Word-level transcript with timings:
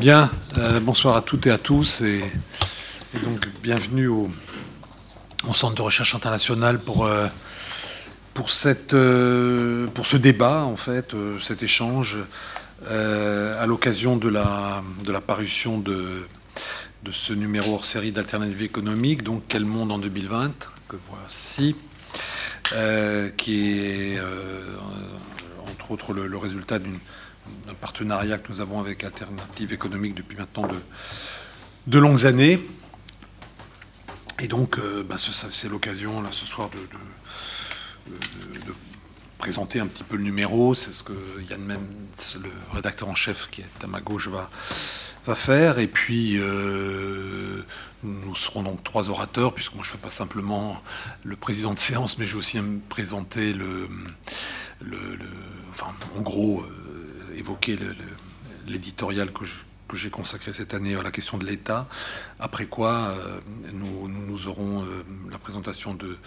Bien, 0.00 0.28
euh, 0.58 0.80
bonsoir 0.80 1.14
à 1.16 1.22
toutes 1.22 1.46
et 1.46 1.52
à 1.52 1.58
tous 1.58 2.00
et, 2.00 2.20
donc 3.22 3.46
bienvenue 3.62 4.08
au, 4.08 4.28
Centre 5.52 5.76
de 5.76 5.82
recherche 5.82 6.16
internationale 6.16 6.80
pour, 6.80 7.06
euh, 7.06 7.28
euh, 8.92 9.86
ce 10.02 10.16
débat, 10.16 10.64
en 10.64 10.76
fait, 10.76 11.14
cet 11.40 11.62
échange 11.62 12.18
à 12.90 13.66
l'occasion 13.66 14.16
de 14.16 14.28
la, 14.28 14.82
de 15.04 15.12
la 15.12 15.20
parution 15.20 15.78
de, 15.78 16.26
de 17.04 17.12
ce 17.12 17.32
numéro 17.32 17.74
hors 17.74 17.84
série 17.84 18.10
d'Alternative 18.10 18.62
économique, 18.62 19.22
donc 19.22 19.44
Quel 19.46 19.64
monde 19.64 19.92
en 19.92 19.98
2020, 19.98 20.50
que 20.88 20.96
voici, 21.08 21.76
qui 23.36 23.78
est 23.78 24.18
entre 25.70 25.92
autres 25.92 26.12
le 26.12 26.36
résultat 26.36 26.80
d'une 26.80 26.98
d'un 27.66 27.74
partenariat 27.74 28.38
que 28.38 28.52
nous 28.52 28.60
avons 28.60 28.80
avec 28.80 29.04
Alternative 29.04 29.72
économique 29.72 30.14
depuis 30.14 30.36
maintenant 30.36 30.68
de, 31.86 31.98
longues 31.98 32.26
années. 32.26 32.60
Et 34.40 34.48
donc, 34.48 34.78
euh, 34.78 35.04
bah, 35.04 35.16
c'est 35.18 35.68
l'occasion, 35.68 36.22
là, 36.22 36.28
ce 36.30 36.46
soir, 36.46 36.70
de, 36.70 36.78
présenter 39.38 39.78
un 39.78 39.86
petit 39.86 40.04
peu 40.04 40.16
le 40.16 40.22
numéro. 40.22 40.74
C'est 40.74 40.92
ce 40.92 41.02
que 41.02 41.12
Yann 41.50 41.60
même, 41.60 41.86
le 42.42 42.50
rédacteur 42.72 43.08
en 43.08 43.14
chef 43.14 43.50
qui 43.50 43.60
est 43.60 43.84
à 43.84 43.86
ma 43.86 44.00
gauche, 44.00 44.28
va, 44.28 44.50
va 45.26 45.34
faire. 45.34 45.78
Et 45.78 45.86
puis, 45.86 46.38
euh, 46.38 47.62
nous 48.02 48.34
serons 48.34 48.62
donc 48.62 48.82
trois 48.84 49.08
orateurs, 49.10 49.54
puisque 49.54 49.74
moi, 49.74 49.82
je 49.84 49.90
ne 49.90 49.96
fais 49.96 50.02
pas 50.02 50.10
simplement 50.10 50.80
le 51.24 51.36
président 51.36 51.74
de 51.74 51.78
séance, 51.78 52.18
mais 52.18 52.26
je 52.26 52.32
vais 52.32 52.38
aussi 52.38 52.60
me 52.60 52.80
présenter 52.80 53.52
le, 53.52 53.88
le, 54.80 55.18
enfin, 55.70 55.88
en 56.16 56.20
gros, 56.20 56.60
euh, 56.60 56.83
évoquer 57.36 57.78
l'éditorial 58.66 59.32
que 59.32 59.44
j'ai 59.96 60.10
consacré 60.10 60.52
cette 60.52 60.74
année 60.74 60.96
à 60.96 61.02
la 61.02 61.10
question 61.10 61.38
de 61.38 61.44
l'État, 61.44 61.88
après 62.40 62.66
quoi 62.66 63.14
euh, 63.18 63.40
nous, 63.72 64.48
aurons 64.48 64.82
euh, 64.82 65.04
la 65.30 65.38
présentation 65.38 65.94
de 65.94 66.18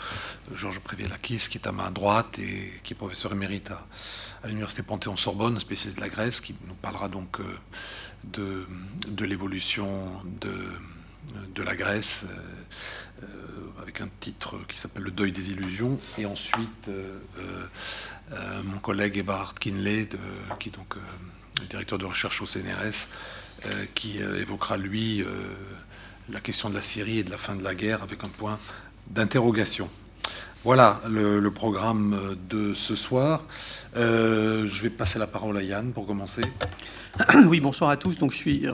Georges 0.55 0.79
Prévé-Lakis, 0.79 1.47
qui 1.49 1.57
est 1.57 1.67
à 1.67 1.71
ma 1.71 1.89
droite 1.89 2.39
et 2.39 2.71
qui 2.83 2.93
est 2.93 2.95
professeur 2.95 3.33
émérite 3.33 3.71
à, 3.71 4.47
l'Université 4.47 4.83
Panthéon-Sorbonne, 4.83 5.59
spécialiste 5.59 5.97
de 5.99 6.03
la 6.03 6.09
Grèce, 6.09 6.39
qui 6.39 6.55
nous 6.67 6.75
parlera 6.75 7.09
donc 7.09 7.39
euh, 7.39 8.65
de, 9.07 9.25
l'évolution 9.25 10.05
de, 10.39 10.53
de, 11.53 11.63
la 11.63 11.75
Grèce, 11.75 12.25
avec 13.81 14.01
un 14.01 14.09
titre 14.19 14.57
qui 14.67 14.77
s'appelle 14.77 15.03
Le 15.03 15.11
deuil 15.11 15.31
des 15.31 15.51
illusions, 15.51 15.99
et 16.17 16.25
ensuite 16.25 16.89
euh, 18.33 18.61
mon 18.65 18.79
collègue 18.79 19.17
Eberhard 19.17 19.55
Kinley, 19.55 20.09
qui 20.59 20.69
est 20.69 20.75
donc 20.75 20.95
euh, 20.97 21.65
directeur 21.69 21.97
de 21.97 22.05
recherche 22.05 22.41
au 22.41 22.45
CNRS, 22.45 23.07
euh, 23.65 23.85
qui 23.95 24.19
évoquera 24.19 24.77
lui 24.77 25.23
la 26.29 26.39
question 26.39 26.69
de 26.69 26.75
la 26.75 26.81
Syrie 26.81 27.19
et 27.19 27.23
de 27.23 27.31
la 27.31 27.37
fin 27.37 27.55
de 27.55 27.63
la 27.63 27.73
guerre 27.73 28.03
avec 28.03 28.23
un 28.23 28.29
point 28.29 28.59
d'interrogation. 29.09 29.89
Voilà 30.63 31.01
le, 31.07 31.49
programme 31.49 32.35
de 32.49 32.73
ce 32.73 32.95
soir. 32.95 33.45
je 33.95 34.81
vais 34.81 34.89
passer 34.89 35.17
la 35.17 35.27
parole 35.27 35.57
à 35.57 35.61
Yann 35.61 35.93
pour 35.93 36.05
commencer. 36.05 36.43
Oui, 37.47 37.61
bonsoir 37.61 37.89
à 37.89 37.97
tous. 37.97 38.19
Donc, 38.19 38.31
je 38.31 38.37
suis 38.37 38.67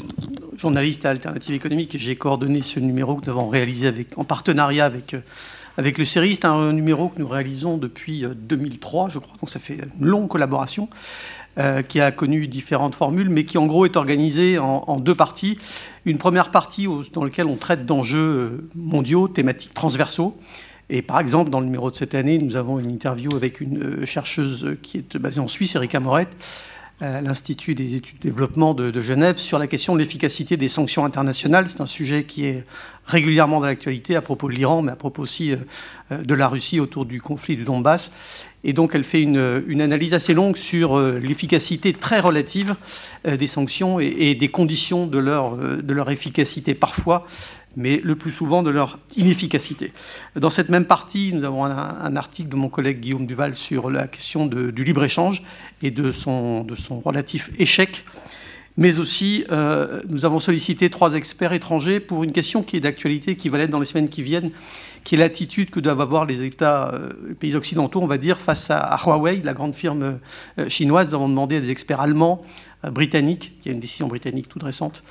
journaliste 0.58 1.06
à 1.06 1.12
Alternative 1.12 1.54
économique 1.54 1.94
et 1.96 2.00
j'ai 2.00 2.16
coordonné 2.16 2.62
ce 2.62 2.80
numéro 2.80 3.16
que 3.16 3.26
nous 3.26 3.32
avons 3.32 3.48
réalisé 3.48 3.94
en 4.18 4.24
partenariat 4.24 4.86
avec 4.86 5.16
avec 5.78 5.98
le 5.98 6.06
série. 6.06 6.36
C'est 6.36 6.46
un 6.46 6.74
numéro 6.74 7.10
que 7.10 7.20
nous 7.20 7.28
réalisons 7.28 7.78
depuis 7.78 8.26
2003, 8.36 9.06
euh, 9.06 9.10
je 9.12 9.20
crois, 9.20 9.36
donc 9.40 9.50
ça 9.50 9.60
fait 9.60 9.78
une 10.00 10.06
longue 10.06 10.28
collaboration. 10.28 10.90
Euh, 11.60 11.84
qui 11.84 12.02
a 12.02 12.10
connu 12.10 12.48
différentes 12.48 12.96
formules, 12.96 13.30
mais 13.30 13.46
qui 13.46 13.60
en 13.60 13.68
gros 13.68 13.86
est 13.86 13.96
organisé 13.96 14.58
en, 14.58 15.00
deux 15.00 15.14
parties. 15.14 15.56
Une 16.04 16.18
première 16.18 16.50
partie 16.50 16.88
dans 17.14 17.24
laquelle 17.24 17.46
on 17.46 17.58
traite 17.58 17.86
d'enjeux 17.86 18.18
euh, 18.18 18.70
mondiaux, 18.74 19.28
thématiques 19.28 19.72
transversaux. 19.76 20.36
Et 20.90 21.04
par 21.04 21.20
exemple, 21.20 21.52
dans 21.52 21.60
le 21.60 21.68
numéro 21.68 21.92
de 21.92 21.96
cette 21.96 22.16
année, 22.16 22.40
nous 22.40 22.56
avons 22.56 22.80
une 22.80 22.90
interview 22.90 23.36
avec 23.36 23.62
une 23.62 24.04
chercheuse 24.04 24.78
qui 24.82 24.98
est 24.98 25.18
basée 25.18 25.42
en 25.42 25.48
Suisse, 25.48 25.76
Erika 25.76 26.00
Morette, 26.00 26.36
l'Institut 27.22 27.76
des 27.76 27.96
études 27.96 28.18
de 28.20 28.24
développement 28.24 28.74
de, 28.74 29.02
Genève 29.02 29.38
sur 29.38 29.60
la 29.60 29.68
question 29.68 29.94
de 29.94 30.00
l'efficacité 30.00 30.58
des 30.58 30.70
sanctions 30.70 31.04
internationales. 31.06 31.68
C'est 31.68 31.82
un 31.82 31.86
sujet 31.86 32.24
qui 32.24 32.46
est 32.46 32.66
régulièrement 33.06 33.60
dans 33.60 33.68
l'actualité 33.68 34.16
à 34.16 34.22
propos 34.22 34.48
de 34.48 34.54
l'Iran, 34.54 34.82
mais 34.82 34.92
à 34.92 34.96
propos 34.96 35.22
aussi 35.22 35.52
euh, 35.52 36.18
de 36.24 36.34
la 36.34 36.48
Russie 36.48 36.80
autour 36.80 37.06
du 37.06 37.22
conflit 37.22 37.58
du 37.58 37.64
Donbass. 37.64 38.12
Et 38.64 38.72
donc 38.72 38.96
elle 38.96 39.04
fait 39.04 39.22
une, 39.22 39.82
analyse 39.82 40.14
assez 40.14 40.34
longue 40.34 40.56
sur 40.56 40.98
euh, 40.98 41.20
l'efficacité 41.20 41.92
très 41.92 42.22
relative 42.22 42.76
euh, 43.28 43.36
des 43.36 43.48
sanctions 43.48 44.00
et, 44.00 44.36
des 44.36 44.48
conditions 44.48 45.06
de 45.06 45.18
leur, 45.18 45.58
de 45.58 45.94
leur 45.94 46.10
efficacité 46.10 46.74
parfois 46.74 47.26
mais 47.76 48.02
le 48.04 48.16
plus 48.16 48.32
souvent 48.32 48.64
de 48.64 48.70
leur 48.70 49.00
inefficacité. 49.16 49.94
Dans 50.36 50.50
cette 50.50 50.70
même 50.70 50.86
partie, 50.86 51.34
nous 51.34 51.44
avons 51.44 51.66
un, 51.66 52.16
article 52.16 52.50
de 52.50 52.56
mon 52.56 52.70
collègue 52.70 53.00
Guillaume 53.00 53.26
Duval 53.26 53.56
sur 53.56 53.90
la 53.90 54.08
question 54.08 54.46
du 54.46 54.84
libre-échange 54.84 55.44
et 55.82 55.92
de 55.92 56.12
son, 56.12 56.64
de 56.64 56.76
son 56.76 57.00
relatif 57.00 57.52
échec. 57.58 58.06
Mais 58.76 58.98
aussi, 58.98 59.46
euh, 59.52 60.02
nous 60.10 60.26
avons 60.26 60.40
sollicité 60.40 60.90
trois 60.90 61.14
experts 61.14 61.54
étrangers 61.54 62.00
pour 62.00 62.24
une 62.24 62.32
question 62.32 62.64
qui 62.64 62.76
est 62.76 62.80
d'actualité, 62.80 63.36
qui 63.36 63.50
va 63.50 63.60
l'être 63.60 63.70
dans 63.70 63.80
les 63.80 63.86
semaines 63.86 64.10
qui 64.10 64.24
viennent, 64.24 64.50
qui 65.04 65.14
est 65.14 65.18
l'attitude 65.18 65.70
que 65.70 65.80
doivent 65.80 66.02
avoir 66.02 66.26
les 66.26 66.42
États, 66.42 66.92
euh, 66.94 67.10
les 67.28 67.36
pays 67.36 67.56
occidentaux, 67.56 68.02
on 68.02 68.08
va 68.08 68.18
dire, 68.18 68.40
face 68.40 68.72
à, 68.72 68.98
Huawei, 69.06 69.42
la 69.44 69.54
grande 69.54 69.76
firme 69.76 70.20
euh, 70.58 70.70
chinoise. 70.70 71.10
Nous 71.10 71.16
avons 71.16 71.30
demandé 71.30 71.58
à 71.58 71.60
des 71.60 71.70
experts 71.70 72.02
allemands, 72.02 72.44
britanniques, 72.92 73.54
qui 73.62 73.70
a 73.70 73.72
une 73.72 73.80
décision 73.80 74.08
britannique 74.08 74.50
toute 74.50 74.64
récente, 74.64 75.04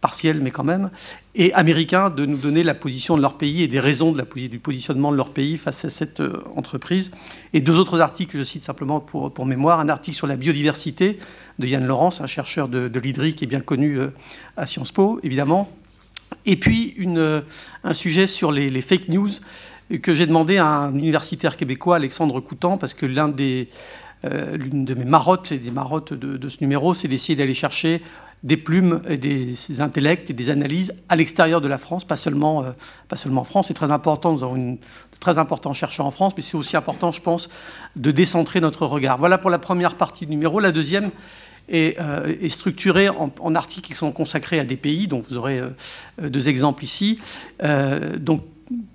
partielle 0.00 0.40
mais 0.40 0.50
quand 0.50 0.64
même, 0.64 0.90
et 1.34 1.52
américains 1.54 2.10
de 2.10 2.26
nous 2.26 2.36
donner 2.36 2.62
la 2.62 2.74
position 2.74 3.16
de 3.16 3.22
leur 3.22 3.36
pays 3.36 3.62
et 3.62 3.68
des 3.68 3.80
raisons 3.80 4.12
du 4.12 4.58
positionnement 4.58 5.12
de 5.12 5.16
leur 5.16 5.30
pays 5.30 5.56
face 5.56 5.84
à 5.84 5.90
cette 5.90 6.20
euh, 6.20 6.42
entreprise. 6.56 7.10
Et 7.52 7.60
deux 7.60 7.76
autres 7.76 8.00
articles 8.00 8.32
que 8.32 8.38
je 8.38 8.44
cite 8.44 8.64
simplement 8.64 9.00
pour, 9.00 9.32
pour 9.32 9.46
mémoire. 9.46 9.80
Un 9.80 9.88
article 9.88 10.16
sur 10.16 10.26
la 10.26 10.36
biodiversité 10.36 11.18
de 11.58 11.66
Yann 11.66 11.86
Laurence, 11.86 12.20
un 12.20 12.26
chercheur 12.26 12.68
de, 12.68 12.88
de 12.88 13.00
l'IDRI 13.00 13.34
qui 13.34 13.44
est 13.44 13.48
bien 13.48 13.60
connu 13.60 13.98
euh, 13.98 14.08
à 14.56 14.66
Sciences 14.66 14.92
Po, 14.92 15.20
évidemment. 15.22 15.70
Et 16.44 16.56
puis 16.56 16.94
une, 16.96 17.18
euh, 17.18 17.40
un 17.84 17.94
sujet 17.94 18.26
sur 18.26 18.52
les, 18.52 18.80
fake 18.80 19.08
news 19.08 19.30
que 20.02 20.14
j'ai 20.14 20.26
demandé 20.26 20.58
à 20.58 20.66
un 20.66 20.94
universitaire 20.94 21.56
québécois, 21.56 21.96
Alexandre 21.96 22.40
Coutan, 22.40 22.76
parce 22.76 22.92
que 22.92 23.06
l'une 23.06 24.84
de 24.84 24.94
mes 24.94 25.04
marottes 25.06 25.52
et 25.52 25.58
des 25.58 25.70
marottes 25.70 26.12
de, 26.12 26.36
de 26.36 26.48
ce 26.50 26.58
numéro, 26.60 26.92
c'est 26.92 27.08
d'essayer 27.08 27.36
d'aller 27.36 27.54
chercher 27.54 28.02
des 28.42 28.56
plumes 28.56 29.02
et 29.08 29.16
des 29.16 29.80
intellects 29.80 30.30
et 30.30 30.32
des 30.32 30.50
analyses 30.50 30.94
à 31.08 31.16
l'extérieur 31.16 31.60
de 31.60 31.68
la 31.68 31.78
France, 31.78 32.04
pas 32.04 32.16
seulement, 32.16 32.62
euh, 32.62 32.70
pas 33.08 33.16
seulement 33.16 33.40
en 33.40 33.44
France. 33.44 33.68
C'est 33.68 33.74
très 33.74 33.90
important, 33.90 34.32
nous 34.32 34.42
avons 34.42 34.56
une, 34.56 34.76
de 34.76 35.18
très 35.20 35.38
importants 35.38 35.72
chercheurs 35.72 36.06
en 36.06 36.10
France, 36.10 36.32
mais 36.36 36.42
c'est 36.42 36.56
aussi 36.56 36.76
important, 36.76 37.10
je 37.10 37.20
pense, 37.20 37.48
de 37.96 38.10
décentrer 38.10 38.60
notre 38.60 38.86
regard. 38.86 39.18
Voilà 39.18 39.38
pour 39.38 39.50
la 39.50 39.58
première 39.58 39.96
partie 39.96 40.26
du 40.26 40.30
numéro. 40.30 40.60
La 40.60 40.72
deuxième 40.72 41.10
est, 41.68 41.98
euh, 42.00 42.48
structurée 42.48 43.08
en, 43.08 43.54
articles 43.54 43.88
qui 43.88 43.94
sont 43.94 44.12
consacrés 44.12 44.60
à 44.60 44.64
des 44.64 44.76
pays, 44.76 45.08
donc 45.08 45.24
vous 45.28 45.36
aurez 45.36 45.58
euh, 45.58 45.70
deux 46.28 46.48
exemples 46.48 46.84
ici. 46.84 47.18
donc 48.18 48.42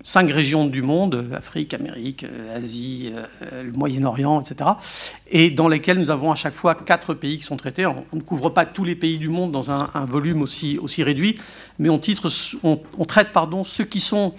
cinq 0.02 0.30
régions 0.30 0.66
du 0.66 0.82
monde, 0.82 1.30
Afrique, 1.34 1.74
Amérique, 1.74 2.24
euh, 2.24 2.56
Asie, 2.56 3.12
euh, 3.42 3.70
Moyen-Orient, 3.74 4.40
etc., 4.40 4.70
et 5.30 5.50
dans 5.50 5.68
lesquelles 5.68 5.98
nous 5.98 6.10
avons 6.10 6.30
à 6.30 6.34
chaque 6.34 6.54
fois 6.54 6.74
quatre 6.74 7.14
pays 7.14 7.38
qui 7.38 7.44
sont 7.44 7.56
traités. 7.56 7.86
On, 7.86 8.04
ne 8.12 8.20
couvre 8.20 8.50
pas 8.50 8.66
tous 8.66 8.84
les 8.84 8.94
pays 8.94 9.18
du 9.18 9.28
monde 9.28 9.50
dans 9.50 9.70
un, 9.70 10.04
volume 10.04 10.42
aussi, 10.42 10.78
réduit, 10.98 11.36
mais 11.78 11.88
on, 11.88 11.98
traite 13.06 13.32
pardon, 13.32 13.64
ceux 13.64 13.84
qui 13.84 14.00
sont 14.00 14.34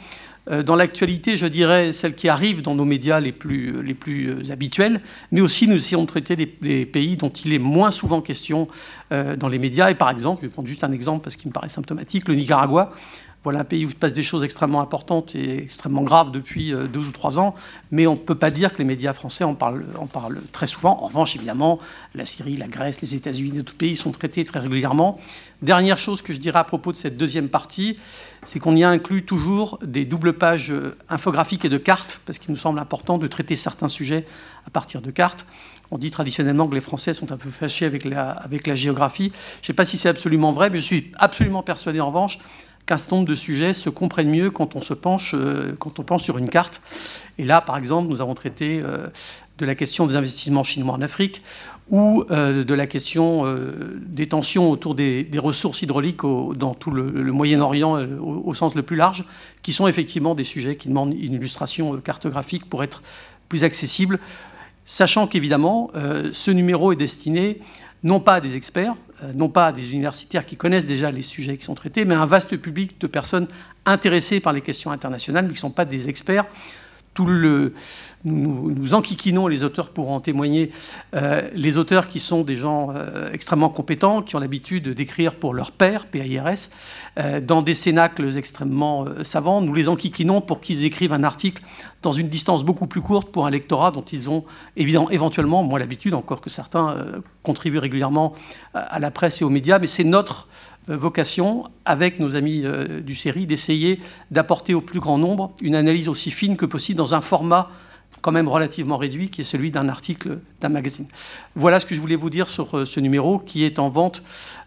euh, 0.49 0.63
dans 0.63 0.75
l'actualité, 0.75 1.37
je 1.37 1.47
dirais, 1.47 1.91
celles 1.91 2.15
qui 2.15 2.29
arrivent 2.29 2.61
dans 2.61 2.75
nos 2.75 2.85
médias 2.85 3.19
les 3.19 3.31
plus, 3.31 3.83
les 3.83 3.95
plus 3.95 4.51
habituels, 4.51 5.01
mais 5.31 5.41
aussi 5.41 5.67
nous 5.67 5.75
essayons 5.75 6.03
de 6.03 6.07
traiter 6.07 6.35
des, 6.35 6.85
pays 6.85 7.17
dont 7.17 7.29
il 7.29 7.51
est 7.51 7.59
moins 7.59 7.91
souvent 7.91 8.21
question 8.21 8.67
dans 9.11 9.47
les 9.47 9.59
médias. 9.59 9.89
Et 9.89 9.95
par 9.95 10.09
exemple, 10.09 10.41
je 10.43 10.47
vais 10.47 10.53
prendre 10.53 10.67
juste 10.67 10.83
un 10.83 10.91
exemple 10.91 11.23
parce 11.23 11.35
qu'il 11.35 11.49
me 11.49 11.53
paraît 11.53 11.69
symptomatique, 11.69 12.27
le 12.27 12.35
Nicaragua, 12.35 12.91
voilà 13.45 13.59
un 13.59 13.63
pays 13.63 13.85
où 13.85 13.91
se 13.91 13.95
passe 13.95 14.11
des 14.11 14.23
choses 14.23 14.43
extrêmement 14.43 14.81
importantes 14.81 15.35
et 15.35 15.61
extrêmement 15.61 16.01
graves 16.01 16.31
depuis 16.31 16.73
euh, 16.73 16.87
deux 16.87 17.01
ou 17.01 17.11
trois 17.11 17.37
ans, 17.37 17.53
mais 17.91 18.07
on 18.07 18.13
ne 18.13 18.17
peut 18.17 18.33
pas 18.33 18.49
dire 18.49 18.73
que 18.73 18.79
les 18.79 18.85
médias 18.85 19.13
français 19.13 19.43
en 19.43 19.53
parlent, 19.53 19.85
en 19.99 20.07
parlent 20.07 20.41
très 20.51 20.65
souvent. 20.65 21.03
En 21.03 21.07
revanche, 21.07 21.35
évidemment, 21.35 21.77
la 22.15 22.25
Syrie, 22.25 22.57
la 22.57 22.67
Grèce, 22.67 23.01
les 23.01 23.13
États-Unis, 23.13 23.59
d'autres 23.59 23.75
pays 23.75 23.95
sont 23.95 24.11
traités 24.11 24.43
très 24.45 24.57
régulièrement. 24.57 25.19
Dernière 25.61 25.99
chose 25.99 26.23
que 26.23 26.33
je 26.33 26.39
dirais 26.39 26.57
à 26.57 26.63
propos 26.63 26.91
de 26.91 26.97
cette 26.97 27.17
deuxième 27.17 27.47
partie, 27.47 27.97
c'est 28.41 28.59
qu'on 28.59 28.75
y 28.75 28.83
inclut 28.83 29.25
toujours 29.25 29.77
des 29.85 30.05
doubles 30.05 30.33
pages 30.33 30.71
euh, 30.71 30.97
infographiques 31.07 31.65
et 31.65 31.69
de 31.69 31.77
cartes, 31.77 32.21
parce 32.25 32.39
qu'il 32.39 32.49
nous 32.49 32.57
semble 32.57 32.79
important 32.79 33.19
de 33.19 33.27
traiter 33.27 33.55
certains 33.55 33.89
sujets 33.89 34.25
à 34.65 34.71
partir 34.71 35.03
de 35.03 35.11
cartes. 35.11 35.45
On 35.91 35.99
dit 35.99 36.09
traditionnellement 36.09 36.67
que 36.67 36.73
les 36.73 36.81
Français 36.81 37.13
sont 37.13 37.31
un 37.31 37.37
peu 37.37 37.51
fâchés 37.51 37.85
avec 37.85 38.05
la, 38.05 38.31
avec 38.31 38.65
la 38.65 38.73
géographie. 38.73 39.31
Je 39.57 39.65
ne 39.65 39.67
sais 39.67 39.73
pas 39.73 39.85
si 39.85 39.97
c'est 39.97 40.09
absolument 40.09 40.51
vrai, 40.51 40.71
mais 40.71 40.79
je 40.79 40.83
suis 40.83 41.11
absolument 41.13 41.61
persuadé 41.61 42.01
en 42.01 42.07
revanche 42.07 42.39
qu'un 42.85 42.97
certain 42.97 43.17
nombre 43.17 43.27
de 43.27 43.35
sujets 43.35 43.73
se 43.73 43.89
comprennent 43.89 44.29
mieux 44.29 44.51
quand 44.51 44.75
on 44.75 44.81
se 44.81 44.93
penche, 44.93 45.33
euh, 45.33 45.75
quand 45.79 45.99
on 45.99 46.03
penche 46.03 46.23
sur 46.23 46.37
une 46.37 46.49
carte. 46.49 46.81
Et 47.37 47.45
là, 47.45 47.61
par 47.61 47.77
exemple, 47.77 48.09
nous 48.09 48.21
avons 48.21 48.33
traité 48.33 48.81
euh, 48.83 49.07
de 49.57 49.65
la 49.65 49.75
question 49.75 50.05
des 50.05 50.15
investissements 50.15 50.63
chinois 50.63 50.93
en 50.93 51.01
Afrique, 51.01 51.41
ou 51.91 52.25
de 52.27 52.73
la 52.73 52.87
question 52.87 53.45
des 53.95 54.27
tensions 54.27 54.71
autour 54.71 54.95
des, 54.95 55.29
ressources 55.37 55.83
hydrauliques 55.83 56.23
dans 56.23 56.73
tout 56.73 56.89
le, 56.89 57.31
Moyen-Orient 57.31 58.03
au, 58.19 58.53
sens 58.55 58.73
le 58.73 58.81
plus 58.81 58.95
large, 58.95 59.23
qui 59.61 59.71
sont 59.71 59.87
effectivement 59.87 60.33
des 60.33 60.43
sujets 60.43 60.77
qui 60.77 60.87
demandent 60.87 61.13
une 61.13 61.33
illustration 61.33 61.95
cartographique 61.97 62.67
pour 62.67 62.83
être 62.83 63.03
plus 63.49 63.63
accessible, 63.63 64.19
sachant 64.83 65.27
qu'évidemment, 65.27 65.91
ce 66.33 66.49
numéro 66.49 66.91
est 66.91 66.95
destiné 66.95 67.59
non 68.03 68.19
pas 68.19 68.35
à 68.35 68.41
des 68.41 68.55
experts, 68.55 68.95
non 69.33 69.49
pas 69.49 69.71
des 69.71 69.91
universitaires 69.93 70.45
qui 70.45 70.57
connaissent 70.57 70.85
déjà 70.85 71.11
les 71.11 71.21
sujets 71.21 71.57
qui 71.57 71.63
sont 71.63 71.75
traités, 71.75 72.05
mais 72.05 72.15
un 72.15 72.25
vaste 72.25 72.57
public 72.57 72.99
de 72.99 73.07
personnes 73.07 73.47
intéressés 73.85 74.39
par 74.39 74.53
les 74.53 74.61
questions 74.61 74.91
internationales, 74.91 75.45
mais 75.45 75.51
qui 75.51 75.57
ne 75.57 75.59
sont 75.59 75.71
pas 75.71 75.85
des 75.85 76.09
experts. 76.09 76.45
Nous, 77.19 78.71
nous 78.71 78.93
enquiquinons, 78.93 79.47
les 79.47 79.63
auteurs 79.63 79.89
pour 79.89 80.09
en 80.09 80.19
témoigner, 80.19 80.71
euh, 81.15 81.47
les 81.53 81.77
auteurs 81.77 82.07
qui 82.07 82.19
sont 82.19 82.43
des 82.43 82.55
gens 82.55 82.89
euh, 82.91 83.31
extrêmement 83.31 83.69
compétents, 83.69 84.21
qui 84.21 84.35
ont 84.35 84.39
l'habitude 84.39 84.89
d'écrire 84.89 85.35
pour 85.35 85.53
leur 85.53 85.71
père, 85.71 86.07
PAIRS, 86.07 86.69
euh, 87.19 87.39
dans 87.39 87.61
des 87.61 87.73
cénacles 87.73 88.37
extrêmement 88.37 89.05
savants. 89.23 89.61
Nous 89.61 89.73
les 89.73 89.87
enquiquinons 89.87 90.41
pour 90.41 90.59
qu'ils 90.59 90.83
écrivent 90.83 91.13
un 91.13 91.23
article 91.23 91.63
dans 92.01 92.11
une 92.11 92.27
distance 92.27 92.63
beaucoup 92.63 92.87
plus 92.87 93.01
courte 93.01 93.31
pour 93.31 93.45
un 93.45 93.51
lectorat 93.51 93.91
dont 93.91 94.05
ils 94.11 94.29
ont 94.29 94.43
évidemment, 94.75 95.09
éventuellement 95.09 95.63
moins 95.63 95.79
l'habitude, 95.79 96.13
encore 96.15 96.41
que 96.41 96.49
certains 96.49 96.95
contribuent 97.43 97.79
régulièrement 97.79 98.33
à 98.73 98.99
la 98.99 99.11
presse 99.11 99.41
et 99.41 99.45
aux 99.45 99.49
médias, 99.49 99.79
mais 99.79 99.87
c'est 99.87 100.03
notre 100.03 100.47
vocation, 100.87 101.65
avec 101.85 102.19
nos 102.19 102.35
amis 102.35 102.61
euh, 102.63 103.01
du 103.01 103.15
série, 103.15 103.45
d'essayer 103.45 103.99
d'apporter 104.31 104.73
au 104.73 104.81
plus 104.81 104.99
grand 104.99 105.17
nombre 105.17 105.51
une 105.61 105.75
analyse 105.75 106.09
aussi 106.09 106.31
fine 106.31 106.57
que 106.57 106.65
possible 106.65 106.97
dans 106.97 107.13
un 107.13 107.21
format 107.21 107.69
quand 108.21 108.31
même 108.31 108.47
relativement 108.47 108.97
réduit, 108.97 109.29
qui 109.29 109.41
est 109.41 109.43
celui 109.43 109.69
d'un 109.69 109.87
article 109.87 110.39
d'un 110.59 110.69
magazine. 110.69 111.05
Voilà 111.53 111.79
ce 111.79 111.85
que 111.85 111.93
je 111.93 112.01
voulais 112.01 112.15
vous 112.15 112.31
dire 112.31 112.47
sur 112.47 112.75
euh, 112.75 112.85
ce 112.85 112.99
numéro, 112.99 113.37
qui 113.37 113.63
est 113.63 113.77
en 113.79 113.89
vente 113.89 114.23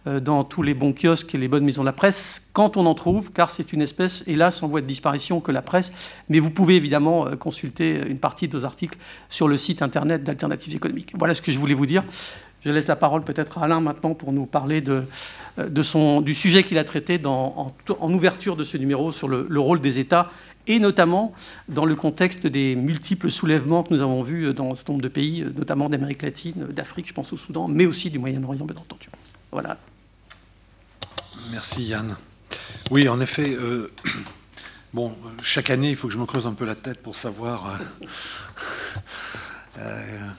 dans 0.07 0.43
tous 0.43 0.63
les 0.63 0.73
bons 0.73 0.95
kiosques 0.95 1.35
et 1.35 1.39
les 1.39 1.49
bonnes 1.49 1.65
maisons 1.65 1.83
de 1.83 1.87
la 1.87 1.93
presse, 1.93 2.49
quand 2.55 2.79
on 2.79 2.87
en 2.87 2.95
trouve, 2.95 3.31
car 3.31 3.51
c'est 3.51 3.75
une 3.75 3.83
espèce, 3.83 4.25
hélas, 4.27 4.63
en 4.63 4.69
voie 4.69 4.81
de 4.81 4.87
disparition 4.87 5.41
que 5.41 5.53
la 5.53 5.61
presse. 5.61 6.17
Mais 6.31 6.39
vous 6.39 6.51
pouvez 6.51 6.77
évidemment 6.77 7.27
consulter 7.37 8.01
une 8.09 8.19
partie 8.19 8.49
de 8.49 8.57
nos 8.57 8.65
articles 8.65 8.97
sur 9.29 9.49
le 9.49 9.59
site 9.59 9.83
internet 9.83 10.25
d'Alternatives 10.25 10.75
économiques. 10.75 11.13
Voilà 11.19 11.35
ce 11.35 11.43
que 11.43 11.53
je 11.53 11.59
voulais 11.59 11.75
vous 11.75 11.85
dire. 11.85 12.05
Je 12.69 12.73
laisse 12.75 12.89
la 12.89 12.97
parole 12.97 13.25
peut-être 13.25 13.57
à 13.57 13.65
Alain 13.65 13.81
maintenant 13.81 14.13
pour 14.13 14.31
nous 14.31 14.45
parler 14.45 14.85
son, 15.81 16.21
du 16.21 16.35
sujet 16.35 16.63
qu'il 16.63 16.77
a 16.77 16.85
traité 16.85 17.19
en, 17.25 17.73
ouverture 18.03 18.57
de 18.57 18.63
ce 18.63 18.77
numéro 18.77 19.11
sur 19.11 19.27
le, 19.27 19.59
rôle 19.59 19.81
des 19.81 19.99
États 20.01 20.31
et 20.67 20.79
notamment 20.79 21.33
dans 21.71 21.87
le 21.87 21.97
contexte 21.97 22.47
des 22.47 22.77
multiples 22.77 23.31
soulèvements 23.31 23.85
que 23.85 23.95
nous 23.95 24.03
avons 24.03 24.21
vus 24.21 24.53
dans 24.53 24.73
un 24.73 24.83
nombre 24.87 25.01
de 25.01 25.09
pays, 25.09 25.47
notamment 25.57 25.89
d'Amérique 25.89 26.21
latine, 26.21 26.67
d'Afrique, 26.67 27.09
je 27.09 27.15
pense 27.15 27.33
au 27.33 27.39
Soudan, 27.39 27.69
mais 27.69 27.87
aussi 27.87 28.11
du 28.11 28.19
Moyen-Orient, 28.19 28.67
bien 28.67 28.77
entendu. 28.77 29.09
Voilà. 29.51 29.79
Merci 31.51 31.85
Yann. 31.85 32.17
Oui, 32.91 33.09
en 33.09 33.19
effet, 33.23 33.57
euh, 33.59 33.91
bon, 34.93 35.17
chaque 35.41 35.71
année, 35.71 35.89
il 35.89 35.97
faut 35.97 36.09
que 36.09 36.13
je 36.13 36.19
me 36.19 36.27
creuse 36.27 36.47
un 36.47 36.53
peu 36.53 36.67
la 36.67 36.75
tête 36.75 37.03
pour 37.03 37.17
savoir 37.17 37.67
euh, 37.67 37.77
euh, 38.97 39.01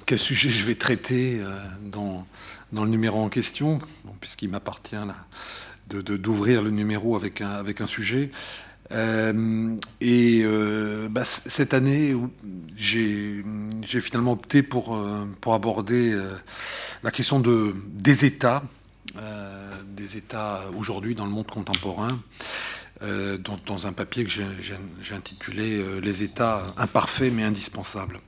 quel 0.05 0.19
sujet 0.19 0.49
je 0.49 0.65
vais 0.65 0.75
traiter 0.75 1.41
dans 1.83 2.25
dans 2.71 2.83
le 2.83 2.89
numéro 2.89 3.19
en 3.19 3.29
question, 3.29 3.79
puisqu'il 4.19 4.49
m'appartient 4.49 4.95
d'ouvrir 5.87 6.61
le 6.61 6.69
numéro 6.69 7.15
avec 7.15 7.41
un, 7.41 7.51
avec 7.51 7.81
un 7.81 7.87
sujet. 7.87 8.31
Euh, 8.91 9.75
et 10.01 10.41
euh, 10.43 11.07
bah, 11.09 11.23
cette 11.23 11.73
année, 11.73 12.15
j'ai 12.75 13.43
finalement 14.01 14.33
opté 14.33 14.63
pour, 14.63 14.95
euh, 14.95 15.25
pour 15.41 15.53
aborder 15.53 16.15
la 17.03 17.11
question 17.11 17.39
de, 17.39 17.75
des 17.87 18.25
États, 18.25 18.63
des 19.85 20.17
États 20.17 20.61
aujourd'hui 20.77 21.15
dans 21.15 21.25
le 21.25 21.31
monde 21.31 21.47
contemporain, 21.47 22.19
dans, 23.01 23.59
dans, 23.65 23.87
un 23.87 23.93
papier 23.93 24.25
que 24.25 24.29
j'ai 24.29 25.15
intitulé 25.15 25.81
Les 26.01 26.23
États 26.23 26.73
imparfaits 26.77 27.33
mais 27.33 27.43
indispensables. 27.43 28.19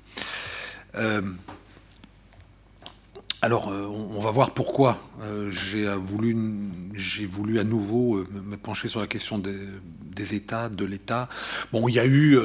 Alors, 3.44 3.70
euh, 3.70 3.88
on, 3.88 4.20
va 4.20 4.30
voir 4.30 4.52
pourquoi 4.52 5.00
euh, 5.24 5.50
j'ai 5.50 5.88
voulu, 5.96 7.60
à 7.60 7.64
nouveau 7.64 8.18
euh, 8.18 8.28
me 8.32 8.56
pencher 8.56 8.88
sur 8.88 9.00
la 9.00 9.08
question 9.08 9.40
des, 9.40 10.36
États, 10.36 10.70
de 10.70 10.86
l'État. 10.86 11.28
Bon, 11.72 11.88
il 11.88 11.96
y 11.96 12.00
a 12.00 12.06
eu, 12.06 12.38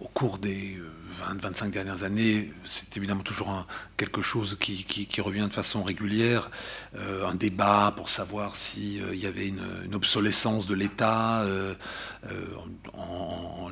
au 0.00 0.08
cours 0.08 0.38
des 0.38 0.76
20-25 1.14 1.70
dernières 1.70 2.02
années, 2.02 2.52
c'est 2.64 2.96
évidemment 2.96 3.22
toujours 3.22 3.66
quelque 3.96 4.22
chose 4.22 4.56
qui, 4.58 5.20
revient 5.20 5.46
de 5.48 5.54
façon 5.54 5.82
régulière, 5.82 6.50
euh, 6.96 7.26
un 7.26 7.34
débat 7.34 7.92
pour 7.96 8.08
savoir 8.08 8.56
s'il 8.56 9.02
euh, 9.02 9.14
y 9.14 9.26
avait 9.26 9.46
une, 9.46 9.94
obsolescence 9.94 10.66
de 10.66 10.74
l'État 10.74 11.42
euh, 11.42 11.74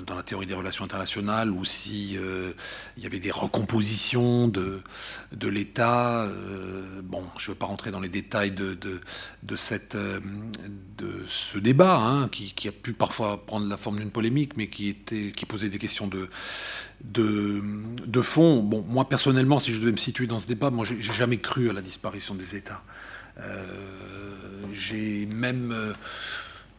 dans 0.06 0.14
la 0.14 0.22
théorie 0.22 0.46
des 0.46 0.54
relations 0.54 0.84
internationales 0.84 1.50
ou 1.50 1.64
s'il 1.64 2.20
il 2.96 3.02
y 3.02 3.06
avait 3.06 3.18
des 3.18 3.30
recompositions 3.30 4.46
de, 4.48 4.82
l'État. 5.48 6.28
bon, 7.02 7.24
je 7.38 7.50
ne 7.50 7.54
veux 7.54 7.58
pas 7.58 7.66
rentrer 7.66 7.90
dans 7.90 8.00
les 8.00 8.08
détails 8.08 8.52
de, 8.52 9.00
ce 11.26 11.58
débat, 11.58 11.96
hein, 11.96 12.28
qui, 12.28 12.68
a 12.68 12.72
pu 12.72 12.92
parfois 12.92 13.44
prendre 13.44 13.66
la 13.68 13.76
forme 13.76 13.98
d'une 13.98 14.10
polémique, 14.10 14.56
mais 14.56 14.68
qui 14.68 14.94
posait 15.48 15.68
des 15.68 15.78
questions 15.78 16.06
de 16.06 16.28
de, 17.04 17.62
de, 18.06 18.22
fond. 18.22 18.62
Bon, 18.62 18.84
moi 18.88 19.08
personnellement, 19.08 19.60
si 19.60 19.72
je 19.72 19.80
devais 19.80 19.92
me 19.92 19.96
situer 19.96 20.26
dans 20.26 20.38
ce 20.38 20.46
débat, 20.46 20.70
moi 20.70 20.84
j'ai 20.84 21.00
jamais 21.00 21.38
cru 21.38 21.70
à 21.70 21.72
la 21.72 21.82
disparition 21.82 22.34
des 22.34 22.56
États. 22.56 22.82
Euh, 23.40 23.64
j'ai 24.72 25.26
même 25.26 25.72
euh, 25.72 25.92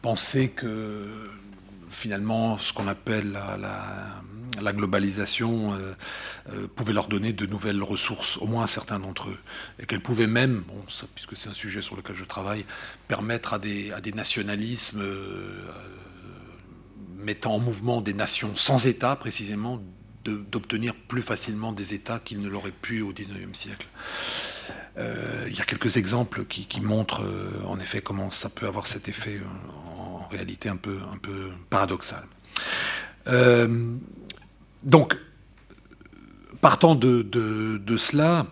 pensé 0.02 0.50
que 0.50 1.24
finalement, 1.88 2.58
ce 2.58 2.72
qu'on 2.72 2.88
appelle 2.88 3.32
la, 3.32 4.72
globalisation 4.72 5.74
euh, 5.74 6.66
pouvait 6.74 6.92
leur 6.92 7.08
donner 7.08 7.32
de 7.32 7.46
nouvelles 7.46 7.82
ressources, 7.82 8.36
au 8.38 8.46
moins 8.46 8.64
à 8.64 8.66
certains 8.66 8.98
d'entre 8.98 9.28
eux, 9.28 9.38
et 9.78 9.86
qu'elle 9.86 10.00
pouvait 10.00 10.26
même, 10.26 10.64
bon, 10.66 10.82
puisque 11.14 11.36
c'est 11.36 11.48
un 11.48 11.54
sujet 11.54 11.82
sur 11.82 11.96
lequel 11.96 12.16
je 12.16 12.24
travaille, 12.24 12.64
permettre 13.08 13.54
à 13.54 13.58
des, 13.58 13.92
à 13.92 14.00
des 14.00 14.12
nationalismes 14.12 15.02
mettant 17.24 17.54
en 17.54 17.58
mouvement 17.58 18.00
des 18.00 18.14
nations 18.14 18.54
sans 18.54 18.86
État, 18.86 19.16
précisément, 19.16 19.80
d'obtenir 20.24 20.94
plus 20.94 21.22
facilement 21.22 21.72
des 21.72 21.94
États 21.94 22.18
qu'ils 22.18 22.40
ne 22.40 22.48
l'auraient 22.48 22.70
pu 22.70 23.02
au 23.02 23.12
XIXe 23.12 23.56
siècle. 23.56 23.86
Euh, 24.96 25.46
il 25.48 25.56
y 25.56 25.60
a 25.60 25.64
quelques 25.64 25.96
exemples 25.96 26.44
qui, 26.44 26.80
montrent 26.80 27.24
euh, 27.24 27.50
en 27.66 27.80
effet 27.80 28.00
comment 28.00 28.30
ça 28.30 28.48
peut 28.48 28.66
avoir 28.66 28.86
cet 28.86 29.08
effet 29.08 29.40
euh, 29.40 30.00
en, 30.00 30.28
réalité 30.28 30.68
un 30.68 30.76
peu, 30.76 30.98
paradoxal. 31.68 32.24
donc, 34.82 35.16
partant 36.60 36.94
de, 36.94 37.96
cela, 37.98 38.46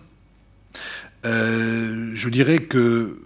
je 1.24 2.28
dirais 2.28 2.58
que 2.58 3.18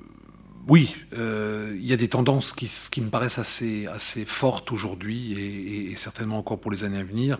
oui, 0.68 0.96
il 1.12 1.86
y 1.86 1.92
a 1.92 1.96
des 1.96 2.08
tendances 2.08 2.52
qui, 2.52 3.00
me 3.00 3.10
paraissent 3.10 3.38
assez, 3.38 3.88
fortes 4.26 4.72
aujourd'hui 4.72 5.90
et, 5.90 5.96
certainement 5.96 6.38
encore 6.38 6.60
pour 6.60 6.70
les 6.70 6.84
années 6.84 7.00
à 7.00 7.04
venir. 7.04 7.38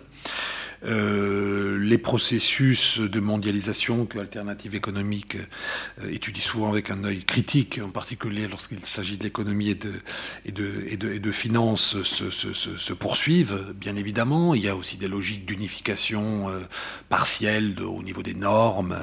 Euh, 0.85 1.79
les 1.79 1.97
processus 1.97 2.99
de 2.99 3.19
mondialisation 3.19 4.05
que 4.05 4.19
Alternative 4.19 4.75
économique 4.75 5.37
euh, 6.03 6.11
étudie 6.11 6.41
souvent 6.41 6.69
avec 6.69 6.91
un 6.91 7.03
œil 7.03 7.23
critique, 7.23 7.79
en 7.83 7.89
particulier 7.89 8.47
lorsqu'il 8.47 8.79
s'agit 8.85 9.17
de 9.17 9.23
l'économie 9.23 9.69
et 9.69 9.75
de, 9.75 9.93
et, 10.45 10.51
de, 10.51 10.85
et, 10.87 10.97
de, 10.97 11.13
et 11.13 11.19
de 11.19 11.31
finances, 11.31 12.01
se, 12.03 12.93
poursuivent, 12.93 13.73
bien 13.75 13.95
évidemment. 13.95 14.53
Il 14.53 14.61
y 14.61 14.69
a 14.69 14.75
aussi 14.75 14.97
des 14.97 15.07
logiques 15.07 15.45
d'unification 15.45 16.49
euh, 16.49 16.59
partielle 17.09 17.75
au 17.81 18.03
niveau 18.03 18.21
des 18.21 18.35
normes. 18.35 18.97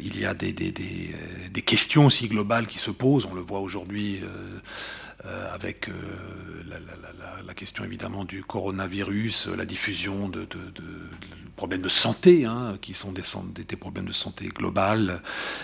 Il 0.00 0.18
y 0.18 0.24
a 0.24 0.34
des, 0.34 0.52
des, 0.52 0.72
des, 0.72 1.14
des, 1.52 1.62
questions 1.62 2.06
aussi 2.06 2.28
globales 2.28 2.66
qui 2.66 2.78
se 2.78 2.90
posent. 2.90 3.26
On 3.30 3.34
le 3.34 3.40
voit 3.40 3.60
aujourd'hui 3.60 4.20
avec 5.52 5.88
euh, 5.88 5.92
la, 7.46 7.54
question 7.54 7.84
évidemment 7.84 8.24
du 8.24 8.42
coronavirus, 8.42 9.48
la 9.56 9.64
diffusion 9.64 10.28
de, 10.28 10.46
problèmes 11.56 11.82
de 11.82 11.88
santé, 11.88 12.44
hein, 12.46 12.76
qui 12.80 12.94
sont 12.94 13.12
des, 13.12 13.76
problèmes 13.76 14.06
de 14.06 14.12
santé 14.12 14.48
globales, 14.48 15.22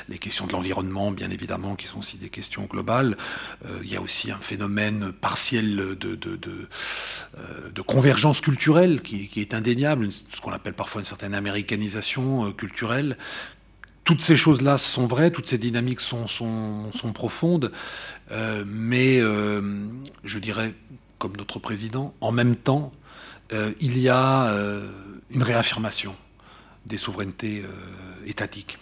les 0.09 0.19
questions 0.19 0.47
de 0.47 0.53
l'environnement, 0.53 1.11
bien 1.11 1.31
évidemment, 1.31 1.75
qui 1.75 1.89
sont 1.89 1.99
aussi 1.99 2.17
des 2.17 2.29
questions 2.29 2.65
globales. 2.67 3.17
Euh, 3.67 3.81
il 3.83 3.93
y 3.93 3.97
a 3.97 4.01
aussi 4.01 4.31
un 4.31 4.39
phénomène 4.39 5.13
partiel 5.13 5.77
de, 5.77 6.15
de, 6.15 7.83
convergence 7.83 8.41
culturelle 8.41 9.03
qui, 9.03 9.27
qui, 9.27 9.41
est 9.41 9.53
indéniable, 9.53 10.11
ce 10.13 10.41
qu'on 10.41 10.53
appelle 10.53 10.75
parfois 10.75 11.01
une 11.01 11.07
certaine 11.07 11.35
américanisation 11.35 12.53
culturelle, 12.53 13.19
toutes 14.05 14.23
ces 14.23 14.37
choses-là 14.37 14.79
sont 14.79 15.07
vraies, 15.07 15.31
toutes 15.31 15.49
ces 15.49 15.59
dynamiques 15.59 16.01
sont, 16.01 16.27
profondes, 17.15 17.71
euh, 18.31 18.65
mais 18.67 19.21
euh, 19.21 19.61
je 20.25 20.39
dirais, 20.39 20.75
comme 21.19 21.37
notre 21.37 21.59
président, 21.59 22.15
en 22.21 22.33
même 22.33 22.57
temps, 22.57 22.93
euh, 23.53 23.73
il 23.81 23.99
y 23.99 24.09
a 24.09 24.53
une 25.31 25.43
réaffirmation 25.43 26.15
des 26.87 26.97
souverainetés 26.97 27.63
étatiques. 28.27 28.79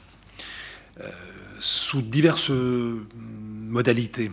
sous 1.59 2.03
diverses 2.03 2.51
modalités. 2.51 4.31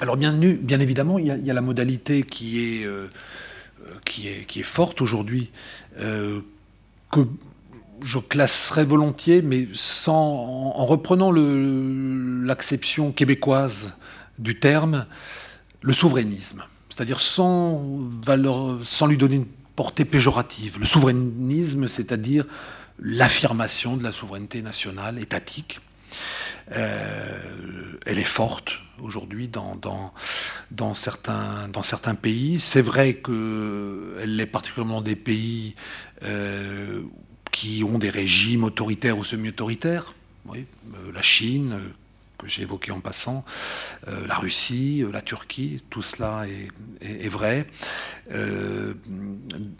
Alors 0.00 0.16
bien, 0.16 0.38
évidemment, 0.40 1.18
il 1.18 1.26
y, 1.26 1.50
a, 1.50 1.54
la 1.54 1.62
modalité 1.62 2.22
qui 2.22 2.60
est, 2.60 2.86
qui 4.04 4.28
est, 4.28 4.46
qui 4.46 4.60
est 4.60 4.64
forte 4.64 5.00
aujourd'hui, 5.00 5.50
je 8.02 8.18
classerais 8.18 8.84
volontiers, 8.84 9.42
mais 9.42 9.68
sans, 9.72 10.72
en, 10.76 10.86
reprenant 10.86 11.32
l'acception 11.32 13.12
québécoise 13.12 13.94
du 14.38 14.58
terme, 14.58 15.06
le 15.82 15.92
souverainisme. 15.92 16.64
C'est-à-dire 16.90 17.20
sans, 17.20 17.82
lui 19.08 19.16
donner 19.16 19.36
une 19.36 19.46
portée 19.76 20.04
péjorative. 20.04 20.78
Le 20.78 20.86
souverainisme, 20.86 21.88
c'est-à-dire 21.88 22.44
l'affirmation 22.98 23.96
de 23.96 24.04
la 24.04 24.12
souveraineté 24.12 24.62
nationale, 24.62 25.18
étatique. 25.18 25.80
Euh, 26.72 27.98
elle 28.06 28.18
est 28.18 28.24
forte 28.24 28.80
aujourd'hui 29.00 29.48
dans, 29.48 29.76
dans, 30.70 30.94
certains, 30.94 31.68
dans 31.68 31.82
pays. 32.14 32.60
C'est 32.60 32.80
vrai 32.80 33.14
qu'elle 33.14 34.40
est 34.40 34.46
particulièrement 34.46 35.02
des 35.02 35.16
pays 35.16 35.74
euh, 36.22 37.02
qui 37.54 37.84
ont 37.84 37.98
des 37.98 38.10
régimes 38.10 38.64
autoritaires 38.64 39.16
ou 39.16 39.22
semi-autoritaires. 39.22 40.12
Euh, 40.52 40.62
la 41.14 41.22
Chine, 41.22 41.72
euh, 41.72 41.88
que 42.36 42.48
j'ai 42.48 42.62
évoqué 42.62 42.90
en 42.90 42.98
passant, 42.98 43.44
euh, 44.08 44.26
la 44.26 44.34
Russie, 44.34 45.04
la 45.12 45.22
Turquie, 45.22 45.80
tout 45.88 46.02
cela 46.02 46.46
est, 47.00 47.28
vrai. 47.28 47.66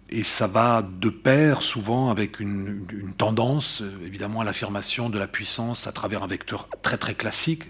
et 0.09 0.23
ça 0.23 0.47
va 0.47 0.83
de 0.83 1.11
pair 1.11 1.63
souvent 1.63 2.11
avec 2.11 2.39
une, 2.39 2.87
une 2.93 3.13
tendance, 3.13 3.83
évidemment, 4.07 4.41
à 4.41 4.45
l'affirmation 4.45 5.11
de 5.11 5.19
la 5.19 5.27
puissance 5.27 5.89
à 5.89 5.93
travers 5.93 6.23
un 6.23 6.29
vecteur 6.29 6.69
très 6.81 6.97
très 6.97 7.15
classique 7.15 7.65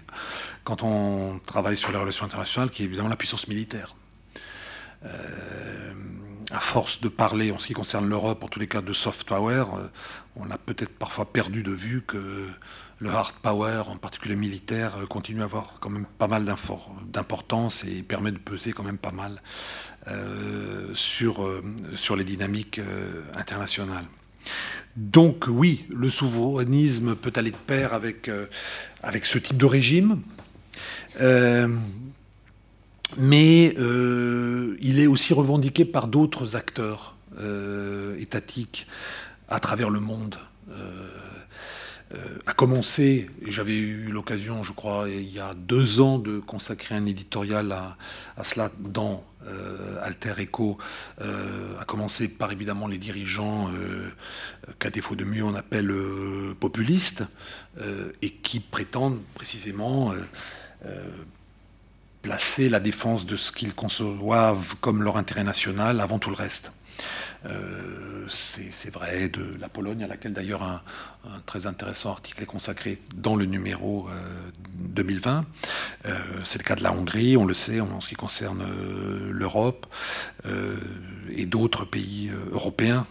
quand 0.63 0.83
on 0.83 1.39
travaille 1.39 1.77
sur 1.77 1.91
les 1.91 1.97
relations 1.97 2.25
internationales, 2.25 2.69
qui 2.69 2.83
est 2.83 2.85
évidemment 2.85 3.09
la 3.09 3.15
puissance 3.15 3.47
militaire 3.47 3.95
à 6.51 6.59
force 6.59 7.01
de 7.01 7.09
parler 7.09 7.51
en 7.51 7.57
ce 7.57 7.67
qui 7.67 7.73
concerne 7.73 8.07
l'Europe, 8.07 8.43
en 8.43 8.47
tous 8.47 8.59
les 8.59 8.67
cas 8.67 8.81
de 8.81 8.93
soft 8.93 9.27
power, 9.27 9.65
euh, 9.73 9.87
on 10.35 10.49
a 10.51 10.57
peut-être 10.57 10.91
parfois 10.97 11.25
perdu 11.25 11.63
de 11.63 11.71
vue 11.71 12.03
que 12.05 12.47
le 12.99 13.09
hard 13.09 13.35
power, 13.41 13.83
en 13.87 13.97
particulier 13.97 14.35
militaire, 14.35 14.95
euh, 14.97 15.05
continue 15.05 15.41
à 15.41 15.45
avoir 15.45 15.79
quand 15.79 15.89
même 15.89 16.05
pas 16.17 16.27
mal 16.27 16.45
d'importance 17.11 17.83
et 17.83 18.03
permet 18.03 18.31
de 18.31 18.37
peser 18.37 18.73
quand 18.73 18.83
même 18.83 18.97
pas 18.97 19.11
mal 19.11 19.41
euh, 20.07 20.93
sur, 20.93 21.49
sur 21.95 22.15
les 22.15 22.23
dynamiques 22.23 22.79
internationales. 23.35 24.05
Donc 24.95 25.45
oui, 25.47 25.85
le 25.89 26.09
souverainisme 26.09 27.15
peut 27.15 27.33
aller 27.35 27.51
de 27.51 27.57
pair 27.57 27.93
avec, 27.93 28.29
avec 29.03 29.25
ce 29.25 29.39
type 29.39 29.57
de 29.57 29.65
régime 29.65 30.21
mais 33.17 33.73
euh, 33.77 34.77
il 34.81 34.99
est 34.99 35.07
aussi 35.07 35.33
revendiqué 35.33 35.85
par 35.85 36.07
d'autres 36.07 36.55
acteurs 36.55 37.15
euh, 37.39 38.17
étatiques 38.19 38.87
à 39.47 39.59
travers 39.59 39.89
le 39.89 39.99
monde. 39.99 40.37
Euh, 40.69 42.37
à 42.45 42.53
commencer, 42.53 43.29
j'avais 43.47 43.77
eu 43.77 44.07
l'occasion, 44.07 44.63
je 44.63 44.73
crois, 44.73 45.09
il 45.09 45.33
y 45.33 45.39
a 45.39 45.53
deux 45.53 45.99
ans, 45.99 46.19
de 46.19 46.39
consacrer 46.39 46.95
un 46.95 47.05
éditorial 47.05 47.71
à, 47.71 47.97
cela 48.43 48.71
dans 48.79 49.23
Alter 50.01 50.33
Echo, 50.37 50.77
à 51.19 51.85
commencer 51.85 52.27
par 52.27 52.51
évidemment 52.51 52.87
les 52.87 52.97
dirigeants 52.97 53.69
qu'à 54.79 54.89
défaut 54.91 55.15
de 55.15 55.23
mieux 55.23 55.43
on 55.43 55.55
appelle 55.55 55.93
populistes, 56.59 57.23
et 58.21 58.29
qui 58.29 58.59
prétendent 58.59 59.19
précisément 59.33 60.13
placer 62.25 62.69
la 62.69 62.79
défense 62.79 63.27
de 63.27 63.35
ce 63.35 63.51
qu'ils 63.51 63.75
conçoivent 63.75 64.75
comme 64.81 65.03
leur 65.03 65.17
intérêt 65.17 65.43
national 65.43 66.01
avant 66.01 66.17
tout 66.17 66.31
le 66.31 66.35
reste. 66.35 66.71
Euh, 67.45 68.25
c'est 68.27 68.91
vrai 68.91 69.29
de 69.29 69.45
la 69.59 69.69
Pologne, 69.69 70.03
à 70.03 70.07
laquelle 70.07 70.33
d'ailleurs 70.33 70.63
un, 70.63 70.81
très 71.45 71.67
intéressant 71.67 72.09
article 72.09 72.41
est 72.41 72.47
consacré 72.47 72.99
dans 73.13 73.35
le 73.35 73.45
numéro 73.45 74.07
2020. 74.79 75.45
Euh, 76.07 76.09
euh, 76.09 76.19
c'est 76.43 76.57
le 76.57 76.63
cas 76.63 76.75
de 76.75 76.81
la 76.81 76.93
Hongrie, 76.93 77.37
on 77.37 77.45
le 77.45 77.53
sait, 77.53 77.79
en, 77.79 78.01
ce 78.01 78.09
qui 78.09 78.15
concerne 78.15 78.65
l'Europe 79.29 79.85
et 81.29 81.45
d'autres 81.45 81.85
pays 81.85 82.31
européens 82.53 83.05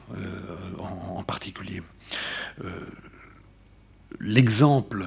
en, 0.81 1.23
particulier. 1.23 1.83
L'exemple 4.19 5.07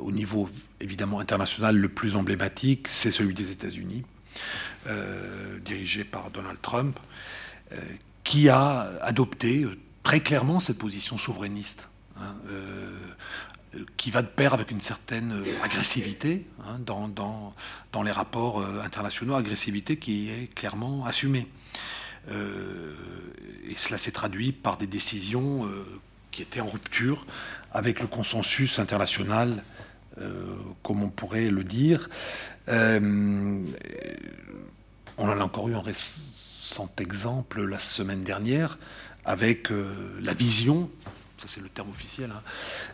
au 0.00 0.12
niveau 0.12 0.48
évidemment 0.80 1.20
international 1.20 1.76
le 1.76 1.88
plus 1.88 2.16
emblématique, 2.16 2.88
c'est 2.88 3.10
celui 3.10 3.34
des 3.34 3.50
États-Unis, 3.50 4.04
euh, 4.86 5.58
dirigé 5.60 6.04
par 6.04 6.30
Donald 6.30 6.60
Trump, 6.60 6.98
euh, 7.72 7.76
qui 8.24 8.48
a 8.48 8.92
adopté 9.02 9.66
très 10.02 10.20
clairement 10.20 10.60
cette 10.60 10.78
position 10.78 11.18
souverainiste. 11.18 11.88
Hein, 12.18 12.34
qui 13.98 14.10
va 14.10 14.22
de 14.22 14.26
pair 14.26 14.54
avec 14.54 14.70
une 14.70 14.80
certaine 14.80 15.44
agressivité 15.62 16.46
hein, 16.64 16.78
dans, 16.78 17.08
dans, 17.08 18.02
les 18.02 18.10
rapports 18.10 18.64
internationaux, 18.82 19.34
agressivité 19.34 19.98
qui 19.98 20.30
est 20.30 20.46
clairement 20.54 21.04
assumée. 21.04 21.46
et 22.30 23.76
cela 23.76 23.98
s'est 23.98 24.12
traduit 24.12 24.52
par 24.52 24.78
des 24.78 24.86
décisions 24.86 25.68
qui 26.36 26.42
étaient 26.42 26.60
en 26.60 26.66
rupture 26.66 27.26
avec 27.72 28.00
le 28.00 28.06
consensus 28.06 28.78
international, 28.78 29.64
euh, 29.75 29.75
comme 30.82 31.02
on 31.02 31.08
pourrait 31.08 31.50
le 31.50 31.64
dire. 31.64 32.08
Euh, 32.68 33.60
on 35.18 35.28
en 35.28 35.40
a 35.40 35.44
encore 35.44 35.68
eu 35.68 35.74
un 35.74 35.80
récent 35.80 36.90
exemple 36.98 37.62
la 37.64 37.78
semaine 37.78 38.22
dernière 38.22 38.78
avec 39.24 39.70
euh, 39.70 40.18
la 40.20 40.34
vision 40.34 40.90
ça 41.38 41.48
c'est 41.48 41.60
le 41.60 41.68
terme 41.68 41.90
officiel, 41.90 42.32
hein, 42.32 42.40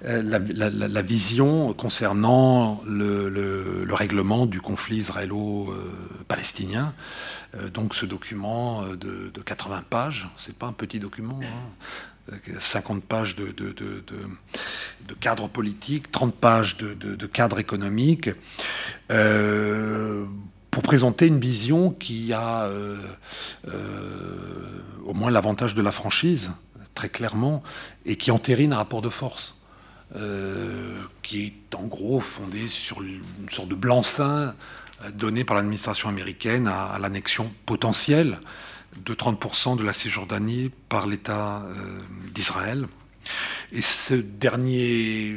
la, 0.02 1.02
vision 1.02 1.72
concernant 1.74 2.82
le, 2.84 3.86
règlement 3.90 4.46
du 4.46 4.60
conflit 4.60 4.96
israélo-palestinien. 4.96 6.92
donc 7.72 7.94
ce 7.94 8.04
document 8.04 8.82
de, 8.96 9.30
80 9.44 9.84
pages, 9.88 10.28
c'est 10.34 10.56
pas 10.56 10.66
un 10.66 10.72
petit 10.72 10.98
document, 10.98 11.38
hein, 11.40 11.86
50 12.58 13.02
pages 13.04 13.36
de, 13.36 13.54
cadre 15.20 15.48
politique, 15.48 16.10
30 16.10 16.34
pages 16.34 16.76
de, 16.76 17.26
cadre 17.26 17.58
économique, 17.58 18.30
euh, 19.10 20.26
pour 20.70 20.82
présenter 20.82 21.26
une 21.26 21.40
vision 21.40 21.90
qui 21.90 22.32
a 22.32 22.64
euh, 22.64 22.96
euh, 23.68 23.72
au 25.04 25.14
moins 25.14 25.30
l'avantage 25.30 25.74
de 25.74 25.82
la 25.82 25.92
franchise, 25.92 26.52
très 26.94 27.08
clairement, 27.08 27.62
et 28.06 28.16
qui 28.16 28.30
entérine 28.30 28.72
un 28.72 28.76
rapport 28.76 29.02
de 29.02 29.10
force. 29.10 29.54
qui 31.22 31.46
est 31.46 31.74
en 31.74 31.86
gros 31.86 32.20
fondé 32.20 32.68
sur 32.68 33.00
une 33.00 33.48
sorte 33.50 33.68
de 33.68 33.74
blanc-seing 33.74 34.54
donné 35.14 35.42
par 35.42 35.56
l'administration 35.56 36.10
américaine 36.10 36.68
à 36.68 36.98
l'annexion 37.00 37.50
potentielle 37.64 38.38
de 39.04 39.14
30% 39.14 39.76
de 39.76 39.84
la 39.84 39.92
Cisjordanie 39.92 40.70
par 40.88 41.06
l'État 41.06 41.62
euh, 41.62 42.00
d'Israël. 42.32 42.86
Et 43.72 43.82
ce 43.82 44.14
dernier, 44.14 45.36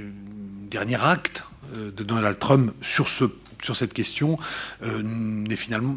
dernier 0.69 1.01
acte 1.03 1.45
euh, 1.75 1.91
de 1.91 2.03
Donald 2.03 2.37
Trump 2.39 2.73
sur, 2.81 3.07
ce, 3.07 3.25
sur 3.63 3.75
cette 3.75 3.93
question 3.93 4.37
euh, 4.83 5.01
n'est 5.03 5.55
finalement 5.55 5.95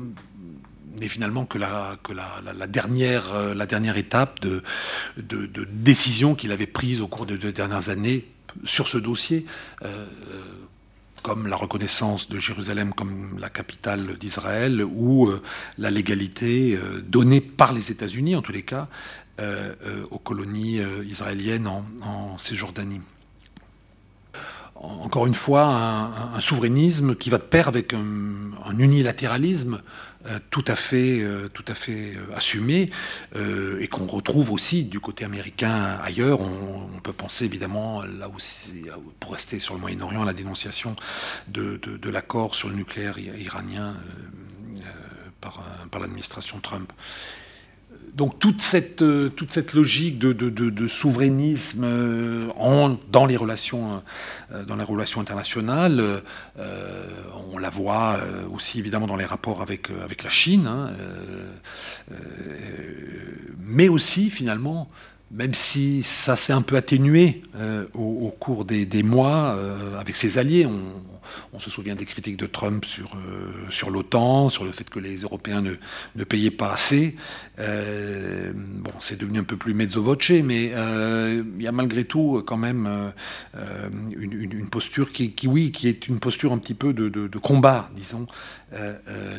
n'est 1.01 1.09
finalement 1.09 1.47
que 1.47 1.59
la, 1.59 1.97
que 2.03 2.13
la, 2.13 2.41
la, 2.43 2.67
dernière, 2.67 3.55
la 3.55 3.67
dernière 3.67 3.97
étape 3.97 4.41
de, 4.41 4.65
de, 5.17 5.47
de 5.47 5.63
décision 5.63 6.35
qu'il 6.35 6.51
avait 6.51 6.67
prise 6.67 7.01
au 7.01 7.07
cours 7.07 7.25
des 7.25 7.39
deux 7.39 7.53
dernières 7.53 7.89
années 7.89 8.27
sur 8.65 8.89
ce 8.89 8.99
dossier, 8.99 9.47
comme 11.23 11.47
la 11.47 11.57
reconnaissance 11.57 12.29
de 12.29 12.39
Jérusalem 12.39 12.93
comme 12.93 13.39
la 13.39 13.51
capitale 13.51 14.17
d'Israël 14.19 14.83
ou 14.83 15.29
euh, 15.29 15.43
la 15.77 15.91
légalité 15.91 16.77
euh, 16.77 17.01
donnée 17.01 17.41
par 17.41 17.73
les 17.73 17.91
États-Unis, 17.91 18.37
en 18.37 18.43
tous 18.43 18.53
les 18.53 18.63
cas, 18.63 18.89
euh, 19.41 19.75
aux 20.11 20.19
colonies 20.19 20.81
israéliennes 21.07 21.69
en, 21.69 22.39
Cisjordanie. 22.39 23.01
Encore 24.75 25.27
une 25.27 25.35
fois, 25.35 25.65
un, 26.35 26.41
souverainisme 26.41 27.15
qui 27.15 27.31
va 27.31 27.39
de 27.39 27.45
pair 27.45 27.69
avec 27.69 27.95
un, 27.95 28.79
unilatéralisme 28.79 29.81
tout 30.51 30.65
à 30.67 30.77
fait, 30.77 31.21
euh, 31.21 31.49
tout 31.49 31.65
à 31.69 31.75
fait 31.75 32.15
euh, 32.17 32.35
assumé 32.35 32.91
et 33.81 33.89
qu'on 33.89 34.07
retrouve 34.07 34.51
aussi 34.53 34.85
du 34.85 35.01
côté 35.01 35.25
américain 35.25 35.99
ailleurs. 36.03 36.41
On, 36.41 37.01
peut 37.01 37.13
penser 37.13 37.45
évidemment 37.45 38.03
là 38.03 38.29
aussi, 38.29 38.83
pour 39.21 39.33
rester 39.33 39.61
sur 39.61 39.75
le 39.75 39.81
Moyen-Orient, 39.81 40.25
la 40.25 40.35
dénonciation 40.35 40.97
de, 41.47 41.81
l'accord 42.11 42.55
sur 42.55 42.69
le 42.69 42.75
nucléaire 42.75 43.19
iranien 43.19 43.97
par, 45.41 45.63
par 45.91 46.01
l'administration 46.01 46.59
Trump. 46.59 46.93
Donc 48.19 48.41
toute 48.41 48.61
cette, 48.61 49.03
euh, 49.03 49.29
toute 49.29 49.53
cette 49.53 49.75
logique 49.75 50.19
de, 50.19 50.33
de, 50.33 50.89
souverainisme 50.89 51.85
euh, 51.85 52.49
dans, 53.13 53.27
les 53.27 53.37
relations, 53.37 54.03
euh, 54.53 54.65
dans 54.65 54.75
les 54.75 54.83
relations 54.83 55.21
internationales, 55.21 56.23
on 57.53 57.59
la 57.59 57.71
voit 57.71 58.19
aussi 58.53 58.81
évidemment 58.81 59.07
dans 59.07 59.17
les 59.17 59.25
rapports 59.25 59.63
avec, 59.63 59.91
avec 60.03 60.25
la 60.25 60.31
Chine, 60.31 60.67
hein, 60.67 60.89
mais 63.65 63.89
aussi 63.89 64.31
finalement 64.31 64.91
même 65.31 65.55
si 65.55 66.03
ça 66.03 66.37
s'est 66.37 66.55
un 66.55 66.63
peu 66.63 66.77
atténué 66.77 67.43
au, 67.95 68.35
cours 68.41 68.65
des, 68.65 68.87
des 68.87 69.03
mois 69.03 69.57
avec 70.01 70.17
ses 70.17 70.39
alliés. 70.39 70.67
On, 70.67 71.18
on 71.53 71.59
se 71.59 71.71
souvient 71.71 71.95
des 71.95 72.05
critiques 72.05 72.37
de 72.37 72.47
Trump 72.47 72.85
sur, 72.85 73.15
euh, 73.17 73.71
sur 73.71 73.91
l'OTAN, 73.91 74.49
sur 74.49 74.65
le 74.65 74.73
fait 74.73 74.89
que 74.89 74.99
les 74.99 75.17
Européens 75.19 75.63
ne, 75.63 76.25
payaient 76.25 76.51
pas 76.51 76.73
assez. 76.73 77.17
Euh, 77.59 78.53
bon, 78.55 78.93
c'est 79.01 79.19
devenu 79.19 79.39
un 79.39 79.45
peu 79.45 79.57
plus 79.57 79.75
mezzo 79.75 80.03
voce, 80.03 80.31
mais 80.31 80.73
euh, 80.75 81.43
il 81.57 81.63
y 81.63 81.67
a 81.67 81.73
malgré 81.73 82.05
tout 82.05 82.43
quand 82.47 82.57
même 82.57 83.13
une, 84.17 84.69
posture 84.69 85.13
qui, 85.13 85.35
oui, 85.47 85.73
qui 85.73 85.89
est 85.89 86.09
une 86.09 86.21
posture 86.21 86.53
un 86.53 86.59
petit 86.59 86.75
peu 86.75 86.93
de, 86.93 87.39
combat, 87.39 87.91
disons, 87.97 88.27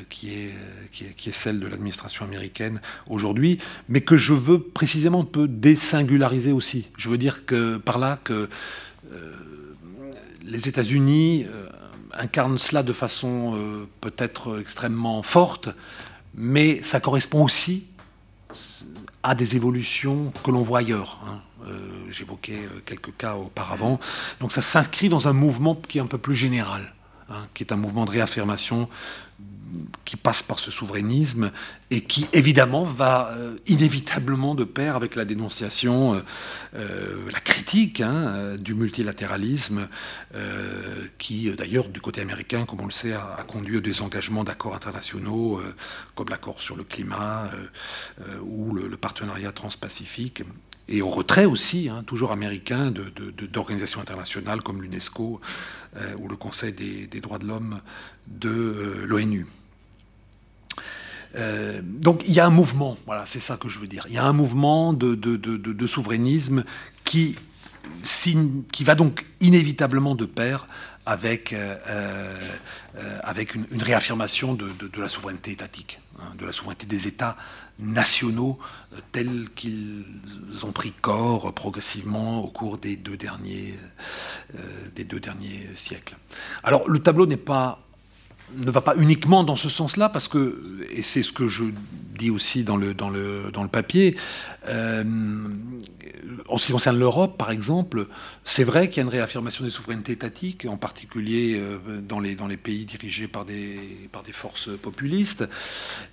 qui, 0.10 0.34
est, 0.34 0.50
qui, 0.92 1.06
est, 1.06 1.16
qui 1.16 1.30
est 1.30 1.34
celle 1.34 1.60
de 1.60 1.68
l'administration 1.68 2.26
américaine 2.26 2.82
aujourd'hui, 3.08 3.60
mais 3.88 4.02
que 4.02 4.18
je 4.18 4.34
veux 4.34 4.60
précisément 4.60 5.22
un 5.22 5.26
peu 5.26 5.48
désingulariser 5.48 6.52
aussi. 6.52 6.90
Je 6.98 7.10
veux 7.10 7.18
dire 7.18 7.46
que 7.46 7.78
par 7.78 8.00
là 8.00 8.20
que 8.24 8.50
les 10.46 10.68
États-Unis 10.68 11.46
incarne 12.18 12.58
cela 12.58 12.84
de 12.84 12.94
façon 12.94 13.56
euh, 13.56 13.88
peut-être 14.02 14.60
extrêmement 14.60 15.22
forte, 15.24 15.70
mais 16.36 16.82
ça 16.82 17.00
correspond 17.00 17.44
aussi 17.44 17.88
à 19.24 19.36
des 19.36 19.56
évolutions 19.56 20.32
que 20.44 20.52
l'on 20.52 20.62
voit 20.62 20.80
ailleurs. 20.80 21.20
Hein. 21.28 21.40
Euh, 21.68 21.78
j'évoquais 22.10 22.54
euh, 22.54 22.80
quelques 22.86 23.16
cas 23.18 23.36
auparavant. 23.36 24.00
Donc 24.40 24.52
ça 24.52 24.62
s'inscrit 24.62 25.10
dans 25.10 25.28
un 25.28 25.34
mouvement 25.34 25.76
qui 25.76 25.98
est 25.98 26.02
un 26.02 26.08
peu 26.08 26.18
plus 26.18 26.36
général, 26.36 26.94
hein, 27.30 27.46
qui 27.54 27.64
est 27.64 27.74
un 27.74 27.76
mouvement 27.76 28.06
de 28.06 28.12
réaffirmation 28.12 28.90
qui 30.06 30.16
passe 30.16 30.44
par 30.44 30.60
ce 30.60 30.72
souverainisme 30.72 31.52
et 31.92 32.02
qui 32.02 32.28
évidemment 32.34 32.84
va 32.84 33.32
euh, 33.32 33.58
inévitablement 33.68 34.56
de 34.56 34.64
pair 34.64 34.96
avec 34.96 35.16
la 35.16 35.26
dénonciation, 35.26 36.16
euh, 36.16 36.20
euh, 36.76 37.32
la 37.32 37.40
critique 37.40 38.02
hein, 38.02 38.56
du 38.60 38.74
multilatéralisme, 38.74 39.88
qui 41.18 41.52
d'ailleurs 41.52 41.90
du 41.90 42.02
côté 42.02 42.22
américain, 42.22 42.66
comme 42.66 42.82
on 42.82 42.86
le 42.86 42.92
sait, 42.92 43.14
a, 43.14 43.44
conduit 43.48 43.78
à 43.78 43.82
des 43.82 44.02
engagements 44.02 44.44
d'accords 44.44 44.76
internationaux 44.76 45.62
comme 46.16 46.30
l'accord 46.30 46.62
sur 46.62 46.76
le 46.76 46.84
climat 46.84 47.50
ou 48.44 48.74
le, 48.74 48.98
partenariat 48.98 49.52
transpacifique. 49.52 50.44
Et 50.90 51.02
au 51.02 51.10
retrait 51.10 51.46
aussi, 51.46 51.88
hein, 51.88 52.04
toujours 52.06 52.32
américain, 52.32 52.92
d'organisations 52.92 54.02
internationales 54.02 54.62
comme 54.62 54.82
l'UNESCO 54.82 55.40
ou 56.18 56.28
le 56.28 56.36
Conseil 56.36 56.74
des, 56.74 57.22
droits 57.22 57.38
de 57.38 57.46
l'homme 57.46 57.82
de 58.28 59.04
l'ONU. 59.06 59.46
Euh, 61.36 61.82
donc 61.84 62.24
il 62.28 62.34
y 62.34 62.40
a 62.40 62.46
un 62.46 62.52
mouvement, 62.52 62.98
voilà, 63.06 63.26
c'est 63.26 63.40
ça 63.40 63.58
que 63.58 63.70
je 63.70 63.80
veux 63.80 63.88
dire. 63.88 64.06
Il 64.08 64.14
y 64.14 64.18
a 64.18 64.26
un 64.26 64.34
mouvement 64.34 64.94
de, 64.94 65.88
souverainisme 65.88 66.64
qui, 67.04 67.36
va 68.82 68.96
donc 68.96 69.26
inévitablement 69.40 70.16
de 70.16 70.26
pair 70.26 70.68
avec, 71.06 71.54
euh, 71.54 71.76
euh, 71.88 73.20
avec 73.24 73.56
une, 73.56 73.82
réaffirmation 73.82 74.54
de, 74.54 74.72
la 75.00 75.10
souveraineté 75.10 75.52
étatique, 75.52 76.00
hein, 76.20 76.34
de 76.38 76.46
la 76.46 76.52
souveraineté 76.52 76.86
des 76.86 77.08
États 77.08 77.38
nationaux 77.80 78.60
tels 79.12 79.50
qu'ils 79.56 80.04
ont 80.64 80.72
pris 80.72 80.92
corps 80.92 81.54
progressivement 81.54 82.44
au 82.44 82.48
cours 82.48 82.78
des 82.78 82.96
deux 82.96 83.18
derniers, 83.18 83.74
des 84.96 85.04
deux 85.04 85.20
derniers 85.20 85.68
siècles. 85.76 86.18
Alors 86.64 86.88
le 86.90 87.00
tableau 87.00 87.26
n'est 87.26 87.38
pas 87.38 87.80
ne 88.58 88.72
va 88.72 88.82
pas 88.82 88.96
uniquement 88.98 89.44
dans 89.44 89.56
ce 89.56 89.70
sens-là, 89.70 90.10
parce 90.10 90.28
que, 90.28 90.86
et 90.90 91.02
c'est 91.02 91.24
ce 91.24 91.32
que 91.32 91.48
je 91.48 91.66
dis 92.18 92.30
aussi 92.30 92.64
dans 92.64 92.78
le, 92.78 93.68
papier, 93.72 94.16
euh, 94.68 95.04
en 96.48 96.58
ce 96.58 96.66
qui 96.66 96.72
concerne 96.72 97.00
l'Europe, 97.00 97.38
par 97.38 97.52
exemple, 97.52 98.08
c'est 98.44 98.64
vrai 98.64 98.90
qu'il 98.90 98.98
y 98.98 99.00
a 99.00 99.04
une 99.04 99.10
réaffirmation 99.10 99.64
des 99.64 99.70
souverainetés 99.70 100.12
étatiques, 100.14 100.68
en 100.70 100.78
particulier 100.78 101.58
euh, 101.58 102.02
dans, 102.02 102.20
les, 102.20 102.58
pays 102.58 102.86
dirigés 102.86 103.28
par 103.28 103.46
des, 103.46 103.80
par 104.12 104.24
des 104.24 104.34
forces 104.34 104.70
populistes, 104.82 105.46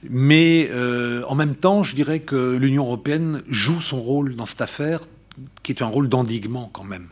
mais 0.09 0.69
euh, 0.71 1.23
en 1.27 1.35
même 1.35 1.57
temps, 1.57 1.83
je 1.83 1.95
dirais 1.97 2.21
que 2.21 2.57
l'Union 2.57 2.85
européenne 2.85 3.43
joue 3.49 3.81
son 3.81 4.01
rôle 4.01 4.37
dans 4.37 4.47
cette 4.47 4.61
affaire, 4.61 5.01
qui 5.63 5.73
est 5.73 5.83
un 5.83 5.87
rôle 5.87 6.09
d'endiguement 6.09 6.71
quand 6.73 6.85
même 6.85 7.09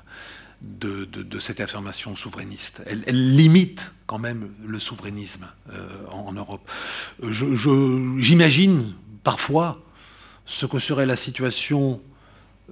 de, 0.65 1.41
cette 1.41 1.61
affirmation 1.61 2.17
souverainiste. 2.17 2.83
Elle, 2.87 3.37
limite 3.37 3.93
quand 4.07 4.19
même 4.19 4.51
le 4.65 4.79
souverainisme 4.79 5.47
euh, 5.73 5.89
en, 6.11 6.33
Europe. 6.33 6.69
J'imagine 7.23 8.95
parfois 9.23 9.81
ce 10.47 10.67
que 10.67 10.79
serait 10.79 11.07
la 11.07 11.17
situation, 11.17 12.01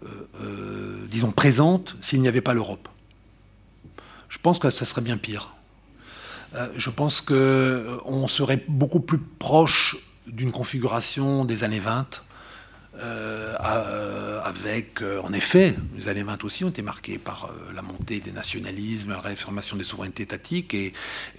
euh, 0.05 0.09
euh, 0.42 1.07
disons, 1.11 1.33
présente 1.33 1.96
s'il 2.00 2.20
n'y 2.20 2.28
avait 2.28 2.40
pas 2.40 2.55
l'Europe. 2.55 2.88
Je 4.28 4.38
pense 4.38 4.59
que 4.59 4.70
ça 4.70 4.85
serait 4.85 5.02
bien 5.02 5.18
pire. 5.18 5.55
je 6.76 6.90
pense 6.90 7.20
qu'on 7.20 8.26
serait 8.28 8.64
beaucoup 8.68 9.00
plus 9.00 9.18
proche 9.18 9.96
d'une 10.26 10.52
configuration 10.52 11.44
des 11.44 11.64
années 11.64 11.81
20 11.81 12.24
euh, 12.98 13.55
euh, 13.59 14.40
avec, 14.44 15.00
euh, 15.00 15.22
en 15.22 15.33
effet, 15.33 15.74
les 15.96 16.09
années 16.09 16.22
20 16.22 16.44
aussi 16.44 16.64
ont 16.64 16.68
été 16.68 16.83
marquées 16.83 17.16
par 17.16 17.50
la 17.74 17.81
montée 17.81 18.20
des 18.20 18.33
nationalismes, 18.33 19.11
la 19.11 19.20
réaffirmation 19.20 19.76
des 19.76 19.85
souverainetés 19.85 20.24
étatiques, 20.24 20.74
et, 20.74 20.92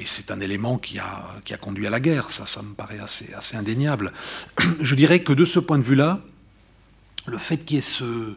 c'est 0.03 0.31
un 0.31 0.39
élément 0.39 0.77
qui 0.77 0.97
a, 0.97 1.27
qui 1.45 1.53
a 1.53 1.57
conduit 1.57 1.85
à 1.85 1.89
la 1.91 1.99
guerre. 1.99 2.31
Ça, 2.31 2.45
ça 2.45 2.61
me 2.63 2.73
paraît 2.73 2.99
assez, 2.99 3.55
indéniable. 3.55 4.13
Je 4.79 4.95
dirais 4.95 5.21
que 5.21 5.33
de 5.33 5.45
ce 5.45 5.59
point 5.59 5.77
de 5.77 5.83
vue-là, 5.83 6.21
le 7.27 7.37
fait 7.37 7.57
qu'il 7.57 7.75
y 7.75 7.79
ait 7.79 7.81
ce... 7.81 8.35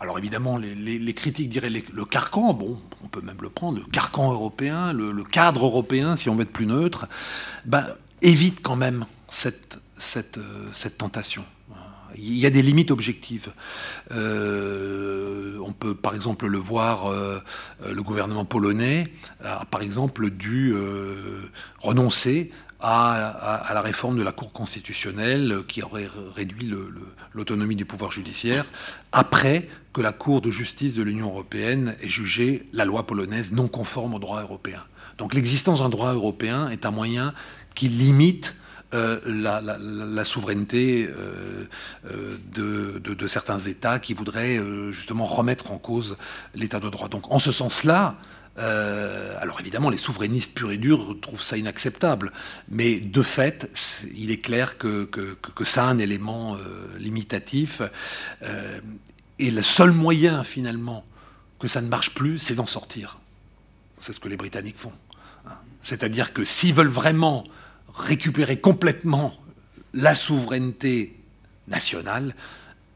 Alors 0.00 0.18
évidemment, 0.18 0.58
les, 0.58 1.14
critiques 1.14 1.48
diraient 1.48 1.70
le 1.70 2.04
carcan, 2.04 2.52
bon, 2.52 2.80
on 3.02 3.08
peut 3.08 3.20
même 3.20 3.38
le 3.40 3.50
prendre, 3.50 3.78
le 3.78 3.84
carcan 3.84 4.32
européen, 4.32 4.92
le, 4.92 5.24
cadre 5.24 5.66
européen, 5.66 6.14
si 6.14 6.28
on 6.28 6.36
veut 6.36 6.42
être 6.42 6.52
plus 6.52 6.66
neutre, 6.66 7.08
ben, 7.64 7.84
évite 8.22 8.60
quand 8.62 8.76
même 8.76 9.06
cette 9.28 9.78
tentation. 10.98 11.44
Il 12.16 12.38
y 12.38 12.46
a 12.46 12.50
des 12.50 12.62
limites 12.62 12.90
objectives. 12.90 13.52
Euh, 14.12 15.58
on 15.64 15.72
peut 15.72 15.94
par 15.94 16.14
exemple 16.14 16.46
le 16.46 16.58
voir, 16.58 17.06
euh, 17.10 17.40
le 17.86 18.02
gouvernement 18.02 18.44
polonais 18.44 19.12
a 19.44 19.64
par 19.66 19.82
exemple 19.82 20.30
dû 20.30 20.72
euh, 20.74 21.42
renoncer 21.80 22.50
à, 22.80 23.70
la 23.74 23.80
réforme 23.80 24.16
de 24.16 24.22
la 24.22 24.30
Cour 24.30 24.52
constitutionnelle 24.52 25.62
qui 25.66 25.82
aurait 25.82 26.08
réduit 26.34 26.72
l'autonomie 27.32 27.74
du 27.74 27.84
pouvoir 27.84 28.12
judiciaire 28.12 28.66
après 29.10 29.68
que 29.92 30.00
la 30.00 30.12
Cour 30.12 30.40
de 30.40 30.50
justice 30.50 30.94
de 30.94 31.02
l'Union 31.02 31.26
européenne 31.26 31.96
ait 32.00 32.08
jugé 32.08 32.66
la 32.72 32.84
loi 32.84 33.04
polonaise 33.04 33.50
non 33.50 33.66
conforme 33.66 34.14
au 34.14 34.20
droit 34.20 34.42
européen. 34.42 34.84
Donc 35.18 35.34
l'existence 35.34 35.80
d'un 35.80 35.88
droit 35.88 36.12
européen 36.12 36.68
est 36.68 36.86
un 36.86 36.92
moyen 36.92 37.34
qui 37.74 37.88
limite 37.88 38.54
euh, 38.94 39.20
la, 39.26 40.24
souveraineté 40.24 41.10
euh, 41.10 41.66
euh, 42.10 42.98
de, 42.98 43.28
certains 43.28 43.58
États 43.58 43.98
qui 43.98 44.14
voudraient 44.14 44.58
justement 44.92 45.26
remettre 45.26 45.72
en 45.72 45.78
cause 45.78 46.16
l'État 46.54 46.80
de 46.80 46.88
droit. 46.88 47.08
Donc 47.08 47.30
en 47.30 47.38
ce 47.38 47.52
sens-là, 47.52 48.16
alors 48.56 49.60
évidemment, 49.60 49.90
les 49.90 49.98
souverainistes 49.98 50.54
purs 50.54 50.70
et 50.70 50.78
durs 50.78 51.16
trouvent 51.20 51.42
ça 51.42 51.58
inacceptable, 51.58 52.32
mais 52.70 52.98
de 52.98 53.22
fait, 53.22 53.70
il 54.16 54.30
est 54.30 54.40
clair 54.40 54.78
que, 54.78 55.08
ça 55.64 55.84
a 55.84 55.88
un 55.88 55.98
élément 55.98 56.56
limitatif. 56.98 57.82
et 59.38 59.50
le 59.50 59.62
seul 59.62 59.92
moyen, 59.92 60.44
finalement, 60.44 61.04
que 61.58 61.68
ça 61.68 61.82
ne 61.82 61.88
marche 61.88 62.14
plus, 62.14 62.38
c'est 62.38 62.54
d'en 62.54 62.66
sortir. 62.66 63.18
C'est 64.00 64.14
ce 64.14 64.20
que 64.20 64.28
les 64.28 64.36
Britanniques 64.36 64.78
font. 64.78 64.92
Hein. 65.46 65.52
C'est-à-dire 65.82 66.32
que 66.32 66.44
s'ils 66.44 66.74
veulent 66.74 66.88
vraiment 66.88 67.44
récupérer 67.98 68.58
complètement 68.60 69.34
la 69.94 70.14
souveraineté 70.14 71.18
nationale, 71.66 72.34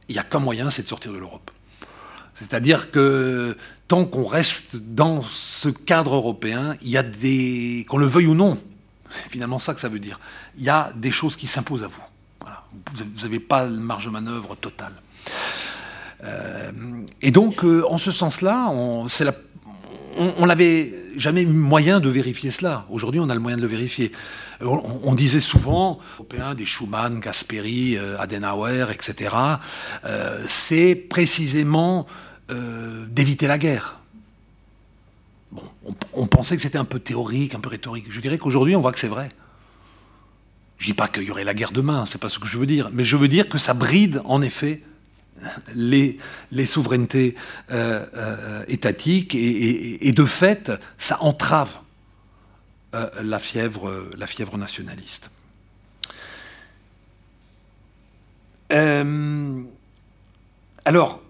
il 0.08 0.14
n'y 0.14 0.18
a 0.18 0.24
qu'un 0.24 0.38
moyen, 0.38 0.70
c'est 0.70 0.82
de 0.82 0.88
sortir 0.88 1.12
de 1.12 1.18
l'Europe. 1.18 1.50
C'est-à-dire 2.34 2.90
que 2.90 3.56
tant 3.88 4.04
qu'on 4.04 4.26
reste 4.26 4.76
dans 4.76 5.22
ce 5.22 5.68
cadre 5.68 6.14
européen, 6.14 6.76
il 6.82 6.88
y 6.88 6.96
a 6.96 7.02
des, 7.02 7.86
qu'on 7.88 7.98
le 7.98 8.06
veuille 8.06 8.26
ou 8.26 8.34
non, 8.34 8.58
c'est 9.10 9.28
finalement 9.28 9.58
ça 9.58 9.74
que 9.74 9.80
ça 9.80 9.88
veut 9.88 9.98
dire, 9.98 10.18
il 10.56 10.64
y 10.64 10.70
a 10.70 10.92
des 10.96 11.10
choses 11.10 11.36
qui 11.36 11.46
s'imposent 11.46 11.84
à 11.84 11.88
vous. 11.88 12.02
Vous 12.94 13.22
n'avez 13.22 13.38
pas 13.40 13.66
de 13.66 13.78
marge 13.78 14.06
de 14.06 14.10
manœuvre 14.10 14.56
totale. 14.56 14.94
Euh, 16.24 16.72
et 17.20 17.30
donc, 17.30 17.64
euh, 17.64 17.84
en 17.88 17.98
ce 17.98 18.10
sens-là, 18.10 18.72
c'est 19.08 19.24
la 19.24 19.34
on 20.16 20.46
n'avait 20.46 20.92
jamais 21.16 21.42
eu 21.42 21.46
moyen 21.46 22.00
de 22.00 22.08
vérifier 22.08 22.50
cela. 22.50 22.86
Aujourd'hui, 22.90 23.20
on 23.20 23.28
a 23.28 23.34
le 23.34 23.40
moyen 23.40 23.56
de 23.56 23.62
le 23.62 23.68
vérifier. 23.68 24.12
On, 24.60 25.14
disait 25.14 25.40
souvent, 25.40 25.98
européens, 26.14 26.54
des 26.54 26.66
Schumann, 26.66 27.20
Gasperi, 27.20 27.96
euh, 27.96 28.18
Adenauer, 28.18 28.86
etc., 28.92 29.34
euh, 30.04 30.42
c'est 30.46 30.94
précisément 30.94 32.06
euh, 32.50 33.06
d'éviter 33.06 33.46
la 33.46 33.58
guerre. 33.58 33.98
On, 36.14 36.26
pensait 36.26 36.56
que 36.56 36.62
c'était 36.62 36.78
un 36.78 36.84
peu 36.84 36.98
théorique, 36.98 37.54
un 37.54 37.60
peu 37.60 37.68
rhétorique. 37.68 38.06
Je 38.08 38.20
dirais 38.20 38.38
qu'aujourd'hui, 38.38 38.74
on 38.74 38.80
voit 38.80 38.92
que 38.92 38.98
c'est 38.98 39.08
vrai. 39.08 39.28
Je 40.78 40.86
dis 40.86 40.94
pas 40.94 41.08
qu'il 41.08 41.24
y 41.24 41.30
aurait 41.30 41.44
la 41.44 41.54
guerre 41.54 41.72
demain, 41.72 42.06
c'est 42.06 42.20
pas 42.20 42.30
ce 42.30 42.38
que 42.38 42.46
je 42.46 42.56
veux 42.56 42.66
dire, 42.66 42.88
mais 42.92 43.04
je 43.04 43.16
veux 43.16 43.28
dire 43.28 43.48
que 43.48 43.58
ça 43.58 43.74
bride 43.74 44.22
en 44.24 44.40
effet 44.40 44.82
les, 45.74 46.18
les 46.50 46.66
souverainetés 46.66 47.34
euh, 47.70 48.06
euh, 48.14 48.64
étatiques 48.68 49.34
et, 49.34 50.12
de 50.12 50.24
fait, 50.24 50.72
ça 50.98 51.22
entrave 51.22 51.76
euh, 52.94 53.08
la, 53.22 53.38
fièvre, 53.38 54.10
la 54.16 54.26
fièvre 54.26 54.56
nationaliste. 54.58 55.30
alors, 60.84 61.20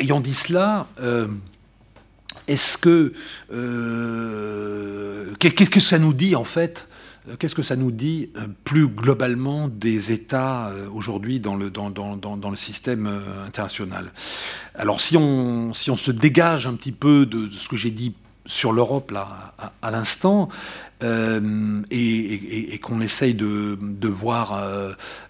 ayant 0.00 0.20
dit 0.20 0.32
cela, 0.32 0.86
est-ce 2.48 2.78
que 2.78 3.12
qu'est-ce 5.38 5.68
que 5.68 5.80
ça 5.80 5.98
nous 5.98 6.14
dit 6.14 6.34
en 6.34 6.44
fait 6.44 6.88
qu'est-ce 7.38 7.54
que 7.54 7.62
ça 7.62 7.76
nous 7.76 7.90
dit 7.90 8.30
euh, 8.36 8.46
plus 8.64 8.86
globalement 8.86 9.68
des 9.68 10.12
États 10.12 10.68
euh, 10.68 10.88
aujourd'hui 10.90 11.40
dans 11.40 11.56
le, 11.56 11.70
dans, 11.70 12.50
le 12.50 12.56
système 12.56 13.10
international? 13.46 14.12
Alors 14.74 15.00
si 15.00 15.16
on, 15.16 15.74
si 15.74 15.90
on 15.90 15.96
se 15.96 16.10
dégage 16.10 16.66
un 16.66 16.74
petit 16.74 16.92
peu 16.92 17.26
de, 17.26 17.50
ce 17.50 17.68
que 17.68 17.76
j'ai 17.76 17.90
dit 17.90 18.14
sur 18.46 18.72
l'Europe 18.72 19.10
là 19.10 19.54
à, 19.82 19.90
l'instant 19.90 20.48
et, 21.02 22.78
qu'on 22.80 23.00
essaye 23.00 23.34
de, 23.34 23.76
voir 24.08 24.64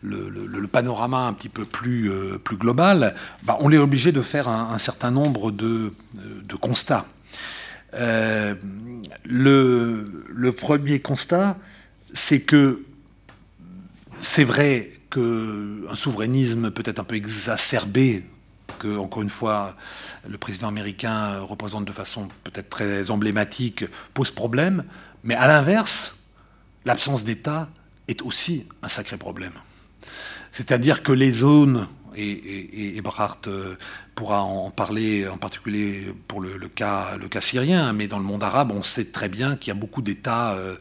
le, 0.03 0.67
panorama 0.67 1.27
un 1.27 1.33
petit 1.33 1.49
peu 1.49 1.65
plus, 1.65 2.11
plus 2.45 2.59
global, 2.59 3.15
bah, 3.45 3.57
on 3.61 3.73
est 3.73 3.79
obligé 3.79 4.13
de 4.13 4.21
faire 4.21 4.49
un, 4.49 4.77
certain 4.77 5.11
nombre 5.11 5.51
de, 5.51 5.93
constats. 6.61 7.07
le, 7.95 8.55
le, 9.25 10.53
premier 10.53 11.01
constat, 11.01 11.57
c'est 12.17 12.41
que 12.41 12.83
c'est 14.19 14.45
vrai 14.45 14.91
qu'un 15.11 15.95
souverainisme 15.95 16.71
peut-être 16.71 16.99
un 16.99 17.05
peu 17.05 17.15
exacerbé, 17.15 18.25
que, 18.79 18.97
encore 18.97 19.23
une 19.23 19.31
fois, 19.31 19.77
le 20.29 20.39
président 20.39 20.69
américain 20.69 21.39
représente 21.41 21.85
de 21.85 21.93
façon 21.93 22.29
peut-être 22.43 22.71
très 22.71 23.11
emblématique, 23.11 23.85
pose 24.15 24.31
problème, 24.31 24.85
mais 25.25 25.35
à 25.35 25.47
l'inverse, 25.47 26.17
l'absence 26.85 27.25
d'État 27.25 27.69
est 28.09 28.23
aussi 28.23 28.67
un 28.83 28.89
sacré 28.89 29.17
problème. 29.19 29.53
C'est-à-dire 30.53 31.03
que 31.03 31.13
les 31.13 31.33
zones, 31.33 31.87
et, 32.17 32.97
et, 32.97 33.03
pourra 34.17 34.43
en 34.43 34.71
parler, 34.71 35.29
en 35.29 35.37
particulier 35.37 36.07
pour 36.27 36.41
le, 36.41 36.69
cas, 36.69 37.17
le 37.21 37.29
cas 37.29 37.43
syrien, 37.43 37.93
mais 37.93 38.09
dans 38.09 38.19
le 38.19 38.25
monde 38.25 38.43
arabe, 38.43 38.73
on 38.75 38.83
sait 38.83 39.05
très 39.05 39.29
bien 39.29 39.57
qu'il 39.57 39.69
y 39.69 39.77
a 39.77 39.79
beaucoup 39.79 40.01
d'États 40.01 40.55
euh, 40.55 40.75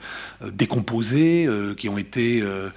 décomposés, 0.53 1.45
euh, 1.45 1.75
qui 1.75 1.89
ont 1.89 1.97
été 1.97 2.41
euh, 2.41 2.69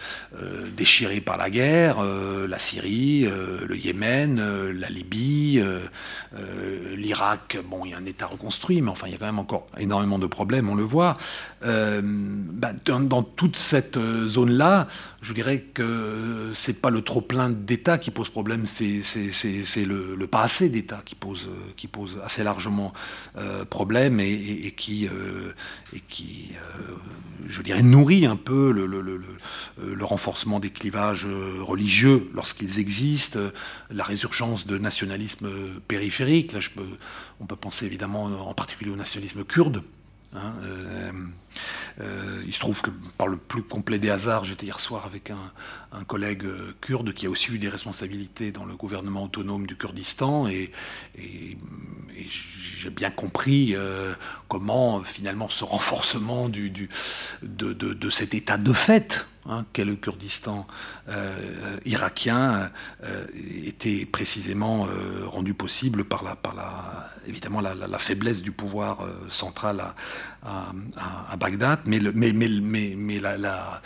déchirés 0.76 1.20
par 1.20 1.36
la 1.36 1.48
guerre, 1.48 1.98
la 2.02 2.58
Syrie, 2.58 3.22
le 3.22 3.76
Yémen, 3.76 4.42
la 4.70 4.88
Libye, 4.88 5.62
l'Irak. 6.96 7.58
Bon, 7.70 7.84
il 7.84 7.92
y 7.92 7.94
a 7.94 7.98
un 7.98 8.04
État 8.04 8.26
reconstruit, 8.26 8.82
mais 8.82 8.90
enfin, 8.90 9.06
il 9.06 9.12
y 9.12 9.14
a 9.14 9.18
quand 9.18 9.26
même 9.26 9.38
encore 9.38 9.66
énormément 9.78 10.18
de 10.18 10.26
problèmes, 10.26 10.68
on 10.68 10.74
le 10.74 10.82
voit. 10.82 11.16
Bah, 11.62 12.72
dans, 12.84 13.22
toute 13.22 13.56
cette 13.56 13.98
zone-là, 14.26 14.88
je 15.22 15.32
dirais 15.32 15.60
que 15.72 16.50
c'est 16.54 16.80
pas 16.80 16.90
le 16.90 17.02
trop 17.02 17.20
plein 17.20 17.48
d'États 17.48 17.98
qui 17.98 18.10
pose 18.10 18.28
problème, 18.28 18.66
c'est 18.66 19.04
le, 19.84 20.16
le 20.16 20.26
assez 20.48 20.70
d'États 20.70 21.02
qui 21.04 21.14
posent, 21.14 21.50
qui 21.76 21.88
pose 21.88 22.18
assez 22.24 22.42
largement 22.42 22.94
euh, 23.36 23.66
problème 23.66 24.18
et, 24.18 24.72
qui, 24.74 25.06
euh, 25.06 25.52
et 25.92 26.00
qui 26.00 26.52
euh, 26.54 26.94
je 27.46 27.60
dirais, 27.60 27.82
nourrit 27.82 28.24
un 28.24 28.36
peu 28.36 28.72
le, 28.72 30.04
renforcement 30.04 30.58
des 30.58 30.70
clivages 30.70 31.26
religieux 31.60 32.30
lorsqu'ils 32.32 32.78
existent, 32.78 33.40
la 33.90 34.04
résurgence 34.04 34.66
de 34.66 34.78
nationalisme 34.78 35.50
périphérique. 35.86 36.54
Là, 36.54 36.60
on 37.40 37.44
peut 37.44 37.56
penser 37.56 37.84
évidemment 37.84 38.24
en 38.24 38.54
particulier 38.54 38.90
au 38.90 38.96
nationalisme 38.96 39.44
kurde. 39.44 39.82
Hein, 40.34 40.54
euh, 42.00 42.42
il 42.46 42.54
se 42.54 42.60
trouve 42.60 42.80
que 42.82 42.90
par 43.16 43.28
le 43.28 43.36
plus 43.36 43.62
complet 43.62 43.98
des 43.98 44.10
hasards, 44.10 44.44
j'étais 44.44 44.66
hier 44.66 44.78
soir 44.78 45.06
avec 45.06 45.30
un, 45.30 46.04
collègue 46.04 46.44
euh, 46.44 46.72
kurde 46.80 47.12
qui 47.12 47.26
a 47.26 47.30
aussi 47.30 47.52
eu 47.52 47.58
des 47.58 47.68
responsabilités 47.68 48.52
dans 48.52 48.64
le 48.64 48.76
gouvernement 48.76 49.24
autonome 49.24 49.66
du 49.66 49.76
Kurdistan 49.76 50.46
et, 50.48 50.70
j'ai 52.80 52.90
bien 52.90 53.10
compris 53.10 53.74
euh, 53.74 54.14
comment 54.48 55.02
finalement 55.02 55.48
ce 55.48 55.64
renforcement 55.64 56.48
de, 56.48 58.10
cet 58.10 58.34
état 58.34 58.56
de 58.56 58.72
fait 58.72 59.26
hein, 59.48 59.64
qu'est 59.72 59.84
le 59.84 59.96
Kurdistan 59.96 60.66
irakien 61.84 62.70
était 63.64 64.06
précisément 64.06 64.86
rendu 65.26 65.54
possible 65.54 66.04
par 66.04 66.22
la, 66.22 66.36
évidemment 67.26 67.60
la, 67.60 67.98
faiblesse 67.98 68.42
du 68.42 68.52
pouvoir 68.52 68.98
central 69.28 69.82
à, 70.42 71.36
Bagdad 71.36 71.80
mais, 71.86 71.98
la, 73.20 73.80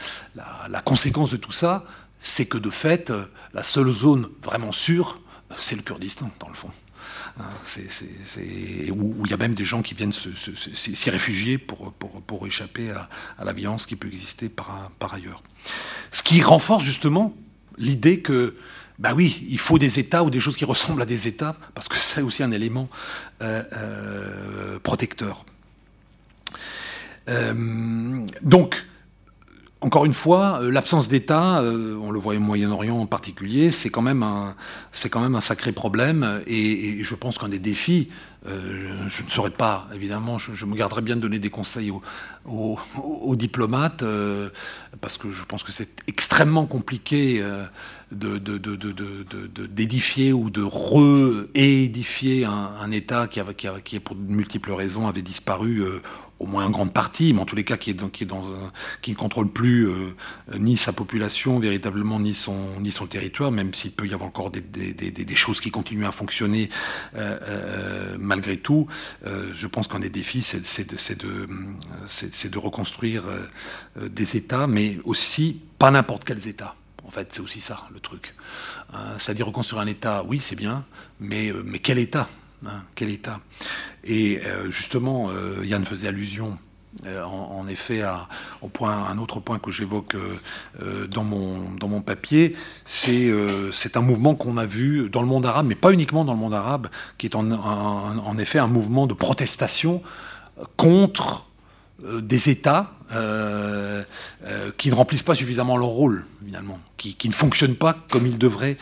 la, 0.68 0.80
conséquence 0.82 1.30
de 1.30 1.36
tout 1.36 1.52
ça, 1.52 1.84
c'est 2.18 2.46
que 2.46 2.58
de 2.58 2.70
fait, 2.70 3.12
la 3.54 3.62
seule 3.62 3.90
zone 3.90 4.28
vraiment 4.42 4.72
sûre, 4.72 5.20
c'est 5.58 5.76
le 5.76 5.82
Kurdistan, 5.82 6.30
dans 6.40 6.48
le 6.48 6.54
fond. 6.54 6.70
Hein, 7.40 7.44
où 8.92 9.24
il 9.24 9.30
y 9.30 9.34
a 9.34 9.38
même 9.38 9.54
des 9.54 9.64
gens 9.64 9.80
qui 9.80 9.94
viennent 9.94 10.12
s'y 10.12 11.10
réfugier 11.10 11.56
pour, 11.56 11.92
pour, 11.92 12.46
échapper 12.46 12.90
à, 12.90 13.08
la 13.42 13.52
violence 13.52 13.86
qui 13.86 13.96
peut 13.96 14.08
exister 14.08 14.50
par, 14.50 15.14
ailleurs. 15.14 15.42
Ce 16.10 16.22
qui 16.22 16.42
renforce 16.42 16.84
justement 16.84 17.34
l'idée 17.78 18.20
que, 18.20 18.56
ben 18.98 19.14
oui, 19.14 19.46
il 19.48 19.58
faut 19.58 19.78
des 19.78 19.98
États 19.98 20.24
ou 20.24 20.30
des 20.30 20.40
choses 20.40 20.56
qui 20.56 20.66
ressemblent 20.66 21.00
à 21.00 21.06
des 21.06 21.26
États, 21.26 21.56
parce 21.74 21.88
que 21.88 21.96
c'est 21.96 22.20
aussi 22.20 22.42
un 22.42 22.52
élément 22.52 22.90
euh, 23.40 23.62
euh, 23.72 24.78
protecteur. 24.80 25.46
Euh, 27.28 28.26
donc, 28.42 28.84
encore 29.82 30.04
une 30.04 30.14
fois, 30.14 30.60
euh, 30.62 30.70
l'absence 30.70 31.08
d'État, 31.08 31.60
euh, 31.60 31.96
on 32.00 32.10
le 32.12 32.20
voit 32.20 32.36
au 32.36 32.40
Moyen-Orient 32.40 32.96
en 32.96 33.06
particulier, 33.06 33.70
c'est 33.70 33.90
quand 33.90 34.02
même 34.02 34.22
un, 34.22 34.54
c'est 34.92 35.10
quand 35.10 35.20
même 35.20 35.34
un 35.34 35.40
sacré 35.40 35.72
problème. 35.72 36.42
Et, 36.46 37.02
je 37.02 37.14
pense 37.14 37.38
qu'un 37.38 37.48
des 37.48 37.58
défis, 37.58 38.08
je, 38.46 39.22
ne 39.22 39.28
saurais 39.28 39.50
pas, 39.50 39.88
évidemment, 39.94 40.38
je, 40.38 40.66
me 40.66 40.74
garderais 40.74 41.02
bien 41.02 41.16
de 41.16 41.20
donner 41.20 41.38
des 41.38 41.50
conseils 41.50 41.92
aux, 42.44 43.36
diplomates, 43.36 44.04
parce 45.00 45.16
que 45.18 45.30
je 45.30 45.44
pense 45.44 45.62
que 45.62 45.72
c'est 45.72 45.88
extrêmement 46.08 46.66
compliqué 46.66 47.42
de, 48.10 48.38
d'édifier 49.66 50.32
ou 50.32 50.50
de 50.50 50.62
réédifier 50.62 52.44
un, 52.44 52.70
un 52.80 52.90
État 52.90 53.28
qui, 53.28 53.40
qui, 53.84 54.00
pour 54.00 54.16
de 54.16 54.32
multiples 54.32 54.72
raisons, 54.72 55.06
avait 55.06 55.22
disparu 55.22 55.82
au 56.42 56.46
moins 56.46 56.66
en 56.66 56.70
grande 56.70 56.92
partie, 56.92 57.32
mais 57.32 57.40
en 57.40 57.44
tous 57.44 57.56
les 57.56 57.64
cas 57.64 57.76
qui, 57.76 57.94
ne 57.94 59.14
contrôle 59.14 59.48
plus 59.48 59.88
euh, 59.88 60.14
ni 60.58 60.76
sa 60.76 60.92
population 60.92 61.58
véritablement, 61.58 62.18
ni 62.18 62.34
son, 62.34 62.80
ni 62.80 62.90
son 62.90 63.06
territoire, 63.06 63.52
même 63.52 63.72
s'il 63.72 63.92
peut 63.92 64.06
y 64.06 64.12
avoir 64.12 64.28
encore 64.28 64.50
des, 64.50 64.62
choses 65.34 65.60
qui 65.60 65.70
continuent 65.70 66.06
à 66.06 66.12
fonctionner 66.12 66.68
euh, 67.14 67.38
euh, 67.42 68.16
malgré 68.34 68.56
tout. 68.56 68.86
je 69.24 69.66
pense 69.66 69.86
qu'un 69.88 70.00
des 70.00 70.10
défis, 70.10 70.42
c'est 70.42 70.86
de, 70.86 71.48
de, 72.48 72.58
reconstruire 72.58 73.24
des 74.00 74.36
États, 74.36 74.66
mais 74.66 74.98
aussi 75.04 75.60
pas 75.78 75.90
n'importe 75.90 76.24
quels 76.24 76.46
États. 76.48 76.74
En 77.04 77.10
fait, 77.10 77.28
c'est 77.32 77.40
aussi 77.40 77.60
ça 77.60 77.88
le 77.92 78.00
truc. 78.00 78.34
C'est-à-dire 79.18 79.46
reconstruire 79.46 79.82
un 79.82 79.86
État, 79.86 80.24
oui, 80.26 80.40
c'est 80.40 80.56
bien, 80.56 80.84
mais, 81.20 81.52
quel 81.82 81.98
État 81.98 82.28
hein, 82.66 82.82
et 84.04 84.40
euh, 84.44 84.70
justement, 84.70 85.30
euh, 85.30 85.64
Yann 85.64 85.84
faisait 85.84 86.08
allusion 86.08 86.58
euh, 87.06 87.24
en, 87.24 87.66
effet, 87.68 88.02
un 88.02 89.18
autre 89.18 89.40
point 89.40 89.58
que 89.58 89.70
j'évoque 89.70 90.16
dans, 91.08 91.24
mon, 91.24 91.72
dans 91.72 91.88
mon 91.88 92.02
papier, 92.02 92.54
c'est 92.84 93.30
un 93.94 94.00
mouvement 94.00 94.34
qu'on 94.34 94.56
a 94.56 94.66
vu 94.66 95.08
dans 95.08 95.22
le 95.22 95.28
monde 95.28 95.46
arabe, 95.46 95.66
mais 95.66 95.74
pas 95.74 95.92
uniquement 95.92 96.24
dans 96.24 96.34
le 96.34 96.38
monde 96.38 96.54
arabe, 96.54 96.88
qui 97.18 97.26
est 97.26 97.34
en, 97.34 98.38
effet 98.38 98.58
un 98.58 98.66
mouvement 98.66 99.06
de 99.06 99.14
protestation 99.14 100.02
contre 100.76 101.46
des 102.20 102.50
États 102.50 102.92
qui 104.76 104.90
ne 104.90 104.94
remplissent 104.94 105.22
pas 105.22 105.34
suffisamment 105.34 105.76
leur 105.76 105.88
rôle, 105.88 106.24
finalement, 106.44 106.78
qui, 106.96 107.28
ne 107.28 107.34
fonctionnent 107.34 107.76
pas 107.76 107.96
comme 108.10 108.26
ils 108.26 108.38
devraient 108.38 108.76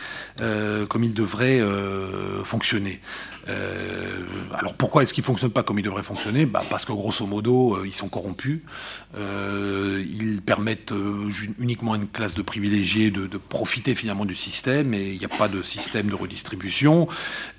fonctionner. 2.44 3.00
Euh, 3.50 4.24
alors 4.54 4.74
pourquoi 4.74 5.02
est-ce 5.02 5.14
qu'ils 5.14 5.22
ne 5.22 5.26
fonctionnent 5.26 5.50
pas 5.50 5.62
comme 5.62 5.78
ils 5.78 5.84
devraient 5.84 6.02
fonctionner? 6.02 6.46
Bah 6.46 6.62
Parce 6.68 6.84
que 6.84 6.92
grosso 6.92 7.26
modo, 7.26 7.76
euh, 7.76 7.86
ils 7.86 7.92
sont 7.92 8.08
corrompus. 8.08 8.60
Euh, 9.16 10.04
ils 10.08 10.40
permettent 10.40 10.92
uniquement 11.58 11.94
à 11.94 11.96
une 11.96 12.08
classe 12.08 12.34
de 12.34 12.42
privilégiés 12.42 13.10
de, 13.10 13.28
profiter 13.48 13.94
finalement 13.94 14.24
du 14.24 14.34
système 14.34 14.94
et 14.94 15.10
il 15.12 15.18
n'y 15.18 15.24
a 15.24 15.28
pas 15.28 15.48
de 15.48 15.62
système 15.62 16.08
de 16.08 16.14
redistribution. 16.14 17.08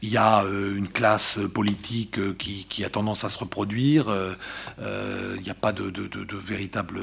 Il 0.02 0.10
y 0.10 0.18
a 0.18 0.44
une 0.44 0.88
classe 0.88 1.40
politique 1.54 2.38
qui, 2.38 2.86
a 2.86 2.90
tendance 2.90 3.24
à 3.24 3.30
se 3.30 3.40
reproduire. 3.40 4.06
il 4.80 5.42
n'y 5.42 5.50
a 5.50 5.56
pas 5.56 5.74
de, 5.74 5.92
véritable 6.46 7.02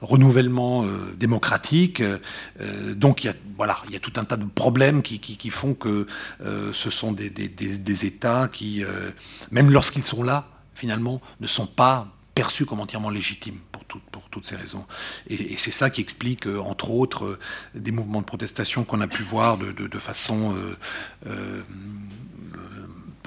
renouvellement 0.00 0.86
démocratique. 1.18 2.02
donc 2.94 3.24
il 3.24 3.28
y, 3.28 3.96
a, 3.96 4.00
tout 4.00 4.12
un 4.16 4.24
tas 4.24 4.36
de 4.36 4.44
problèmes 4.44 5.02
qui, 5.02 5.50
font 5.50 5.74
que 5.74 6.06
ce 6.72 6.90
sont 6.90 7.12
des 7.12 8.03
États 8.04 8.48
qui, 8.48 8.84
euh, 8.84 9.10
même 9.50 9.70
lorsqu'ils 9.70 10.04
sont 10.04 10.22
là, 10.22 10.48
finalement, 10.74 11.20
ne 11.40 11.46
sont 11.46 11.66
pas 11.66 12.08
perçus 12.34 12.66
comme 12.66 12.80
entièrement 12.80 13.10
légitimes 13.10 13.58
pour, 13.70 13.84
toutes 14.30 14.44
ces 14.44 14.56
raisons. 14.56 14.84
Et, 15.28 15.56
c'est 15.56 15.70
ça 15.70 15.88
qui 15.88 16.00
explique, 16.00 16.48
euh, 16.48 16.58
entre 16.58 16.90
autres, 16.90 17.24
euh, 17.24 17.38
des 17.76 17.92
mouvements 17.92 18.20
de 18.20 18.26
protestation 18.26 18.82
qu'on 18.82 19.00
a 19.00 19.06
pu 19.06 19.22
voir 19.22 19.56
de, 19.56 19.98
façon 19.98 20.56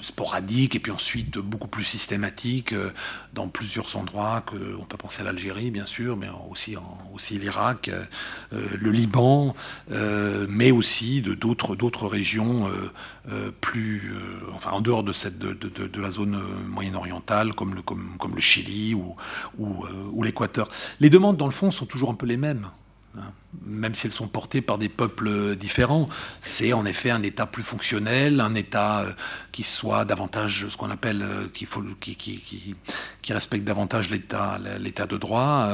sporadique 0.02 0.76
et 0.76 0.80
puis 0.80 0.92
ensuite 0.92 1.38
beaucoup 1.40 1.68
plus 1.68 1.84
systématique 1.84 2.74
euh, 2.74 2.92
dans 3.34 3.48
plusieurs 3.48 3.96
endroits 3.96 4.42
que 4.42 4.56
on 4.80 4.86
peut 4.86 4.98
penser 4.98 5.22
à 5.22 5.26
l'Algérie 5.26 5.72
bien 5.72 5.86
sûr 5.86 6.18
mais 6.18 6.28
aussi 6.50 6.76
aussi 7.14 7.40
l'Irak 7.40 7.90
euh, 7.90 8.04
euh, 8.54 8.68
le 8.80 8.92
Liban 8.92 9.56
mais 10.50 10.72
aussi 10.72 11.22
de 11.22 11.34
d'autres 11.34 11.76
d'autres 11.76 12.08
régions 12.08 12.70
plus 13.62 14.14
enfin 14.54 14.72
en 14.72 14.82
dehors 14.82 15.04
de 15.04 15.12
cette 15.12 15.40
de, 15.40 15.54
de, 15.54 16.02
la 16.02 16.12
zone 16.12 16.40
moyen-orientale 16.68 17.54
comme 17.54 17.76
le 17.76 17.82
comme, 17.82 18.18
comme 18.20 18.36
le 18.36 18.42
Chili 18.42 18.94
ou 18.94 19.16
ou, 19.58 19.86
ou 20.12 20.24
l'Équateur 20.24 20.70
les 21.00 21.10
demandes 21.10 21.38
dans 21.38 21.46
le 21.46 21.52
fond 21.52 21.72
sont 21.72 21.86
toujours 21.86 22.10
un 22.10 22.16
peu 22.16 22.26
les 22.26 22.38
mêmes. 22.38 22.68
Même 23.66 23.96
si 23.96 24.08
elles 24.08 24.14
sont 24.14 24.28
portées 24.28 24.62
par 24.62 24.78
des 24.78 24.90
peuples 24.90 25.56
différents, 25.56 26.10
c'est 26.42 26.74
en 26.74 26.86
effet 26.86 27.10
un 27.10 27.24
État 27.24 27.46
plus 27.46 27.64
fonctionnel, 27.64 28.40
un 28.40 28.56
État 28.56 29.02
euh, 29.02 29.12
qui 29.52 29.64
soit 29.64 30.06
davantage 30.06 30.68
ce 30.70 30.78
qu'on 30.78 30.92
appelle, 30.92 31.22
euh, 31.22 31.48
qui, 31.50 31.66
respecte 33.30 33.64
davantage 33.64 34.10
l'État, 34.10 34.60
de 34.60 35.18
droit, 35.18 35.68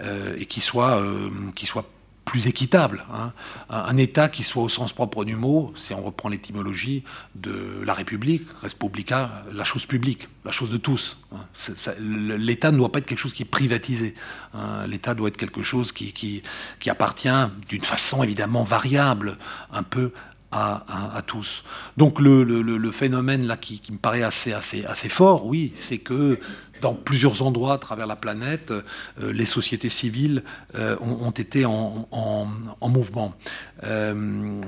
euh, 0.00 0.36
et 0.36 0.46
qui 0.46 0.60
soit, 0.60 1.02
qui 1.54 1.66
soit 1.66 1.88
plus 2.24 2.46
équitable. 2.46 3.04
Hein. 3.12 3.32
Un, 3.68 3.96
État 3.96 4.28
qui 4.28 4.44
soit 4.44 4.62
au 4.62 4.68
sens 4.68 4.92
propre 4.92 5.24
du 5.24 5.36
mot, 5.36 5.72
si 5.76 5.92
on 5.94 6.02
reprend 6.02 6.28
l'étymologie 6.28 7.04
de 7.34 7.82
la 7.84 7.94
République, 7.94 8.42
Respublica, 8.62 9.44
la 9.52 9.64
chose 9.64 9.86
publique, 9.86 10.28
la 10.44 10.52
chose 10.52 10.70
de 10.70 10.76
tous. 10.76 11.18
Hein. 11.32 11.40
L'État 12.00 12.72
ne 12.72 12.78
doit 12.78 12.90
pas 12.90 12.98
être 12.98 13.06
quelque 13.06 13.18
chose 13.18 13.34
qui 13.34 13.42
est 13.42 13.46
privatisé. 13.46 14.14
Hein. 14.54 14.86
L'État 14.86 15.14
doit 15.14 15.28
être 15.28 15.36
quelque 15.36 15.62
chose 15.62 15.92
qui, 15.92 16.42
appartient 16.88 17.28
d'une 17.68 17.84
façon 17.84 18.22
évidemment 18.22 18.64
variable, 18.64 19.36
un 19.72 19.82
peu 19.82 20.12
à, 20.54 21.22
tous. 21.26 21.64
Donc 21.96 22.20
le, 22.20 22.42
le, 22.42 22.90
phénomène 22.90 23.46
là 23.46 23.56
qui, 23.56 23.80
me 23.90 23.98
paraît 23.98 24.22
assez, 24.22 24.52
assez, 24.52 24.84
assez 24.84 25.08
fort, 25.08 25.46
oui, 25.46 25.72
c'est 25.74 25.98
que 25.98 26.38
dans 26.80 26.94
plusieurs 26.94 27.42
endroits 27.42 27.74
à 27.74 27.78
travers 27.78 28.06
la 28.06 28.16
planète, 28.16 28.70
euh, 28.70 29.32
les 29.32 29.46
sociétés 29.46 29.88
civiles 29.88 30.42
euh, 30.74 30.96
ont, 31.00 31.30
été 31.30 31.64
en, 31.64 32.06
mouvement. 32.82 33.34
Euh, 33.84 34.60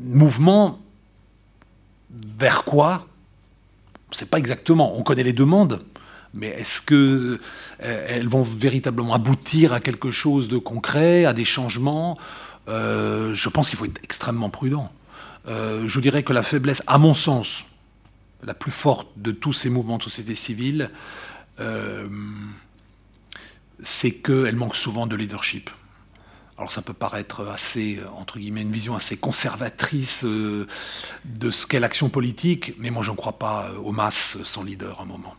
mouvement 0.00 0.80
vers 2.38 2.64
quoi? 2.64 3.06
On 4.08 4.12
ne 4.12 4.16
sait 4.16 4.26
pas 4.26 4.38
exactement. 4.38 4.96
On 4.96 5.02
connaît 5.02 5.24
les 5.24 5.32
demandes, 5.32 5.80
mais 6.32 6.48
est-ce 6.48 6.80
que 6.80 7.40
elles 7.80 8.28
vont 8.28 8.44
véritablement 8.44 9.14
aboutir 9.14 9.72
à 9.72 9.80
quelque 9.80 10.10
chose 10.10 10.48
de 10.48 10.58
concret, 10.58 11.24
à 11.26 11.32
des 11.32 11.44
changements? 11.44 12.16
Je 12.66 13.48
pense 13.48 13.68
qu'il 13.68 13.78
faut 13.78 13.84
être 13.84 14.02
extrêmement 14.02 14.50
prudent. 14.50 14.92
je 15.46 16.00
dirais 16.00 16.22
que 16.22 16.32
la 16.32 16.42
faiblesse, 16.42 16.82
à 16.86 16.98
mon 16.98 17.14
sens, 17.14 17.64
la 18.44 18.54
plus 18.54 18.70
forte 18.70 19.08
de 19.16 19.32
tous 19.32 19.52
ces 19.52 19.70
mouvements 19.70 19.98
de 19.98 20.02
société 20.02 20.34
civile, 20.34 20.90
euh, 21.60 22.06
c'est 23.82 24.12
qu'elle 24.12 24.56
manque 24.56 24.76
souvent 24.76 25.06
de 25.06 25.16
leadership. 25.16 25.70
Alors 26.56 26.70
ça 26.70 26.82
peut 26.82 26.92
paraître 26.92 27.48
assez, 27.48 27.98
entre 28.16 28.38
guillemets, 28.38 28.62
une 28.62 28.72
vision 28.72 28.94
assez 28.94 29.16
conservatrice 29.16 30.24
euh, 30.24 30.68
de 31.24 31.50
ce 31.50 31.66
qu'est 31.66 31.80
l'action 31.80 32.08
politique, 32.08 32.74
mais 32.78 32.90
moi 32.90 33.02
je 33.02 33.10
ne 33.10 33.16
crois 33.16 33.38
pas 33.38 33.72
aux 33.82 33.92
masses 33.92 34.38
sans 34.44 34.62
leader 34.62 35.00
à 35.00 35.02
un 35.02 35.06
moment. 35.06 35.34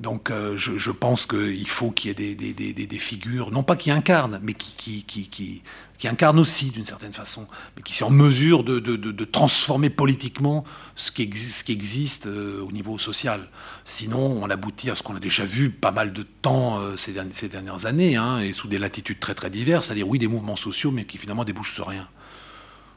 Donc 0.00 0.30
euh, 0.30 0.56
je, 0.56 0.90
pense 0.90 1.24
qu'il 1.24 1.68
faut 1.68 1.92
qu'il 1.92 2.18
y 2.18 2.22
ait 2.22 2.34
des, 2.34 2.98
figures, 2.98 3.52
non 3.52 3.62
pas 3.62 3.76
qui 3.76 3.92
incarnent, 3.92 4.40
mais 4.42 4.54
qui 4.54 5.62
incarnent 6.08 6.38
aussi 6.38 6.70
d'une 6.70 6.84
certaine 6.84 7.12
façon, 7.12 7.46
mais 7.76 7.82
qui 7.82 7.94
sont 7.94 8.06
en 8.06 8.10
mesure 8.10 8.64
de, 8.64 9.24
transformer 9.24 9.90
politiquement 9.90 10.64
ce 10.96 11.10
qui, 11.10 11.22
existe, 11.22 11.66
qui 11.66 12.28
euh, 12.28 12.60
au 12.60 12.72
niveau 12.72 12.98
social. 12.98 13.48
Sinon, 13.84 14.18
on 14.18 14.50
aboutit 14.50 14.90
à 14.90 14.94
ce 14.94 15.02
qu'on 15.02 15.16
a 15.16 15.20
déjà 15.20 15.44
vu 15.44 15.70
pas 15.70 15.92
mal 15.92 16.12
de 16.12 16.22
temps 16.22 16.78
euh, 16.78 16.96
ces, 16.96 17.12
dernières, 17.48 17.86
années, 17.86 18.16
hein, 18.16 18.38
et 18.38 18.52
sous 18.52 18.68
des 18.68 18.78
latitudes 18.78 19.18
très 19.18 19.34
très 19.34 19.50
diverses, 19.50 19.86
c'est-à-dire 19.86 20.08
oui 20.08 20.18
des 20.18 20.28
mouvements 20.28 20.56
sociaux, 20.56 20.90
mais 20.90 21.04
qui 21.04 21.18
finalement 21.18 21.44
débouchent 21.44 21.74
sur 21.74 21.88
rien. 21.88 22.08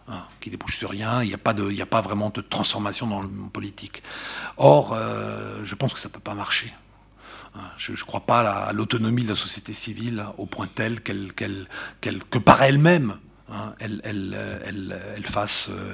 Hein, 0.10 0.24
qui 0.40 0.50
débouchent 0.50 0.78
sur 0.78 0.90
rien, 0.90 1.22
il 1.22 1.28
n'y 1.28 1.34
a, 1.34 1.38
pas 1.38 1.52
a 1.54 1.86
pas 1.86 2.02
vraiment 2.02 2.30
de 2.30 2.42
transformation 2.42 3.08
dans 3.08 3.22
le 3.22 3.28
politique. 3.52 4.04
Or, 4.56 4.98
je 5.64 5.76
pense 5.76 5.94
que 5.94 6.00
ça 6.00 6.08
ne 6.08 6.14
peut 6.14 6.22
pas 6.22 6.34
marcher. 6.34 6.74
Je 7.78 7.91
ne 7.91 7.98
crois 7.98 8.22
pas 8.22 8.41
à 8.41 8.74
l'autonomie 8.74 9.24
de 9.24 9.30
la 9.30 9.36
société 9.36 9.74
civile 9.74 10.26
au 10.38 10.46
point 10.46 10.67
tel 10.74 11.02
qu'elle, 11.02 11.32
que 12.02 12.38
par 12.38 12.62
elle-même, 12.63 13.17
hein, 13.52 13.74
elle, 13.80 14.02
elle, 14.04 15.26
fasse, 15.26 15.70
euh, 15.70 15.93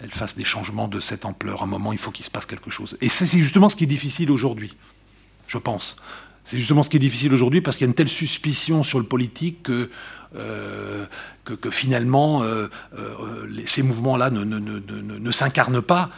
elle 0.00 0.10
fasse 0.10 0.36
des 0.36 0.44
changements 0.44 0.88
de 0.88 1.00
cette 1.00 1.24
ampleur. 1.24 1.62
À 1.62 1.64
un 1.64 1.68
moment, 1.68 1.92
il 1.92 1.98
faut 1.98 2.10
qu'il 2.10 2.24
se 2.24 2.30
passe 2.30 2.46
quelque 2.46 2.70
chose. 2.70 2.96
Et 3.00 3.08
c'est 3.08 3.26
justement 3.26 3.68
ce 3.68 3.76
qui 3.76 3.84
est 3.84 3.88
difficile 3.88 4.30
aujourd'hui, 4.30 4.76
je 5.46 5.58
pense. 5.58 5.96
C'est 6.44 6.58
justement 6.58 6.82
ce 6.82 6.90
qui 6.90 6.96
est 6.96 7.00
difficile 7.00 7.32
aujourd'hui 7.32 7.60
parce 7.60 7.76
qu'il 7.76 7.86
y 7.86 7.88
a 7.88 7.90
une 7.90 7.94
telle 7.94 8.08
suspicion 8.08 8.82
sur 8.82 8.98
le 8.98 9.04
politique 9.04 9.62
que, 9.62 9.90
euh, 10.34 11.06
que, 11.44 11.70
finalement 11.70 12.42
euh, 12.42 12.68
ces 13.64 13.84
mouvements-là 13.84 14.30
ne 14.30 15.30
s'incarnent 15.30 15.82
pas 15.82 16.10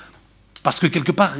parce 0.62 0.80
que 0.80 0.86
quelque 0.86 1.12
part, 1.12 1.34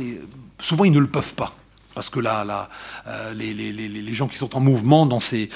souvent, 0.59 0.85
ils 0.85 0.93
ne 0.93 0.99
le 0.99 1.07
peuvent 1.07 1.35
pas 1.35 1.57
parce 1.95 2.11
que 2.11 2.21
là, 2.21 2.69
euh, 3.07 3.33
les, 3.35 4.15
gens 4.15 4.29
qui 4.29 4.37
sont 4.37 4.57
en 4.57 4.61
mouvement 4.61 5.07
dans 5.07 5.21
ces, 5.21 5.49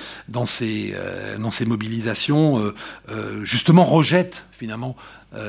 euh, 0.94 1.38
mobilisations, 1.66 2.72
euh, 3.08 3.44
justement, 3.44 3.84
rejettent 3.84 4.46
finalement 4.52 4.96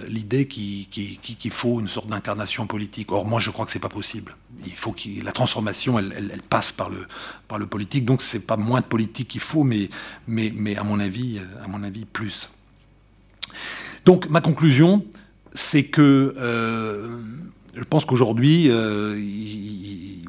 l'idée 0.08 0.46
qu'il 0.46 1.52
faut 1.52 1.80
une 1.80 1.88
sorte 1.88 2.08
d'incarnation 2.08 2.68
politique. 2.68 3.12
Or, 3.14 3.26
moi, 3.26 3.40
je 3.40 3.50
crois 3.50 3.66
que 3.66 3.72
c'est 3.72 3.80
pas 3.80 3.88
possible. 3.88 4.36
Il 4.66 4.74
faut 4.74 4.92
que 4.92 5.24
la 5.24 5.32
transformation, 5.32 5.98
elle, 5.98 6.42
passe 6.50 6.74
par 6.74 6.90
le, 6.90 7.66
politique. 7.68 8.04
Donc, 8.04 8.22
c'est 8.22 8.46
pas 8.46 8.58
moins 8.58 8.82
de 8.82 8.86
politique 8.86 9.30
qu'il 9.30 9.42
faut, 9.42 9.64
mais, 9.64 9.90
mais, 10.28 10.52
mais 10.54 10.76
à 10.76 10.84
mon 10.84 11.00
avis, 11.00 11.40
à 11.64 11.68
mon 11.70 11.84
avis, 11.84 12.04
plus. 12.04 12.50
Donc, 14.06 14.30
ma 14.30 14.42
conclusion, 14.42 15.06
c'est 15.54 15.84
que 15.86 16.36
je 17.80 17.84
pense 17.86 18.06
qu'aujourd'hui, 18.06 18.70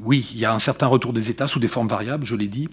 oui, 0.03 0.29
il 0.33 0.41
y 0.41 0.45
a 0.45 0.55
un 0.55 0.59
certain 0.59 0.87
retour 0.87 1.13
des 1.13 1.31
États 1.31 1.47
sous 1.47 1.61
des 1.61 1.69
formes 1.69 1.89
variables, 1.89 2.25
je 2.25 2.35
l'ai 2.35 2.47
dit. 2.47 2.69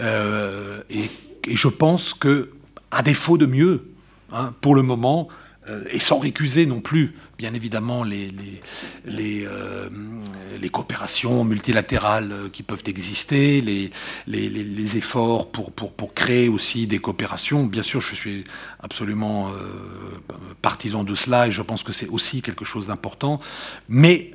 Euh, 0.00 0.80
et, 0.90 1.10
je 1.50 1.68
pense 1.68 2.14
que, 2.14 2.50
à 2.90 3.02
défaut 3.02 3.36
de 3.36 3.46
mieux, 3.46 3.84
hein, 4.32 4.54
pour 4.60 4.74
le 4.74 4.82
moment, 4.82 5.28
euh, 5.28 5.43
et 5.90 5.98
sans 5.98 6.18
récuser 6.18 6.66
non 6.66 6.80
plus, 6.80 7.14
bien 7.38 7.54
évidemment, 7.54 8.04
les, 8.04 8.32
euh, 9.46 9.88
coopérations 10.72 11.44
multilatérales 11.44 12.50
qui 12.52 12.62
peuvent 12.62 12.82
exister, 12.86 13.60
les, 14.26 14.96
efforts 14.96 15.50
pour, 15.50 16.14
créer 16.14 16.48
aussi 16.48 16.86
des 16.86 16.98
coopérations. 16.98 17.64
Bien 17.64 17.82
sûr, 17.82 18.00
je 18.00 18.14
suis 18.14 18.44
absolument 18.80 19.52
partisan 20.62 21.04
de 21.04 21.14
cela 21.14 21.46
et 21.46 21.50
je 21.50 21.62
pense 21.62 21.82
que 21.82 21.92
c'est 21.92 22.08
aussi 22.08 22.42
quelque 22.42 22.64
chose 22.64 22.88
d'important. 22.88 23.40
Mais 23.88 24.32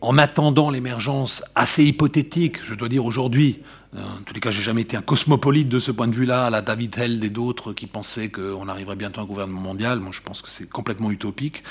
en 0.00 0.16
attendant 0.18 0.70
l'émergence 0.70 1.42
assez 1.54 1.84
hypothétique, 1.84 2.64
je 2.64 2.74
dois 2.74 2.88
dire 2.88 3.04
aujourd'hui, 3.04 3.60
euh, 3.60 3.64
en 3.96 4.22
tous 4.24 4.34
les 4.34 4.40
cas, 4.40 4.50
j'ai 4.50 4.62
jamais 4.62 4.82
été 4.82 4.96
un 4.96 5.02
cosmopolite 5.02 5.68
de 5.68 5.78
ce 5.78 5.90
point 5.90 6.08
de 6.08 6.14
vue-là, 6.14 6.46
à 6.46 6.50
la 6.50 6.60
David 6.60 6.98
Held 6.98 7.24
et 7.24 7.30
d'autres 7.30 7.72
qui 7.72 7.86
pensaient 7.86 8.28
qu'on 8.28 8.68
arriverait 8.68 8.96
bientôt 8.96 9.20
à 9.20 9.24
un 9.24 9.26
gouvernement 9.26 9.60
mondial. 9.60 9.98
Moi, 9.98 10.10
je 10.12 10.20
pense 10.20 10.42
que 10.42 10.50
c'est 10.50 10.68
complètement 10.68 11.10
utopique. 11.10 11.62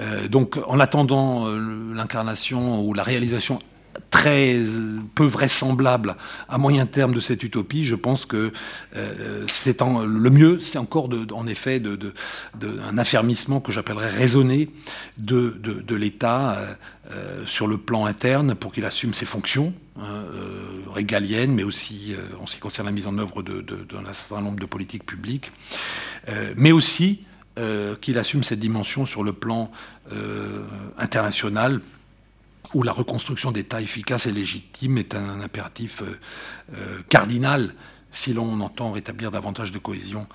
Euh, 0.00 0.28
donc, 0.28 0.58
en 0.66 0.78
attendant 0.78 1.46
euh, 1.46 1.94
l'incarnation 1.94 2.84
ou 2.84 2.92
la 2.92 3.02
réalisation 3.02 3.60
très 4.10 4.60
peu 5.14 5.24
vraisemblable 5.24 6.16
à 6.48 6.58
moyen 6.58 6.86
terme 6.86 7.14
de 7.14 7.20
cette 7.20 7.42
utopie, 7.42 7.84
je 7.84 7.94
pense 7.94 8.26
que 8.26 8.52
euh, 8.96 9.46
le 10.06 10.30
mieux, 10.30 10.58
c'est 10.60 10.78
encore 10.78 11.08
en 11.32 11.46
effet 11.46 11.80
de, 11.80 12.12
un 12.88 12.98
affermissement 12.98 13.60
que 13.60 13.72
j'appellerais 13.72 14.10
raisonné 14.10 14.70
de, 15.18 15.94
l'État 15.94 16.58
euh, 17.10 17.44
sur 17.46 17.66
le 17.66 17.78
plan 17.78 18.06
interne 18.06 18.54
pour 18.54 18.72
qu'il 18.72 18.84
assume 18.84 19.14
ses 19.14 19.26
fonctions 19.26 19.72
hein, 19.96 20.02
euh, 20.04 20.82
régaliennes, 20.92 21.54
mais 21.54 21.64
aussi 21.64 22.14
en 22.40 22.46
ce 22.46 22.54
qui 22.54 22.60
concerne 22.60 22.86
la 22.86 22.92
mise 22.92 23.06
en 23.06 23.18
œuvre 23.18 23.42
d'un 23.42 24.12
certain 24.12 24.40
nombre 24.40 24.60
de 24.60 24.66
politiques 24.66 25.06
publiques, 25.06 25.52
mais 26.56 26.72
aussi 26.72 27.24
qu'il 28.00 28.18
assume 28.18 28.42
cette 28.42 28.58
dimension 28.58 29.06
sur 29.06 29.22
le 29.22 29.32
plan 29.32 29.70
international 30.98 31.80
où 32.74 32.82
la 32.82 32.92
reconstruction 32.92 33.52
d'États 33.52 33.80
efficaces 33.80 34.26
et 34.26 34.32
légitimes 34.32 34.98
est 34.98 35.14
un, 35.14 35.40
impératif 35.40 36.02
euh, 36.02 36.18
euh, 36.74 37.02
cardinal 37.08 37.74
si 38.10 38.32
l'on 38.32 38.60
entend 38.60 38.92
rétablir 38.92 39.30
davantage 39.30 39.72
de 39.72 39.78
cohésion 39.78 40.26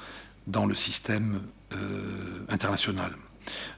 dans 0.47 0.65
le 0.65 0.73
système 0.73 1.41
euh, 1.73 2.45
international. 2.49 3.15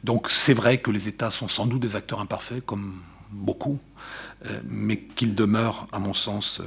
Donc 0.04 0.30
c'est 0.30 0.54
vrai 0.54 0.80
que 0.80 0.92
les 0.92 1.08
États 1.08 1.32
sont 1.32 1.48
sans 1.48 1.66
doute 1.66 1.82
des 1.82 1.96
acteurs 1.96 2.20
imparfaits, 2.20 2.66
comme 2.66 3.02
beaucoup, 3.32 3.80
mais 4.68 4.98
qu'ils 4.98 5.36
demeurent, 5.36 5.88
à 5.92 6.00
mon 6.00 6.14
sens, 6.14 6.62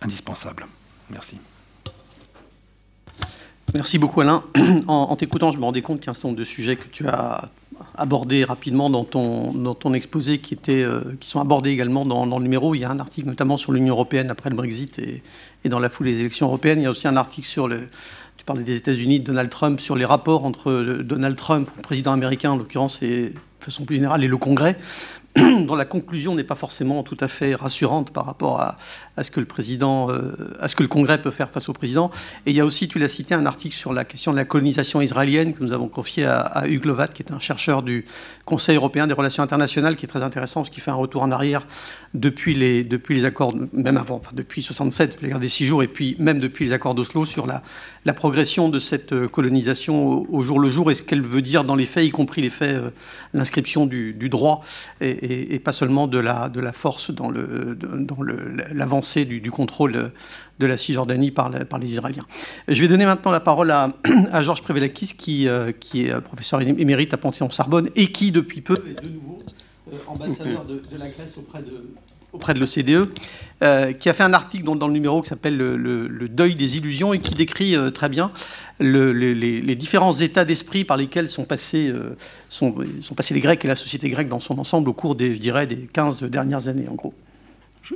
indispensables. 0.00 0.66
Merci. 1.10 1.38
Merci 3.74 3.98
beaucoup 3.98 4.20
Alain. 4.20 4.44
En, 4.86 5.14
t'écoutant, 5.16 5.50
je 5.50 5.58
me 5.58 5.64
rendais 5.64 5.82
compte 5.82 5.98
qu'il 5.98 6.06
y 6.06 6.08
a 6.08 6.12
un 6.12 6.14
certain 6.14 6.28
nombre 6.28 6.38
de 6.38 6.44
sujets 6.44 6.76
que 6.76 6.88
tu 6.88 7.06
as 7.06 7.50
abordés 7.96 8.44
rapidement 8.44 8.88
dans 8.88 9.04
ton, 9.04 9.92
exposé 9.92 10.38
qui, 10.38 10.54
étaient, 10.54 10.82
euh, 10.82 11.00
qui 11.20 11.28
sont 11.28 11.40
abordés 11.40 11.70
également 11.70 12.06
dans, 12.06 12.38
le 12.38 12.42
numéro. 12.42 12.74
Il 12.74 12.78
y 12.78 12.84
a 12.84 12.90
un 12.90 12.98
article 12.98 13.28
notamment 13.28 13.56
sur 13.56 13.72
l'Union 13.72 13.94
européenne 13.94 14.30
après 14.30 14.50
le 14.50 14.56
Brexit 14.56 14.98
et, 14.98 15.22
dans 15.68 15.78
la 15.78 15.90
foule 15.90 16.06
des 16.06 16.20
élections 16.20 16.46
européennes. 16.46 16.80
Il 16.80 16.84
y 16.84 16.86
a 16.86 16.90
aussi 16.90 17.08
un 17.08 17.16
article 17.16 17.46
sur 17.46 17.68
le... 17.68 17.88
Tu 18.36 18.44
parlais 18.44 18.62
des 18.62 18.76
États-Unis, 18.76 19.20
Donald 19.20 19.50
Trump, 19.50 19.80
sur 19.80 19.96
les 19.96 20.04
rapports 20.04 20.44
entre 20.44 21.02
Donald 21.02 21.36
Trump, 21.36 21.68
le 21.76 21.82
président 21.82 22.12
américain 22.12 22.52
en 22.52 22.56
l'occurrence, 22.56 23.02
et 23.02 23.30
de 23.30 23.64
façon 23.64 23.84
plus 23.84 23.96
générale, 23.96 24.24
et 24.24 24.28
le 24.28 24.36
Congrès. 24.36 24.78
dont 25.66 25.74
la 25.74 25.84
conclusion 25.84 26.34
n'est 26.34 26.44
pas 26.44 26.54
forcément 26.54 27.02
tout 27.02 27.16
à 27.20 27.28
fait 27.28 27.54
rassurante 27.54 28.12
par 28.12 28.26
rapport 28.26 28.60
à, 28.60 28.76
ce 29.22 29.30
que 29.30 29.40
le 29.40 29.46
président, 29.46 30.10
euh, 30.10 30.56
à 30.60 30.68
ce 30.68 30.76
que 30.76 30.82
le 30.82 30.88
Congrès 30.88 31.20
peut 31.20 31.30
faire 31.30 31.50
face 31.50 31.68
au 31.68 31.72
président. 31.72 32.10
Et 32.46 32.50
il 32.50 32.56
y 32.56 32.60
a 32.60 32.64
aussi, 32.64 32.88
tu 32.88 32.98
l'as 32.98 33.08
cité, 33.08 33.34
un 33.34 33.46
article 33.46 33.74
sur 33.74 33.92
la 33.92 34.04
question 34.04 34.32
de 34.32 34.36
la 34.36 34.44
colonisation 34.44 35.00
israélienne 35.00 35.54
que 35.54 35.62
nous 35.62 35.72
avons 35.72 35.88
confié 35.88 36.24
à, 36.24 36.64
Hugues 36.66 36.86
Lovat, 36.86 37.08
qui 37.08 37.22
est 37.22 37.32
un 37.32 37.38
chercheur 37.38 37.82
du 37.82 38.06
Conseil 38.48 38.76
européen 38.76 39.06
des 39.06 39.12
relations 39.12 39.42
internationales, 39.42 39.94
qui 39.94 40.06
est 40.06 40.08
très 40.08 40.22
intéressant, 40.22 40.62
parce 40.62 40.70
qu'il 40.70 40.82
fait 40.82 40.90
un 40.90 40.94
retour 40.94 41.22
en 41.22 41.30
arrière 41.30 41.66
depuis 42.14 42.54
les, 42.54 42.82
depuis 42.82 43.14
les 43.14 43.26
accords, 43.26 43.54
même 43.74 43.98
avant, 43.98 44.16
enfin 44.16 44.30
depuis 44.32 44.62
67, 44.62 45.10
depuis 45.10 45.28
guerres 45.28 45.38
des 45.38 45.50
six 45.50 45.66
jours, 45.66 45.82
et 45.82 45.86
puis 45.86 46.16
même 46.18 46.38
depuis 46.38 46.64
les 46.64 46.72
accords 46.72 46.94
d'Oslo, 46.94 47.26
sur 47.26 47.46
la, 47.46 47.62
la, 48.06 48.14
progression 48.14 48.70
de 48.70 48.78
cette 48.78 49.12
euh, 49.12 49.28
colonisation 49.28 50.24
au, 50.32 50.42
jour 50.42 50.60
le 50.60 50.70
jour 50.70 50.90
et 50.90 50.94
ce 50.94 51.02
qu'elle 51.02 51.20
veut 51.20 51.42
dire 51.42 51.64
dans 51.64 51.74
les 51.74 51.84
faits, 51.84 52.06
y 52.06 52.10
compris 52.10 52.40
les 52.40 52.48
faits, 52.48 52.76
euh, 52.76 52.90
l'inscription 53.34 53.84
du, 53.84 54.14
droit 54.30 54.64
et, 55.02 55.58
pas 55.58 55.72
seulement 55.72 56.06
de 56.06 56.16
la, 56.16 56.48
de 56.48 56.60
la 56.60 56.72
force 56.72 57.10
dans 57.10 57.30
l'avancée 57.30 59.26
dans 59.26 59.28
du, 59.28 59.40
du, 59.42 59.50
contrôle 59.50 60.10
de 60.58 60.66
la 60.66 60.76
Cisjordanie 60.76 61.30
par, 61.30 61.50
les 61.50 61.92
Israéliens. 61.92 62.26
Je 62.66 62.80
vais 62.80 62.88
donner 62.88 63.06
maintenant 63.06 63.30
la 63.30 63.40
parole 63.40 63.70
à, 63.70 63.92
Georges 64.40 64.62
Prévelakis, 64.62 65.14
qui, 65.16 65.48
euh, 65.48 65.72
qui 65.72 66.06
est 66.06 66.20
professeur 66.20 66.60
émérite 66.60 67.14
à 67.14 67.16
Panthéon-Sorbonne 67.16 67.90
et 67.96 68.10
qui, 68.10 68.32
depuis 68.32 68.60
peu, 68.60 68.82
est 68.88 69.02
de 69.02 69.08
nouveau 69.08 69.42
euh, 69.92 69.96
ambassadeur 70.06 70.64
de, 70.64 70.82
la 70.98 71.08
Grèce 71.08 71.38
auprès 72.32 72.52
de, 72.52 72.60
l'OCDE, 72.60 73.08
euh, 73.62 73.92
qui 73.92 74.08
a 74.08 74.12
fait 74.12 74.22
un 74.22 74.34
article 74.34 74.64
dans, 74.64 74.86
le 74.86 74.92
numéro 74.92 75.22
qui 75.22 75.28
s'appelle 75.28 75.56
le, 75.56 76.28
deuil 76.28 76.54
des 76.56 76.76
illusions 76.76 77.14
et 77.14 77.20
qui 77.20 77.34
décrit 77.34 77.74
euh, 77.74 77.90
très 77.90 78.08
bien 78.08 78.30
les, 78.80 79.76
différents 79.76 80.12
états 80.12 80.44
d'esprit 80.44 80.84
par 80.84 80.96
lesquels 80.96 81.30
sont 81.30 81.44
passés, 81.44 81.92
sont, 82.48 82.74
passés 83.16 83.34
les 83.34 83.40
Grecs 83.40 83.64
et 83.64 83.68
la 83.68 83.76
société 83.76 84.10
grecque 84.10 84.28
dans 84.28 84.40
son 84.40 84.58
ensemble 84.58 84.90
au 84.90 84.92
cours 84.92 85.14
des, 85.14 85.34
je 85.34 85.40
dirais, 85.40 85.66
des 85.66 85.88
15 85.92 86.24
dernières 86.24 86.68
années, 86.68 86.88
en 86.88 86.94
gros. 86.94 87.14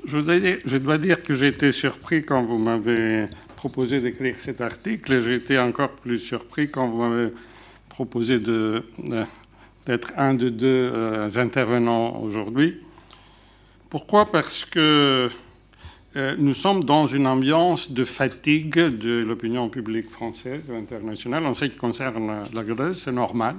Je, 0.04 0.78
dois, 0.78 0.98
dire, 0.98 1.22
que 1.22 1.34
j'ai 1.34 1.48
été 1.48 1.70
surpris 1.72 2.24
quand 2.24 2.42
vous 2.44 2.58
m'avez 2.58 3.26
proposé 3.56 4.00
d'écrire 4.00 4.36
cet 4.38 4.60
article 4.60 5.12
et 5.12 5.20
j'ai 5.20 5.34
été 5.34 5.58
encore 5.58 5.90
plus 5.90 6.18
surpris 6.18 6.70
quand 6.70 6.88
vous 6.88 7.02
m'avez 7.02 7.32
proposé 7.88 8.38
de 8.38 8.84
d'être 9.86 10.12
un 10.16 10.34
de 10.34 10.48
deux 10.48 10.90
euh, 10.94 11.28
intervenants 11.36 12.20
aujourd'hui. 12.22 12.80
Pourquoi? 13.90 14.30
Parce 14.30 14.64
que 14.64 15.28
euh, 16.14 16.36
nous 16.38 16.54
sommes 16.54 16.84
dans 16.84 17.06
une 17.06 17.26
ambiance 17.26 17.90
de 17.90 18.04
fatigue 18.04 18.76
de 18.76 19.24
l'opinion 19.24 19.68
publique 19.68 20.08
française 20.08 20.70
et 20.70 20.76
internationale 20.76 21.44
en 21.46 21.54
ce 21.54 21.64
qui 21.64 21.76
concerne 21.76 22.44
la 22.52 22.62
Grèce, 22.62 23.02
c'est 23.04 23.12
normal. 23.12 23.56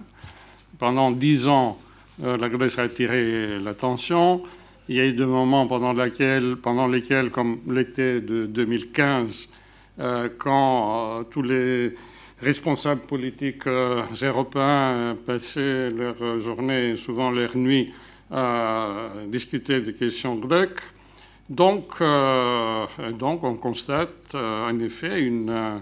Pendant 0.80 1.12
dix 1.12 1.48
ans, 1.48 1.78
euh, 2.24 2.38
la 2.38 2.48
Grèce 2.48 2.80
a 2.80 2.84
attiré 2.84 3.60
l'attention. 3.60 4.43
Il 4.89 4.96
y 4.96 5.00
a 5.00 5.06
eu 5.06 5.13
des 5.13 5.26
moments 5.26 5.65
pendant, 5.65 5.93
lesquels, 5.93 7.30
comme 7.32 7.60
l'été 7.67 8.19
de 8.19 8.46
2015, 8.46 9.50
quand 10.38 11.24
tous 11.32 11.41
les 11.41 11.93
responsables 12.43 13.02
politiques 13.02 13.67
euh, 13.67 14.04
européens 14.22 15.15
passaient 15.26 15.89
leur 15.89 16.39
journée, 16.39 16.96
souvent 16.98 17.32
leur 17.32 17.56
nuit, 17.56 17.93
à 18.32 19.12
discuter 19.28 19.82
des 19.82 19.93
questions 19.93 20.36
grecques. 20.36 20.82
Donc, 21.50 21.93
euh, 22.02 22.86
donc 23.17 23.43
on 23.43 23.56
constate 23.56 24.34
euh, 24.36 24.69
en 24.69 24.80
effet 24.80 25.22
une 25.22 25.82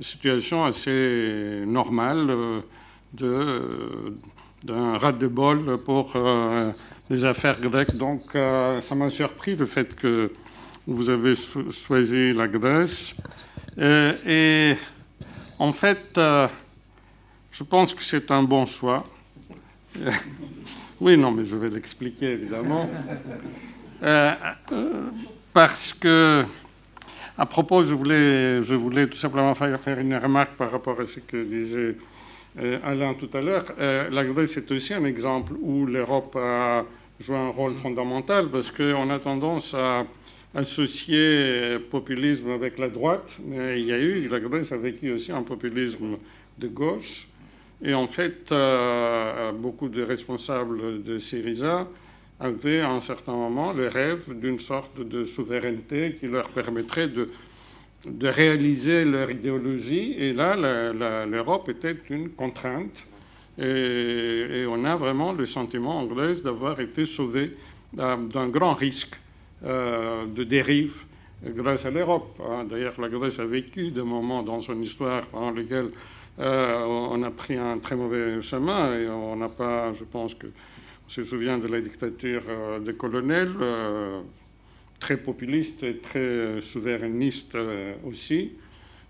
situation 0.00 0.64
assez 0.64 1.62
normale 1.66 2.62
d'un 3.12 4.98
rat 4.98 5.12
de 5.12 5.26
bol 5.26 5.78
pour 5.78 6.12
les 7.10 7.24
affaires 7.24 7.60
grecques. 7.60 7.96
Donc 7.96 8.30
ça 8.32 8.94
m'a 8.94 9.08
surpris 9.08 9.56
le 9.56 9.66
fait 9.66 9.94
que 9.94 10.32
vous 10.86 11.10
avez 11.10 11.34
choisi 11.34 12.32
la 12.32 12.48
Grèce. 12.48 13.14
et 13.78 14.74
en 15.58 15.72
fait, 15.72 16.16
euh, 16.18 16.46
je 17.50 17.64
pense 17.64 17.92
que 17.92 18.02
c'est 18.04 18.30
un 18.30 18.44
bon 18.44 18.64
choix. 18.64 19.04
oui, 21.00 21.16
non, 21.16 21.32
mais 21.32 21.44
je 21.44 21.56
vais 21.56 21.68
l'expliquer 21.68 22.32
évidemment. 22.32 22.88
Euh, 24.04 24.32
parce 25.52 25.92
que, 25.92 26.44
à 27.36 27.46
propos, 27.46 27.82
je 27.82 27.94
voulais, 27.94 28.62
je 28.62 28.74
voulais 28.74 29.08
tout 29.08 29.18
simplement 29.18 29.52
faire 29.56 29.98
une 29.98 30.14
remarque 30.14 30.54
par 30.56 30.70
rapport 30.70 31.00
à 31.00 31.06
ce 31.06 31.18
que 31.18 31.42
disait 31.42 31.78
euh, 31.78 31.96
Alain 32.84 33.14
tout 33.14 33.30
à 33.34 33.40
l'heure. 33.40 33.64
la 33.78 34.24
Grèce 34.24 34.56
est 34.56 34.70
aussi 34.72 34.94
un 34.94 35.04
exemple 35.04 35.52
où 35.60 35.86
l'Europe 35.86 36.36
a 36.36 36.84
joué 37.20 37.36
un 37.36 37.50
rôle 37.50 37.74
fondamental 37.74 38.48
parce 38.48 38.70
qu'on 38.70 39.10
a 39.10 39.18
tendance 39.18 39.74
à 39.74 40.06
associé 40.54 41.78
populisme 41.90 42.50
avec 42.50 42.78
la 42.78 42.88
droite, 42.88 43.38
mais 43.44 43.80
il 43.80 43.86
y 43.86 43.92
a 43.92 43.98
eu, 43.98 44.28
la 44.28 44.40
Grèce 44.40 44.72
a 44.72 44.76
vécu 44.76 45.12
aussi 45.12 45.32
un 45.32 45.42
populisme 45.42 46.16
de 46.58 46.68
gauche. 46.68 47.28
Et 47.82 47.94
en 47.94 48.08
fait, 48.08 48.50
euh, 48.50 49.52
beaucoup 49.52 49.88
de 49.88 50.02
responsables 50.02 51.02
de 51.02 51.18
Syriza 51.18 51.86
avaient 52.40 52.80
à 52.80 52.90
un 52.90 53.00
certain 53.00 53.32
moment 53.32 53.72
le 53.72 53.88
rêve 53.88 54.24
d'une 54.38 54.58
sorte 54.58 55.00
de 55.00 55.24
souveraineté 55.24 56.16
qui 56.18 56.26
leur 56.26 56.48
permettrait 56.48 57.08
de, 57.08 57.30
de 58.10 58.28
réaliser 58.28 59.04
leur 59.04 59.30
idéologie. 59.30 60.14
Et 60.18 60.32
là, 60.32 60.56
l'Europe 61.26 61.68
était 61.68 61.96
une 62.10 62.30
contrainte. 62.30 63.06
Et, 63.58 64.64
on 64.68 64.84
a 64.84 64.96
vraiment 64.96 65.32
le 65.32 65.46
sentiment 65.46 65.98
en 65.98 66.06
Grèce 66.06 66.42
d'avoir 66.42 66.78
été 66.80 67.06
sauvé 67.06 67.56
d'un 67.92 68.48
grand 68.48 68.74
risque. 68.74 69.16
Euh, 69.64 70.24
de 70.26 70.44
dérive 70.44 71.02
grâce 71.44 71.84
à 71.84 71.90
l'Europe. 71.90 72.40
Hein. 72.48 72.64
D'ailleurs, 72.70 72.94
la 73.00 73.08
Grèce 73.08 73.40
a 73.40 73.44
vécu 73.44 73.90
des 73.90 74.04
moments 74.04 74.44
dans 74.44 74.60
son 74.60 74.80
histoire 74.80 75.22
pendant 75.26 75.50
lesquels 75.50 75.90
euh, 76.38 76.84
on 76.84 77.20
a 77.24 77.30
pris 77.32 77.56
un 77.56 77.78
très 77.78 77.96
mauvais 77.96 78.40
chemin 78.40 78.96
et 78.96 79.08
on 79.08 79.34
n'a 79.34 79.48
pas, 79.48 79.92
je 79.92 80.04
pense 80.04 80.34
que 80.34 80.46
on 80.46 81.08
se 81.08 81.24
souvient 81.24 81.58
de 81.58 81.66
la 81.66 81.80
dictature 81.80 82.42
euh, 82.48 82.78
des 82.78 82.94
colonels, 82.94 83.50
très 85.00 85.16
populiste 85.16 85.82
et 85.82 85.98
très 85.98 86.60
souverainiste 86.60 87.56
aussi. 88.04 88.52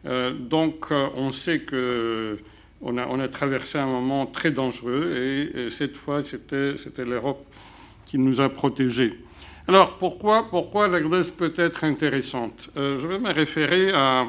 donc, 0.05 0.91
on 0.91 1.33
sait 1.33 1.61
que 1.61 2.39
on 2.81 2.97
a, 2.97 3.29
traversé 3.29 3.79
un 3.79 3.87
moment 3.87 4.27
très 4.27 4.51
dangereux 4.51 5.51
et, 5.55 5.67
et 5.67 5.71
cette 5.71 5.97
fois, 5.97 6.23
c'était 6.23 7.05
l'Europe 7.05 7.45
qui 8.05 8.19
nous 8.19 8.41
a 8.41 8.49
protégés. 8.49 9.19
Alors, 9.69 9.99
pourquoi, 9.99 10.49
pourquoi 10.49 10.89
la 10.89 10.99
Grèce 10.99 11.29
peut 11.29 11.53
être 11.59 11.85
intéressante? 11.85 12.71
Euh, 12.79 12.97
Je 12.97 13.07
vais 13.07 13.19
me 13.19 13.31
référer 13.31 13.93
à, 13.93 14.27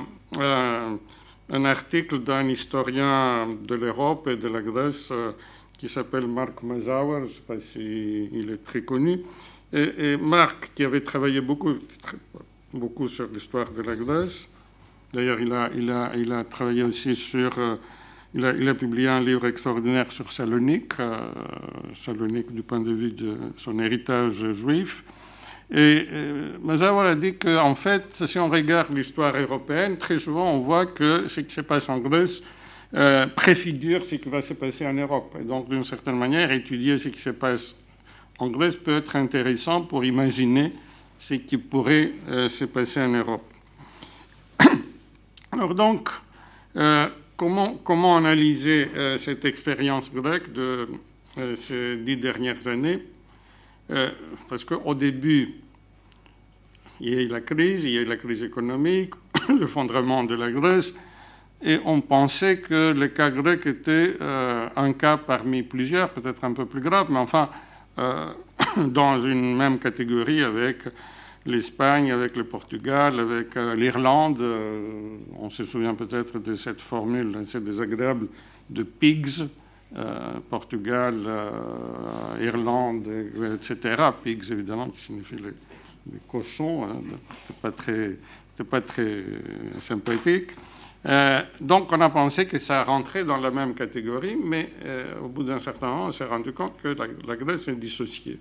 un 1.51 1.65
article 1.65 2.19
d'un 2.19 2.47
historien 2.49 3.47
de 3.67 3.75
l'Europe 3.75 4.27
et 4.27 4.35
de 4.35 4.49
la 4.49 4.61
Grèce 4.61 5.07
euh, 5.11 5.31
qui 5.77 5.87
s'appelle 5.87 6.27
Marc 6.27 6.61
Mazauer, 6.61 7.19
je 7.19 7.23
ne 7.23 7.27
sais 7.29 7.41
pas 7.47 7.57
s'il 7.57 8.51
est 8.51 8.61
très 8.61 8.81
connu, 8.81 9.21
Et, 9.71 10.17
Marc, 10.17 10.71
qui 10.73 10.83
avait 10.83 11.01
travaillé 11.01 11.41
beaucoup, 11.41 11.75
beaucoup 12.73 13.07
sur 13.07 13.29
l'histoire 13.31 13.71
de 13.71 13.81
la 13.81 13.95
Grèce, 13.95 14.49
d'ailleurs 15.13 15.39
il 15.39 15.53
a, 15.53 15.69
il, 15.75 15.91
a, 15.91 16.11
il 16.15 16.31
a 16.31 16.43
travaillé 16.43 16.83
aussi 16.83 17.15
sur... 17.15 17.57
Euh, 17.57 17.75
il 18.35 18.45
a, 18.45 18.75
publié 18.75 19.07
un 19.07 19.21
livre 19.21 19.47
extraordinaire 19.47 20.11
sur 20.11 20.31
Salonique, 20.31 20.99
euh, 20.99 21.31
Salonique 21.95 22.53
du 22.53 22.61
point 22.61 22.79
de 22.79 22.93
vue 22.93 23.11
de 23.11 23.35
son 23.57 23.79
héritage 23.79 24.51
juif. 24.51 25.03
Et 25.71 26.07
euh, 26.11 27.01
a 27.09 27.15
dit 27.15 27.35
qu'en 27.35 27.73
fait, 27.73 28.25
si 28.25 28.37
on 28.37 28.49
regarde 28.49 28.95
l'histoire 28.95 29.35
européenne, 29.35 29.97
très 29.97 30.17
souvent 30.17 30.51
on 30.53 30.59
voit 30.59 30.85
que 30.85 31.27
ce 31.27 31.41
qui 31.41 31.53
se 31.53 31.61
passe 31.61 31.89
en 31.89 31.97
Grèce 31.97 32.43
euh, 32.95 33.27
préfigure 33.27 34.03
ce 34.03 34.15
qui 34.15 34.29
va 34.29 34.41
se 34.41 34.53
passer 34.53 34.85
en 34.85 34.93
Europe. 34.93 35.35
Et 35.39 35.43
donc, 35.43 35.69
d'une 35.69 35.83
certaine 35.83 36.17
manière, 36.17 36.51
étudier 36.51 36.97
ce 36.97 37.09
qui 37.09 37.19
se 37.19 37.29
passe 37.31 37.75
Grèce 38.47 38.77
peut 38.77 38.95
être 38.95 39.15
intéressant 39.17 39.81
pour 39.81 40.05
imaginer 40.05 40.71
ce 41.17 41.33
qui 41.33 41.57
pourrait 41.57 42.13
euh, 42.29 42.47
se 42.47 42.65
passer 42.65 43.01
en 43.01 43.09
Europe. 43.09 43.43
Alors 45.51 45.75
donc, 45.75 46.09
euh, 46.77 47.09
comment, 47.35 48.17
analyser 48.17 48.89
euh, 48.95 49.17
cette 49.17 49.43
expérience 49.43 50.13
grecque 50.13 50.53
de 50.53 50.87
ces 51.55 51.97
dix 51.97 52.17
dernières 52.17 52.67
années? 52.67 53.03
Parce 54.47 54.63
qu'au 54.63 54.93
début, 54.93 55.55
il 56.99 57.09
y 57.09 57.17
a 57.17 57.21
eu 57.21 57.27
la 57.27 57.41
crise, 57.41 57.85
il 57.85 57.91
y 57.91 57.97
a 57.97 58.01
eu 58.01 58.05
la 58.05 58.17
crise 58.17 58.43
économique, 58.43 59.15
l'effondrement 59.59 60.23
de 60.23 60.35
la 60.35 60.51
Grèce, 60.51 60.93
et 61.63 61.79
on 61.85 61.99
pensait 61.99 62.59
que 62.59 62.93
le 62.93 63.07
cas 63.07 63.31
grec 63.31 63.65
était 63.65 64.15
un 64.21 64.93
cas 64.93 65.17
parmi 65.17 65.63
plusieurs, 65.63 66.11
peut-être 66.11 66.43
un 66.43 66.53
peu 66.53 66.67
plus 66.67 66.81
grave, 66.81 67.07
mais 67.09 67.17
enfin, 67.17 67.49
dans 68.77 69.19
une 69.19 69.55
même 69.55 69.79
catégorie 69.79 70.43
avec 70.43 70.83
l'Espagne, 71.45 72.11
avec 72.11 72.35
le 72.37 72.43
Portugal, 72.43 73.19
avec 73.19 73.55
euh, 73.57 73.75
l'Irlande. 73.75 74.41
Euh, 74.41 75.17
on 75.37 75.49
se 75.49 75.63
souvient 75.63 75.95
peut-être 75.95 76.39
de 76.39 76.53
cette 76.53 76.81
formule 76.81 77.35
assez 77.37 77.59
désagréable 77.59 78.27
de 78.69 78.83
pigs. 78.83 79.47
Portugal, 80.51 81.15
Irlande, 82.39 83.09
etc. 83.55 84.11
Pigs, 84.23 84.51
évidemment, 84.51 84.87
qui 84.89 85.01
signifie 85.01 85.37
les, 85.37 86.19
cochons. 86.27 86.83
Hein, 86.83 87.01
C'était 87.31 87.59
pas 87.59 87.71
pas 88.69 88.81
très 88.81 89.23
sympathique. 89.79 90.51
Euh, 91.05 91.41
donc 91.61 91.91
on 91.93 92.01
a 92.01 92.09
pensé 92.09 92.45
que 92.45 92.57
ça 92.57 92.83
rentrait 92.83 93.23
dans 93.23 93.37
la 93.37 93.51
même 93.51 93.73
catégorie, 93.73 94.35
mais 94.41 94.73
euh, 94.83 95.19
au 95.21 95.29
bout 95.29 95.43
d'un 95.43 95.59
certain 95.59 95.87
moment, 95.87 96.05
on 96.07 96.11
s'est 96.11 96.25
rendu 96.25 96.51
compte 96.51 96.73
que 96.81 96.89
la, 96.89 97.35
Grèce 97.35 97.67
est 97.69 97.75
dissociée. 97.75 98.39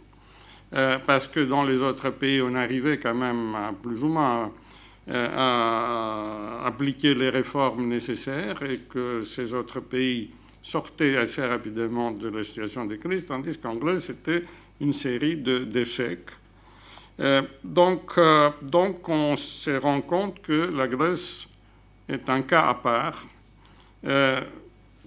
Euh, 0.75 0.99
parce 1.07 1.27
que 1.29 1.41
dans 1.41 1.63
les 1.63 1.83
autres 1.83 2.11
pays, 2.11 2.43
on 2.43 2.55
arrivait 2.55 2.99
quand 2.99 3.15
même 3.15 3.55
à, 3.55 3.73
plus 3.73 4.03
ou 4.05 4.09
moins 4.09 4.53
à 5.11 6.67
appliquer 6.67 7.15
les 7.15 7.31
réformes 7.31 7.89
nécessaires 7.89 8.63
et 8.63 8.81
que 8.81 9.23
ces 9.23 9.55
autres 9.55 9.81
pays 9.81 10.31
sortaient 10.63 11.17
assez 11.17 11.47
rapidement 11.47 12.11
de 12.11 12.29
la 12.29 12.45
situation 12.45 12.85
de 12.85 12.97
crise, 12.97 13.25
tandis 13.25 13.57
qu'en 13.57 13.77
Grèce, 13.77 14.05
c'était 14.05 14.45
une 14.83 14.93
série 14.93 15.37
d'échecs. 15.37 16.29
donc, 17.65 18.21
donc 18.61 19.09
on 19.09 19.35
se 19.37 19.71
rend 19.79 20.03
compte 20.03 20.43
que 20.43 20.71
la 20.77 20.87
Grèce 20.87 21.49
est 22.09 22.29
un 22.29 22.43
cas 22.43 22.69
à 22.69 22.75
part. 22.75 23.27
Euh, 24.05 24.41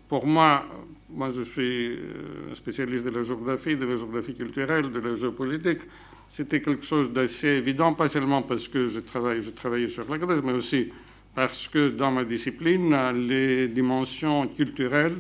pour 0.08 0.26
moi, 0.26 0.66
moi 1.10 1.30
je 1.30 1.42
suis 1.42 1.88
euh, 1.88 2.54
spécialiste 2.54 3.06
de 3.06 3.12
la 3.12 3.24
géographie, 3.24 3.76
de 3.76 3.86
la 3.86 3.96
géographie 3.96 4.34
culturelle, 4.34 4.92
de 4.92 5.00
la 5.00 5.16
géopolitique. 5.16 5.82
C'était 6.30 6.62
quelque 6.62 6.86
chose 6.86 7.12
d'assez 7.12 7.48
évident, 7.48 7.94
pas 7.94 8.08
seulement 8.08 8.42
parce 8.42 8.68
que 8.68 8.88
je, 8.88 9.00
travaille, 9.00 9.42
je 9.42 9.52
travaillais 9.52 9.88
sur 9.88 10.10
la 10.10 10.18
Grèce, 10.18 10.42
mais 10.44 10.54
aussi 10.54 10.90
parce 11.34 11.68
que 11.68 11.90
dans 11.90 12.12
ma 12.12 12.24
discipline, 12.26 12.96
les 13.28 13.68
dimensions 13.68 14.48
culturelles 14.48 15.18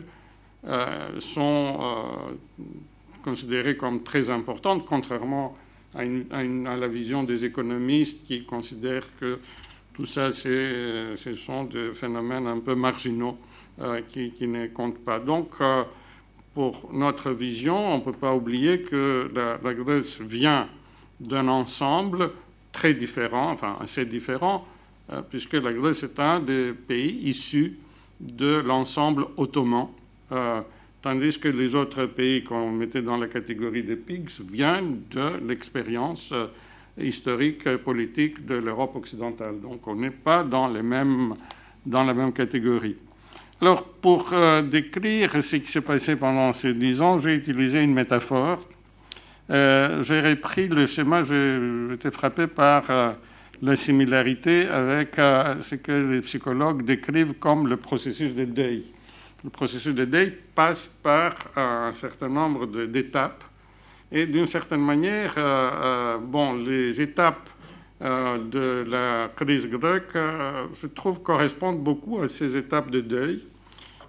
euh, 0.67 1.19
sont 1.19 1.79
considérées 3.23 3.77
comme 3.77 4.03
très 4.03 4.29
importantes, 4.29 4.85
contrairement 4.85 5.57
à, 5.95 5.99
à, 5.99 6.77
la 6.77 6.87
vision 6.87 7.23
des 7.23 7.45
économistes 7.45 8.25
qui 8.25 8.43
considèrent 8.43 9.07
que 9.19 9.39
tout 9.93 10.05
ça, 10.05 10.31
ce 10.31 11.15
sont 11.35 11.65
des 11.65 11.93
phénomènes 11.93 12.47
un 12.47 12.59
peu 12.59 12.75
marginaux 12.75 13.37
euh, 13.79 14.01
qui, 14.07 14.47
ne 14.47 14.67
comptent 14.67 15.03
pas. 15.03 15.19
Donc, 15.19 15.53
euh, 15.59 15.83
pour 16.53 16.89
notre 16.93 17.31
vision, 17.31 17.93
on 17.93 17.97
ne 17.97 18.01
peut 18.01 18.11
pas 18.11 18.33
oublier 18.33 18.81
que 18.81 19.29
la, 19.33 19.73
Grèce 19.73 20.21
vient 20.21 20.67
d'un 21.19 21.47
ensemble 21.47 22.31
très 22.71 22.93
différent, 22.93 23.51
enfin 23.51 23.77
assez 23.81 24.05
différent, 24.05 24.65
euh, 25.11 25.21
puisque 25.29 25.53
la 25.53 25.73
Grèce 25.73 26.03
est 26.03 26.19
un 26.19 26.39
des 26.39 26.73
pays 26.73 27.29
issus 27.29 27.77
de 28.19 28.57
l'ensemble 28.59 29.25
ottoman, 29.35 29.87
tandis 31.01 31.39
que 31.39 31.47
les 31.47 31.73
autres 31.73 32.05
pays 32.05 32.43
qu'on 32.43 32.71
mettait 32.71 33.01
dans 33.01 33.17
la 33.17 33.27
catégorie 33.27 33.81
des 33.81 33.95
pigs 33.95 34.29
viennent 34.51 35.01
de 35.09 35.39
l'expérience 35.47 36.31
historique 36.97 37.67
et 37.67 37.77
politique 37.77 38.45
de 38.45 38.55
l'Europe 38.55 38.95
occidentale. 38.95 39.59
Donc 39.61 39.87
on 39.87 39.95
n'est 39.95 40.11
pas 40.11 40.43
dans, 40.43 40.67
les 40.67 40.83
mêmes, 40.83 41.35
dans 41.85 42.03
la 42.03 42.13
même 42.13 42.33
catégorie. 42.33 42.97
Alors 43.61 43.83
pour 43.83 44.29
euh, 44.33 44.61
décrire 44.61 45.31
ce 45.43 45.57
qui 45.57 45.71
s'est 45.71 45.81
passé 45.81 46.15
pendant 46.15 46.51
ces 46.51 46.73
dix 46.73 47.01
ans, 47.01 47.17
j'ai 47.17 47.35
utilisé 47.35 47.81
une 47.81 47.93
métaphore. 47.93 48.59
Euh, 49.49 50.01
j'ai 50.03 50.21
repris 50.21 50.67
le 50.67 50.85
schéma, 50.85 51.21
j'ai 51.21 51.59
été 51.93 52.09
frappé 52.09 52.47
par 52.47 52.83
euh, 52.89 53.11
la 53.61 53.75
similarité 53.75 54.67
avec 54.67 55.15
ce 55.15 55.75
que 55.75 55.91
les 55.91 56.21
psychologues 56.21 56.83
décrivent 56.83 57.33
comme 57.33 57.67
le 57.67 57.77
processus 57.77 58.33
de 58.33 58.45
deuil. 58.45 58.83
Le 59.43 59.51
processus 59.51 59.93
de 59.93 60.05
deuil 60.05 60.33
passe 60.55 60.87
par 60.87 61.33
un 61.55 61.91
certain 61.91 62.29
nombre 62.29 62.65
d'étapes 62.87 63.43
et 64.11 64.25
d'une 64.25 64.45
certaine 64.45 64.81
manière, 64.81 65.35
euh, 65.37 65.71
euh, 65.73 66.17
bon, 66.17 66.53
les 66.53 66.99
étapes 67.01 67.49
euh, 68.01 68.37
de 68.39 68.89
la 68.89 69.31
crise 69.33 69.69
grecque, 69.69 70.17
je 70.73 70.87
trouve, 70.87 71.21
correspondent 71.21 71.81
beaucoup 71.81 72.19
à 72.21 72.27
ces 72.27 72.57
étapes 72.57 72.91
de 72.91 72.99
deuil. 72.99 73.41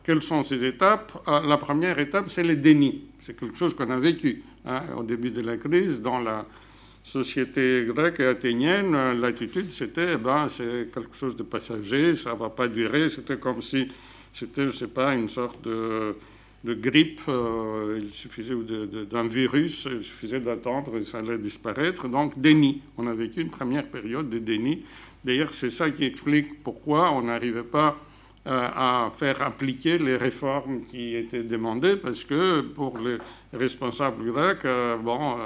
Quelles 0.03 0.23
sont 0.23 0.43
ces 0.43 0.65
étapes? 0.65 1.23
La 1.47 1.57
première 1.57 1.99
étape, 2.01 2.29
c'est 2.29 2.43
le 2.43 2.57
déni. 2.57 3.05
C'est 3.21 3.39
quelque 3.39 3.57
chose 3.57 3.75
qu'on 3.75 3.89
a 3.91 3.99
vécu 3.99 4.43
hein, 4.67 4.83
au 4.97 5.05
début 5.05 5.31
de 5.31 5.43
la 5.43 5.57
crise 5.57 6.01
dans 6.01 6.19
la 6.19 6.45
société 7.05 7.85
grecque 7.87 8.19
et 8.19 8.27
athénienne. 8.27 9.21
L'attitude, 9.21 9.71
c'était, 9.71 10.15
eh 10.15 10.17
ben, 10.17 10.49
c'est 10.49 10.89
quelque 10.93 11.15
chose 11.15 11.37
de 11.37 11.45
passager, 11.45 12.17
ça 12.17 12.33
ne 12.33 12.39
va 12.39 12.51
pas 12.51 12.67
durer. 12.67 13.09
C'était 13.09 13.37
comme 13.37 13.63
si 13.63 13.87
c'était, 14.33 14.63
je 14.63 14.73
ne 14.73 14.77
sais 14.77 14.89
pas, 14.89 15.15
une 15.15 15.29
sorte 15.29 15.63
de 15.63 16.17
de 16.65 16.75
grippe, 16.75 17.23
euh, 17.29 17.99
il 18.01 18.15
suffisait 18.15 18.55
d'un 19.11 19.27
virus, 19.27 19.89
il 19.91 20.05
suffisait 20.05 20.41
d'attendre 20.41 20.97
et 20.97 21.05
ça 21.05 21.19
allait 21.19 21.39
disparaître. 21.39 22.09
Donc 22.09 22.39
déni. 22.39 22.83
On 22.97 23.07
a 23.07 23.15
vécu 23.15 23.41
une 23.41 23.51
première 23.51 23.87
période 23.87 24.31
de 24.31 24.39
déni. 24.39 24.85
D'ailleurs, 25.25 25.55
c'est 25.55 25.71
ça 25.71 25.91
qui 25.91 26.05
explique 26.05 26.63
pourquoi 26.63 27.13
on 27.13 27.23
n'arrivait 27.23 27.65
pas 27.65 27.97
euh, 28.47 28.69
à 28.75 29.11
faire 29.17 29.43
appliquer 29.43 29.99
les 29.99 30.17
réformes 30.17 30.85
qui 30.85 31.17
étaient 31.17 31.43
demandées, 31.43 31.97
parce 31.97 32.25
que 32.25 32.61
pour 32.61 32.99
les 32.99 33.19
responsables 33.53 34.25
grecs, 34.25 34.65
euh, 34.65 34.97
bon, 34.97 35.37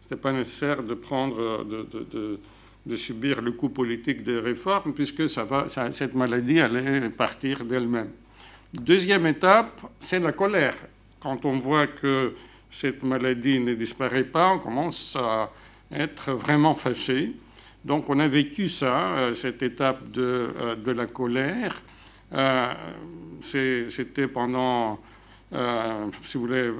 c'était 0.00 0.20
pas 0.20 0.32
nécessaire 0.32 0.82
de 0.82 0.94
prendre, 0.94 1.64
de, 1.64 2.96
subir 2.96 3.42
le 3.42 3.52
coût 3.52 3.68
politique 3.68 4.22
des 4.24 4.38
réformes, 4.38 4.92
puisque 4.92 5.28
cette 5.28 6.14
maladie 6.14 6.58
allait 6.60 7.10
partir 7.10 7.64
d'elle-même. 7.64 8.10
Deuxième 8.74 9.26
étape, 9.26 9.80
c'est 9.98 10.20
la 10.20 10.32
colère. 10.32 10.74
Quand 11.20 11.46
on 11.46 11.58
voit 11.58 11.86
que 11.86 12.34
cette 12.70 13.02
maladie 13.02 13.58
ne 13.58 13.72
disparaît 13.74 14.24
pas, 14.24 14.52
on 14.52 14.58
commence 14.58 15.16
à 15.16 15.50
être 15.90 16.32
vraiment 16.32 16.74
fâché. 16.74 17.32
Donc 17.82 18.10
on 18.10 18.18
a 18.18 18.28
vécu 18.28 18.68
ça, 18.68 19.16
euh, 19.16 19.32
cette 19.32 19.62
étape 19.62 20.10
de, 20.10 20.50
euh, 20.60 20.94
la 20.94 21.06
colère. 21.06 21.80
Euh, 22.34 22.74
c'était 23.40 24.28
pendant, 24.28 24.98
si 26.22 26.36
vous 26.36 26.46
voulez, 26.46 26.70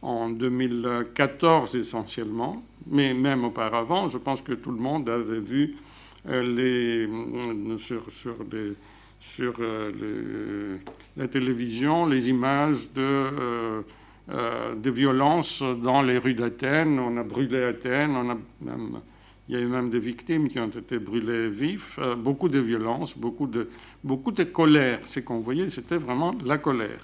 en 0.00 0.30
2014 0.30 1.76
essentiellement, 1.76 2.62
mais 2.86 3.12
même 3.12 3.44
auparavant, 3.44 4.08
je 4.08 4.16
pense 4.16 4.40
que 4.40 4.52
tout 4.52 4.70
le 4.70 4.78
monde 4.78 5.10
avait 5.10 5.40
vu 5.40 5.76
les, 6.24 7.06
sur, 7.76 8.06
les 8.50 8.72
sur 9.20 9.54
euh, 9.60 10.78
la 11.16 11.28
télévision 11.28 12.06
les 12.06 12.30
images 12.30 12.90
de, 12.94 13.02
euh, 13.02 13.82
euh, 14.30 14.74
de 14.74 14.90
violences 14.90 15.62
dans 15.62 16.00
les 16.00 16.16
rues 16.16 16.34
d'Athènes. 16.34 16.98
On 16.98 17.16
a 17.18 17.22
brûlé 17.22 17.62
Athènes, 17.62 18.16
on 18.16 18.30
a 18.30 18.36
il 19.48 19.54
y 19.54 19.58
a 19.58 19.62
eu 19.62 19.66
même 19.66 19.90
des 19.90 19.98
victimes 19.98 20.48
qui 20.48 20.60
ont 20.60 20.68
été 20.68 21.00
brûlées 21.00 21.48
vifs, 21.48 21.98
beaucoup 22.18 22.48
de 22.48 22.60
violence, 22.60 23.18
beaucoup 23.18 23.48
de, 23.48 23.68
beaucoup 24.04 24.30
de 24.30 24.44
colère. 24.44 25.00
Ce 25.06 25.18
qu'on 25.18 25.40
voyait, 25.40 25.68
c'était 25.70 25.96
vraiment 25.96 26.32
la 26.46 26.58
colère. 26.58 27.00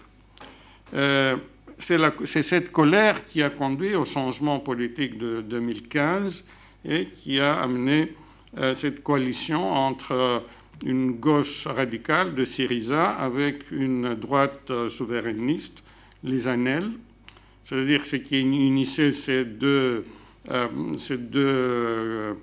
c'est 1.76 2.42
cette 2.42 2.70
colère 2.70 3.26
qui 3.26 3.42
a 3.42 3.50
conduit 3.50 3.96
au 3.96 4.04
changement 4.04 4.60
politique 4.60 5.18
de 5.18 5.40
2015 5.40 6.46
et 6.84 7.06
qui 7.06 7.40
a 7.40 7.60
amené 7.60 8.12
cette 8.74 9.02
coalition 9.02 9.72
entre 9.72 10.44
une 10.84 11.12
gauche 11.12 11.66
radicale 11.66 12.34
de 12.34 12.44
Syriza 12.44 13.10
avec 13.10 13.70
une 13.70 14.14
droite 14.14 14.70
euh, 14.70 14.88
souverainiste, 14.88 15.82
les 16.22 16.48
ANEL, 16.48 16.90
c'est-à-dire 17.64 18.04
ce 18.04 18.16
qui 18.16 18.40
unissait 18.40 19.12
ces 19.12 19.44
deux, 19.44 20.04
ces 20.98 21.18
deux 21.18 22.36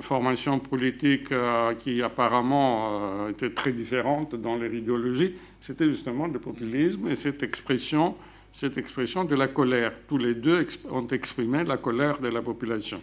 formations 0.00 0.58
politiques 0.58 1.32
qui 1.78 2.02
apparemment 2.02 3.26
étaient 3.28 3.50
très 3.50 3.72
différentes 3.72 4.34
dans 4.34 4.56
leur 4.56 4.72
idéologie, 4.72 5.34
c'était 5.60 5.88
justement 5.88 6.26
le 6.26 6.38
populisme 6.38 7.08
et 7.08 7.14
cette 7.14 7.42
expression, 7.42 8.16
cette 8.52 8.76
expression 8.76 9.24
de 9.24 9.34
la 9.34 9.48
colère. 9.48 9.92
Tous 10.06 10.18
les 10.18 10.34
deux 10.34 10.66
ont 10.90 11.06
exprimé 11.06 11.64
la 11.64 11.78
colère 11.78 12.18
de 12.18 12.28
la 12.28 12.42
population. 12.42 13.00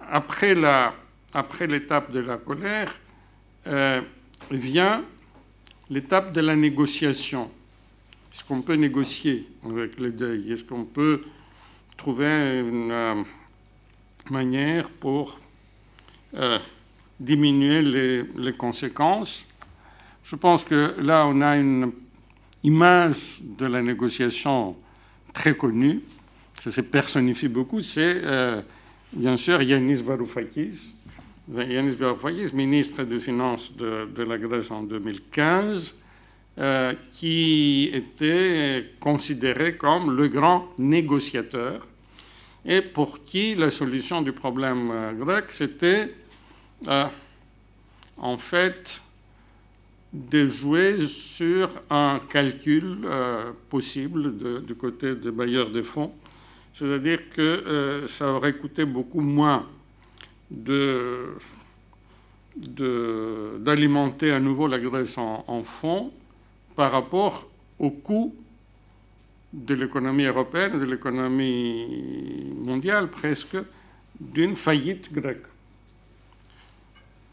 après 0.00 0.54
la 0.54 0.94
après 1.32 1.66
l'étape 1.66 2.10
de 2.12 2.20
la 2.20 2.36
colère, 2.36 2.92
euh, 3.66 4.00
vient 4.50 5.04
l'étape 5.90 6.32
de 6.32 6.40
la 6.40 6.56
négociation. 6.56 7.50
Est-ce 8.32 8.44
qu'on 8.44 8.62
peut 8.62 8.74
négocier 8.74 9.46
avec 9.64 9.98
le 9.98 10.12
deuil? 10.12 10.52
Est-ce 10.52 10.64
qu'on 10.64 10.84
peut 10.84 11.22
trouver 11.96 12.60
une 12.60 12.90
euh, 12.90 13.22
manière 14.30 14.88
pour 14.88 15.38
euh, 16.34 16.58
diminuer 17.18 17.82
les, 17.82 18.52
conséquences? 18.54 19.44
Je 20.22 20.36
pense 20.36 20.64
que 20.64 20.94
là, 20.98 21.26
on 21.26 21.40
a 21.40 21.56
une 21.56 21.92
image 22.62 23.40
de 23.42 23.66
la 23.66 23.82
négociation 23.82 24.76
très 25.32 25.54
connue. 25.54 26.00
Ça 26.58 26.70
se 26.70 26.80
personnifie 26.80 27.48
beaucoup. 27.48 27.82
C'est 27.82 28.22
bien 29.12 29.36
sûr 29.36 29.60
Yanis 29.62 30.02
Varoufakis, 30.02 30.94
Yanis 31.52 31.96
Varoufakis, 31.96 32.54
ministre 32.54 33.02
des 33.02 33.18
Finances 33.18 33.76
de, 33.76 34.22
la 34.22 34.38
Grèce 34.38 34.70
en 34.70 34.82
2015, 34.84 35.96
euh, 36.58 36.92
qui 37.10 37.90
était 37.92 38.92
considéré 39.00 39.76
comme 39.76 40.16
le 40.16 40.28
grand 40.28 40.68
négociateur 40.78 41.86
et 42.64 42.82
pour 42.82 43.24
qui 43.24 43.54
la 43.54 43.70
solution 43.70 44.22
du 44.22 44.32
problème 44.32 44.90
euh, 44.92 45.12
grec, 45.12 45.46
c'était 45.48 46.14
euh, 46.86 47.06
en 48.16 48.38
fait 48.38 49.00
de 50.12 50.46
jouer 50.46 51.04
sur 51.06 51.70
un 51.88 52.20
calcul 52.28 52.98
possible 53.68 54.64
du 54.64 54.74
côté 54.74 55.14
des 55.14 55.30
bailleurs 55.30 55.70
de 55.70 55.82
fonds. 55.82 56.12
C'est-à-dire 56.72 57.30
que 57.30 58.02
ça 58.08 58.32
aurait 58.32 58.54
coûté 58.54 58.84
beaucoup 58.84 59.20
moins 59.20 59.68
d'alimenter 62.56 64.32
à 64.32 64.40
nouveau 64.40 64.66
la 64.66 64.78
Grèce 64.78 65.18
en, 65.18 65.62
fonds 65.62 66.12
par 66.76 66.92
rapport 66.92 67.48
au 67.78 67.90
coût 67.90 68.34
de 69.52 69.74
l'économie 69.74 70.24
européenne, 70.24 70.78
de 70.78 70.84
l'économie 70.84 72.52
mondiale 72.56 73.08
presque, 73.10 73.56
d'une 74.18 74.54
faillite 74.54 75.12
grecque. 75.12 75.46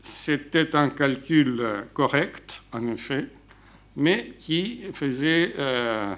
C'était 0.02 0.76
un 0.76 0.90
calcul 0.90 1.62
correct, 1.94 2.64
en 2.72 2.88
effet, 2.88 3.28
mais 3.98 4.30
qui 4.38 4.82
faisait 4.94 5.54
euh, 5.58 6.16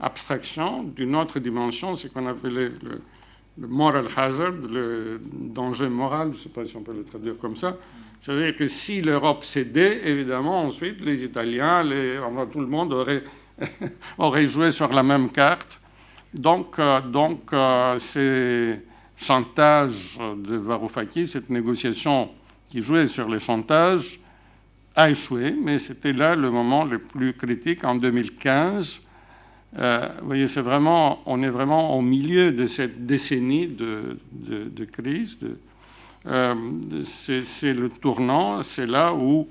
abstraction 0.00 0.84
d'une 0.84 1.14
autre 1.16 1.38
dimension, 1.38 1.96
ce 1.96 2.08
qu'on 2.08 2.26
appelait 2.26 2.68
le, 2.68 3.00
le 3.58 3.66
moral 3.66 4.06
hazard, 4.16 4.52
le 4.52 5.20
danger 5.32 5.88
moral, 5.88 6.28
je 6.32 6.38
ne 6.38 6.42
sais 6.42 6.48
pas 6.48 6.64
si 6.64 6.76
on 6.76 6.82
peut 6.82 6.92
le 6.92 7.04
traduire 7.04 7.38
comme 7.38 7.56
ça. 7.56 7.76
C'est-à-dire 8.20 8.56
que 8.56 8.68
si 8.68 9.02
l'Europe 9.02 9.44
cédait, 9.44 10.08
évidemment, 10.08 10.62
ensuite, 10.62 11.00
les 11.00 11.24
Italiens, 11.24 11.82
les, 11.82 12.18
tout 12.52 12.60
le 12.60 12.66
monde 12.66 12.92
aurait, 12.92 13.22
aurait 14.18 14.46
joué 14.46 14.72
sur 14.72 14.92
la 14.92 15.02
même 15.02 15.30
carte. 15.30 15.80
Donc, 16.34 16.78
euh, 16.78 17.00
donc 17.00 17.52
euh, 17.52 17.98
ces 17.98 18.80
chantages 19.16 20.18
de 20.36 20.56
Varoufakis, 20.56 21.28
cette 21.28 21.48
négociation 21.48 22.30
qui 22.68 22.80
jouait 22.80 23.06
sur 23.06 23.28
les 23.28 23.38
chantages, 23.38 24.20
a 24.94 25.10
échoué, 25.10 25.54
mais 25.62 25.78
c'était 25.78 26.12
là 26.12 26.34
le 26.34 26.50
moment 26.50 26.84
le 26.84 26.98
plus 26.98 27.34
critique 27.34 27.84
en 27.84 27.94
2015 27.94 29.05
euh, 29.78 30.08
vous 30.20 30.26
voyez, 30.26 30.46
c'est 30.46 30.60
vraiment, 30.62 31.20
on 31.26 31.42
est 31.42 31.50
vraiment 31.50 31.96
au 31.96 32.00
milieu 32.00 32.52
de 32.52 32.66
cette 32.66 33.06
décennie 33.06 33.66
de, 33.66 34.18
de, 34.32 34.84
crise. 34.84 35.38
Euh, 36.26 36.54
c'est 37.04 37.74
le 37.74 37.88
tournant, 37.88 38.62
c'est 38.62 38.86
là 38.86 39.12
où 39.12 39.46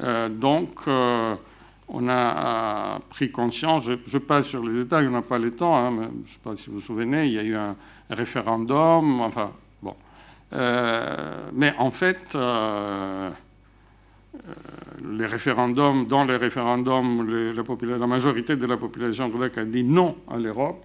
euh, 0.00 0.28
donc 0.28 0.86
on 0.86 2.08
a 2.08 3.00
pris 3.10 3.30
conscience. 3.30 3.90
Je, 4.06 4.18
passe 4.18 4.46
sur 4.46 4.64
les 4.64 4.84
détails, 4.84 5.08
on 5.08 5.12
n'a 5.12 5.22
pas 5.22 5.38
le 5.38 5.50
temps. 5.50 5.76
Hein, 5.76 5.90
mais 5.90 6.06
je 6.24 6.30
ne 6.30 6.34
sais 6.34 6.40
pas 6.42 6.56
si 6.56 6.68
vous 6.68 6.76
vous 6.76 6.80
souvenez, 6.80 7.26
il 7.26 7.32
y 7.32 7.38
a 7.38 7.42
eu 7.42 7.56
un 7.56 7.74
référendum. 8.10 9.20
Enfin, 9.22 9.50
bon. 9.82 9.94
mais 10.52 11.74
en 11.78 11.90
fait 11.90 12.36
les 15.02 15.26
référendums, 15.26 16.06
dans 16.06 16.24
les 16.24 16.36
référendums, 16.36 17.52
la, 17.82 18.06
majorité 18.06 18.56
de 18.56 18.66
la 18.66 18.76
population 18.76 19.28
grecque 19.28 19.58
a 19.58 19.64
dit 19.64 19.82
non 19.82 20.16
à 20.28 20.36
l'Europe. 20.36 20.84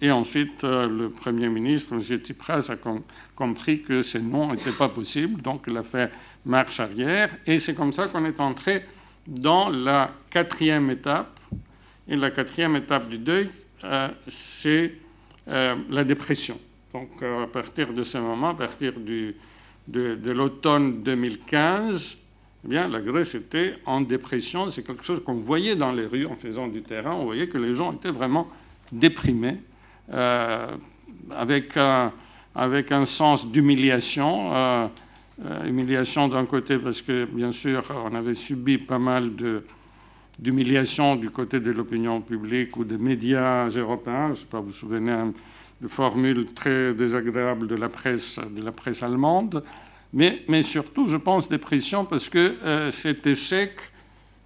Et 0.00 0.10
ensuite, 0.10 0.62
euh, 0.64 0.86
le 0.86 1.08
Premier 1.08 1.48
ministre, 1.48 1.94
M. 1.94 2.02
Tsipras, 2.02 2.70
a 2.70 2.76
compris 3.34 3.80
que 3.80 4.02
ces 4.02 4.20
non 4.20 4.52
n'étaient 4.52 4.72
pas 4.72 4.90
possibles, 4.90 5.40
donc 5.40 5.64
il 5.66 5.76
a 5.76 5.82
fait 5.82 6.12
marche 6.44 6.80
arrière. 6.80 7.30
Et 7.46 7.58
c'est 7.58 7.74
comme 7.74 7.92
ça 7.92 8.08
qu'on 8.08 8.24
est 8.26 8.38
entré 8.38 8.84
dans 9.26 9.70
la 9.70 10.10
quatrième 10.30 10.90
étape. 10.90 11.40
Et 12.08 12.14
la 12.14 12.30
quatrième 12.30 12.76
étape 12.76 13.08
du 13.08 13.18
deuil, 13.18 13.48
euh, 13.84 14.08
c'est 14.28 14.94
la 15.46 16.02
dépression. 16.02 16.58
Donc 16.92 17.22
à 17.22 17.46
partir 17.46 17.92
de 17.92 18.02
ce 18.02 18.18
moment, 18.18 18.48
à 18.48 18.54
partir 18.54 18.94
de 18.98 20.32
l'automne 20.32 21.02
2015, 21.02 22.25
eh 22.64 22.68
bien, 22.68 22.88
la 22.88 23.00
Grèce 23.00 23.34
était 23.34 23.74
en 23.86 24.00
dépression. 24.00 24.70
C'est 24.70 24.82
quelque 24.82 25.04
chose 25.04 25.22
qu'on 25.22 25.34
voyait 25.34 25.76
dans 25.76 25.92
les 25.92 26.06
rues 26.06 26.26
en 26.26 26.34
faisant 26.34 26.66
du 26.66 26.82
terrain. 26.82 27.12
On 27.14 27.24
voyait 27.24 27.48
que 27.48 27.58
les 27.58 27.74
gens 27.74 27.92
étaient 27.92 28.10
vraiment 28.10 28.48
déprimés, 28.90 29.58
euh, 30.12 30.68
avec, 31.30 31.76
un, 31.76 32.12
avec 32.54 32.92
un 32.92 33.04
sens 33.04 33.50
d'humiliation. 33.50 34.52
Euh, 34.54 34.88
humiliation 35.66 36.28
d'un 36.28 36.46
côté 36.46 36.78
parce 36.78 37.02
que, 37.02 37.26
bien 37.26 37.52
sûr, 37.52 37.82
on 37.90 38.14
avait 38.14 38.32
subi 38.32 38.78
pas 38.78 38.98
mal 38.98 39.32
d'humiliation 40.38 41.14
du 41.16 41.28
côté 41.28 41.60
de 41.60 41.70
l'opinion 41.70 42.22
publique 42.22 42.74
ou 42.78 42.84
des 42.84 42.96
médias 42.96 43.68
européens. 43.68 44.28
Je 44.28 44.30
ne 44.30 44.34
sais 44.36 44.46
pas, 44.46 44.60
vous 44.60 44.66
vous 44.66 44.72
souvenez 44.72 45.12
hein, 45.12 45.34
de 45.82 45.88
formules 45.88 46.46
très 46.54 46.94
désagréables 46.94 47.66
de 47.66 47.74
la 47.74 47.90
presse, 47.90 48.40
de 48.50 48.62
la 48.62 48.72
presse 48.72 49.02
allemande 49.02 49.62
mais, 50.12 50.62
surtout, 50.62 51.06
je 51.08 51.16
pense, 51.16 51.48
dépression 51.48 52.04
parce 52.04 52.28
que 52.28 52.56
euh, 52.62 52.90
cet 52.90 53.26
échec 53.26 53.72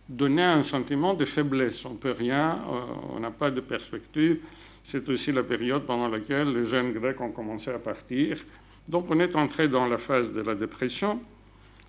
donnait 0.08 0.42
un 0.42 0.62
sentiment 0.62 1.14
de 1.14 1.24
faiblesse. 1.24 1.84
On 1.84 1.90
ne 1.90 1.96
peut 1.96 2.14
rien, 2.16 2.58
euh, 2.68 2.80
on 3.14 3.20
n'a 3.20 3.30
pas 3.30 3.50
de 3.50 3.60
perspective. 3.60 4.38
C'est 4.82 5.08
aussi 5.08 5.30
la 5.30 5.42
période 5.42 5.84
pendant 5.84 6.08
laquelle 6.08 6.52
les 6.52 6.64
jeunes 6.64 6.92
Grecs 6.92 7.20
ont 7.20 7.30
commencé 7.30 7.70
à 7.70 7.78
partir. 7.78 8.38
Donc 8.88 9.06
on 9.10 9.20
est 9.20 9.36
entré 9.36 9.68
dans 9.68 9.86
la 9.86 9.98
phase 9.98 10.32
de 10.32 10.40
la 10.40 10.54
dépression. 10.54 11.20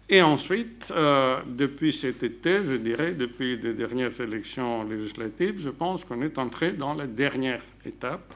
Et 0.09 0.21
ensuite, 0.21 0.91
euh, 0.95 1.39
depuis 1.47 1.93
cet 1.93 2.21
été, 2.21 2.65
je 2.65 2.75
dirais, 2.75 3.13
depuis 3.13 3.55
les 3.57 3.73
dernières 3.73 4.19
élections 4.19 4.83
législatives, 4.83 5.59
je 5.59 5.69
pense 5.69 6.03
qu'on 6.03 6.21
est 6.21 6.37
entré 6.37 6.73
dans 6.73 6.93
la 6.93 7.07
dernière 7.07 7.61
étape, 7.85 8.33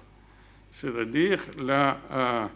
c'est-à-dire 0.72 1.42
la 1.62 2.50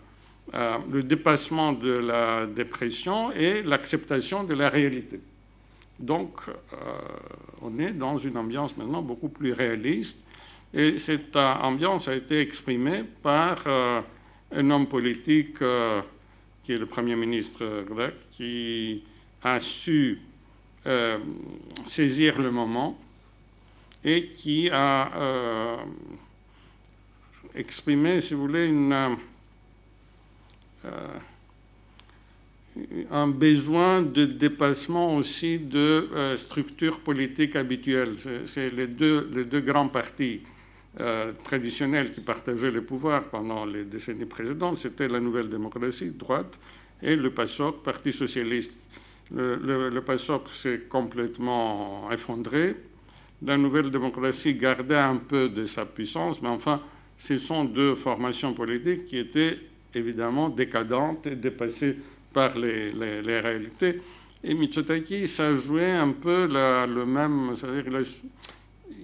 euh, 0.56 0.78
le 0.92 1.04
dépassement 1.04 1.74
de 1.74 1.92
la 1.92 2.48
dépression 2.48 3.32
et 3.32 3.62
l'acceptation 3.62 4.44
de 4.44 4.56
la 4.56 4.70
réalité. 4.70 5.20
Donc, 6.00 6.40
euh, 6.48 6.54
on 7.62 7.78
est 7.78 7.92
dans 7.92 8.18
une 8.18 8.36
ambiance 8.36 8.76
maintenant 8.76 9.04
beaucoup 9.04 9.30
plus 9.30 9.54
réaliste. 9.54 10.26
Et 10.74 10.98
cette 10.98 11.36
euh, 11.36 11.54
ambiance 11.62 12.08
a 12.08 12.16
été 12.16 12.40
exprimée 12.40 13.04
par 13.22 13.60
un 13.68 14.72
homme 14.72 14.88
politique 14.88 15.60
qui 16.64 16.74
est 16.74 16.78
le 16.78 16.88
Premier 16.88 17.16
ministre 17.16 17.84
grec, 17.88 18.16
qui 18.32 19.04
a 19.44 19.60
su 19.60 20.20
saisir 21.86 22.42
le 22.42 22.50
moment 22.50 22.98
et 24.04 24.28
qui 24.28 24.70
a 24.72 25.78
exprimé, 27.54 28.22
si 28.22 28.34
vous 28.34 28.42
voulez, 28.42 28.66
une 28.66 29.18
un 33.12 33.28
besoin 33.28 34.02
de 34.02 34.26
dépassement 34.26 35.16
aussi 35.16 35.58
de 35.60 36.10
euh, 36.14 36.38
structures 36.38 37.00
politiques 37.00 37.56
habituelles. 37.56 38.16
C'est 38.46 38.70
les 38.70 38.88
deux, 38.88 39.30
les 39.34 39.46
deux 39.46 39.62
grands 39.62 39.90
partis 39.90 40.42
traditionnels 41.44 42.12
qui 42.12 42.20
partageaient 42.20 42.72
les 42.72 42.82
pouvoirs 42.82 43.24
pendant 43.26 43.64
les 43.64 43.86
décennies 43.86 44.26
précédentes, 44.26 44.80
c'était 44.80 45.08
la 45.08 45.20
Nouvelle 45.20 45.48
Démocratie, 45.48 46.10
droite, 46.10 46.60
et 47.02 47.16
le 47.16 47.30
PASOK, 47.30 47.84
Parti 47.84 48.12
socialiste. 48.12 48.78
Le, 49.34 49.90
le, 49.90 50.02
PASOK 50.02 50.50
s'est 50.54 50.82
complètement 50.90 52.10
effondré. 52.12 52.76
La 53.46 53.58
Nouvelle 53.58 53.92
Démocratie 53.92 54.56
gardait 54.56 54.98
un 54.98 55.18
peu 55.18 55.50
de 55.50 55.66
sa 55.66 55.86
puissance, 55.86 56.42
mais 56.42 56.50
enfin, 56.50 56.82
ce 57.18 57.38
sont 57.38 57.64
deux 57.64 57.96
formations 57.96 58.54
politiques 58.54 59.06
qui 59.06 59.18
étaient 59.18 59.58
évidemment 59.94 60.50
décadentes 60.50 61.28
et 61.28 61.36
dépassées 61.36 61.98
par 62.34 62.58
les, 62.58 62.92
réalités. 63.40 64.02
Et 64.44 64.54
Mitsutaki, 64.54 65.28
ça 65.28 65.48
a 65.48 65.56
joué 65.56 65.92
un 65.92 66.12
peu 66.12 66.48
le 66.48 67.06
même, 67.06 67.54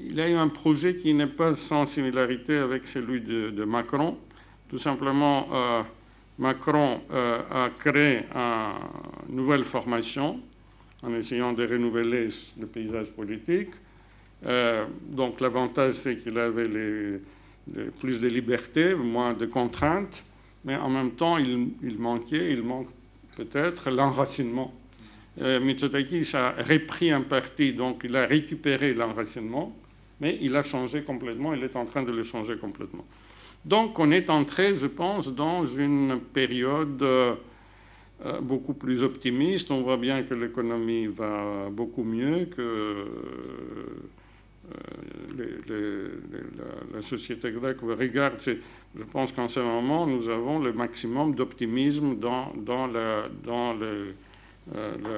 il, 0.10 0.22
a, 0.22 0.30
eu 0.30 0.36
un 0.36 0.48
projet 0.48 0.96
qui 0.96 1.14
n'est 1.14 1.28
pas 1.28 1.56
sans 1.56 1.86
similarité 1.86 2.58
avec 2.58 2.88
celui 2.88 3.22
de, 3.22 3.64
Macron. 3.66 4.18
Tout 4.70 4.78
simplement, 4.78 5.48
euh, 5.54 5.82
Macron 6.40 7.02
euh, 7.12 7.42
a 7.52 7.70
créé 7.70 8.22
une 8.34 9.36
nouvelle 9.36 9.64
formation 9.64 10.40
en 11.04 11.14
essayant 11.14 11.54
de 11.54 11.68
renouveler 11.68 12.30
le 12.60 12.66
paysage 12.66 13.12
politique. 13.12 13.72
Euh, 14.46 14.86
donc 15.08 15.42
l'avantage, 15.42 15.94
c'est 15.94 16.18
qu'il 16.18 16.38
avait 16.38 16.70
plus 18.00 18.20
de 18.20 18.28
liberté, 18.28 18.96
moins 18.96 19.34
de 19.34 19.46
contraintes, 19.46 20.24
mais 20.66 20.76
en 20.76 20.90
même 20.90 21.12
temps, 21.12 21.38
il, 21.38 22.00
manquait, 22.00 22.52
il 22.52 22.64
manque 22.64 22.90
peut-être 23.36 23.92
l'enracinement. 23.92 24.74
Euh, 25.42 25.60
Mitsutaki 25.60 26.24
a 26.34 26.52
repris 26.52 27.12
un 27.12 27.22
parti, 27.22 27.74
donc 27.74 28.02
il 28.04 28.16
a 28.16 28.26
récupéré 28.26 28.94
l'enracinement, 28.94 29.76
mais 30.20 30.38
il 30.42 30.56
a 30.56 30.64
changé 30.64 31.04
complètement, 31.04 31.54
il 31.54 31.64
est 31.64 31.76
en 31.76 31.86
train 31.86 32.04
de 32.04 32.12
le 32.12 32.24
changer 32.24 32.58
complètement. 32.58 33.06
Donc 33.64 34.00
on 34.00 34.12
est 34.12 34.30
entré, 34.30 34.76
je 34.76 34.88
pense, 34.88 35.34
dans 35.34 35.66
une 35.66 36.20
période 36.20 37.02
euh, 37.02 37.36
beaucoup 38.42 38.74
plus 38.74 39.04
optimiste. 39.04 39.72
On 39.72 39.82
voit 39.82 39.98
bien 39.98 40.24
que 40.24 40.34
l'économie 40.34 41.08
va 41.08 41.70
beaucoup 41.70 42.04
mieux, 42.04 42.46
que 42.46 43.06
euh, 45.70 46.10
la, 46.94 47.02
société 47.02 47.52
grecque 47.52 47.82
regarde. 47.82 48.42
Je 48.42 49.04
pense 49.12 49.32
qu'en 49.32 49.48
ce 49.48 49.60
moment, 49.60 50.08
nous 50.08 50.30
avons 50.30 50.60
le 50.60 50.72
maximum 50.74 51.36
d'optimisme 51.36 52.16
dans, 52.16 52.54
euh, 52.96 53.28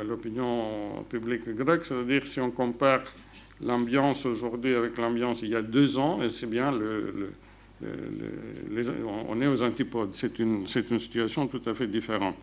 l'opinion 0.08 1.04
publique 1.10 1.48
grecque. 1.50 1.86
C'est-à-dire 1.86 2.26
si 2.28 2.40
on 2.40 2.52
compare 2.52 3.04
l'ambiance 3.64 4.26
aujourd'hui 4.26 4.76
avec 4.76 4.98
l'ambiance 4.98 5.42
il 5.42 5.50
y 5.50 5.56
a 5.56 5.62
deux 5.62 5.98
ans, 5.98 6.20
c'est 6.30 6.50
bien 6.50 6.74
on 9.30 9.42
est 9.42 9.48
aux 9.48 9.62
antipodes. 9.62 10.10
C'est 10.14 10.40
une, 10.40 10.66
une, 10.92 11.00
situation 11.00 11.48
tout 11.48 11.62
à 11.66 11.74
fait 11.74 11.88
différente. 11.88 12.36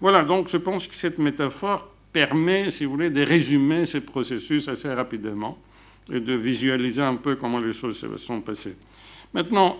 Voilà, 0.00 0.22
donc 0.22 0.48
je 0.48 0.56
pense 0.56 0.86
que 0.86 0.94
cette 0.94 1.18
métaphore 1.18 1.92
permet, 2.12 2.70
si 2.70 2.84
vous 2.84 2.92
voulez, 2.92 3.10
de 3.10 3.22
résumer 3.22 3.84
ces 3.86 4.00
processus 4.00 4.68
assez 4.68 4.92
rapidement 4.92 5.58
et 6.12 6.20
de 6.20 6.34
visualiser 6.34 7.02
un 7.02 7.16
peu 7.16 7.36
comment 7.36 7.60
les 7.60 7.72
choses 7.72 7.98
se 7.98 8.16
sont 8.16 8.40
passées. 8.40 8.76
Maintenant, 9.34 9.76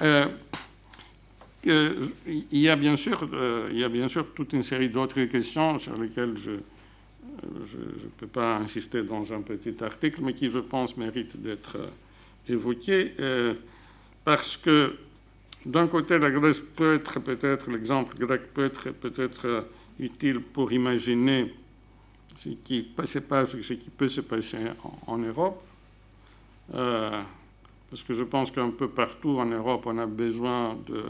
euh, 1.66 2.06
il, 2.26 2.60
y 2.60 2.68
a 2.68 2.76
bien 2.76 2.96
sûr, 2.96 3.28
euh, 3.32 3.68
il 3.72 3.78
y 3.78 3.84
a 3.84 3.88
bien 3.88 4.08
sûr 4.08 4.32
toute 4.32 4.52
une 4.52 4.62
série 4.62 4.88
d'autres 4.88 5.22
questions 5.24 5.78
sur 5.78 6.00
lesquelles 6.00 6.36
je 6.36 6.50
ne 6.52 8.08
peux 8.16 8.26
pas 8.26 8.56
insister 8.56 9.02
dans 9.02 9.32
un 9.32 9.40
petit 9.40 9.82
article, 9.82 10.20
mais 10.22 10.34
qui, 10.34 10.50
je 10.50 10.60
pense, 10.60 10.96
méritent 10.96 11.40
d'être 11.40 11.76
euh, 11.76 12.52
évoquées 12.52 13.12
parce 14.24 14.56
que 14.56 14.94
d'un 15.64 15.86
côté, 15.86 16.18
la 16.18 16.30
Grèce 16.30 16.60
peut 16.60 16.94
être 16.94 17.20
peut-être, 17.20 17.70
l'exemple 17.70 18.16
grec 18.18 18.54
peut 18.54 18.66
être 18.66 18.90
peut-être 18.90 19.66
utile 19.98 20.40
pour 20.40 20.72
imaginer 20.72 21.52
ce 22.36 22.50
qui, 22.50 22.88
se 23.04 23.18
passe, 23.18 23.60
ce 23.60 23.72
qui 23.72 23.90
peut 23.90 24.08
se 24.08 24.20
passer 24.20 24.58
en, 25.06 25.18
Europe. 25.18 25.62
Euh, 26.74 27.22
parce 27.90 28.02
que 28.02 28.12
je 28.12 28.24
pense 28.24 28.50
qu'un 28.50 28.70
peu 28.70 28.88
partout 28.88 29.38
en 29.38 29.46
Europe, 29.46 29.84
on 29.86 29.98
a 29.98 30.06
besoin 30.06 30.76
de 30.86 31.04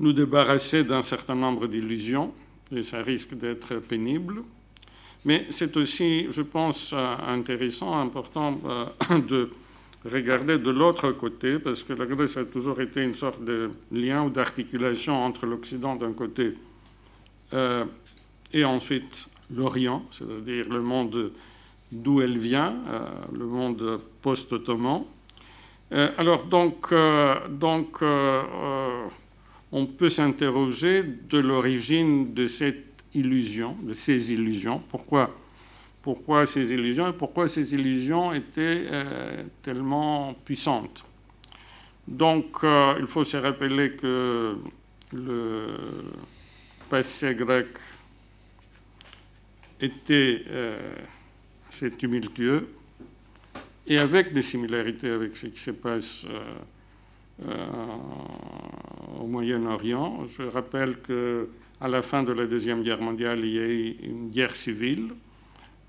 nous 0.00 0.12
débarrasser 0.12 0.84
d'un 0.84 1.02
certain 1.02 1.34
nombre 1.34 1.66
d'illusions, 1.66 2.32
et 2.74 2.82
ça 2.82 3.02
risque 3.02 3.34
d'être 3.34 3.76
pénible. 3.76 4.42
Mais 5.24 5.46
c'est 5.50 5.76
aussi, 5.76 6.26
je 6.30 6.42
pense, 6.42 6.92
euh, 6.92 7.16
intéressant, 7.28 7.98
important 7.98 8.60
de 9.10 9.50
regarder 10.04 10.58
de 10.58 10.70
l'autre 10.70 11.12
côté, 11.12 11.58
parce 11.58 11.82
que 11.82 11.92
la 11.92 12.06
Grèce 12.06 12.36
a 12.36 12.44
toujours 12.44 12.80
été 12.80 13.02
une 13.02 13.14
sorte 13.14 13.44
de 13.44 13.70
lien 13.92 14.24
ou 14.24 14.30
d'articulation 14.30 15.24
entre 15.24 15.46
l'Occident 15.46 15.94
d'un 15.94 16.12
côté 16.12 16.54
euh, 17.54 17.84
et 18.52 18.64
ensuite 18.64 19.28
l'Orient, 19.54 20.04
c'est-à-dire 20.10 20.68
le 20.70 20.80
monde 20.80 21.32
d'où 21.92 22.20
elle 22.20 22.38
vient, 22.38 22.74
euh, 22.88 23.06
le 23.32 23.46
monde 23.46 24.00
post-ottoman. 24.20 25.04
Euh, 25.92 26.10
alors 26.16 26.44
donc, 26.44 26.92
donc 27.50 28.02
on 29.72 29.86
peut 29.86 30.08
s'interroger 30.08 31.02
de 31.02 31.38
l'origine 31.38 32.34
de 32.34 32.46
cette 32.46 33.04
illusion, 33.14 33.76
de 33.82 33.92
ces 33.92 34.32
illusions. 34.32 34.82
Pourquoi 34.88 35.30
pourquoi 36.02 36.46
ces 36.46 36.72
illusions 36.72 37.08
et 37.08 37.12
pourquoi 37.12 37.46
ces 37.46 37.74
illusions 37.74 38.32
étaient 38.32 38.86
euh, 38.90 39.44
tellement 39.62 40.34
puissantes? 40.44 41.04
Donc, 42.08 42.56
euh, 42.64 42.96
il 42.98 43.06
faut 43.06 43.22
se 43.22 43.36
rappeler 43.36 43.92
que 43.92 44.56
le 45.12 45.68
passé 46.90 47.36
grec 47.36 47.68
était 49.80 50.42
euh, 50.48 50.96
assez 51.72 51.90
tumultueux 51.90 52.68
et 53.86 53.96
avec 53.96 54.32
des 54.32 54.42
similarités 54.42 55.08
avec 55.08 55.36
ce 55.38 55.46
qui 55.46 55.58
se 55.58 55.70
passe 55.70 56.26
au 59.18 59.26
Moyen-Orient. 59.26 60.26
Je 60.26 60.42
rappelle 60.42 60.96
qu'à 61.00 61.88
la 61.88 62.02
fin 62.02 62.22
de 62.22 62.32
la 62.32 62.46
Deuxième 62.46 62.82
Guerre 62.82 63.00
mondiale, 63.00 63.40
il 63.42 63.52
y 63.52 63.58
a 63.58 63.66
eu 63.66 63.96
une 64.02 64.28
guerre 64.28 64.54
civile 64.54 65.12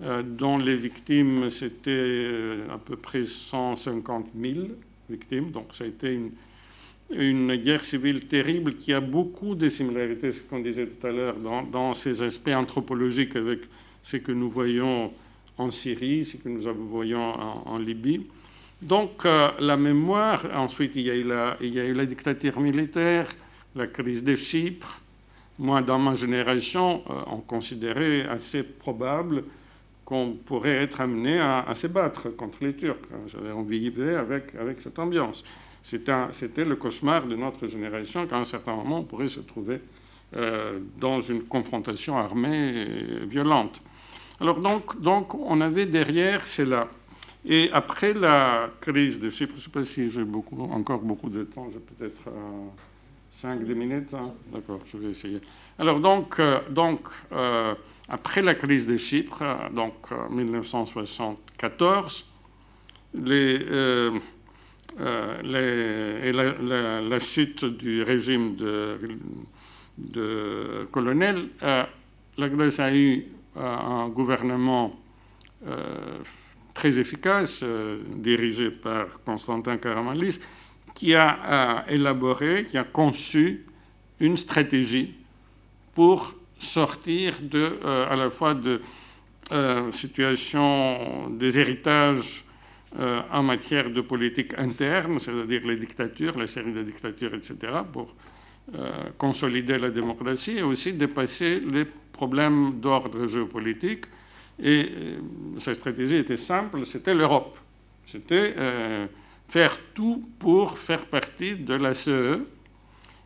euh, 0.01 0.23
dont 0.23 0.57
les 0.57 0.77
victimes, 0.77 1.49
c'était 1.49 1.91
euh, 1.91 2.73
à 2.73 2.77
peu 2.77 2.95
près 2.95 3.25
150 3.25 4.27
000 4.39 4.67
victimes. 5.09 5.51
Donc 5.51 5.67
ça 5.71 5.83
a 5.83 5.87
été 5.87 6.13
une, 6.13 6.31
une 7.11 7.55
guerre 7.57 7.83
civile 7.85 8.25
terrible 8.25 8.75
qui 8.75 8.93
a 8.93 9.01
beaucoup 9.01 9.53
de 9.53 9.67
similarités, 9.67 10.31
ce 10.31 10.41
qu'on 10.41 10.59
disait 10.59 10.87
tout 10.87 11.05
à 11.05 11.11
l'heure, 11.11 11.35
dans, 11.37 11.61
dans, 11.61 11.93
ses 11.93 12.21
aspects 12.21 12.55
anthropologiques 12.55 13.35
avec 13.35 13.59
ce 14.01 14.17
que 14.17 14.31
nous 14.31 14.49
voyons 14.49 15.11
en 15.57 15.71
Syrie, 15.71 16.25
ce 16.25 16.37
que 16.37 16.49
nous 16.49 16.61
voyons 16.89 17.33
en, 17.65 17.77
Libye. 17.77 18.27
Donc 18.81 19.25
euh, 19.25 19.49
la 19.59 19.77
mémoire, 19.77 20.45
ensuite 20.55 20.91
il 20.95 21.03
y, 21.03 21.11
a 21.11 21.15
eu 21.15 21.23
la, 21.93 22.05
dictature 22.05 22.59
militaire, 22.59 23.27
la 23.75 23.87
crise 23.87 24.23
de 24.23 24.35
Chypre. 24.35 24.99
Moi, 25.59 25.81
dans 25.81 25.99
ma 25.99 26.15
génération, 26.15 27.03
on 27.27 27.37
considérait 27.37 28.27
assez 28.27 28.63
probable 28.63 29.43
qu'on 30.03 30.31
pourrait 30.45 30.77
être 30.77 30.99
amené 30.99 31.39
à, 31.39 31.73
se 31.75 31.87
battre 31.87 32.29
contre 32.29 32.57
les 32.61 32.73
Turcs. 32.73 32.97
On 33.55 33.61
vivait 33.61 34.15
avec, 34.15 34.55
avec 34.55 34.81
cette 34.81 34.97
ambiance. 34.97 35.43
C'était 35.83 36.65
le 36.65 36.75
cauchemar 36.75 37.27
de 37.27 37.35
notre 37.35 37.67
génération 37.67 38.25
qu'à 38.25 38.37
un 38.37 38.45
certain 38.45 38.75
moment, 38.75 38.99
on 38.99 39.03
pourrait 39.03 39.27
se 39.27 39.41
trouver 39.41 39.79
euh, 40.35 40.79
dans 40.97 41.19
une 41.19 41.43
confrontation 41.43 42.17
armée 42.17 42.87
violente. 43.27 43.81
Alors 44.39 44.59
donc, 44.59 44.99
donc 45.01 45.35
on 45.35 45.61
avait 45.61 45.85
derrière 45.85 46.47
cela. 46.47 46.89
Et 47.45 47.69
après 47.73 48.13
la 48.13 48.69
crise 48.79 49.19
de 49.19 49.29
Chypre, 49.29 49.53
je 49.55 49.59
ne 49.59 49.63
sais 49.63 49.69
pas 49.69 49.83
si 49.83 50.09
j'ai 50.09 50.25
encore 50.57 50.99
beaucoup 50.99 51.29
de 51.29 51.43
temps, 51.43 51.67
j'ai 51.71 51.79
peut-être 51.79 52.21
5 53.31 53.61
euh, 53.61 53.75
minutes. 53.75 54.13
Hein. 54.13 54.31
D'accord, 54.53 54.79
je 54.85 54.97
vais 54.97 55.09
essayer. 55.09 55.41
Alors 55.77 55.99
donc, 55.99 56.39
euh, 56.39 56.59
donc 56.69 57.09
après 58.07 58.41
la 58.41 58.55
crise 58.55 58.87
de 58.87 58.97
Chypre, 58.97 59.43
donc 59.73 60.11
en 60.11 60.29
1974, 60.29 62.25
les, 63.13 63.59
euh, 63.61 64.11
euh, 64.99 66.23
et 66.23 66.31
la, 67.09 67.19
chute 67.19 67.65
du 67.65 68.03
régime 68.03 68.55
de, 68.55 68.97
colonel, 70.91 71.49
euh, 71.61 71.83
la 72.37 72.49
Grèce 72.49 72.79
a 72.79 72.95
eu 72.95 73.25
un 73.55 74.09
gouvernement 74.09 74.91
très 76.73 76.99
efficace, 76.99 77.63
dirigé 78.15 78.71
par 78.71 79.21
Constantin 79.23 79.77
Karamanlis, 79.77 80.39
qui 80.93 81.15
a 81.15 81.85
élaboré, 81.87 82.65
qui 82.65 82.77
a 82.77 82.83
conçu 82.83 83.65
une 84.19 84.37
stratégie 84.37 85.15
pour 85.93 86.35
sortir 86.57 87.35
euh, 87.53 88.09
à 88.09 88.15
la 88.15 88.29
fois 88.29 88.53
de 88.53 88.81
euh, 89.51 89.91
situations, 89.91 91.29
des 91.29 91.59
héritages 91.59 92.45
en 93.31 93.41
matière 93.41 93.89
de 93.89 94.01
politique 94.01 94.53
interne, 94.55 95.19
c'est-à-dire 95.19 95.65
les 95.65 95.77
dictatures, 95.77 96.37
les 96.37 96.45
séries 96.45 96.73
de 96.73 96.83
dictatures, 96.83 97.33
etc., 97.33 97.55
pour 97.91 98.13
consolider 99.17 99.79
la 99.79 99.89
démocratie 99.89 100.59
et 100.59 100.61
aussi 100.61 100.93
dépasser 100.93 101.59
les 101.59 101.85
problèmes 102.13 102.79
d'ordre 102.79 103.25
géopolitique. 103.25 104.05
Et 104.61 104.87
sa 105.57 105.73
stratégie 105.73 106.15
était 106.15 106.37
simple, 106.37 106.85
c'était 106.85 107.13
l'Europe. 107.13 107.57
C'était 108.05 108.55
faire 109.47 109.77
tout 109.95 110.23
pour 110.37 110.77
faire 110.77 111.07
partie 111.07 111.55
de 111.55 111.73
la 111.73 111.95
CE. 111.95 112.45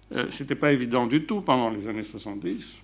Ce 0.10 0.42
n'était 0.42 0.56
pas 0.56 0.72
évident 0.72 1.06
du 1.06 1.26
tout 1.26 1.42
pendant 1.42 1.70
les 1.70 1.86
années 1.86 2.04
70. 2.04 2.82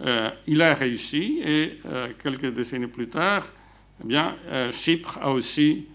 Euh, 0.00 0.30
il 0.46 0.62
a 0.62 0.74
réussi 0.74 1.40
et 1.44 1.80
euh, 1.86 2.08
quelques 2.22 2.52
décennies 2.54 2.86
plus 2.86 3.08
tard, 3.08 3.46
eh 4.02 4.06
bien, 4.06 4.36
euh, 4.46 4.70
Chypre 4.70 5.18
a 5.20 5.32
aussi 5.32 5.86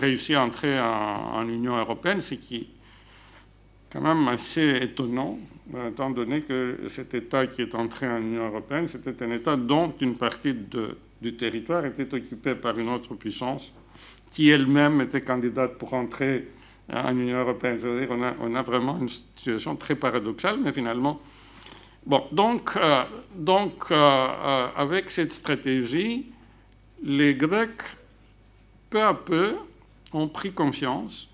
réussi 0.00 0.34
à 0.34 0.42
entrer 0.42 0.80
en, 0.80 1.34
en, 1.34 1.46
Union 1.46 1.76
européenne, 1.76 2.22
ce 2.22 2.36
qui 2.36 2.56
est 2.56 2.66
quand 3.92 4.00
même 4.00 4.26
assez 4.28 4.78
étonnant, 4.80 5.38
étant 5.88 6.10
donné 6.10 6.42
que 6.42 6.78
cet 6.88 7.14
État 7.14 7.46
qui 7.46 7.62
est 7.62 7.74
entré 7.74 8.08
en 8.08 8.18
Union 8.18 8.46
européenne, 8.46 8.88
c'était 8.88 9.22
un 9.24 9.30
État 9.30 9.56
dont 9.56 9.92
une 10.00 10.16
partie 10.16 10.54
du 11.20 11.36
territoire 11.36 11.84
était 11.86 12.12
occupée 12.14 12.54
par 12.54 12.78
une 12.78 12.88
autre 12.88 13.14
puissance 13.14 13.72
qui 14.32 14.48
elle-même 14.48 15.00
était 15.00 15.20
candidate 15.20 15.76
pour 15.78 15.94
entrer 15.94 16.48
en 16.92 17.16
Union 17.16 17.38
européenne. 17.38 17.78
C'est-à-dire 17.78 18.08
qu'on 18.08 18.22
a, 18.22 18.34
on 18.40 18.54
a 18.54 18.62
vraiment 18.62 18.98
une 19.00 19.08
situation 19.08 19.76
très 19.76 19.94
paradoxale, 19.94 20.58
mais 20.62 20.72
finalement, 20.72 21.20
Bon, 22.06 22.24
donc, 22.32 22.76
euh, 22.76 23.04
donc 23.34 23.84
euh, 23.90 23.94
euh, 23.94 24.68
avec 24.74 25.10
cette 25.10 25.32
stratégie, 25.32 26.26
les 27.02 27.34
Grecs, 27.34 27.82
peu 28.88 29.02
à 29.02 29.14
peu, 29.14 29.56
ont 30.12 30.26
pris 30.28 30.50
confiance 30.50 31.28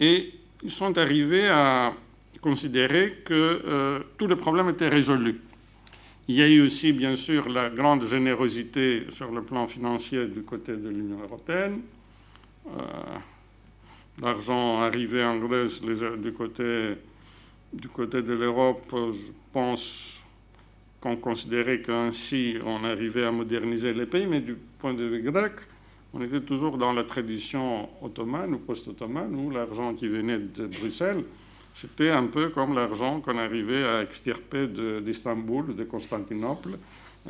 et 0.00 0.32
ils 0.62 0.70
sont 0.70 0.96
arrivés 0.96 1.46
à 1.48 1.92
considérer 2.40 3.22
que 3.24 4.02
tous 4.16 4.26
les 4.26 4.36
problèmes 4.36 4.68
étaient 4.68 4.88
résolus. 4.88 5.40
Il 6.28 6.34
y 6.34 6.42
a 6.42 6.48
eu 6.48 6.60
aussi, 6.60 6.92
bien 6.92 7.16
sûr, 7.16 7.48
la 7.48 7.70
grande 7.70 8.06
générosité 8.06 9.06
sur 9.08 9.32
le 9.32 9.42
plan 9.42 9.66
financier 9.66 10.26
du 10.26 10.42
côté 10.42 10.76
de 10.76 10.88
l'Union 10.88 11.20
européenne. 11.22 11.80
L'argent 14.20 14.80
arrivé 14.80 15.24
en 15.24 15.38
Grèce 15.38 15.80
du 15.80 16.32
côté 16.32 16.96
du 17.72 17.88
côté 17.88 18.22
de 18.22 18.32
l'Europe, 18.32 18.94
je 18.94 19.32
pense 19.52 20.24
qu'on 21.00 21.16
considérait 21.16 21.80
qu'ainsi 21.82 22.56
on 22.64 22.82
arrivait 22.84 23.24
à 23.24 23.30
moderniser 23.30 23.92
les 23.92 24.06
pays, 24.06 24.26
mais 24.26 24.40
du 24.40 24.56
point 24.78 24.94
de 24.94 25.04
vue 25.04 25.22
grec, 25.22 25.52
on 26.14 26.22
était 26.22 26.40
toujours 26.40 26.78
dans 26.78 26.92
la 26.92 27.04
tradition 27.04 27.88
ottomane 28.02 28.54
ou 28.54 28.58
post-ottomane, 28.58 29.34
où 29.34 29.50
l'argent 29.50 29.94
qui 29.94 30.08
venait 30.08 30.38
de 30.38 30.66
Bruxelles, 30.66 31.24
c'était 31.74 32.10
un 32.10 32.26
peu 32.26 32.48
comme 32.48 32.74
l'argent 32.74 33.20
qu'on 33.20 33.38
arrivait 33.38 33.84
à 33.84 34.02
extirper 34.02 34.66
d'Istanbul, 34.66 35.74
de, 35.74 35.84
Constantinople. 35.84 36.70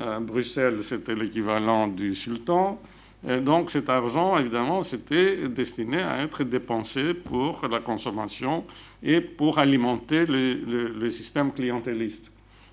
Euh, 0.01 0.21
Bruxelles, 0.21 0.83
c'était 0.83 1.15
l'équivalent 1.15 1.89
du 1.89 2.15
sultan. 2.15 2.81
Et 3.27 3.41
donc 3.41 3.71
cet 3.71 3.89
argent, 3.89 4.39
évidemment, 4.39 4.83
c'était 4.83 5.49
destiné 5.49 6.03
à 6.03 6.23
être 6.23 6.45
dépensé 6.45 7.15
pour 7.15 7.67
la 7.69 7.81
consommation 7.81 8.65
et 9.03 9.21
pour 9.21 9.59
alimenter 9.59 10.25
le, 10.27 11.11
système 11.11 11.53
clientéliste. 11.53 12.31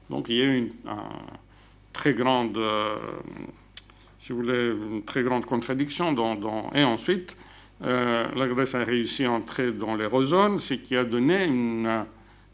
Donc 0.09 0.27
il 0.29 0.35
y 0.35 0.41
a 0.41 0.45
eu 0.45 0.57
une, 0.57 0.71
très 1.91 2.13
grande, 2.13 2.57
euh, 2.57 2.97
si 4.19 4.33
vous 4.33 4.39
voulez, 4.39 4.71
une 4.71 5.03
très 5.03 5.23
grande 5.23 5.45
contradiction. 5.45 6.15
Et 6.75 6.83
ensuite, 6.83 7.35
euh, 7.83 8.27
la 8.35 8.47
Grèce 8.47 8.75
a 8.75 8.83
réussi 8.83 9.25
à 9.25 9.31
entrer 9.31 9.71
dans 9.71 9.95
l'eurozone, 9.95 10.59
ce 10.59 10.75
qui 10.75 10.95
a 10.95 11.03
donné 11.03 11.45
une 11.45 12.05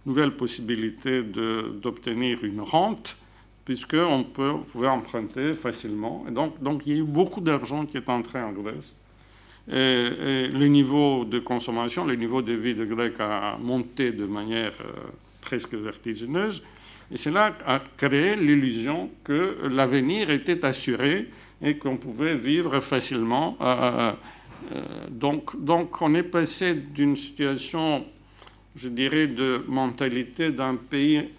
nouvelle 0.05 0.31
possibilité 0.31 1.21
d'obtenir 1.21 2.43
une 2.43 2.61
rente 2.61 3.15
puisqu'on 3.63 4.23
pouvait 4.23 4.87
emprunter 4.87 5.53
facilement. 5.53 6.25
Et 6.27 6.31
donc, 6.31 6.61
donc, 6.61 6.85
il 6.87 6.93
y 6.93 6.95
a 6.95 6.99
eu 6.99 7.05
beaucoup 7.05 7.41
d'argent 7.41 7.85
qui 7.85 7.97
est 7.97 8.09
entré 8.09 8.41
en 8.41 8.51
Grèce. 8.51 8.95
Et, 9.71 10.47
le 10.47 10.65
niveau 10.67 11.23
de 11.23 11.39
consommation, 11.39 12.05
le 12.05 12.15
niveau 12.15 12.41
de 12.41 12.53
vie 12.53 12.73
de 12.73 12.85
Grec 12.85 13.13
a 13.19 13.57
monté 13.61 14.11
de 14.11 14.25
manière 14.25 14.73
euh, 14.81 14.91
presque 15.39 15.75
vertigineuse. 15.75 16.63
Et 17.11 17.17
cela 17.17 17.55
a 17.65 17.79
créé 17.97 18.35
l'illusion 18.35 19.09
que 19.23 19.57
l'avenir 19.69 20.31
était 20.31 20.65
assuré 20.65 21.29
et 21.61 21.77
qu'on 21.77 21.97
pouvait 21.97 22.35
vivre 22.35 22.79
facilement. 22.79 23.57
Euh, 23.61 24.13
donc, 25.09 25.63
donc, 25.63 26.01
on 26.01 26.13
est 26.15 26.23
passé 26.23 26.73
d'une 26.73 27.15
situation, 27.15 28.05
je 28.75 28.89
dirais, 28.89 29.27
de 29.27 29.63
mentalité 29.67 30.51
d'un 30.51 30.75
pays 30.75 31.29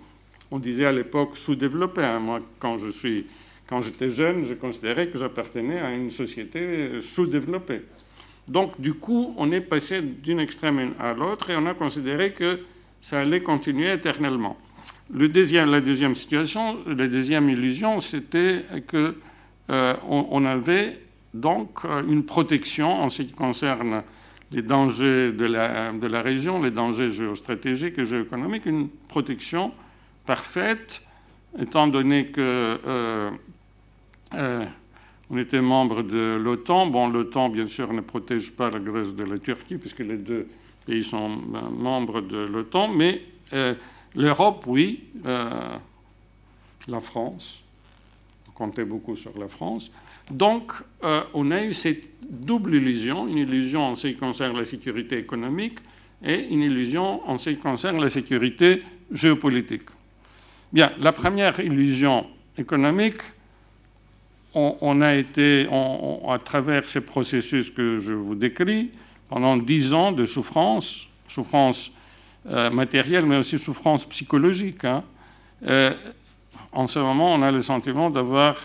on 0.53 0.59
disait 0.59 0.85
à 0.85 0.93
l'époque 0.93 1.37
sous-développé. 1.37 2.03
Hein. 2.03 2.21
Moi, 2.21 2.41
quand 2.59 2.77
je 2.77 2.89
suis, 2.89 3.27
quand 3.67 3.81
j'étais 3.81 4.11
jeune, 4.11 4.45
je 4.45 4.55
considérais 4.55 5.09
que 5.09 5.19
j'appartenais 5.19 5.81
à 5.81 5.93
une 5.93 6.11
société 6.11 7.01
sous-développée. 7.01 7.83
Donc, 8.47 8.79
du 8.79 8.93
coup, 8.93 9.35
on 9.39 9.51
est 9.51 9.63
passé 9.63 10.03
d'une 10.03 10.41
extrême 10.41 10.93
à 10.99 11.15
l'autre 11.15 11.49
et 11.51 11.57
on 11.57 11.67
a 11.67 11.75
considéré 11.75 12.33
que 12.33 12.61
ça 13.01 13.21
allait 13.21 13.43
continuer 13.43 13.91
éternellement. 13.93 14.59
Le 15.11 15.29
deuxième, 15.29 15.71
la 15.71 15.81
deuxième 15.81 16.15
situation, 16.15 16.79
la 16.87 17.09
deuxième 17.09 17.49
illusion, 17.49 18.01
c'était 18.01 18.65
que 18.87 19.17
euh, 19.71 19.95
on, 20.07 20.45
avait 20.45 20.99
donc 21.35 21.85
euh, 21.85 22.03
une 22.07 22.25
protection 22.25 23.01
en 23.01 23.09
ce 23.09 23.23
qui 23.23 23.33
concerne 23.33 24.03
les 24.53 24.63
dangers 24.63 25.33
de 25.33 25.47
la, 25.47 26.23
région, 26.23 26.63
les 26.63 26.71
dangers 26.71 27.11
géostratégiques 27.11 27.99
et 27.99 28.05
géoéconomiques, 28.05 28.67
une 28.67 28.89
protection 29.09 29.73
parfaite, 30.27 31.03
étant 31.59 31.89
donné 31.89 32.27
que 32.27 32.41
euh, 32.87 33.31
euh, 34.35 34.65
on 35.31 35.39
était 35.39 35.63
membre 35.63 36.03
de 36.03 36.37
l'OTAN. 36.37 36.87
Bon, 36.87 37.09
l'OTAN, 37.09 37.49
bien 37.49 37.67
sûr, 37.67 37.93
ne 37.93 38.03
protège 38.03 38.53
pas 38.53 38.71
la 38.71 38.79
Grèce 38.79 39.15
de 39.15 39.25
la 39.25 39.39
Turquie, 39.39 39.79
puisque 39.79 40.01
les 40.01 40.19
deux 40.19 40.49
pays 40.85 41.03
sont 41.03 41.31
euh, 41.31 41.71
membres 41.71 42.21
de 42.21 42.39
l'OTAN, 42.39 42.89
mais 42.89 43.23
l'Europe, 44.15 44.65
oui, 44.67 45.05
la 45.25 47.01
France, 47.01 47.63
on 48.49 48.53
comptait 48.53 48.87
beaucoup 48.87 49.15
sur 49.15 49.39
la 49.39 49.47
France. 49.47 49.91
Donc, 50.33 50.73
on 51.35 51.51
a 51.51 51.63
eu 51.63 51.75
cette 51.75 52.05
double 52.29 52.75
illusion, 52.77 53.29
une 53.29 53.39
illusion 53.39 53.85
en 53.85 53.95
ce 53.95 54.09
qui 54.09 54.17
concerne 54.17 54.57
la 54.57 54.65
sécurité 54.65 55.19
économique 55.19 55.79
et 56.25 56.49
une 56.49 56.63
illusion 56.63 57.29
en 57.29 57.39
ce 57.39 57.51
qui 57.51 57.59
concerne 57.59 58.01
la 58.01 58.09
sécurité 58.09 58.83
géopolitique. 59.11 59.89
Bien, 60.73 60.93
la 61.01 61.13
première 61.13 61.61
illusion 61.61 62.27
économique, 62.57 63.21
on, 64.55 65.01
a 65.01 65.15
été, 65.15 65.67
à 66.29 66.39
travers 66.39 66.89
ces 66.89 67.05
processus 67.05 67.71
que 67.71 67.97
je 67.97 68.13
vous 68.13 68.35
décris, 68.35 68.91
pendant 69.29 69.57
dix 69.57 69.95
ans 69.95 70.13
de 70.13 70.27
souffrance, 70.27 71.09
souffrance 71.27 71.93
euh, 72.47 72.71
matérielle, 72.71 73.25
mais 73.25 73.39
aussi 73.39 73.59
souffrance 73.59 74.05
psychologique. 74.07 74.85
Hein. 74.85 75.05
Euh, 75.67 75.95
en 76.73 76.87
ce 76.87 76.99
moment, 76.99 77.35
on 77.35 77.43
a 77.43 77.51
le 77.51 77.61
sentiment 77.61 78.11
d'avoir 78.11 78.57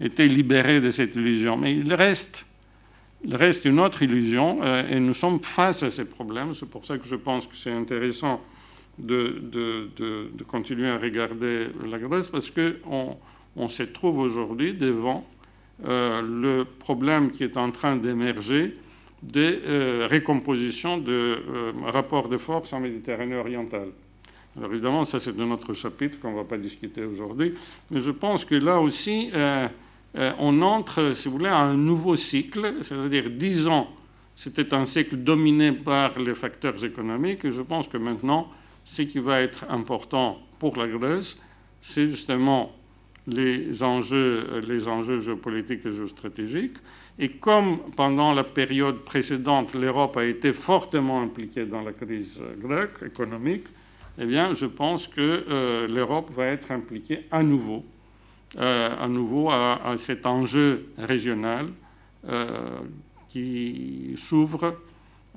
été 0.00 0.28
libéré 0.28 0.80
de 0.80 0.90
cette 0.90 1.16
illusion. 1.16 1.56
Mais 1.56 1.74
il 1.74 1.92
reste, 1.92 2.46
reste 3.30 3.64
une 3.64 3.80
autre 3.80 4.02
illusion, 4.02 4.60
euh, 4.62 4.88
et 4.88 5.00
nous 5.00 5.14
sommes 5.14 5.40
face 5.42 5.82
à 5.82 5.90
ces 5.90 6.04
problèmes. 6.04 6.54
C'est 6.54 6.68
pour 6.68 6.84
ça 6.84 6.98
que 6.98 7.06
je 7.06 7.16
pense 7.16 7.46
que 7.46 7.56
c'est 7.56 7.72
intéressant 7.72 8.40
de, 8.98 9.40
de, 9.42 9.90
de, 9.96 10.44
continuer 10.44 10.88
à 10.88 10.98
regarder 10.98 11.68
la 11.88 11.98
Grèce 11.98 12.28
parce 12.28 12.50
qu'on 12.50 13.16
on 13.56 13.68
se 13.68 13.82
trouve 13.82 14.18
aujourd'hui 14.18 14.74
devant 14.74 15.26
euh, 15.84 16.22
le 16.22 16.64
problème 16.64 17.30
qui 17.30 17.44
est 17.44 17.56
en 17.56 17.70
train 17.70 17.96
d'émerger 17.96 18.76
des 19.22 19.60
euh, 19.66 20.06
récompositions 20.08 20.98
de 20.98 21.12
euh, 21.12 21.72
rapports 21.84 22.28
de 22.28 22.38
force 22.38 22.72
en 22.72 22.80
Méditerranée 22.80 23.36
orientale. 23.36 23.88
Alors 24.56 24.72
évidemment, 24.72 25.04
ça 25.04 25.20
c'est 25.20 25.38
un 25.38 25.50
autre 25.50 25.74
chapitre 25.74 26.18
qu'on 26.18 26.30
ne 26.30 26.36
va 26.36 26.44
pas 26.44 26.56
discuter 26.56 27.04
aujourd'hui, 27.04 27.54
mais 27.90 28.00
je 28.00 28.10
pense 28.10 28.44
que 28.44 28.54
là 28.54 28.80
aussi, 28.80 29.30
on 30.38 30.62
entre, 30.62 31.12
si 31.12 31.28
vous 31.28 31.38
voulez, 31.38 31.50
à 31.50 31.58
un 31.58 31.74
nouveau 31.74 32.16
cycle, 32.16 32.76
c'est-à-dire 32.82 33.30
dix 33.30 33.68
ans, 33.68 33.88
c'était 34.34 34.74
un 34.74 34.84
cycle 34.84 35.16
dominé 35.16 35.72
par 35.72 36.18
les 36.18 36.34
facteurs 36.34 36.82
économiques, 36.84 37.44
et 37.44 37.50
je 37.50 37.62
pense 37.62 37.88
que 37.88 37.96
maintenant, 37.96 38.48
ce 38.84 39.02
qui 39.02 39.18
va 39.18 39.40
être 39.40 39.64
important 39.68 40.38
pour 40.58 40.76
la 40.76 40.86
Grèce, 40.86 41.38
c'est 41.80 42.08
justement 42.08 42.72
les 43.26 43.82
enjeux, 43.82 44.60
les 44.66 44.86
enjeux 44.86 45.20
géopolitiques 45.20 45.84
et 45.84 45.92
géostratégiques. 45.92 46.76
Et 47.18 47.30
comme 47.30 47.78
pendant 47.96 48.32
la 48.32 48.44
période 48.44 48.98
précédente, 48.98 49.74
l'Europe 49.74 50.16
a 50.16 50.24
été 50.24 50.52
fortement 50.52 51.22
impliquée 51.22 51.64
dans 51.64 51.82
la 51.82 51.92
crise 51.92 52.40
grecque 52.58 53.02
économique, 53.04 53.64
eh 54.18 54.26
bien, 54.26 54.54
je 54.54 54.66
pense 54.66 55.06
que 55.08 55.44
euh, 55.50 55.86
l'Europe 55.88 56.30
va 56.34 56.46
être 56.46 56.70
impliquée 56.70 57.20
à 57.30 57.42
nouveau, 57.42 57.84
euh, 57.84 57.95
à 58.58 59.08
nouveau 59.08 59.50
à, 59.50 59.94
cet 59.98 60.26
enjeu 60.26 60.86
régional, 60.98 61.66
euh, 62.28 62.78
qui 63.28 64.14
s'ouvre 64.16 64.76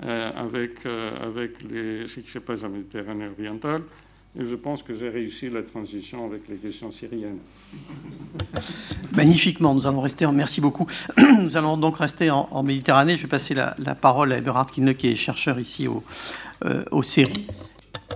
avec, 0.02 0.86
avec 0.86 1.62
les, 1.64 2.08
ce 2.08 2.22
qui 2.22 2.30
se 2.30 2.40
passe 2.40 2.64
en 2.64 2.70
Méditerranée 2.70 3.28
orientale. 3.28 3.82
Et 4.38 4.46
je 4.46 4.56
pense 4.56 4.84
que 4.84 4.94
j'ai 4.94 5.10
réussi 5.10 5.50
la 5.50 5.64
transition 5.64 6.26
avec 6.26 6.48
les 6.48 6.58
questions 6.58 6.92
syriennes. 6.92 7.40
Magnifiquement, 9.16 9.74
nous 9.74 9.88
allons 9.88 10.02
rester, 10.02 10.26
en, 10.26 10.32
merci 10.32 10.62
beaucoup. 10.62 10.86
Nous 11.42 11.58
allons 11.58 11.78
donc 11.78 11.98
rester 11.98 12.30
en, 12.30 12.64
Méditerranée. 12.64 13.18
Je 13.18 13.24
vais 13.24 13.28
passer 13.28 13.56
la, 13.56 13.96
parole 13.96 14.32
à 14.32 14.38
Eberhard 14.38 14.70
Kinne, 14.70 14.94
qui 14.94 15.08
est 15.08 15.16
chercheur 15.16 15.60
ici 15.60 15.88
au, 15.88 16.04
euh, 16.64 16.84
au 16.92 17.02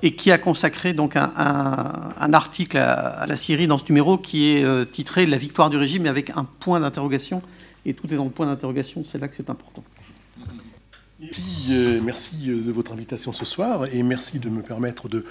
et 0.01 0.15
qui 0.15 0.31
a 0.31 0.37
consacré 0.37 0.93
donc 0.93 1.15
un, 1.15 2.33
article 2.33 2.77
à, 2.77 3.25
la 3.27 3.35
Syrie 3.35 3.67
dans 3.67 3.77
ce 3.77 3.85
numéro 3.89 4.17
qui 4.17 4.55
est 4.55 4.63
euh, 4.63 4.85
titré 4.85 5.25
La 5.25 5.37
victoire 5.37 5.69
du 5.69 5.77
régime, 5.77 6.05
avec 6.07 6.31
un 6.31 6.45
point 6.45 6.79
d'interrogation. 6.79 7.41
Et 7.85 7.93
tout 7.93 8.11
est 8.13 8.17
dans 8.17 8.25
le 8.25 8.31
point 8.31 8.45
d'interrogation, 8.45 9.03
c'est 9.03 9.19
là 9.19 9.27
que 9.27 9.35
c'est 9.35 9.49
important. 9.49 9.83
Merci, 11.19 11.43
euh, 11.69 12.01
merci 12.03 12.47
de 12.47 12.71
votre 12.71 12.91
invitation 12.91 13.33
ce 13.33 13.45
soir 13.45 13.85
et 13.93 14.03
merci 14.03 14.39
de 14.39 14.49
me 14.49 14.61
permettre 14.61 15.07
de 15.07 15.23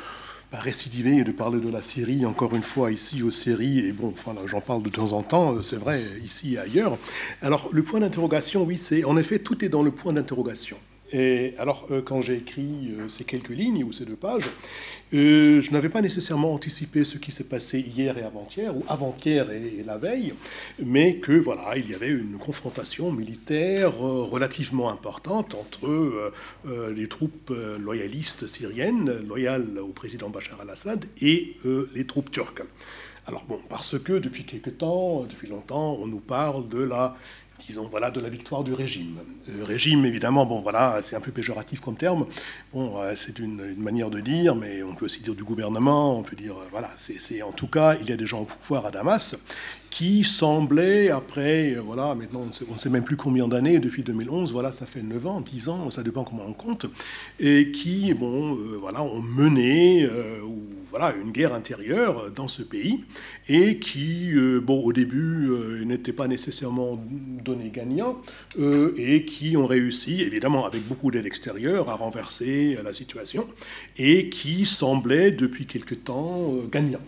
récidiver 0.52 1.18
et 1.18 1.24
de 1.24 1.32
parler 1.32 1.60
de 1.60 1.70
la 1.70 1.82
Syrie 1.82 2.26
encore 2.26 2.54
une 2.54 2.62
fois 2.62 2.92
ici 2.92 3.22
aux 3.22 3.30
séries. 3.30 3.80
Et 3.80 3.92
bon, 3.92 4.12
enfin, 4.12 4.34
j'en 4.46 4.60
parle 4.60 4.82
de 4.82 4.88
temps 4.88 5.12
en 5.12 5.22
temps, 5.22 5.54
euh, 5.54 5.62
c'est 5.62 5.76
vrai, 5.76 6.04
ici 6.24 6.54
et 6.54 6.58
ailleurs. 6.58 6.96
Alors, 7.40 7.68
le 7.72 7.82
point 7.82 8.00
d'interrogation, 8.00 8.62
oui, 8.62 8.78
c'est 8.78 9.04
en 9.04 9.16
effet, 9.16 9.38
tout 9.38 9.64
est 9.64 9.68
dans 9.68 9.82
le 9.82 9.90
point 9.90 10.12
d'interrogation. 10.12 10.76
Et 11.12 11.52
alors, 11.58 11.86
euh, 11.90 12.00
quand 12.00 12.22
j'ai 12.22 12.36
écrit 12.36 12.94
euh, 12.98 13.08
ces 13.08 13.24
quelques 13.24 13.50
lignes 13.50 13.84
ou 13.84 13.92
ces 13.92 14.06
deux 14.06 14.16
pages, 14.16 14.48
euh, 15.12 15.60
je 15.60 15.70
n'avais 15.70 15.90
pas 15.90 16.00
nécessairement 16.00 16.54
anticipé 16.54 17.04
ce 17.04 17.18
qui 17.18 17.32
s'est 17.32 17.44
passé 17.44 17.80
hier 17.80 18.16
et 18.16 18.22
avant-hier, 18.22 18.74
ou 18.74 18.82
avant-hier 18.88 19.50
et, 19.50 19.84
la 19.86 19.98
veille, 19.98 20.32
mais 20.82 21.16
que 21.16 21.32
voilà, 21.32 21.76
il 21.76 21.90
y 21.90 21.94
avait 21.94 22.08
une 22.08 22.38
confrontation 22.38 23.12
militaire 23.12 23.98
relativement 23.98 24.90
importante 24.90 25.54
entre 25.54 26.32
les 26.94 27.08
troupes 27.08 27.52
loyalistes 27.80 28.46
syriennes, 28.46 29.12
loyales 29.26 29.78
au 29.80 29.88
président 29.88 30.30
Bachar 30.30 30.60
al-Assad, 30.60 31.04
et 31.20 31.56
les 31.94 32.06
troupes 32.06 32.30
turques. 32.30 32.62
Alors 33.26 33.44
bon, 33.44 33.60
parce 33.68 33.98
que 33.98 34.14
depuis 34.14 34.44
quelque 34.44 34.70
temps, 34.70 35.24
depuis 35.28 35.46
longtemps, 35.46 35.96
on 36.00 36.06
nous 36.06 36.20
parle 36.20 36.68
de 36.68 36.82
la 36.82 37.16
disons, 37.66 37.88
voilà, 37.90 38.10
de 38.10 38.20
la 38.20 38.28
victoire 38.28 38.64
du 38.64 38.72
régime. 38.72 39.18
Le 39.48 39.64
régime, 39.64 40.04
évidemment, 40.04 40.46
bon, 40.46 40.60
voilà, 40.60 41.00
c'est 41.02 41.16
un 41.16 41.20
peu 41.20 41.32
péjoratif 41.32 41.80
comme 41.80 41.96
terme. 41.96 42.26
Bon, 42.72 43.00
euh, 43.00 43.14
c'est 43.16 43.38
une, 43.38 43.74
manière 43.76 44.10
de 44.10 44.20
dire, 44.20 44.54
mais 44.54 44.82
on 44.82 44.94
peut 44.94 45.06
aussi 45.06 45.20
dire 45.22 45.34
du 45.34 45.44
gouvernement, 45.44 46.18
on 46.18 46.22
peut 46.22 46.36
dire, 46.36 46.56
euh, 46.56 46.66
voilà, 46.70 46.90
c'est 46.96 47.42
en 47.42 47.52
tout 47.52 47.66
cas, 47.66 47.96
il 48.00 48.08
y 48.08 48.12
a 48.12 48.16
des 48.16 48.26
gens 48.26 48.40
au 48.40 48.44
pouvoir 48.44 48.86
à 48.86 48.90
Damas 48.90 49.36
qui 49.90 50.24
semblaient, 50.24 51.10
après, 51.10 51.74
euh, 51.74 51.80
voilà, 51.80 52.14
maintenant, 52.14 52.42
on 52.68 52.74
ne 52.74 52.78
sait, 52.78 52.90
même 52.90 53.04
plus 53.04 53.16
combien 53.16 53.48
d'années, 53.48 53.78
depuis 53.78 54.02
2011, 54.02 54.52
voilà, 54.52 54.72
ça 54.72 54.86
fait 54.86 55.02
9 55.02 55.26
ans, 55.26 55.40
10 55.40 55.68
ans, 55.68 55.90
ça 55.90 56.02
dépend 56.02 56.24
comment 56.24 56.44
on 56.46 56.54
compte, 56.54 56.86
et 57.40 57.72
qui, 57.72 58.14
bon, 58.14 58.56
voilà, 58.80 59.02
ont 59.02 59.20
mené, 59.20 60.08
voilà, 60.92 61.14
une 61.16 61.32
guerre 61.32 61.54
intérieure 61.54 62.30
dans 62.32 62.48
ce 62.48 62.62
pays 62.62 63.02
et 63.48 63.78
qui, 63.78 64.30
euh, 64.34 64.60
bon, 64.60 64.84
au 64.84 64.92
début, 64.92 65.48
euh, 65.48 65.84
n'était 65.86 66.12
pas 66.12 66.28
nécessairement 66.28 67.02
donné 67.08 67.70
gagnant 67.70 68.20
euh, 68.58 68.92
et 68.98 69.24
qui 69.24 69.56
ont 69.56 69.66
réussi, 69.66 70.20
évidemment, 70.20 70.66
avec 70.66 70.86
beaucoup 70.86 71.10
d'aide 71.10 71.24
extérieure, 71.24 71.88
à 71.88 71.94
renverser 71.94 72.76
la 72.84 72.92
situation 72.92 73.48
et 73.96 74.28
qui 74.28 74.66
semblaient, 74.66 75.30
depuis 75.30 75.64
quelque 75.64 75.94
temps, 75.94 76.54
gagnants. 76.70 77.00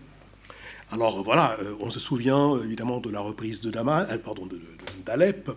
Alors 0.90 1.22
voilà, 1.22 1.56
on 1.80 1.90
se 1.90 2.00
souvient 2.00 2.58
évidemment 2.62 3.00
de 3.00 3.10
la 3.10 3.20
reprise 3.20 3.60
de 3.60 3.70
Damas, 3.70 4.06
pardon, 4.24 4.48
d'Alep 5.04 5.50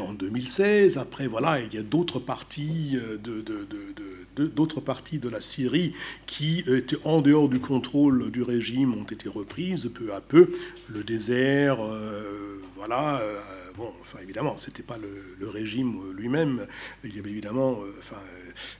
en 0.00 0.12
2016. 0.12 0.98
Après, 0.98 1.26
voilà, 1.26 1.60
il 1.60 1.72
y 1.72 1.78
a 1.78 1.82
d'autres 1.82 2.18
parties 2.18 2.96
de, 3.22 3.40
de 3.42 4.19
d'autres 4.48 4.80
parties 4.80 5.18
de 5.18 5.28
la 5.28 5.40
Syrie 5.40 5.92
qui 6.26 6.60
étaient 6.66 6.98
en 7.04 7.20
dehors 7.20 7.48
du 7.48 7.60
contrôle 7.60 8.30
du 8.30 8.42
régime 8.42 8.94
ont 8.94 9.04
été 9.04 9.28
reprises 9.28 9.90
peu 9.94 10.12
à 10.12 10.20
peu. 10.20 10.50
Le 10.88 11.04
désert, 11.04 11.78
euh, 11.80 12.60
voilà. 12.76 13.20
Euh, 13.20 13.38
bon, 13.76 13.92
enfin 14.00 14.18
évidemment, 14.22 14.56
c'était 14.56 14.82
pas 14.82 14.98
le, 14.98 15.48
régime 15.48 15.98
lui-même. 16.16 16.66
Il 17.04 17.14
y 17.14 17.18
avait 17.18 17.30
évidemment, 17.30 17.80
euh, 17.82 17.92
enfin, 17.98 18.20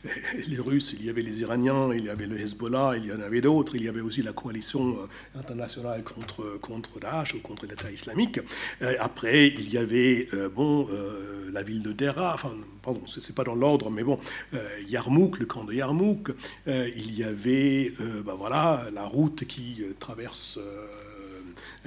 les 0.48 0.58
Russes, 0.58 0.94
il 0.98 1.04
y 1.04 1.11
avait 1.11 1.22
les 1.22 1.40
Iraniens, 1.40 1.90
il 1.92 2.04
y 2.04 2.08
avait 2.08 2.26
le 2.26 2.38
Hezbollah, 2.38 2.94
il 2.96 3.06
y 3.06 3.12
en 3.12 3.20
avait 3.20 3.40
d'autres. 3.40 3.74
Il 3.76 3.84
y 3.84 3.88
avait 3.88 4.00
aussi 4.00 4.22
la 4.22 4.32
coalition 4.32 4.96
internationale 5.34 6.02
contre 6.02 6.58
contre 6.61 7.00
Daesh 7.00 7.34
ou 7.34 7.40
contre 7.40 7.66
l'État 7.66 7.90
islamique. 7.90 8.40
après, 9.00 9.48
il 9.48 9.72
y 9.72 9.78
avait 9.78 10.28
bon 10.54 10.86
la 11.52 11.62
ville 11.62 11.82
de 11.82 11.92
Dera. 11.92 12.36
Pardon, 12.83 13.01
c'est 13.07 13.35
pas 13.35 13.45
dans 13.45 13.55
l'ordre, 13.55 13.91
mais 13.91 14.03
bon, 14.03 14.18
euh, 14.55 14.68
Yarmouk, 14.89 15.39
le 15.39 15.47
camp 15.47 15.64
de 15.64 15.74
Yarmouk, 15.74 16.31
euh, 16.68 16.89
il 16.97 17.16
y 17.16 17.24
avait, 17.24 17.93
ben 18.24 18.35
voilà, 18.35 18.85
la 18.93 19.05
route 19.05 19.45
qui 19.45 19.83
traverse 19.99 20.59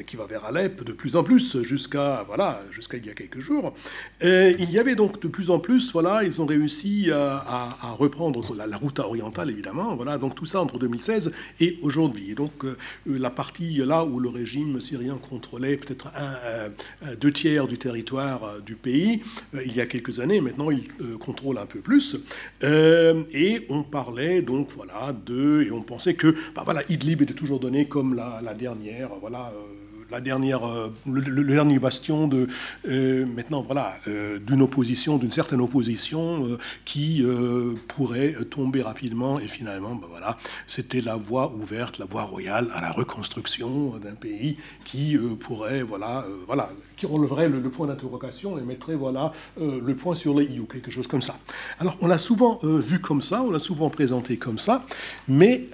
qui 0.06 0.16
va 0.16 0.26
vers 0.26 0.46
Alep 0.46 0.84
de 0.84 0.94
plus 0.94 1.16
en 1.16 1.24
plus 1.24 1.62
jusqu'à 1.62 2.24
voilà 2.28 2.62
jusqu'à 2.72 2.98
il 2.98 3.06
y 3.06 3.10
a 3.10 3.14
quelques 3.14 3.40
jours. 3.40 3.74
il 4.22 4.72
y 4.72 4.80
avait 4.80 4.96
donc 4.96 5.22
de 5.22 5.28
plus 5.28 5.52
en 5.52 5.60
plus 5.60 5.92
voilà 5.92 6.24
ils 6.24 6.42
ont 6.42 6.46
réussi 6.46 7.12
à, 7.12 7.94
reprendre 7.98 8.56
la, 8.56 8.78
route 8.78 9.00
orientale 9.00 9.50
évidemment 9.50 9.96
voilà 9.96 10.18
donc 10.18 10.36
tout 10.36 10.46
ça 10.46 10.62
entre 10.62 10.80
2016 10.80 11.32
et 11.60 11.78
aujourd'hui 11.82 12.34
donc 12.36 12.66
euh, 12.66 12.76
la 13.06 13.30
partie 13.30 13.76
là 13.76 14.06
où 14.06 14.20
le 14.20 14.30
régime 14.30 14.80
syrien 14.82 15.18
contrôlait 15.18 15.78
peut-être 15.78 16.08
un, 16.08 17.16
deux 17.16 17.32
tiers 17.32 17.68
du 17.68 17.78
territoire 17.78 18.44
euh, 18.44 18.60
du 18.60 18.76
pays 18.76 19.22
euh, 19.54 19.62
il 19.66 19.76
y 19.76 19.82
a 19.82 19.86
quelques 19.86 20.20
années 20.20 20.42
maintenant 20.42 20.72
il 20.72 20.88
contrôle 21.20 21.58
un 21.58 21.66
peu 21.66 21.80
plus 21.80 22.18
et 22.62 23.66
on 23.70 23.84
parlait 23.84 24.42
donc 24.42 24.70
voilà 24.76 25.14
de 25.26 25.64
et 25.64 25.72
on 25.72 25.82
pensait 25.82 26.16
que 26.16 26.36
bah, 26.56 26.64
voilà 26.66 26.82
Idlib 26.90 27.22
était 27.22 27.34
toujours 27.34 27.60
donné 27.60 27.88
comme 27.88 28.16
la, 28.16 28.42
la 28.42 28.54
dernière 28.54 29.10
voilà 29.20 29.52
la 30.14 30.22
dernière, 30.22 30.64
euh, 30.64 30.94
le, 31.08 31.44
dernier 31.44 31.80
bastion 31.80 32.28
de 32.28 32.48
euh, 32.88 33.26
maintenant 33.26 33.64
voilà 33.64 33.96
euh, 34.08 34.38
d'une 34.38 34.62
opposition, 34.62 35.18
d'une 35.18 35.32
certaine 35.32 35.60
opposition 35.60 36.24
qui 36.86 37.26
pourrait 37.88 38.36
tomber 38.50 38.82
rapidement 38.84 39.40
et 39.40 39.48
finalement 39.48 39.96
ben 39.96 40.08
voilà 40.08 40.38
c'était 40.68 41.02
la 41.02 41.16
voie 41.16 41.52
ouverte, 41.54 41.98
la 41.98 42.06
voie 42.06 42.24
royale 42.24 42.68
à 42.76 42.82
la 42.82 42.92
reconstruction 42.92 43.98
d'un 43.98 44.14
pays 44.14 44.58
qui 44.86 45.18
pourrait 45.40 45.82
voilà 45.82 46.26
voilà 46.48 46.70
qui 46.96 47.06
relèverait 47.06 47.50
le, 47.50 47.62
point 47.70 47.88
d'interrogation 47.88 48.58
et 48.58 48.62
mettrait 48.62 48.96
voilà 48.96 49.32
le 49.58 49.94
point 49.96 50.16
sur 50.16 50.38
les 50.38 50.46
i 50.46 50.60
ou 50.60 50.66
quelque 50.66 50.92
chose 50.92 51.08
comme 51.08 51.22
ça. 51.22 51.38
Alors 51.80 51.98
on 52.02 52.08
l'a 52.08 52.18
souvent 52.18 52.60
vu 52.64 53.00
comme 53.00 53.22
ça, 53.22 53.42
on 53.44 53.52
l'a 53.52 53.60
souvent 53.60 53.90
présenté 53.90 54.38
comme 54.38 54.60
ça, 54.60 54.86
mais 55.28 55.66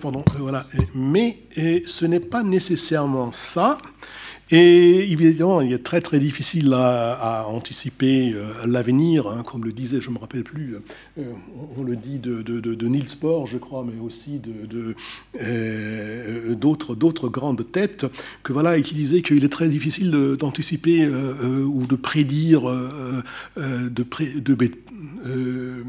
pardon 0.00 0.24
voilà, 0.38 0.66
mais 0.94 1.38
ce 1.86 2.04
n'est 2.04 2.20
pas 2.20 2.42
nécessairement 2.42 3.32
ça. 3.32 3.76
Et 4.50 5.12
évidemment, 5.12 5.60
il 5.60 5.72
est 5.74 5.82
très 5.82 6.00
très 6.00 6.18
difficile 6.18 6.72
à, 6.72 7.44
anticiper 7.48 8.32
euh, 8.32 8.46
l'avenir, 8.66 9.28
hein, 9.28 9.42
comme 9.42 9.64
le 9.64 9.72
disait, 9.72 10.00
je 10.00 10.08
ne 10.08 10.14
me 10.14 10.18
rappelle 10.20 10.42
plus, 10.42 10.76
euh, 11.18 11.22
on, 11.76 11.82
le 11.82 11.96
dit 11.96 12.18
de, 12.18 12.40
de, 12.40 12.60
de, 12.60 12.86
Niels 12.86 13.04
Bohr, 13.20 13.46
je 13.46 13.58
crois, 13.58 13.84
mais 13.84 14.00
aussi 14.00 14.40
euh, 15.42 16.54
d'autres, 16.54 17.28
grandes 17.28 17.70
têtes, 17.70 18.06
que 18.42 18.54
voilà, 18.54 18.78
et 18.78 18.82
qui 18.82 18.94
disaient 18.94 19.20
qu'il 19.20 19.44
est 19.44 19.50
très 19.50 19.68
difficile 19.68 20.10
d'anticiper 20.38 21.06
ou 21.06 21.86
de 21.86 21.96
prédire, 21.96 22.62
de, 23.56 24.02
pré, 24.02 24.28
de, 25.24 25.84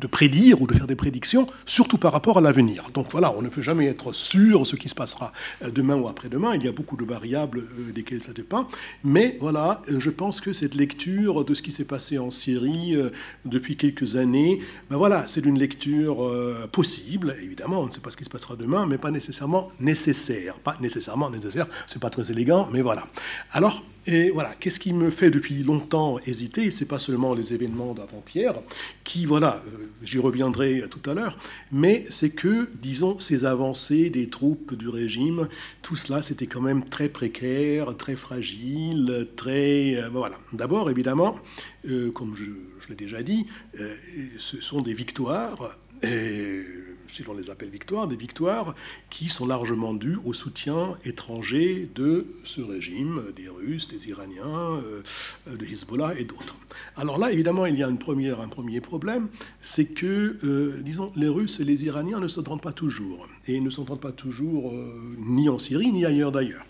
de 0.00 0.06
prédire 0.06 0.62
ou 0.62 0.66
de 0.66 0.74
faire 0.74 0.86
des 0.86 0.96
prédictions, 0.96 1.46
surtout 1.66 1.98
par 1.98 2.12
rapport 2.12 2.38
à 2.38 2.40
l'avenir. 2.40 2.88
Donc 2.94 3.06
voilà, 3.10 3.34
on 3.36 3.42
ne 3.42 3.48
peut 3.48 3.62
jamais 3.62 3.86
être 3.86 4.12
sûr 4.12 4.60
de 4.60 4.64
ce 4.64 4.76
qui 4.76 4.88
se 4.88 4.94
passera 4.94 5.30
demain 5.74 5.96
ou 5.96 6.08
après-demain. 6.08 6.54
Il 6.54 6.64
y 6.64 6.68
a 6.68 6.72
beaucoup 6.72 6.96
de 6.96 7.04
variables 7.04 7.64
desquelles 7.94 8.22
ça 8.22 8.32
dépend. 8.32 8.68
Mais 9.04 9.36
voilà, 9.40 9.82
je 9.88 10.10
pense 10.10 10.40
que 10.40 10.52
cette 10.52 10.74
lecture 10.74 11.44
de 11.44 11.54
ce 11.54 11.62
qui 11.62 11.72
s'est 11.72 11.84
passé 11.84 12.18
en 12.18 12.30
Syrie 12.30 12.96
euh, 12.96 13.10
depuis 13.44 13.76
quelques 13.76 14.16
années, 14.16 14.60
ben 14.90 14.96
voilà, 14.96 15.26
c'est 15.26 15.44
une 15.44 15.58
lecture 15.58 16.24
euh, 16.24 16.66
possible. 16.70 17.36
Évidemment, 17.42 17.80
on 17.80 17.86
ne 17.86 17.90
sait 17.90 18.00
pas 18.00 18.10
ce 18.10 18.16
qui 18.16 18.24
se 18.24 18.30
passera 18.30 18.56
demain, 18.56 18.86
mais 18.86 18.98
pas 18.98 19.10
nécessairement 19.10 19.70
nécessaire. 19.80 20.58
Pas 20.58 20.76
nécessairement 20.80 21.30
nécessaire, 21.30 21.66
c'est 21.86 22.00
pas 22.00 22.10
très 22.10 22.30
élégant, 22.30 22.68
mais 22.72 22.82
voilà. 22.82 23.06
Alors, 23.52 23.82
et 24.06 24.30
voilà, 24.30 24.54
qu'est-ce 24.58 24.80
qui 24.80 24.92
me 24.92 25.10
fait 25.10 25.30
depuis 25.30 25.62
longtemps 25.62 26.18
hésiter 26.26 26.70
C'est 26.70 26.86
pas 26.86 26.98
seulement 26.98 27.34
les 27.34 27.52
événements 27.52 27.92
d'avant-hier, 27.92 28.54
qui, 29.04 29.26
voilà, 29.26 29.62
euh, 29.66 29.86
j'y 30.02 30.18
reviendrai 30.18 30.84
tout 30.90 31.08
à 31.08 31.14
l'heure, 31.14 31.36
mais 31.70 32.06
c'est 32.08 32.30
que, 32.30 32.70
disons, 32.80 33.18
ces 33.18 33.44
avancées 33.44 34.08
des 34.08 34.30
troupes 34.30 34.74
du 34.74 34.88
régime, 34.88 35.48
tout 35.82 35.96
cela, 35.96 36.22
c'était 36.22 36.46
quand 36.46 36.62
même 36.62 36.84
très 36.84 37.08
précaire, 37.08 37.94
très 37.96 38.16
fragile, 38.16 39.28
très. 39.36 39.96
Euh, 39.96 40.08
voilà. 40.10 40.36
D'abord, 40.52 40.90
évidemment, 40.90 41.36
euh, 41.86 42.10
comme 42.10 42.34
je 42.34 42.88
l'ai 42.88 42.96
déjà 42.96 43.22
dit, 43.22 43.46
ce 44.38 44.60
sont 44.60 44.80
des 44.80 44.94
victoires 44.94 45.78
si 47.10 47.22
l'on 47.22 47.34
les 47.34 47.50
appelle 47.50 47.70
victoires, 47.70 48.08
des 48.08 48.16
victoires 48.16 48.74
qui 49.10 49.28
sont 49.28 49.46
largement 49.46 49.94
dues 49.94 50.18
au 50.24 50.32
soutien 50.32 50.98
étranger 51.04 51.88
de 51.94 52.26
ce 52.44 52.60
régime, 52.60 53.22
des 53.36 53.48
Russes, 53.48 53.88
des 53.88 54.08
Iraniens, 54.08 54.80
euh, 54.84 55.02
de 55.56 55.64
Hezbollah 55.64 56.18
et 56.18 56.24
d'autres. 56.24 56.56
Alors 56.96 57.18
là, 57.18 57.32
évidemment, 57.32 57.66
il 57.66 57.76
y 57.76 57.82
a 57.82 57.88
un 57.88 57.96
premier 57.96 58.80
problème, 58.80 59.28
c'est 59.60 59.86
que, 59.86 60.38
euh, 60.44 60.80
disons, 60.82 61.12
les 61.16 61.28
Russes 61.28 61.60
et 61.60 61.64
les 61.64 61.82
Iraniens 61.84 62.20
ne 62.20 62.28
s'entendent 62.28 62.62
pas 62.62 62.72
toujours, 62.72 63.28
et 63.46 63.54
ils 63.54 63.64
ne 63.64 63.70
s'entendent 63.70 64.00
pas 64.00 64.12
toujours 64.12 64.72
ni 65.18 65.48
en 65.48 65.58
Syrie 65.58 65.92
ni 65.92 66.04
ailleurs 66.04 66.32
d'ailleurs. 66.32 66.64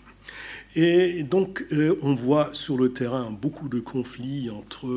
Et 0.75 1.23
donc, 1.23 1.65
on 2.01 2.15
voit 2.15 2.49
sur 2.53 2.77
le 2.77 2.93
terrain 2.93 3.29
beaucoup 3.29 3.67
de 3.67 3.79
conflits 3.79 4.49
entre 4.49 4.87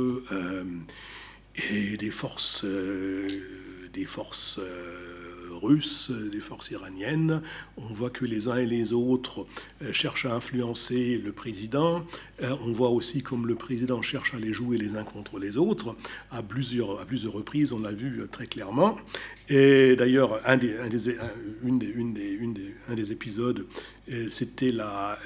des 1.98 2.10
forces, 2.10 2.64
euh, 2.64 3.28
des 3.92 4.06
forces 4.06 4.58
euh, 4.58 5.03
russes, 5.54 6.10
des 6.10 6.40
forces 6.40 6.70
iraniennes. 6.70 7.42
On 7.76 7.94
voit 7.94 8.10
que 8.10 8.24
les 8.24 8.48
uns 8.48 8.56
et 8.56 8.66
les 8.66 8.92
autres 8.92 9.46
euh, 9.82 9.92
cherchent 9.92 10.26
à 10.26 10.34
influencer 10.34 11.18
le 11.18 11.32
président. 11.32 12.04
on 12.40 12.72
voit 12.72 12.90
aussi 12.90 13.22
comme 13.22 13.46
le 13.46 13.54
président 13.54 14.02
cherche 14.02 14.34
à 14.34 14.38
les 14.38 14.52
jouer 14.52 14.76
les 14.76 14.96
uns 14.96 15.04
contre 15.04 15.38
les 15.38 15.56
autres. 15.56 15.96
À 16.30 16.42
plusieurs, 16.42 17.00
à 17.00 17.06
plusieurs 17.06 17.32
reprises, 17.32 17.72
on 17.72 17.80
l'a 17.80 17.92
vu 17.92 18.22
très 18.30 18.46
clairement. 18.46 18.98
Et 19.48 19.96
d'ailleurs, 19.96 20.40
un 20.46 20.56
des, 20.56 20.74
une 21.62 21.78
des, 21.78 21.86
une 21.86 22.14
des, 22.14 22.30
une 22.30 22.54
des, 22.54 22.74
un 22.88 22.94
des 22.94 23.12
épisodes, 23.12 23.66
c'était 24.28 24.72
la 24.72 25.18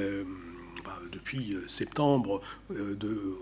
bah, 0.88 0.98
depuis 1.12 1.52
euh, 1.52 1.68
septembre, 1.68 2.40
euh, 2.70 2.96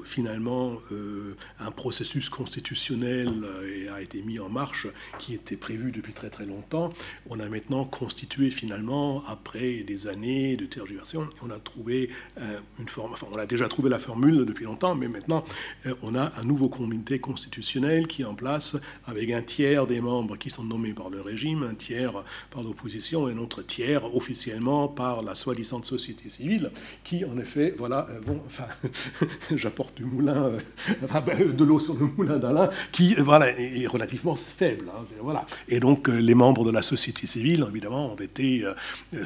finalement, 0.05 0.73
euh, 0.91 1.37
un 1.61 1.71
processus 1.71 2.29
constitutionnel 2.29 3.29
a 3.95 4.03
été 4.03 4.21
mis 4.23 4.41
en 4.41 4.49
marche 4.49 4.89
qui 5.21 5.33
était 5.33 5.57
prévu 5.57 5.93
depuis 5.93 6.13
très 6.13 6.29
très 6.29 6.45
longtemps. 6.45 6.93
On 7.31 7.39
a 7.39 7.49
maintenant 7.49 7.85
constitué 7.85 8.51
finalement, 8.51 9.23
après 9.29 9.85
des 9.85 10.09
années 10.09 10.57
de 10.57 10.67
tergiversation, 10.67 11.29
on 11.41 11.51
a 11.51 11.61
trouvé 11.61 12.11
une 12.81 12.89
forme, 12.89 13.13
enfin 13.13 13.29
on 13.31 13.39
a 13.39 13.47
déjà 13.47 13.69
trouvé 13.69 13.91
la 13.91 14.01
formule 14.01 14.45
depuis 14.45 14.65
longtemps, 14.65 14.95
mais 14.95 15.09
maintenant 15.09 15.45
on 16.03 16.15
a 16.15 16.33
un 16.39 16.45
nouveau 16.45 16.69
comité 16.69 17.19
constitutionnel 17.19 18.09
qui 18.09 18.23
est 18.23 18.25
en 18.25 18.35
place 18.35 18.77
avec 19.07 19.31
un 19.31 19.43
tiers 19.43 19.87
des 19.87 20.01
membres 20.01 20.37
qui 20.37 20.51
sont 20.51 20.65
nommés 20.65 20.95
par 20.95 21.11
le 21.11 21.21
régime, 21.21 21.63
un 21.63 21.75
tiers 21.75 22.25
par 22.51 22.63
l'opposition 22.63 23.29
et 23.29 23.33
un 23.33 23.39
autre 23.39 23.63
tiers 23.63 24.15
officiellement 24.17 24.89
par 24.89 25.23
la 25.23 25.35
soi-disant 25.35 25.83
société 25.83 26.29
civile 26.29 26.71
qui 27.05 27.25
en 27.25 27.36
en 27.37 27.41
effet, 27.41 27.74
voilà, 27.76 28.07
euh, 28.11 28.20
bon, 28.20 28.41
enfin, 28.47 28.64
j'apporte 29.55 29.97
du 29.97 30.05
moulin, 30.05 30.45
euh, 30.45 30.59
ben, 31.26 31.53
de 31.53 31.64
l'eau 31.64 31.78
sur 31.78 31.95
le 31.95 32.07
moulin 32.07 32.39
d'Alain, 32.39 32.70
qui, 32.93 33.14
voilà, 33.14 33.51
est 33.59 33.87
relativement 33.87 34.37
faible. 34.37 34.87
Hein, 34.89 35.05
voilà. 35.20 35.47
Et 35.68 35.80
donc, 35.80 36.09
euh, 36.09 36.18
les 36.18 36.34
membres 36.34 36.64
de 36.64 36.70
la 36.70 36.82
société 36.82 37.26
civile, 37.26 37.66
évidemment, 37.68 38.12
ont 38.12 38.16
été 38.16 38.64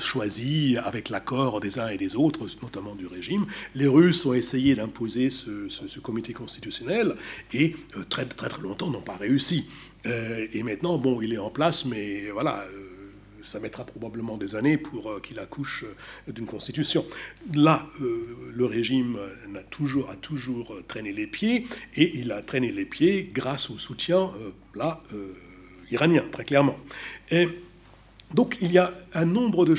choisis 0.00 0.78
avec 0.78 1.08
l'accord 1.08 1.60
des 1.60 1.78
uns 1.78 1.88
et 1.88 1.98
des 1.98 2.16
autres, 2.16 2.46
notamment 2.62 2.94
du 2.94 3.06
régime. 3.06 3.46
Les 3.74 3.86
Russes 3.86 4.26
ont 4.26 4.34
essayé 4.34 4.74
d'imposer 4.74 5.30
ce, 5.30 5.68
ce, 5.68 6.00
comité 6.00 6.32
constitutionnel 6.32 7.14
et 7.52 7.76
très, 8.08 8.24
très, 8.24 8.48
très 8.48 8.62
longtemps 8.62 8.90
n'ont 8.90 9.02
pas 9.02 9.16
réussi. 9.16 9.66
et 10.04 10.62
maintenant, 10.62 10.98
bon, 10.98 11.20
il 11.20 11.32
est 11.32 11.38
en 11.38 11.50
place, 11.50 11.84
mais 11.84 12.30
voilà 12.32 12.64
ça 13.42 13.60
mettra 13.60 13.84
probablement 13.84 14.36
des 14.36 14.56
années 14.56 14.76
pour 14.76 15.10
euh, 15.10 15.20
qu'il 15.20 15.38
accouche 15.38 15.84
euh, 15.84 16.32
d'une 16.32 16.46
constitution. 16.46 17.04
Là, 17.54 17.86
euh, 18.00 18.52
le 18.54 18.64
régime 18.64 19.18
a 19.54 19.62
toujours, 19.62 20.76
traîné 20.88 21.12
les 21.12 21.26
pieds, 21.26 21.66
et 21.96 22.18
il 22.18 22.32
a 22.32 22.42
traîné 22.42 22.72
les 22.72 22.84
pieds 22.84 23.30
grâce 23.32 23.70
au 23.70 23.78
soutien, 23.78 24.30
là, 24.74 25.02
iranien, 25.90 26.24
très 26.30 26.44
clairement. 26.44 26.78
Donc 28.34 28.56
il 28.60 28.72
y 28.72 28.78
a 28.78 28.92
un 29.14 29.24
nombre 29.24 29.64
de, 29.64 29.74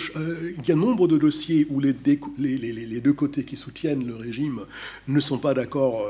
il 0.58 0.68
y 0.68 0.72
a 0.72 0.76
nombre 0.76 1.08
de 1.08 1.18
dossiers 1.18 1.66
où 1.70 1.80
les, 1.80 1.94
deux 1.94 3.14
côtés 3.14 3.44
qui 3.44 3.58
soutiennent 3.58 4.06
le 4.06 4.16
régime 4.16 4.62
ne 5.08 5.20
sont 5.20 5.38
pas 5.38 5.54
d'accord 5.54 6.06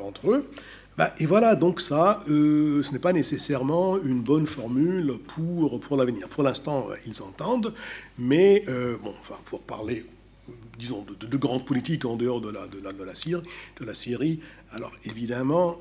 entre 0.00 0.30
eux. 0.30 0.50
Bah, 0.96 1.12
et 1.18 1.26
voilà, 1.26 1.56
donc 1.56 1.80
ça, 1.80 2.22
euh, 2.28 2.80
ce 2.84 2.92
n'est 2.92 3.00
pas 3.00 3.12
nécessairement 3.12 4.00
une 4.00 4.20
bonne 4.20 4.46
formule 4.46 5.14
pour, 5.26 5.80
pour 5.80 5.96
l'avenir. 5.96 6.28
Pour 6.28 6.44
l'instant, 6.44 6.86
euh, 6.88 6.94
ils 7.04 7.20
entendent, 7.20 7.74
mais 8.16 8.64
euh, 8.68 8.96
bon, 9.02 9.12
enfin, 9.20 9.34
pour 9.46 9.62
parler, 9.62 10.06
disons, 10.78 11.02
de, 11.02 11.26
de, 11.26 11.36
grandes 11.36 11.64
politiques 11.64 12.04
en 12.04 12.14
dehors 12.14 12.40
de 12.40 12.48
la, 12.48 12.68
de 12.68 13.04
la, 13.04 13.14
Syrie, 13.16 13.42
de 13.80 13.84
la 13.84 13.94
Syrie, 13.94 14.38
alors 14.70 14.92
évidemment, 15.04 15.78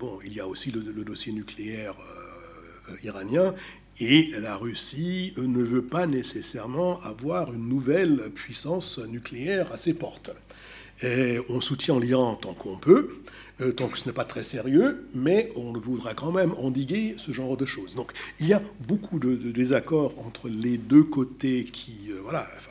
bon, 0.00 0.18
il 0.24 0.32
y 0.32 0.40
a 0.40 0.46
aussi 0.46 0.70
le, 0.70 1.04
dossier 1.04 1.32
nucléaire 1.32 1.94
iranien, 3.02 3.54
et 4.00 4.30
la 4.40 4.56
Russie 4.56 5.34
ne 5.36 5.62
veut 5.62 5.84
pas 5.84 6.06
nécessairement 6.06 7.00
avoir 7.02 7.52
une 7.52 7.68
nouvelle 7.68 8.30
puissance 8.34 8.98
nucléaire 8.98 9.72
à 9.72 9.76
ses 9.76 9.94
portes. 9.94 10.30
On 11.02 11.60
soutient 11.60 11.98
l'Iran 11.98 12.36
tant 12.36 12.54
qu'on 12.54 12.76
peut. 12.76 13.10
Euh, 13.60 13.72
tant 13.72 13.88
que 13.88 13.98
ce 13.98 14.06
n'est 14.06 14.12
pas 14.12 14.24
très 14.24 14.44
sérieux, 14.44 15.08
mais 15.14 15.50
on 15.56 15.72
voudra 15.72 16.14
quand 16.14 16.30
même 16.30 16.52
endiguer 16.58 17.16
ce 17.18 17.32
genre 17.32 17.56
de 17.56 17.66
choses. 17.66 17.96
Donc 17.96 18.12
il 18.38 18.46
y 18.46 18.52
a 18.52 18.62
beaucoup 18.86 19.18
de, 19.18 19.34
désaccords 19.50 20.14
entre 20.24 20.48
les 20.48 20.78
deux 20.78 21.02
côtés 21.02 21.64
qui, 21.64 22.10
euh, 22.10 22.20
voilà, 22.22 22.46
enfin, 22.56 22.70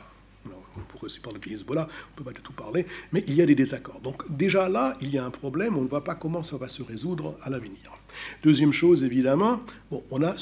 on 0.76 0.80
pourrait 0.80 1.06
aussi 1.06 1.20
parler 1.20 1.40
de 1.40 1.50
Hezbollah, 1.50 1.86
on 1.90 2.12
ne 2.12 2.16
peut 2.16 2.24
pas 2.24 2.32
du 2.32 2.40
tout 2.40 2.54
parler, 2.54 2.86
mais 3.12 3.22
il 3.26 3.34
y 3.34 3.42
a 3.42 3.46
des 3.46 3.54
désaccords. 3.54 4.00
Donc 4.00 4.24
déjà 4.34 4.68
là, 4.70 4.96
il 5.02 5.12
y 5.12 5.18
a 5.18 5.24
un 5.24 5.30
problème, 5.30 5.76
on 5.76 5.82
ne 5.82 5.88
voit 5.88 6.04
pas 6.04 6.14
comment 6.14 6.42
ça 6.42 6.56
va 6.56 6.68
se 6.68 6.82
résoudre 6.82 7.36
à 7.42 7.50
l'avenir. 7.50 7.97
Deuxième 8.42 8.72
chose, 8.72 9.04
évidemment, 9.04 9.60
bon, 9.90 10.02
on 10.10 10.22
a, 10.22 10.36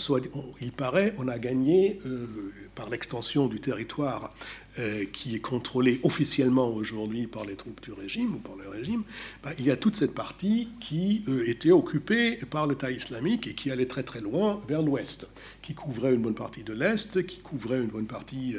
il 0.61 0.73
paraît, 0.73 1.15
on 1.19 1.29
a 1.29 1.39
gagné 1.39 1.99
euh, 2.07 2.27
par 2.75 2.91
l'extension 2.91 3.47
du 3.47 3.61
territoire 3.61 4.35
euh, 4.79 5.05
qui 5.13 5.35
est 5.35 5.41
contrôlé 5.41 6.01
officiellement 6.03 6.69
aujourd'hui 6.69 7.27
par 7.27 7.47
les 7.47 7.57
troupes 7.57 7.81
du 7.83 7.93
régime 7.93 8.35
ou 8.35 8.39
par 8.39 8.57
le 8.57 8.69
régime, 8.69 9.03
bah, 9.43 9.51
il 9.59 9.65
y 9.65 9.71
a 9.71 9.77
toute 9.77 9.97
cette 9.97 10.15
partie 10.15 10.69
qui 10.81 11.23
euh, 11.29 11.49
était 11.49 11.71
occupée 11.71 12.37
par 12.51 12.67
l'État 12.67 12.91
islamique 12.91 13.47
et 13.47 13.55
qui 13.55 13.71
allait 13.71 13.87
très 13.87 14.03
très 14.03 14.21
loin 14.21 14.61
vers 14.69 14.83
l'ouest, 14.83 15.27
qui 15.63 15.75
couvrait 15.75 16.15
une 16.15 16.23
bonne 16.23 16.35
partie 16.35 16.65
de 16.65 16.75
l'est, 16.75 17.25
qui 17.27 17.39
couvrait 17.39 17.79
une 17.79 17.89
bonne 17.89 18.07
partie 18.07 18.57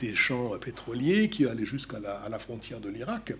des 0.00 0.14
champs 0.14 0.50
pétroliers, 0.58 1.28
qui 1.28 1.46
allait 1.46 1.66
jusqu'à 1.66 2.00
la, 2.00 2.26
la, 2.30 2.38
frontière 2.38 2.80
de 2.80 2.88
l'Irak, 2.88 3.34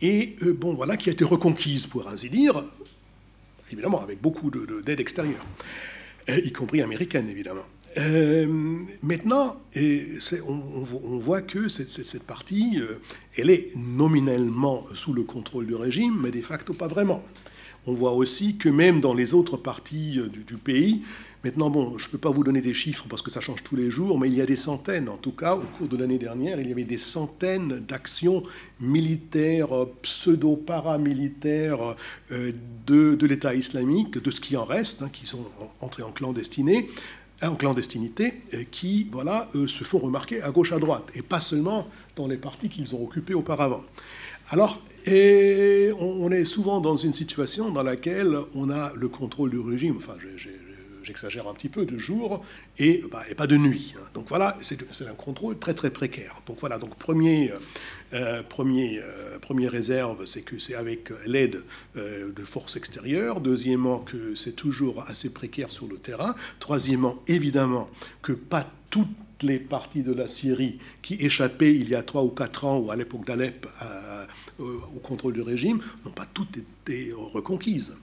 et 0.00 0.36
bon 0.56 0.74
voilà, 0.74 0.96
qui 0.96 1.08
a 1.08 1.12
été 1.12 1.24
reconquise 1.24 1.86
pour 1.86 2.08
ainsi 2.08 2.28
dire, 2.28 2.62
évidemment 3.72 4.02
avec 4.02 4.20
beaucoup 4.20 4.50
d'aide 4.50 5.00
extérieure, 5.00 5.44
y 6.28 6.52
compris 6.52 6.82
américaine 6.82 7.28
évidemment. 7.28 7.64
Euh, 7.98 8.46
maintenant, 9.02 9.60
on, 10.46 11.18
voit 11.18 11.42
que 11.42 11.68
cette, 11.68 12.22
partie, 12.22 12.78
euh, 12.80 12.98
elle 13.36 13.50
est 13.50 13.70
nominellement 13.76 14.84
sous 14.94 15.12
le 15.12 15.24
contrôle 15.24 15.66
du 15.66 15.74
régime, 15.74 16.18
mais 16.22 16.30
de 16.30 16.40
facto 16.40 16.72
pas 16.72 16.88
vraiment. 16.88 17.22
On 17.86 17.92
voit 17.92 18.12
aussi 18.12 18.56
que 18.56 18.68
même 18.68 19.00
dans 19.00 19.12
les 19.12 19.34
autres 19.34 19.56
parties 19.56 20.18
euh, 20.18 20.28
du 20.28 20.56
pays, 20.56 21.02
maintenant, 21.44 21.70
bon, 21.70 21.98
je 21.98 22.06
ne 22.06 22.10
peux 22.10 22.18
pas 22.18 22.30
vous 22.30 22.44
donner 22.44 22.60
des 22.60 22.74
chiffres 22.74 23.06
parce 23.08 23.22
que 23.22 23.30
ça 23.30 23.40
change 23.40 23.62
tous 23.62 23.76
les 23.76 23.90
jours, 23.90 24.18
mais 24.18 24.28
il 24.28 24.34
y 24.34 24.40
a 24.40 24.46
des 24.46 24.56
centaines, 24.56 25.08
en 25.08 25.16
tout 25.16 25.32
cas, 25.32 25.54
au 25.54 25.62
cours 25.76 25.88
de 25.88 25.96
l'année 25.96 26.18
dernière, 26.18 26.60
il 26.60 26.68
y 26.68 26.72
avait 26.72 26.84
des 26.84 26.98
centaines 26.98 27.80
d'actions 27.80 28.42
militaires, 28.80 29.68
pseudo-paramilitaires 30.02 31.96
de, 32.30 33.14
de 33.14 33.26
l'État 33.26 33.54
islamique, 33.54 34.22
de 34.22 34.30
ce 34.30 34.40
qui 34.40 34.56
en 34.56 34.64
reste, 34.64 35.02
hein, 35.02 35.10
qui 35.12 35.26
sont 35.26 35.44
entrés 35.80 36.02
en 36.02 36.12
clandestiné, 36.12 36.88
en 37.48 37.54
clandestinité 37.54 38.34
qui 38.70 39.08
voilà, 39.10 39.48
euh, 39.54 39.66
se 39.66 39.84
font 39.84 39.98
remarquer 39.98 40.42
à 40.42 40.50
gauche, 40.50 40.72
à 40.72 40.78
droite, 40.78 41.10
et 41.14 41.22
pas 41.22 41.40
seulement 41.40 41.88
dans 42.16 42.28
les 42.28 42.36
partis 42.36 42.68
qu'ils 42.68 42.94
ont 42.94 43.02
occupés 43.02 43.34
auparavant. 43.34 43.82
Alors, 44.50 44.80
et 45.06 45.90
on, 45.98 46.30
est 46.30 46.44
souvent 46.44 46.80
dans 46.80 46.96
une 46.96 47.12
situation 47.12 47.70
dans 47.70 47.82
laquelle 47.82 48.36
on 48.54 48.70
a 48.70 48.92
le 48.94 49.08
contrôle 49.08 49.50
du 49.50 49.58
régime, 49.58 49.96
enfin, 49.96 50.14
j'ai 50.36 50.61
j'exagère 51.02 51.48
un 51.48 51.54
petit 51.54 51.68
peu, 51.68 51.84
de 51.84 51.98
jour 51.98 52.44
et, 52.78 53.02
bah, 53.10 53.22
pas 53.36 53.46
de 53.46 53.56
nuit. 53.56 53.94
Hein. 53.96 54.04
Donc 54.14 54.26
voilà, 54.28 54.56
c'est 54.62 55.08
un 55.08 55.14
contrôle 55.14 55.58
très 55.58 55.74
très 55.74 55.90
précaire. 55.90 56.36
Donc 56.46 56.58
voilà, 56.60 56.78
donc 56.78 56.96
premier, 56.96 57.52
euh, 58.12 58.42
premier, 58.42 59.00
euh, 59.02 59.38
première 59.38 59.72
réserve, 59.72 60.26
c'est 60.26 60.42
que 60.42 60.58
c'est 60.58 60.74
avec 60.74 61.10
l'aide 61.26 61.62
euh, 61.96 62.32
de 62.32 62.42
forces 62.42 62.76
extérieures. 62.76 63.40
Deuxièmement, 63.40 63.98
que 63.98 64.34
c'est 64.34 64.52
toujours 64.52 65.04
assez 65.08 65.30
précaire 65.30 65.72
sur 65.72 65.86
le 65.86 65.96
terrain. 65.96 66.34
Troisièmement, 66.60 67.22
évidemment, 67.26 67.86
que 68.20 68.32
pas 68.32 68.66
toutes 68.90 69.08
les 69.42 69.58
parties 69.58 70.02
de 70.02 70.12
la 70.12 70.28
Syrie 70.28 70.78
qui 71.00 71.14
échappaient 71.14 71.74
il 71.74 71.88
y 71.88 71.94
a 71.94 72.02
trois 72.02 72.22
ou 72.22 72.30
quatre 72.30 72.64
ans 72.64 72.78
ou 72.78 72.90
à 72.92 72.96
l'époque 72.96 73.26
d'Alep 73.26 73.66
au 74.60 75.00
contrôle 75.00 75.32
du 75.32 75.40
régime 75.40 75.80
n'ont 76.04 76.12
pas 76.12 76.26
toutes 76.32 76.58
été 76.58 77.12
reconquises. 77.12 77.96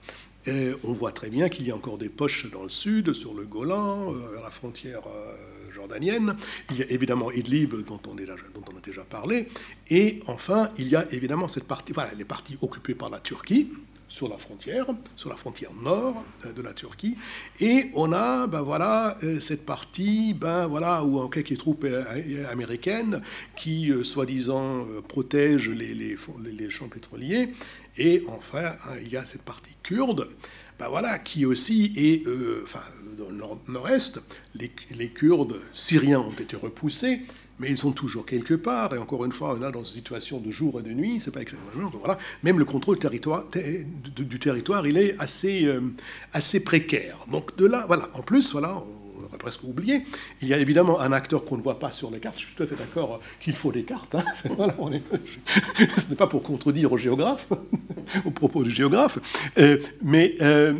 On 0.84 0.92
voit 0.92 1.12
très 1.12 1.30
bien 1.30 1.48
qu'il 1.48 1.66
y 1.66 1.70
a 1.70 1.76
encore 1.76 1.98
des 1.98 2.08
poches 2.08 2.50
dans 2.50 2.62
le 2.62 2.70
sud, 2.70 3.12
sur 3.12 3.34
le 3.34 3.46
Golan, 3.46 4.12
euh, 4.12 4.38
à 4.38 4.42
la 4.42 4.50
frontière 4.50 5.02
euh, 5.06 5.72
jordanienne. 5.72 6.36
Il 6.70 6.78
y 6.78 6.82
a 6.82 6.90
évidemment 6.90 7.30
Idlib, 7.30 7.74
dont 7.86 8.00
on, 8.08 8.16
a 8.16 8.80
déjà 8.82 9.04
parlé. 9.04 9.48
Et 9.90 10.20
enfin, 10.26 10.70
il 10.78 10.88
y 10.88 10.96
a 10.96 11.06
évidemment 11.12 11.48
cette 11.48 11.64
partie, 11.64 11.92
voilà, 11.92 12.10
les 12.14 12.24
parties 12.24 12.56
occupées 12.62 12.94
par 12.94 13.10
la 13.10 13.20
Turquie, 13.20 13.70
sur 14.08 14.28
la 14.28 14.38
frontière, 14.38 14.86
sur 15.14 15.30
la 15.30 15.36
frontière 15.36 15.72
nord 15.72 16.24
de 16.44 16.62
la 16.62 16.72
Turquie, 16.72 17.16
et 17.60 17.90
on 17.94 18.12
a, 18.12 18.48
ben 18.48 18.62
voilà, 18.62 19.16
cette 19.38 19.64
partie, 19.64 20.34
ben 20.34 20.66
voilà, 20.66 21.04
où 21.04 21.20
en 21.20 21.28
quelques 21.28 21.56
troupes 21.56 21.86
américaines 22.50 23.20
qui, 23.54 23.92
soi-disant, 24.02 24.84
protègent 25.06 25.70
les, 25.70 26.70
champs 26.70 26.88
pétroliers, 26.88 27.50
et 27.96 28.22
enfin, 28.28 28.72
il 29.02 29.10
y 29.10 29.16
a 29.16 29.24
cette 29.24 29.42
partie 29.42 29.76
kurde, 29.82 30.28
ben 30.78 30.88
voilà, 30.88 31.18
qui 31.18 31.44
aussi 31.44 31.92
est, 31.96 32.26
enfin, 32.62 32.80
dans 33.18 33.28
le 33.30 33.72
nord-est, 33.72 34.20
les, 34.54 35.08
Kurdes 35.10 35.60
syriens 35.72 36.20
ont 36.20 36.32
été 36.32 36.56
repoussés, 36.56 37.22
mais 37.58 37.68
ils 37.68 37.78
sont 37.78 37.92
toujours 37.92 38.24
quelque 38.24 38.54
part. 38.54 38.94
Et 38.94 38.98
encore 38.98 39.24
une 39.24 39.32
fois, 39.32 39.56
on 39.58 39.62
a 39.62 39.70
dans 39.70 39.84
une 39.84 39.92
situation 39.92 40.40
de 40.40 40.50
jour 40.50 40.80
et 40.80 40.82
de 40.82 40.90
nuit, 40.90 41.20
c'est 41.20 41.30
pas 41.30 41.42
exactement. 41.42 41.90
Voilà. 41.98 42.16
Même 42.42 42.58
le 42.58 42.64
contrôle 42.64 42.98
territoire, 42.98 43.44
du 44.16 44.38
territoire, 44.38 44.86
il 44.86 44.96
est 44.96 45.18
assez, 45.20 45.66
euh, 45.66 45.80
assez 46.32 46.60
précaire. 46.60 47.18
Donc 47.30 47.54
de 47.56 47.66
là, 47.66 47.84
voilà. 47.86 48.08
En 48.14 48.22
plus, 48.22 48.52
voilà, 48.52 48.82
presque 49.38 49.64
oublié. 49.64 50.04
Il 50.42 50.48
y 50.48 50.54
a 50.54 50.58
évidemment 50.58 51.00
un 51.00 51.12
acteur 51.12 51.44
qu'on 51.44 51.56
ne 51.56 51.62
voit 51.62 51.78
pas 51.78 51.90
sur 51.90 52.10
les 52.10 52.20
cartes. 52.20 52.38
Je 52.38 52.46
suis 52.46 52.54
tout 52.54 52.62
à 52.62 52.66
fait 52.66 52.76
d'accord 52.76 53.20
qu'il 53.40 53.54
faut 53.54 53.72
des 53.72 53.84
cartes. 53.84 54.14
Hein. 54.14 54.24
ce 55.98 56.08
n'est 56.08 56.16
pas 56.16 56.26
pour 56.26 56.42
contredire 56.42 56.92
aux 56.92 56.96
géographes, 56.96 57.48
au 58.24 58.30
propos 58.30 58.62
du 58.62 58.70
géographe. 58.70 59.18
Euh, 59.58 59.78
mais, 60.02 60.34
euh, 60.40 60.74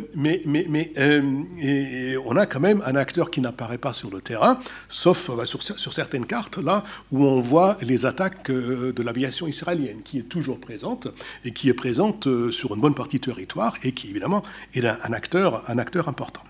euh, 0.97 2.15
on 2.25 2.35
a 2.35 2.45
quand 2.45 2.59
même 2.59 2.81
un 2.85 2.95
acteur 2.95 3.31
qui 3.31 3.41
n'apparaît 3.41 3.77
pas 3.77 3.93
sur 3.93 4.09
le 4.09 4.21
terrain, 4.21 4.59
sauf 4.89 5.31
bah, 5.35 5.45
sur, 5.45 5.93
certaines 5.93 6.25
cartes, 6.25 6.57
là 6.57 6.83
où 7.11 7.25
on 7.25 7.41
voit 7.41 7.77
les 7.81 8.05
attaques 8.05 8.51
de 8.51 9.03
l'aviation 9.03 9.47
israélienne, 9.47 10.01
qui 10.03 10.19
est 10.19 10.29
toujours 10.29 10.59
présente 10.59 11.07
et 11.45 11.51
qui 11.51 11.69
est 11.69 11.73
présente 11.73 12.27
sur 12.51 12.75
une 12.75 12.81
bonne 12.81 12.95
partie 12.95 13.17
du 13.17 13.21
territoire 13.21 13.75
et 13.83 13.91
qui 13.91 14.09
évidemment 14.09 14.43
est 14.73 14.85
un 14.85 15.13
acteur 15.13 16.07
important. 16.07 16.43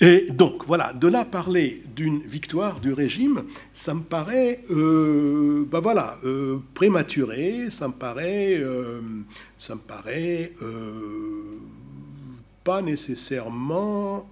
Et 0.00 0.26
donc, 0.30 0.64
voilà, 0.66 0.92
de 0.92 1.08
là 1.08 1.24
parler 1.24 1.82
d'une 1.94 2.20
victoire 2.20 2.80
du 2.80 2.92
régime, 2.92 3.44
ça 3.72 3.94
me 3.94 4.02
paraît, 4.02 4.60
euh, 4.70 5.64
ben 5.70 5.80
voilà, 5.80 6.16
euh, 6.24 6.58
prématuré, 6.74 7.70
ça 7.70 7.88
me 7.88 7.92
paraît, 7.92 8.56
euh, 8.58 9.00
ça 9.56 9.76
me 9.76 9.80
paraît 9.80 10.52
pas 12.64 12.82
nécessairement. 12.82 14.28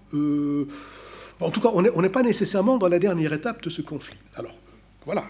en 1.41 1.51
tout 1.51 1.61
cas, 1.61 1.71
on 1.75 2.03
n'est 2.03 2.09
pas 2.09 2.23
nécessairement 2.23 2.79
dans 2.79 2.89
la 2.89 2.99
dernière 2.99 3.33
étape 3.33 3.63
de 3.63 3.71
ce 3.71 3.83
conflit. 3.83 4.19
Alors, 4.35 4.59
voilà 5.05 5.25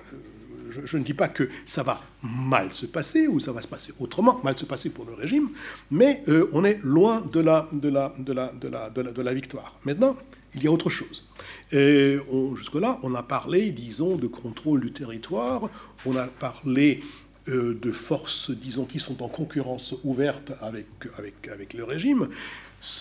je, 0.72 0.96
ne 0.96 1.02
dis 1.02 1.14
pas 1.14 1.28
que 1.28 1.48
ça 1.66 1.82
va 1.82 2.00
mal 2.22 2.72
se 2.72 2.86
passer 2.86 3.26
ou 3.26 3.40
ça 3.40 3.52
va 3.52 3.62
se 3.62 3.68
passer 3.68 3.92
autrement, 4.00 4.40
mal 4.42 4.58
se 4.58 4.64
passer 4.64 4.90
pour 4.90 5.04
le 5.04 5.14
régime, 5.14 5.50
mais 5.90 6.22
euh, 6.28 6.48
on 6.52 6.64
est 6.64 6.78
loin 6.82 7.20
de 7.20 7.40
la, 7.40 7.68
de, 7.72 7.88
la, 7.88 8.12
de, 8.18 8.32
la, 8.32 8.48
de, 8.48 8.68
la, 8.68 8.90
de, 8.90 9.22
la, 9.22 9.34
victoire. 9.34 9.78
Maintenant, 9.84 10.16
il 10.54 10.64
y 10.64 10.66
a 10.66 10.70
autre 10.70 10.90
chose. 10.90 11.24
Jusque-là, 11.70 12.98
on 13.02 13.14
a 13.14 13.22
parlé, 13.22 13.70
disons, 13.72 14.16
de 14.16 14.26
contrôle 14.26 14.80
du 14.80 14.92
territoire, 14.92 15.62
on 16.04 16.16
a 16.16 16.26
parlé 16.26 17.02
euh, 17.48 17.74
de 17.74 17.90
forces, 17.90 18.52
disons, 18.52 18.84
qui 18.84 19.00
sont 19.00 19.20
en 19.20 19.28
concurrence 19.28 19.96
ouverte 20.04 20.52
avec, 20.60 20.86
avec, 21.18 21.48
avec 21.48 21.74
le 21.74 21.82
régime. 21.82 22.28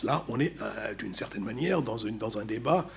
Là, 0.03 0.25
on 0.29 0.39
est 0.39 0.59
euh, 0.59 0.95
d'une 0.95 1.13
certaine 1.13 1.43
manière 1.43 1.83
dans, 1.83 1.97
dans 1.97 2.37
un 2.39 2.45
débat 2.45 2.89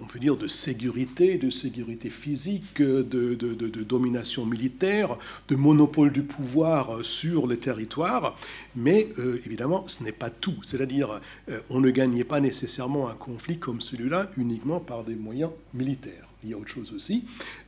on 0.00 0.06
peut 0.06 0.18
dire, 0.18 0.36
de 0.36 0.46
sécurité, 0.46 1.38
de 1.38 1.50
sécurité 1.50 2.10
physique, 2.10 2.80
de, 2.80 3.34
domination 3.82 4.46
militaire, 4.46 5.16
de 5.48 5.56
monopole 5.56 6.12
du 6.12 6.22
pouvoir 6.22 7.04
sur 7.04 7.46
le 7.46 7.56
territoire. 7.56 8.36
Mais 8.76 9.08
euh, 9.18 9.40
évidemment, 9.44 9.86
ce 9.86 10.04
n'est 10.04 10.12
pas 10.12 10.30
tout. 10.30 10.56
C'est-à-dire, 10.62 11.20
euh, 11.48 11.60
on 11.70 11.80
ne 11.80 11.90
gagnait 11.90 12.24
pas 12.24 12.40
nécessairement 12.40 13.08
un 13.08 13.14
conflit 13.14 13.58
comme 13.58 13.80
celui-là 13.80 14.30
uniquement 14.36 14.80
par 14.80 15.04
des 15.04 15.16
moyens 15.16 15.50
militaires. 15.74 16.28
Il 16.44 16.50
y 16.50 16.54
a 16.54 16.56
autre 16.56 16.68
chose 16.68 16.92
aussi. 16.92 17.24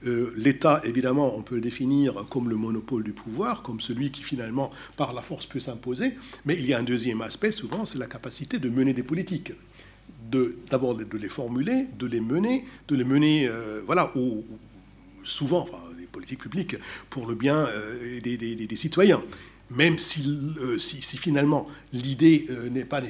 Euh, 0.07 0.33
L'État, 0.37 0.81
évidemment, 0.85 1.37
on 1.37 1.43
peut 1.43 1.57
le 1.57 1.61
définir 1.61 2.24
comme 2.31 2.49
le 2.49 2.55
monopole 2.55 3.03
du 3.03 3.12
pouvoir, 3.12 3.62
comme 3.62 3.81
celui 3.81 4.12
qui 4.12 4.22
finalement, 4.22 4.70
par 4.97 5.12
la 5.12 5.22
force, 5.22 5.47
peut 5.47 5.59
s'imposer. 5.59 6.14
Mais 6.45 6.55
il 6.55 6.66
y 6.66 6.72
a 6.72 6.78
un 6.78 6.85
deuxième 6.85 7.20
aspect, 7.20 7.51
souvent, 7.51 7.85
c'est 7.85 7.99
la 7.99 8.07
capacité 8.07 8.59
de 8.59 8.68
mener 8.68 8.93
des 8.95 9.03
politiques 9.03 9.53
d'abord 10.70 10.95
de, 10.95 11.07
les 11.16 11.28
formuler, 11.28 11.87
de 11.99 12.07
les 12.07 12.20
mener, 12.20 12.64
de 12.89 12.97
les 12.97 13.05
mener, 13.05 13.49
euh, 13.49 13.83
voilà, 13.87 14.12
souvent, 15.24 15.61
enfin, 15.61 15.78
les 15.99 16.07
politiques 16.07 16.41
publiques, 16.41 16.76
pour 17.09 17.26
le 17.26 17.35
bien 17.35 17.57
euh, 17.57 18.20
des, 18.20 18.76
citoyens. 18.76 19.22
Même 19.70 19.95
euh, 19.95 20.78
si, 20.78 21.01
si, 21.01 21.16
finalement 21.16 21.68
l'idée 21.93 22.49
n'est 22.72 22.85
pas 22.85 23.01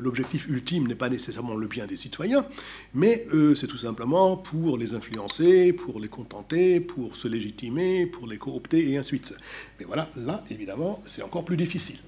l'objectif 0.00 0.48
ultime 0.48 0.88
n'est 0.88 0.96
pas 0.96 1.08
nécessairement 1.10 1.54
le 1.54 1.68
bien 1.68 1.86
des 1.86 1.96
citoyens, 1.96 2.44
mais 2.92 3.28
c'est 3.54 3.68
tout 3.68 3.78
simplement 3.78 4.36
pour 4.36 4.76
les 4.76 4.94
influencer, 4.94 5.72
pour 5.72 6.00
les 6.00 6.08
contenter, 6.08 6.80
pour 6.80 7.14
se 7.14 7.28
légitimer, 7.28 8.06
pour 8.06 8.26
les 8.26 8.36
coopter 8.36 8.90
et 8.90 8.96
ainsi 8.96 9.20
de 9.20 9.24
suite. 9.24 9.38
Mais 9.78 9.84
voilà, 9.84 10.10
là, 10.16 10.42
évidemment, 10.50 11.00
c'est 11.06 11.22
encore 11.22 11.44
plus 11.44 11.56
difficile 11.56 12.00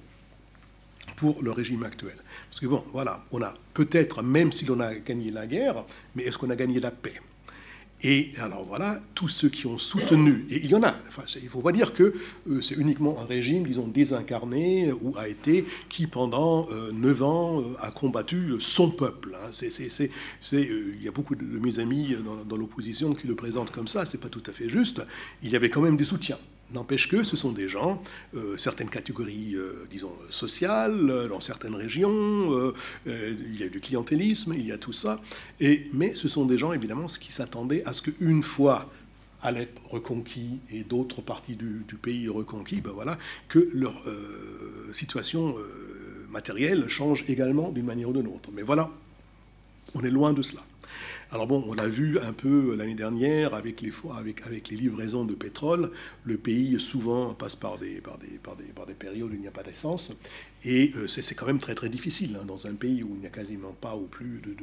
pour 1.15 1.41
le 1.41 1.51
régime 1.51 1.83
actuel. 1.83 2.15
Parce 2.49 2.59
que 2.59 2.67
bon, 2.67 2.83
voilà, 2.91 3.23
on 3.31 3.41
a 3.41 3.53
peut-être, 3.73 4.23
même 4.23 4.51
si 4.51 4.65
l'on 4.65 4.79
a 4.79 4.93
gagné 4.95 5.31
la 5.31 5.47
guerre, 5.47 5.85
mais 6.15 6.23
est-ce 6.23 6.37
qu'on 6.37 6.49
a 6.49 6.55
gagné 6.55 6.79
la 6.79 6.91
paix? 6.91 7.19
Et 8.03 8.33
alors 8.39 8.65
voilà, 8.65 8.99
tous 9.15 9.29
ceux 9.29 9.49
qui 9.49 9.65
ont 9.65 9.77
soutenu, 9.77 10.45
et 10.49 10.57
il 10.57 10.69
y 10.69 10.75
en 10.75 10.83
a, 10.83 10.93
enfin, 11.07 11.23
il 11.37 11.45
ne 11.45 11.49
faut 11.49 11.61
pas 11.61 11.71
dire 11.71 11.93
que 11.93 12.13
euh, 12.47 12.61
c'est 12.61 12.75
uniquement 12.75 13.19
un 13.19 13.25
régime, 13.25 13.65
disons, 13.65 13.87
désincarné, 13.87 14.91
ou 15.01 15.15
a 15.17 15.27
été, 15.27 15.65
qui 15.89 16.05
pendant 16.05 16.67
euh, 16.71 16.91
neuf 16.91 17.23
ans 17.23 17.61
euh, 17.61 17.63
a 17.81 17.89
combattu 17.89 18.53
son 18.59 18.91
peuple. 18.91 19.35
Hein. 19.35 19.47
C'est, 19.51 19.71
il 20.51 21.01
y 21.01 21.07
a 21.07 21.11
beaucoup 21.11 21.35
de, 21.35 21.45
mes 21.45 21.79
amis 21.79 22.15
dans, 22.23 22.43
dans 22.43 22.57
l'opposition 22.57 23.13
qui 23.13 23.27
le 23.27 23.35
présentent 23.35 23.71
comme 23.71 23.87
ça, 23.87 24.05
c'est 24.05 24.19
pas 24.19 24.29
tout 24.29 24.43
à 24.45 24.51
fait 24.51 24.69
juste. 24.69 25.01
Il 25.41 25.49
y 25.49 25.55
avait 25.55 25.69
quand 25.69 25.81
même 25.81 25.97
des 25.97 26.05
soutiens. 26.05 26.37
N'empêche 26.73 27.07
que 27.07 27.23
ce 27.23 27.37
sont 27.37 27.51
des 27.51 27.67
gens, 27.67 28.01
euh, 28.33 28.57
certaines 28.57 28.89
catégories, 28.89 29.55
euh, 29.55 29.85
disons, 29.91 30.11
sociales, 30.31 31.09
euh, 31.11 31.27
dans 31.27 31.39
certaines 31.39 31.75
régions, 31.75 32.73
il 33.05 33.59
y 33.59 33.63
a 33.63 33.69
du 33.69 33.79
clientélisme, 33.79 34.53
il 34.57 34.65
y 34.65 34.71
a 34.71 34.77
tout 34.77 34.93
ça, 34.93 35.21
mais 35.93 36.15
ce 36.15 36.27
sont 36.27 36.45
des 36.45 36.57
gens, 36.57 36.73
évidemment, 36.73 37.05
qui 37.05 37.31
s'attendaient 37.31 37.83
à 37.85 37.93
ce 37.93 38.01
qu'une 38.01 38.41
fois 38.43 38.89
Alep 39.41 39.79
reconquis 39.89 40.59
et 40.71 40.83
d'autres 40.83 41.21
parties 41.21 41.55
du, 41.55 41.95
pays 42.01 42.27
reconquis, 42.29 42.81
ben 42.81 42.91
voilà, 42.91 43.17
que 43.47 43.69
leur 43.73 43.93
situation 44.93 45.55
matérielle 46.31 46.89
change 46.89 47.23
également 47.27 47.71
d'une 47.71 47.85
manière 47.85 48.09
ou 48.09 48.13
d'une 48.13 48.27
autre. 48.27 48.49
Mais 48.53 48.63
voilà, 48.63 48.89
on 49.93 50.01
est 50.03 50.09
loin 50.09 50.33
de 50.33 50.41
cela. 50.41 50.61
Alors 51.31 51.47
bon, 51.47 51.63
on 51.67 51.75
a 51.75 51.87
vu 51.87 52.19
un 52.19 52.33
peu 52.33 52.75
l'année 52.77 52.95
dernière 52.95 53.53
avec 53.53 53.81
les, 53.81 53.91
livraisons 54.77 55.25
de 55.25 55.33
pétrole, 55.33 55.91
le 56.23 56.37
pays 56.37 56.79
souvent 56.79 57.33
passe 57.33 57.55
par 57.55 57.77
des, 57.77 58.01
périodes 58.97 59.31
où 59.31 59.33
il 59.33 59.41
n'y 59.41 59.47
a 59.47 59.51
pas 59.51 59.63
d'essence. 59.63 60.13
Et 60.63 60.91
euh, 60.95 61.07
c'est 61.07 61.35
quand 61.35 61.47
même 61.47 61.59
très 61.59 61.75
très 61.75 61.89
difficile 61.89 62.37
hein, 62.39 62.45
dans 62.45 62.67
un 62.67 62.73
pays 62.73 63.03
où 63.03 63.11
il 63.15 63.21
n'y 63.21 63.27
a 63.27 63.31
quasiment 63.31 63.73
pas 63.73 63.95
ou 63.95 64.05
plus 64.05 64.41
de, 64.41 64.55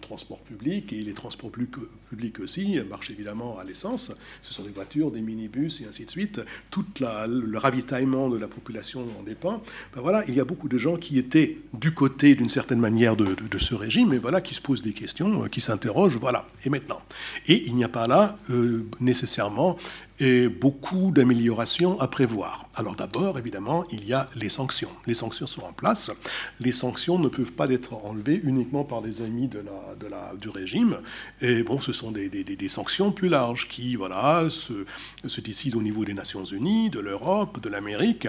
transport 0.00 0.40
public. 0.40 0.92
Et 0.92 1.02
les 1.02 1.14
transports 1.14 1.50
publics 1.50 2.40
aussi 2.40 2.78
marchent 2.88 3.10
évidemment 3.10 3.58
à 3.58 3.64
l'essence. 3.64 4.12
Ce 4.42 4.54
sont 4.54 4.62
des 4.62 4.70
voitures, 4.70 5.10
des 5.10 5.20
minibus 5.20 5.80
et 5.80 5.86
ainsi 5.86 6.04
de 6.04 6.10
suite. 6.10 6.40
Tout 6.70 6.84
le 7.00 7.58
ravitaillement 7.58 8.28
de 8.28 8.38
la 8.38 8.48
population 8.48 9.06
en 9.18 9.22
dépend. 9.22 9.62
Ben 9.94 10.02
voilà, 10.02 10.24
il 10.28 10.34
y 10.34 10.40
a 10.40 10.44
beaucoup 10.44 10.68
de 10.68 10.78
gens 10.78 10.96
qui 10.96 11.18
étaient 11.18 11.58
du 11.74 11.92
côté 11.92 12.34
d'une 12.34 12.48
certaine 12.48 12.80
manière 12.80 13.16
de, 13.16 13.58
ce 13.58 13.74
régime, 13.74 14.12
et 14.12 14.18
voilà, 14.18 14.40
qui 14.40 14.54
se 14.54 14.60
posent 14.60 14.82
des 14.82 14.92
questions, 14.92 15.44
euh, 15.44 15.48
qui 15.48 15.60
s'interrogent. 15.60 16.16
Voilà. 16.16 16.46
Et 16.64 16.70
maintenant 16.70 17.02
Et 17.46 17.66
il 17.66 17.74
n'y 17.74 17.84
a 17.84 17.88
pas 17.88 18.06
là 18.06 18.38
euh, 18.50 18.86
nécessairement 19.00 19.76
et 20.20 20.48
beaucoup 20.48 21.10
d'améliorations 21.10 21.98
à 21.98 22.06
prévoir. 22.06 22.68
Alors 22.74 22.94
d'abord, 22.94 23.38
évidemment, 23.38 23.84
il 23.90 24.06
y 24.06 24.12
a 24.12 24.26
les 24.36 24.50
sanctions. 24.50 24.90
Les 25.06 25.14
sanctions 25.14 25.46
sont 25.46 25.62
en 25.62 25.72
place. 25.72 26.12
Les 26.60 26.72
sanctions 26.72 27.18
ne 27.18 27.28
peuvent 27.28 27.52
pas 27.52 27.68
être 27.70 27.94
enlevées 28.04 28.40
uniquement 28.44 28.84
par 28.84 29.00
les 29.00 29.22
amis 29.22 29.48
du 29.48 30.48
régime. 30.48 30.98
Et 31.40 31.62
bon, 31.62 31.80
ce 31.80 31.92
sont 31.92 32.10
des, 32.12 32.68
sanctions 32.68 33.12
plus 33.12 33.28
larges 33.28 33.66
qui, 33.66 33.96
voilà, 33.96 34.48
se, 34.50 35.40
décident 35.40 35.78
au 35.78 35.82
niveau 35.82 36.04
des 36.04 36.14
Nations 36.14 36.44
Unies, 36.44 36.90
de 36.90 37.00
l'Europe, 37.00 37.60
de 37.60 37.68
l'Amérique. 37.68 38.28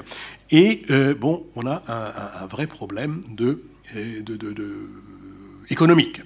Et 0.50 0.84
euh, 0.90 1.14
bon, 1.14 1.46
on 1.56 1.66
a 1.68 1.84
un, 1.88 2.48
vrai 2.48 2.68
problème 2.68 3.22
euh, 3.42 4.88
économique. 5.70 6.22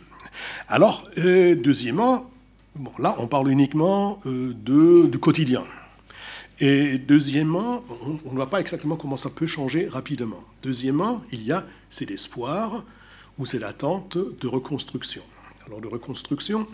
Alors, 0.68 1.07
euh, 1.18 1.56
deuxièmement, 1.56 2.30
Bon, 2.76 2.91
là, 2.99 3.15
on 3.19 3.27
parle 3.27 3.49
uniquement 3.49 4.19
euh, 4.26 4.53
du 5.07 5.18
quotidien. 5.18 5.64
Et 6.60 6.97
deuxièmement, 6.97 7.84
on 8.26 8.31
ne 8.31 8.35
voit 8.35 8.49
pas 8.49 8.60
exactement 8.60 8.97
comment 8.97 9.15
ça 9.15 9.30
peut 9.30 9.47
changer 9.47 9.88
rapidement. 9.88 10.43
Deuxièmement, 10.61 11.22
il 11.31 11.45
y 11.45 11.53
a, 11.53 11.65
c'est 11.89 12.10
l'espoir 12.10 12.84
ou 13.38 13.45
c'est 13.45 13.60
l'attente 13.60 14.18
de 14.18 14.47
reconstruction. 14.47 15.22
Alors 15.65 15.80
de 15.80 15.88
reconstruction, 15.88 16.68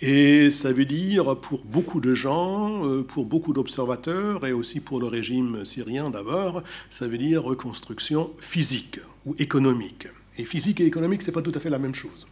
Et 0.00 0.50
ça 0.50 0.72
veut 0.72 0.84
dire 0.84 1.36
pour 1.36 1.64
beaucoup 1.64 2.00
de 2.00 2.14
gens, 2.14 2.82
pour 3.08 3.26
beaucoup 3.26 3.52
d'observateurs 3.52 4.46
et 4.46 4.52
aussi 4.52 4.80
pour 4.80 5.00
le 5.00 5.06
régime 5.06 5.64
syrien 5.64 6.10
d'abord, 6.10 6.62
ça 6.90 7.06
veut 7.08 7.18
dire 7.18 7.42
reconstruction 7.42 8.30
physique 8.38 9.00
ou 9.24 9.34
économique. 9.38 10.08
Et 10.36 10.44
physique 10.44 10.80
et 10.80 10.86
économique, 10.86 11.22
c'est 11.22 11.32
pas 11.32 11.42
tout 11.42 11.52
à 11.54 11.60
fait 11.60 11.70
la 11.70 11.78
même 11.78 11.94
chose. 11.94 12.26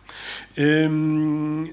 Et, 0.56 0.86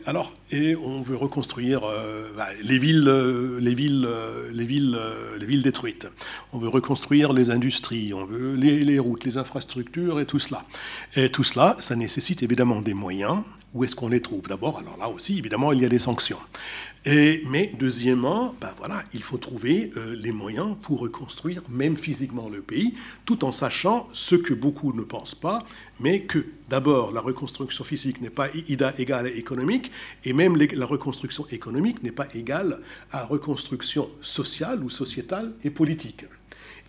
alors, 0.06 0.36
on 0.84 1.02
veut 1.02 1.16
reconstruire 1.16 1.82
euh, 1.84 2.30
bah, 2.38 2.48
les 2.64 2.78
villes, 2.78 3.08
euh, 3.08 3.60
les 3.60 3.74
villes, 3.74 4.06
euh, 4.08 4.50
les 4.54 4.66
villes, 4.66 5.00
les 5.40 5.46
villes 5.46 5.64
détruites. 5.64 6.08
On 6.54 6.60
veut 6.60 6.68
reconstruire 6.68 7.34
les 7.34 7.50
industries, 7.50 8.14
on 8.14 8.26
veut 8.26 8.56
les, 8.56 9.00
routes, 9.00 9.26
les 9.26 9.38
infrastructures 9.38 10.20
et 10.20 10.26
tout 10.26 10.40
cela. 10.40 10.66
Et 11.16 11.30
tout 11.30 11.44
cela, 11.44 11.76
ça 11.80 11.96
nécessite 11.96 12.44
évidemment 12.44 12.82
des 12.82 12.94
moyens. 12.94 13.44
Où 13.76 13.84
est-ce 13.84 13.96
qu'on 13.96 14.10
les 14.10 14.22
trouve 14.22 14.48
D'abord, 14.48 14.80
alors 14.80 14.98
là 14.98 15.10
aussi, 15.10 15.38
évidemment, 15.38 15.72
il 15.72 15.82
y 15.82 15.86
a 15.86 15.90
des 15.90 16.00
sanctions. 16.00 16.40
Mais 17.06 17.72
deuxièmement, 17.80 18.54
ben 18.60 18.70
voilà, 18.78 19.02
il 19.14 19.24
faut 19.24 19.38
trouver 19.38 19.92
euh, 19.96 20.16
les 20.20 20.32
moyens 20.32 20.76
pour 20.82 21.00
reconstruire 21.00 21.64
même 21.70 21.98
physiquement 21.98 22.50
le 22.50 22.62
pays, 22.62 22.94
tout 23.26 23.46
en 23.46 23.52
sachant 23.52 24.08
ce 24.14 24.36
que 24.36 24.54
beaucoup 24.54 24.94
ne 24.94 25.02
pensent 25.02 25.36
pas, 25.36 25.64
mais 26.00 26.22
que 26.22 26.46
d'abord 26.70 27.12
la 27.12 27.22
reconstruction 27.22 27.84
physique 27.84 28.22
n'est 28.22 28.30
pas 28.30 28.48
égale 28.68 29.28
à 29.28 29.30
économique, 29.30 29.92
et 30.26 30.34
même 30.34 30.58
la 30.58 30.86
reconstruction 30.86 31.46
économique 31.52 32.04
n'est 32.04 32.12
pas 32.12 32.28
égale 32.34 32.80
à 33.12 33.26
reconstruction 33.26 34.10
sociale 34.22 34.84
ou 34.84 34.90
sociétale 34.90 35.54
et 35.64 35.70
politique. 35.70 36.26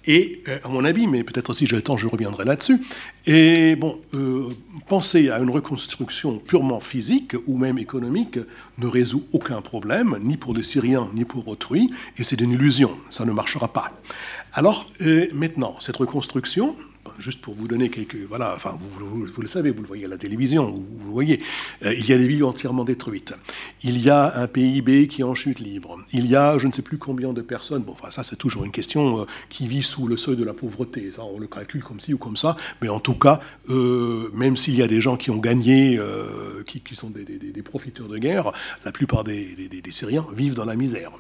Et 0.07 0.43
euh, 0.49 0.59
à 0.65 0.69
mon 0.69 0.85
avis, 0.85 1.07
mais 1.07 1.25
peut-être 1.25 1.51
aussi 1.51 1.67
j'ai 1.67 1.77
le 1.77 1.83
temps, 1.83 1.97
je 1.97 2.07
reviendrai 2.07 2.45
là-dessus. 2.45 2.81
Et 3.27 3.77
bon, 3.77 4.01
euh, 4.15 4.49
penser 4.89 5.29
à 5.29 5.39
une 5.39 5.51
reconstruction 5.51 6.39
purement 6.39 6.81
physique 6.81 7.35
ou 7.47 7.59
même 7.59 7.79
économique 7.79 8.39
ne 8.79 8.87
résout 8.87 9.25
aucun 9.33 9.61
problème, 9.61 10.17
ni 10.23 10.37
pour 10.37 10.55
les 10.55 10.63
Syriens, 10.63 11.11
ni 11.15 11.25
pour 11.25 11.47
autrui, 11.49 11.91
et 12.17 12.25
c'est 12.25 12.41
une 12.41 12.53
illusion, 12.53 12.97
ça 13.11 13.25
ne 13.25 13.33
marchera 13.33 13.69
pas. 13.69 13.93
Alors 14.55 14.91
euh, 15.03 15.27
maintenant, 15.35 15.77
cette 15.81 15.97
reconstruction, 15.97 16.77
juste 17.19 17.41
pour 17.41 17.55
vous 17.55 17.69
donner 17.69 17.89
quelques. 17.89 18.17
Voilà, 18.29 18.55
enfin, 18.55 18.79
vous, 18.99 19.27
le 19.43 19.49
savez, 19.49 19.71
vous 19.71 19.83
le 19.83 19.89
voyez 19.89 20.05
à 20.05 20.09
la 20.09 20.19
télévision, 20.19 20.71
vous, 20.71 21.07
le 21.07 21.13
voyez. 21.13 21.41
Euh, 21.85 21.95
il 21.95 22.09
y 22.09 22.13
a 22.13 22.19
des 22.19 22.27
villes 22.27 22.45
entièrement 22.45 22.85
détruites. 22.85 23.35
Il 23.83 24.01
y 24.01 24.11
a 24.11 24.41
un 24.41 24.47
PIB 24.47 25.09
qui 25.09 25.23
est 25.23 25.25
en 25.25 25.35
chute 25.35 25.61
libre. 25.61 25.99
Il 26.13 26.27
y 26.27 26.37
a 26.37 26.59
je 26.59 26.67
ne 26.67 26.73
sais 26.73 26.83
plus 26.83 26.99
combien 26.99 27.33
de 27.33 27.43
personnes. 27.43 27.83
Bon, 27.83 27.93
enfin, 27.93 28.11
ça, 28.11 28.23
c'est 28.23 28.37
toujours 28.37 28.65
une 28.65 28.73
question 28.73 29.21
euh, 29.21 29.25
qui 29.49 29.67
vit 29.67 29.83
sous 29.83 30.07
le 30.07 30.17
seuil 30.17 30.37
de 30.37 30.45
la 30.45 30.55
pauvreté. 30.55 31.11
Ça, 31.13 31.25
on 31.25 31.39
le 31.39 31.47
calcule 31.47 31.83
comme 31.83 32.01
ci 32.01 32.15
ou 32.15 32.19
comme 32.19 32.37
ça. 32.37 32.57
Mais 32.83 32.89
en 32.89 33.01
tout 33.01 33.15
cas, 33.15 33.41
euh, 33.69 34.31
même 34.35 34.57
s'il 34.57 34.77
y 34.77 34.83
a 34.83 34.89
des 34.89 35.01
gens 35.01 35.17
qui 35.17 35.31
ont 35.31 35.39
gagné, 35.39 35.99
qui, 36.67 36.95
sont 36.95 37.11
des, 37.11 37.63
profiteurs 37.63 38.09
de 38.09 38.19
guerre, 38.19 38.53
la 38.85 38.93
plupart 38.93 39.25
des, 39.25 39.57
Syriens 39.91 40.27
vivent 40.35 40.55
dans 40.55 40.65
la 40.65 40.77
misère. 40.77 41.11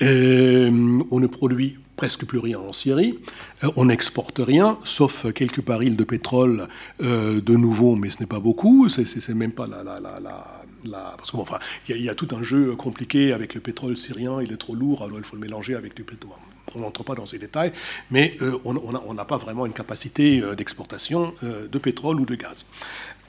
On 0.00 1.20
ne 1.20 1.26
produit 1.26 1.78
presque 1.98 2.24
plus 2.24 2.38
rien 2.38 2.60
en 2.60 2.72
Syrie. 2.72 3.18
Euh, 3.64 3.68
on 3.76 3.86
n'exporte 3.86 4.38
rien, 4.38 4.78
sauf 4.84 5.30
quelques 5.32 5.62
barils 5.62 5.96
de 5.96 6.04
pétrole 6.04 6.68
euh, 7.02 7.42
de 7.42 7.56
nouveau, 7.56 7.96
mais 7.96 8.08
ce 8.08 8.20
n'est 8.20 8.26
pas 8.26 8.40
beaucoup. 8.40 8.88
C'est 8.88 9.28
même 9.34 9.52
pas 9.52 9.66
la, 9.66 11.16
parce 11.18 11.32
qu'il 11.32 11.40
enfin, 11.40 11.58
il 11.88 12.00
y, 12.00 12.08
a 12.08 12.14
tout 12.14 12.28
un 12.30 12.42
jeu 12.42 12.76
compliqué 12.76 13.32
avec 13.32 13.54
le 13.54 13.60
pétrole 13.60 13.96
syrien. 13.96 14.40
Il 14.40 14.52
est 14.52 14.56
trop 14.56 14.76
lourd, 14.76 15.02
alors 15.02 15.18
il 15.18 15.24
faut 15.24 15.34
le 15.34 15.42
mélanger 15.42 15.74
avec 15.74 15.94
du 15.94 16.04
pétrole. 16.04 16.38
On 16.74 16.80
n'entre 16.80 17.02
pas 17.02 17.16
dans 17.16 17.26
ces 17.26 17.38
détails, 17.38 17.72
mais 18.12 18.36
euh, 18.42 18.56
on 18.64 19.14
n'a 19.14 19.24
pas 19.24 19.38
vraiment 19.38 19.66
une 19.66 19.72
capacité 19.72 20.40
d'exportation 20.56 21.34
de 21.42 21.78
pétrole 21.78 22.20
ou 22.20 22.26
de 22.26 22.36
gaz. 22.36 22.64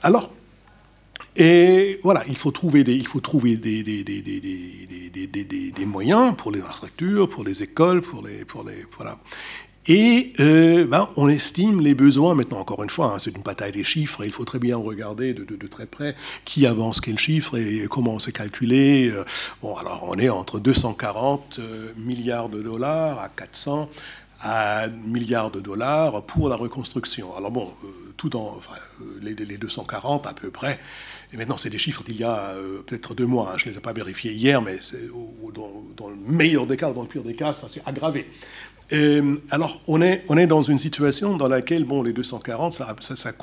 Alors, 0.03 0.31
et 1.35 1.99
voilà, 2.03 2.23
il 2.27 2.37
faut 2.37 2.51
trouver 2.51 2.83
des, 2.83 2.95
il 2.95 3.07
faut 3.07 3.19
trouver 3.19 3.55
des, 3.57 3.83
des, 3.83 4.03
des, 4.03 5.71
des 5.71 5.85
moyens 5.85 6.35
pour 6.35 6.51
les 6.51 6.59
infrastructures, 6.59 7.29
pour 7.29 7.43
les 7.43 7.63
écoles, 7.63 8.01
pour 8.01 8.25
les, 8.27 8.45
pour 8.45 8.63
les 8.63 8.85
voilà. 8.97 9.17
Et 9.87 10.33
euh, 10.39 10.85
ben, 10.85 11.09
on 11.15 11.27
estime 11.29 11.81
les 11.81 11.95
besoins, 11.95 12.35
maintenant 12.35 12.59
encore 12.59 12.83
une 12.83 12.91
fois, 12.91 13.13
hein, 13.13 13.17
c'est 13.17 13.35
une 13.35 13.41
bataille 13.41 13.71
des 13.71 13.83
chiffres, 13.83 14.23
il 14.23 14.31
faut 14.31 14.45
très 14.45 14.59
bien 14.59 14.77
regarder 14.77 15.33
de, 15.33 15.43
de, 15.43 15.67
très 15.67 15.87
près 15.87 16.15
qui 16.45 16.67
avance 16.67 17.01
quel 17.01 17.17
chiffre 17.17 17.57
et 17.57 17.87
comment 17.89 18.19
c'est 18.19 18.31
calculé. 18.31 19.09
Euh, 19.09 19.23
bon, 19.63 19.75
alors 19.77 20.05
on 20.07 20.13
est 20.19 20.29
entre 20.29 20.59
240 20.59 21.57
euh, 21.59 21.91
milliards 21.97 22.49
de 22.49 22.61
dollars 22.61 23.19
à 23.19 23.29
400 23.29 23.89
à 24.41 24.87
milliards 25.05 25.49
de 25.49 25.59
dollars 25.59 26.21
pour 26.23 26.49
la 26.49 26.55
reconstruction. 26.55 27.35
Alors 27.35 27.49
bon, 27.49 27.73
tout 28.15 28.29
dans 28.29 28.55
enfin, 28.57 28.75
les, 29.21 29.33
les 29.33 29.57
240 29.57 30.27
à 30.27 30.33
peu 30.33 30.51
près, 30.51 30.77
et 31.31 31.37
maintenant, 31.37 31.57
c'est 31.57 31.69
des 31.69 31.77
chiffres 31.77 32.03
d'il 32.03 32.17
y 32.17 32.23
a 32.23 32.53
euh, 32.55 32.81
peut-être 32.81 33.13
deux 33.13 33.27
mois. 33.27 33.51
Hein. 33.53 33.57
Je 33.57 33.67
ne 33.67 33.71
les 33.71 33.77
ai 33.77 33.81
pas 33.81 33.93
vérifiés 33.93 34.33
hier, 34.33 34.61
mais 34.61 34.79
dans, 35.53 36.09
le 36.09 36.15
meilleur 36.15 36.65
des 36.65 36.75
cas, 36.75 36.91
dans 36.91 37.03
le 37.03 37.07
pire 37.07 37.23
des 37.23 37.35
cas, 37.35 37.53
ça 37.53 37.69
s'est 37.69 37.81
aggravé. 37.85 38.27
alors, 39.51 39.81
on 39.87 40.01
est, 40.01 40.23
on 40.29 40.37
est 40.37 40.47
dans 40.47 40.63
une 40.63 40.79
situation 40.79 41.37
dans 41.37 41.47
laquelle, 41.47 41.83
bon, 41.83 42.01
les 42.01 42.13
240, 42.13 42.73
ça, 42.73 42.95
ça, 42.99 43.33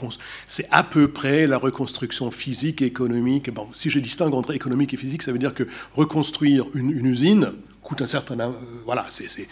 c'est 0.48 0.68
à 0.72 0.82
peu 0.82 1.08
près 1.08 1.46
la 1.46 1.58
reconstruction 1.58 2.32
physique 2.32 2.82
économique. 2.82 3.52
Bon, 3.52 3.68
si 3.72 3.88
je 3.88 4.00
distingue 4.00 4.34
entre 4.34 4.52
économique 4.52 4.92
et 4.92 4.96
physique, 4.96 5.22
ça 5.22 5.30
veut 5.30 5.38
dire 5.38 5.54
que 5.54 5.64
reconstruire 5.94 6.66
une, 6.74 7.06
usine 7.06 7.52
coûte 7.82 8.02
un 8.02 8.08
certain... 8.08 8.40
Euh, 8.40 8.52
voilà, 8.84 9.06
c'est 9.10 9.26
euh, 9.26 9.44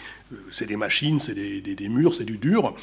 c'est 0.51 0.65
des 0.65 0.75
machines, 0.75 1.19
c'est 1.19 1.33
des, 1.35 1.89
murs, 1.89 2.15
c'est 2.15 2.25
du 2.25 2.37
dur. 2.37 2.73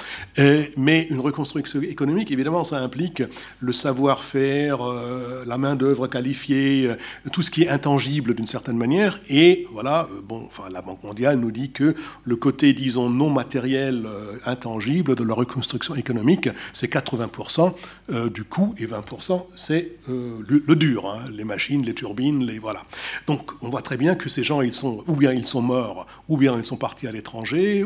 mais 0.77 1.07
une 1.11 1.21
reconstruction 1.21 1.83
économique, 1.83 2.31
évidemment, 2.31 2.65
ça 2.65 2.79
implique 2.79 3.23
le 3.59 3.73
savoir-faire, 3.73 4.83
euh, 4.83 5.45
la 5.47 5.59
main-d'œuvre 5.59 6.07
qualifiée, 6.07 6.89
euh, 6.89 6.95
tout 7.33 7.43
ce 7.43 7.51
qui 7.51 7.65
est 7.65 7.69
intangible 7.69 8.35
d'une 8.35 8.47
certaine 8.47 8.77
manière. 8.77 9.21
Et 9.29 9.67
voilà, 9.73 10.09
bon, 10.25 10.45
enfin, 10.47 10.65
la 10.71 10.83
Banque 10.83 11.03
mondiale 11.03 11.39
nous 11.39 11.51
dit 11.51 11.73
que 11.73 11.95
le 12.25 12.37
côté, 12.37 12.73
disons, 12.73 13.11
non 13.11 13.31
matériel, 13.31 14.07
intangible 14.47 15.15
de 15.15 15.25
la 15.25 15.35
reconstruction 15.35 15.95
économique, 15.95 16.49
c'est 16.73 16.93
80% 16.93 17.75
du 18.33 18.45
coût 18.45 18.75
et 18.79 18.87
20% 18.87 19.47
c'est 19.57 19.93
le, 20.09 20.75
dur, 20.77 21.07
hein, 21.07 21.29
les 21.33 21.45
machines, 21.45 21.83
les 21.83 21.95
turbines, 21.95 22.45
les 22.45 22.59
voilà. 22.59 22.85
Donc, 23.27 23.51
on 23.63 23.69
voit 23.69 23.83
très 23.83 23.97
bien 23.97 24.15
que 24.15 24.29
ces 24.29 24.45
gens, 24.45 24.61
ils 24.61 24.75
sont, 24.75 25.03
ou 25.07 25.17
bien 25.17 25.33
ils 25.33 25.47
sont 25.47 25.63
morts, 25.63 26.07
ou 26.29 26.37
bien 26.37 26.57
ils 26.59 26.67
sont 26.67 26.77
partis 26.77 27.07
à 27.07 27.13
l'étranger 27.13 27.32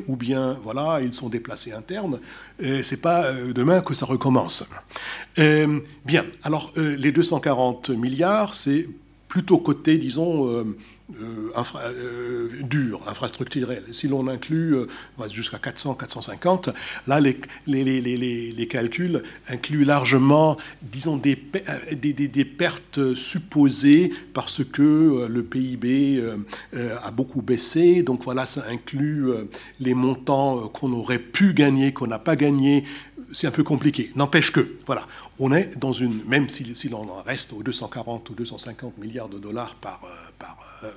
ou 0.06 0.16
bien 0.16 0.58
voilà, 0.62 1.00
ils 1.02 1.14
sont 1.14 1.28
déplacés 1.28 1.72
internes. 1.72 2.20
C'est 2.58 3.00
pas 3.00 3.26
euh, 3.26 3.52
demain 3.52 3.80
que 3.80 3.94
ça 3.94 4.06
recommence. 4.06 4.64
Euh, 5.38 5.80
bien, 6.04 6.24
alors 6.42 6.72
euh, 6.76 6.96
les 6.96 7.12
240 7.12 7.90
milliards, 7.90 8.54
c'est 8.54 8.88
plutôt 9.28 9.58
côté, 9.58 9.98
disons, 9.98 10.64
euh, 11.14 11.52
infra, 11.54 11.82
euh, 11.84 12.48
dur, 12.62 13.00
infrastructurel. 13.06 13.80
Si 13.92 14.08
l'on 14.08 14.26
inclut 14.26 14.74
euh, 14.74 14.88
jusqu'à 15.30 15.58
400, 15.58 15.94
450, 15.94 16.70
là, 17.06 17.20
les, 17.20 17.38
les, 17.68 17.84
les, 17.84 18.00
les, 18.52 18.66
calculs 18.66 19.22
incluent 19.48 19.84
largement, 19.84 20.56
disons, 20.82 21.16
des, 21.16 21.38
des, 21.92 22.12
des, 22.12 22.44
pertes 22.44 23.14
supposées 23.14 24.12
parce 24.34 24.64
que 24.64 25.28
le 25.28 25.44
PIB 25.44 26.24
a 26.74 27.10
beaucoup 27.12 27.40
baissé. 27.40 28.02
Donc 28.02 28.24
voilà, 28.24 28.44
ça 28.44 28.64
inclut 28.68 29.26
les 29.78 29.94
montants 29.94 30.66
qu'on 30.68 30.92
aurait 30.92 31.20
pu 31.20 31.54
gagner, 31.54 31.92
qu'on 31.92 32.08
n'a 32.08 32.18
pas 32.18 32.34
gagné, 32.34 32.82
c'est 33.36 33.46
un 33.46 33.50
peu 33.50 33.64
compliqué. 33.64 34.10
N'empêche 34.14 34.50
que, 34.50 34.76
voilà, 34.86 35.06
on 35.38 35.52
est 35.52 35.76
dans 35.76 35.92
une, 35.92 36.24
même 36.24 36.48
si, 36.48 36.74
si 36.74 36.88
l'on 36.88 37.04
reste 37.22 37.52
aux 37.52 37.62
240 37.62 38.30
ou 38.30 38.34
250 38.34 38.96
milliards 38.96 39.28
de 39.28 39.38
dollars 39.38 39.74
par, 39.74 40.00
euh, 40.04 40.30
par 40.38 40.56
euh, 40.84 40.90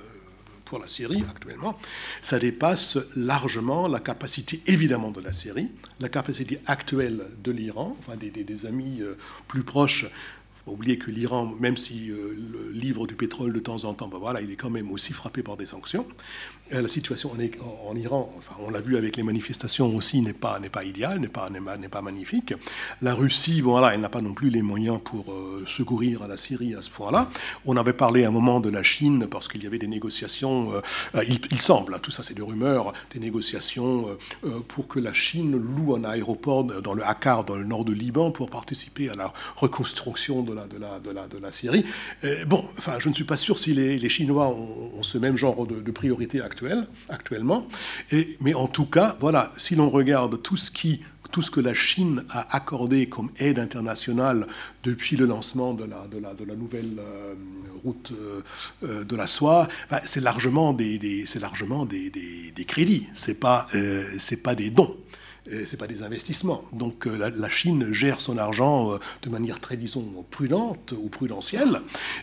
pour 0.64 0.78
la 0.78 0.88
Syrie 0.88 1.22
actuellement, 1.28 1.78
ça 2.22 2.38
dépasse 2.38 2.96
largement 3.14 3.88
la 3.88 4.00
capacité 4.00 4.62
évidemment 4.66 5.10
de 5.10 5.20
la 5.20 5.34
Syrie, 5.34 5.68
la 5.98 6.08
capacité 6.08 6.58
actuelle 6.64 7.26
de 7.44 7.50
l'Iran, 7.52 7.94
enfin 7.98 8.16
des, 8.16 8.66
amis 8.66 9.02
euh, 9.02 9.18
plus 9.46 9.62
proches 9.62 10.06
oublier 10.66 10.98
que 10.98 11.10
l'Iran, 11.10 11.52
même 11.58 11.76
si 11.76 12.12
livre 12.72 13.08
du 13.08 13.16
pétrole 13.16 13.52
de 13.52 13.58
temps 13.58 13.84
en 13.86 13.94
temps, 13.94 14.06
ben 14.06 14.18
voilà, 14.18 14.40
il 14.40 14.52
est 14.52 14.56
quand 14.56 14.70
même 14.70 14.92
aussi 14.92 15.12
frappé 15.12 15.42
par 15.42 15.56
des 15.56 15.66
sanctions. 15.66 16.06
Euh, 16.72 16.82
la 16.82 16.88
situation 16.88 17.32
en, 17.86 17.96
Iran, 17.96 18.32
enfin, 18.38 18.54
on 18.60 18.70
l'a 18.70 18.80
vu 18.80 18.96
avec 18.96 19.16
les 19.16 19.22
manifestations 19.22 19.94
aussi, 19.94 20.20
n'est 20.20 20.32
pas, 20.32 20.58
pas 20.72 20.84
idéale, 20.84 21.18
n'est 21.18 21.28
pas, 21.28 21.48
pas, 21.90 22.02
magnifique. 22.02 22.54
La 23.02 23.14
Russie, 23.14 23.60
voilà, 23.60 23.94
elle 23.94 24.00
n'a 24.00 24.08
pas 24.08 24.20
non 24.20 24.34
plus 24.34 24.50
les 24.50 24.62
moyens 24.62 25.00
pour 25.02 25.32
euh, 25.32 25.64
secourir 25.66 26.22
à 26.22 26.28
la 26.28 26.36
Syrie 26.36 26.74
à 26.74 26.82
ce 26.82 26.90
point-là. 26.90 27.30
On 27.64 27.76
avait 27.76 27.92
parlé 27.92 28.24
à 28.24 28.28
un 28.28 28.30
moment 28.30 28.60
de 28.60 28.68
la 28.68 28.82
Chine 28.82 29.26
parce 29.28 29.48
qu'il 29.48 29.64
y 29.64 29.66
avait 29.66 29.78
des 29.78 29.88
négociations, 29.88 30.72
euh, 31.14 31.24
il, 31.50 31.60
semble, 31.60 31.94
hein, 31.94 31.98
tout 32.00 32.10
ça 32.10 32.22
c'est 32.22 32.34
des 32.34 32.42
rumeurs, 32.42 32.92
des 33.12 33.20
négociations 33.20 34.06
pour 34.68 34.88
que 34.88 34.98
la 34.98 35.12
Chine 35.12 35.56
loue 35.56 35.94
un 35.94 36.04
aéroport 36.04 36.64
dans 36.64 36.94
le 36.94 37.04
Akkar, 37.04 37.44
dans 37.44 37.56
le 37.56 37.64
nord 37.64 37.84
de 37.84 37.92
Liban, 37.92 38.30
pour 38.30 38.50
participer 38.50 39.10
à 39.10 39.14
la 39.14 39.32
reconstruction 39.56 40.42
de 40.42 40.54
la, 40.54 40.66
de 40.66 40.78
la, 40.78 41.00
de 41.00 41.10
la, 41.10 41.28
de 41.28 41.38
la 41.38 41.52
Syrie. 41.52 41.84
bon, 42.46 42.64
enfin, 42.78 42.98
je 42.98 43.08
ne 43.08 43.14
suis 43.14 43.24
pas 43.24 43.36
sûr 43.36 43.58
si 43.58 43.74
les, 43.74 44.08
Chinois 44.08 44.48
ont, 44.48 45.02
ce 45.02 45.18
même 45.18 45.36
genre 45.36 45.66
de, 45.66 45.80
de 45.80 45.90
priorité 45.90 46.40
actuelle 46.40 46.59
actuellement. 47.08 47.66
Mais 48.40 48.54
en 48.54 48.66
tout 48.66 48.86
cas, 48.86 49.16
voilà, 49.20 49.52
si 49.56 49.74
l'on 49.74 49.88
regarde 49.88 50.40
tout 50.42 50.56
ce 50.56 50.70
qui 50.70 51.00
tout 51.30 51.42
ce 51.42 51.50
que 51.52 51.60
la 51.60 51.74
Chine 51.74 52.24
a 52.30 52.56
accordé 52.56 53.08
comme 53.08 53.30
aide 53.38 53.60
internationale 53.60 54.48
depuis 54.82 55.16
le 55.16 55.26
lancement 55.26 55.74
de 55.74 55.84
la, 55.84 56.56
nouvelle 56.56 56.98
euh, 56.98 57.34
route 57.84 58.12
euh, 58.82 59.04
de 59.04 59.16
la 59.16 59.28
soie, 59.28 59.68
bah, 59.90 60.00
c'est 60.04 60.20
largement 60.20 60.72
des, 60.72 61.24
c'est 61.26 61.38
crédits, 62.64 63.06
pas, 63.38 63.68
c'est 64.18 64.42
pas 64.42 64.54
des 64.54 64.70
dons 64.70 64.96
c'est 65.46 65.76
pas 65.76 65.86
des 65.86 66.02
investissements. 66.02 66.62
Donc 66.72 67.06
euh, 67.06 67.32
la, 67.34 67.48
Chine 67.48 67.92
gère 67.92 68.20
son 68.20 68.38
argent 68.38 68.92
euh, 68.92 68.98
de 69.22 69.30
manière 69.30 69.60
très, 69.60 69.76
disons, 69.76 70.04
prudente 70.30 70.92
ou 70.92 71.08
prudentielle. 71.08 71.80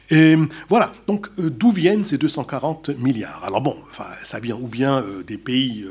Et 0.09 0.35
voilà. 0.69 0.93
Donc 1.07 1.27
euh, 1.39 1.49
d'où 1.49 1.71
viennent 1.71 2.05
ces 2.05 2.17
240 2.17 2.89
milliards? 2.97 3.43
Alors 3.43 3.61
bon, 3.61 3.75
ça 4.23 4.39
vient 4.39 4.55
ou 4.55 4.67
bien 4.67 5.03
des 5.25 5.37
pays, 5.37 5.85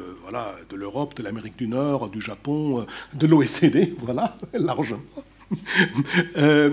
de 0.70 0.76
l'Europe, 0.76 1.16
de 1.16 1.22
l'Amérique 1.22 1.56
du 1.56 1.68
Nord, 1.68 2.10
du 2.10 2.20
Japon, 2.20 2.86
de 3.14 3.26
l'OECD, 3.26 3.94
voilà, 4.00 4.36
largement. 4.54 5.00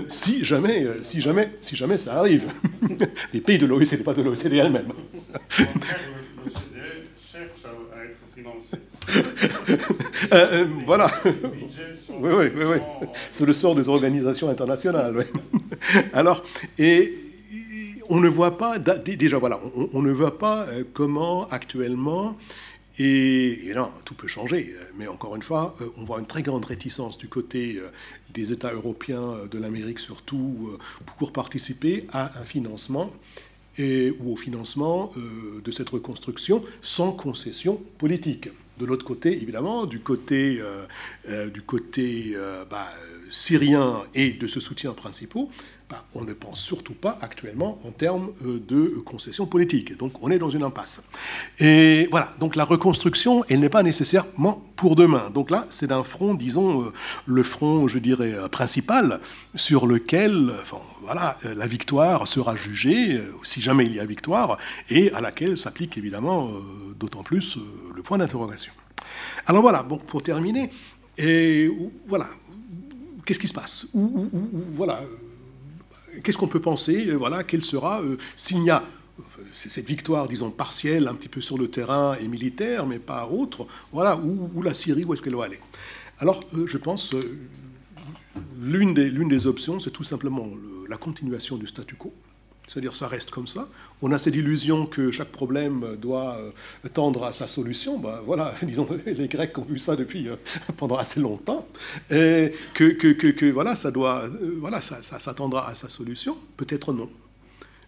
si 0.08 0.44
jamais, 0.44 0.86
si 1.02 1.20
jamais, 1.20 1.52
si 1.60 1.76
jamais 1.76 1.98
ça 1.98 2.18
arrive, 2.18 2.46
des 3.32 3.40
pays 3.40 3.58
de 3.58 3.66
l'OECD, 3.66 4.02
pas 4.02 4.14
de 4.14 4.22
l'OECD 4.22 4.54
elle-même. 4.54 4.92
Euh, 10.32 10.62
euh, 10.62 10.66
voilà. 10.86 11.10
oui, 11.24 12.30
oui, 12.32 12.46
oui, 12.54 12.76
C'est 13.30 13.44
le 13.44 13.52
sort 13.52 13.74
des 13.74 13.88
organisations 13.88 14.48
internationales. 14.48 15.26
Alors, 16.12 16.42
et 16.78 17.14
on 18.08 18.20
ne 18.20 18.28
voit 18.28 18.56
pas, 18.56 18.78
déjà 18.78 19.38
voilà, 19.38 19.60
on, 19.92 20.02
ne 20.02 20.10
voit 20.10 20.38
pas 20.38 20.66
euh, 20.68 20.84
comment 20.92 21.46
actuellement, 21.48 22.36
et, 22.98 23.68
et, 23.68 23.74
non, 23.74 23.90
tout 24.04 24.14
peut 24.14 24.28
changer, 24.28 24.74
mais 24.96 25.06
encore 25.06 25.36
une 25.36 25.42
fois, 25.42 25.76
on 25.98 26.04
voit 26.04 26.20
une 26.20 26.26
très 26.26 26.42
grande 26.42 26.64
réticence 26.64 27.18
du 27.18 27.28
côté 27.28 27.80
des 28.32 28.52
États 28.52 28.72
européens, 28.72 29.34
de 29.50 29.58
l'Amérique 29.58 29.98
surtout, 29.98 30.78
pour 31.18 31.32
participer 31.32 32.06
à 32.12 32.40
un 32.40 32.44
financement 32.44 33.10
et, 33.78 34.12
ou 34.20 34.32
au 34.32 34.36
financement 34.36 35.10
de 35.62 35.70
cette 35.70 35.90
reconstruction 35.90 36.62
sans 36.82 37.12
concession 37.12 37.80
politique. 37.98 38.48
De 38.78 38.86
l'autre 38.86 39.04
côté, 39.04 39.40
évidemment, 39.40 39.86
du 39.86 40.00
côté, 40.00 40.58
euh, 40.60 40.84
euh, 41.28 41.48
du 41.48 41.62
côté 41.62 42.32
euh, 42.34 42.64
bah, 42.68 42.88
syrien 43.30 44.02
et 44.14 44.32
de 44.32 44.48
ce 44.48 44.58
soutien 44.58 44.92
principaux, 44.92 45.48
on 46.14 46.22
ne 46.24 46.32
pense 46.32 46.60
surtout 46.60 46.94
pas 46.94 47.18
actuellement 47.20 47.78
en 47.84 47.90
termes 47.90 48.32
de 48.42 49.02
concessions 49.04 49.46
politiques. 49.46 49.96
Donc 49.96 50.22
on 50.22 50.30
est 50.30 50.38
dans 50.38 50.50
une 50.50 50.62
impasse. 50.62 51.02
Et 51.58 52.08
voilà, 52.10 52.32
donc 52.40 52.56
la 52.56 52.64
reconstruction, 52.64 53.44
elle 53.48 53.60
n'est 53.60 53.68
pas 53.68 53.82
nécessairement 53.82 54.62
pour 54.76 54.96
demain. 54.96 55.30
Donc 55.30 55.50
là, 55.50 55.66
c'est 55.68 55.92
un 55.92 56.02
front, 56.02 56.34
disons, 56.34 56.92
le 57.26 57.42
front, 57.42 57.88
je 57.88 57.98
dirais, 57.98 58.34
principal 58.50 59.20
sur 59.54 59.86
lequel 59.86 60.52
enfin, 60.60 60.78
voilà, 61.02 61.38
la 61.44 61.66
victoire 61.66 62.26
sera 62.26 62.56
jugée, 62.56 63.20
si 63.42 63.60
jamais 63.60 63.86
il 63.86 63.94
y 63.94 64.00
a 64.00 64.06
victoire, 64.06 64.58
et 64.90 65.12
à 65.12 65.20
laquelle 65.20 65.56
s'applique 65.56 65.96
évidemment 65.98 66.50
d'autant 66.98 67.22
plus 67.22 67.58
le 67.94 68.02
point 68.02 68.18
d'interrogation. 68.18 68.72
Alors 69.46 69.62
voilà, 69.62 69.84
pour 69.84 70.22
terminer, 70.22 70.70
et 71.18 71.70
voilà, 72.06 72.26
qu'est-ce 73.24 73.38
qui 73.38 73.48
se 73.48 73.54
passe? 73.54 73.86
Voilà, 73.92 75.02
qu'est-ce 76.22 76.38
qu'on 76.38 76.48
peut 76.48 76.60
penser 76.60 77.10
Voilà, 77.12 77.44
quelle 77.44 77.64
sera 77.64 78.00
euh, 78.02 78.16
s'il 78.36 78.62
y 78.62 78.70
a 78.70 78.84
euh, 79.18 79.42
cette 79.54 79.86
victoire, 79.86 80.28
disons, 80.28 80.50
partielle, 80.50 81.08
un 81.08 81.14
petit 81.14 81.28
peu 81.28 81.40
sur 81.40 81.58
le 81.58 81.68
terrain 81.68 82.16
et 82.20 82.28
militaire, 82.28 82.86
mais 82.86 82.98
pas 82.98 83.26
autre, 83.26 83.66
voilà, 83.92 84.16
où, 84.16 84.62
la 84.62 84.74
Syrie, 84.74 85.04
où 85.04 85.14
est-ce 85.14 85.22
qu'elle 85.22 85.36
va 85.36 85.44
aller? 85.44 85.60
Alors, 86.18 86.40
euh, 86.54 86.66
je 86.66 86.78
pense, 86.78 87.14
l'une 88.60 88.94
des, 88.94 89.10
des, 89.10 89.46
options, 89.46 89.80
c'est 89.80 89.90
tout 89.90 90.04
simplement 90.04 90.48
la 90.88 90.96
continuation 90.96 91.56
du 91.56 91.66
statu 91.66 91.94
quo, 91.96 92.12
c'est-à-dire 92.68 92.94
ça 92.94 93.08
reste 93.08 93.30
comme 93.30 93.46
ça. 93.46 93.68
On 94.00 94.10
a 94.12 94.18
cette 94.18 94.36
illusion 94.36 94.86
que 94.86 95.10
chaque 95.10 95.28
problème 95.28 95.96
doit 96.00 96.38
euh, 96.38 96.88
tendre 96.88 97.24
à 97.24 97.32
sa 97.32 97.46
solution. 97.46 97.98
Ben, 97.98 98.20
voilà, 98.24 98.54
disons, 98.62 98.88
les 99.06 99.28
Grecs 99.28 99.56
ont 99.58 99.64
vu 99.64 99.78
ça 99.78 99.96
depuis 99.96 100.28
euh, 100.28 100.36
pendant 100.76 100.96
assez 100.96 101.20
longtemps. 101.20 101.66
Que, 102.08 103.50
voilà, 103.50 103.76
ça 103.76 103.90
doit, 103.90 104.24
euh, 104.24 104.56
voilà, 104.58 104.80
ça, 104.80 105.02
ça, 105.02 105.34
tendra 105.34 105.68
à 105.68 105.74
sa 105.74 105.88
solution. 105.88 106.36
Peut-être 106.56 106.92
non. 106.92 107.10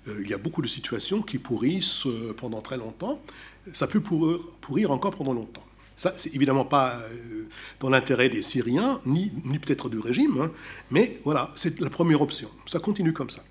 il 0.06 0.28
y 0.28 0.34
a 0.34 0.38
beaucoup 0.38 0.62
de 0.62 0.68
situations 0.68 1.22
qui 1.22 1.38
pourrissent 1.38 2.06
pendant 2.36 2.60
très 2.60 2.76
longtemps. 2.76 3.20
Ça 3.72 3.86
peut 3.86 4.00
pourrir, 4.00 4.38
pourrir 4.60 4.90
encore 4.90 5.14
pendant 5.14 5.32
longtemps. 5.32 5.64
Ça, 5.96 6.12
c'est 6.16 6.34
évidemment 6.34 6.66
pas 6.66 7.00
dans 7.80 7.88
l'intérêt 7.88 8.28
des 8.28 8.42
Syriens, 8.42 9.00
ni, 9.06 9.32
ni 9.44 9.58
peut-être 9.58 9.88
du 9.88 9.98
régime, 9.98 10.38
hein. 10.42 10.50
mais 10.90 11.18
voilà, 11.24 11.50
c'est 11.54 11.80
la 11.80 11.88
première 11.88 12.20
option. 12.20 12.50
Ça 12.66 12.80
continue 12.80 13.14
comme 13.14 13.30
ça. 13.30 13.42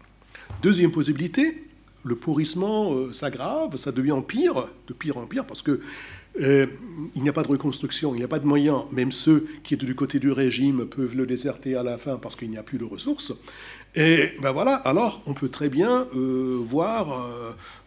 Deuxième 0.65 0.91
possibilité, 0.91 1.61
le 2.05 2.15
pourrissement 2.15 2.91
euh, 2.91 3.13
s'aggrave, 3.13 3.77
ça 3.77 3.91
devient 3.91 4.19
pire, 4.27 4.67
de 4.87 4.93
pire 4.95 5.15
en 5.17 5.27
pire, 5.27 5.45
parce 5.45 5.61
que 5.61 5.79
euh, 6.41 6.65
il 7.15 7.21
n'y 7.21 7.29
a 7.29 7.33
pas 7.33 7.43
de 7.43 7.49
reconstruction, 7.49 8.15
il 8.15 8.17
n'y 8.17 8.23
a 8.23 8.27
pas 8.27 8.39
de 8.39 8.47
moyens. 8.47 8.85
Même 8.91 9.11
ceux 9.11 9.45
qui 9.63 9.75
étaient 9.75 9.85
du 9.85 9.93
côté 9.93 10.17
du 10.17 10.31
régime 10.31 10.87
peuvent 10.87 11.15
le 11.15 11.27
déserter 11.27 11.75
à 11.75 11.83
la 11.83 11.99
fin 11.99 12.17
parce 12.17 12.35
qu'il 12.35 12.49
n'y 12.49 12.57
a 12.57 12.63
plus 12.63 12.79
de 12.79 12.83
ressources. 12.83 13.31
Et 13.93 14.31
ben 14.41 14.53
voilà, 14.53 14.73
alors 14.77 15.21
on 15.27 15.35
peut 15.35 15.49
très 15.49 15.69
bien 15.69 16.07
euh, 16.15 16.57
voir, 16.65 17.15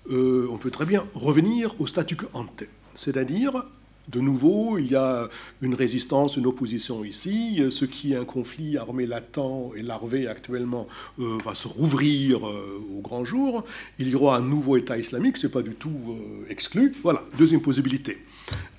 on 0.09 0.57
peut 0.59 0.71
très 0.71 0.87
bien 0.87 1.05
revenir 1.15 1.75
au 1.81 1.89
statu 1.89 2.15
quo 2.15 2.29
ante, 2.33 2.63
c'est-à-dire 2.95 3.65
de 4.09 4.21
nouveau, 4.21 4.79
il 4.79 4.91
y 4.91 4.97
a 4.97 5.29
une 5.61 5.75
résistance, 5.75 6.37
une 6.37 6.47
opposition 6.47 7.05
ici. 7.05 7.63
Ce 7.71 7.85
qui 7.85 8.15
est 8.15 8.17
un 8.17 8.25
conflit 8.25 8.79
armé 8.79 9.07
latent 9.07 9.73
et 9.77 9.83
larvé 9.83 10.27
actuellement 10.27 10.89
euh, 11.19 11.39
va 11.45 11.55
se 11.55 11.69
rouvrir 11.69 12.47
euh, 12.47 12.83
au 12.97 13.01
grand 13.01 13.25
jour. 13.25 13.65
Il 13.99 14.09
y 14.09 14.15
aura 14.15 14.39
un 14.39 14.43
nouveau 14.43 14.77
État 14.77 14.97
islamique, 14.97 15.37
c'est 15.37 15.51
pas 15.51 15.63
du 15.63 15.75
tout 15.75 16.01
euh, 16.09 16.51
exclu. 16.51 16.95
Voilà, 17.03 17.23
deuxième 17.37 17.61
possibilité. 17.61 18.19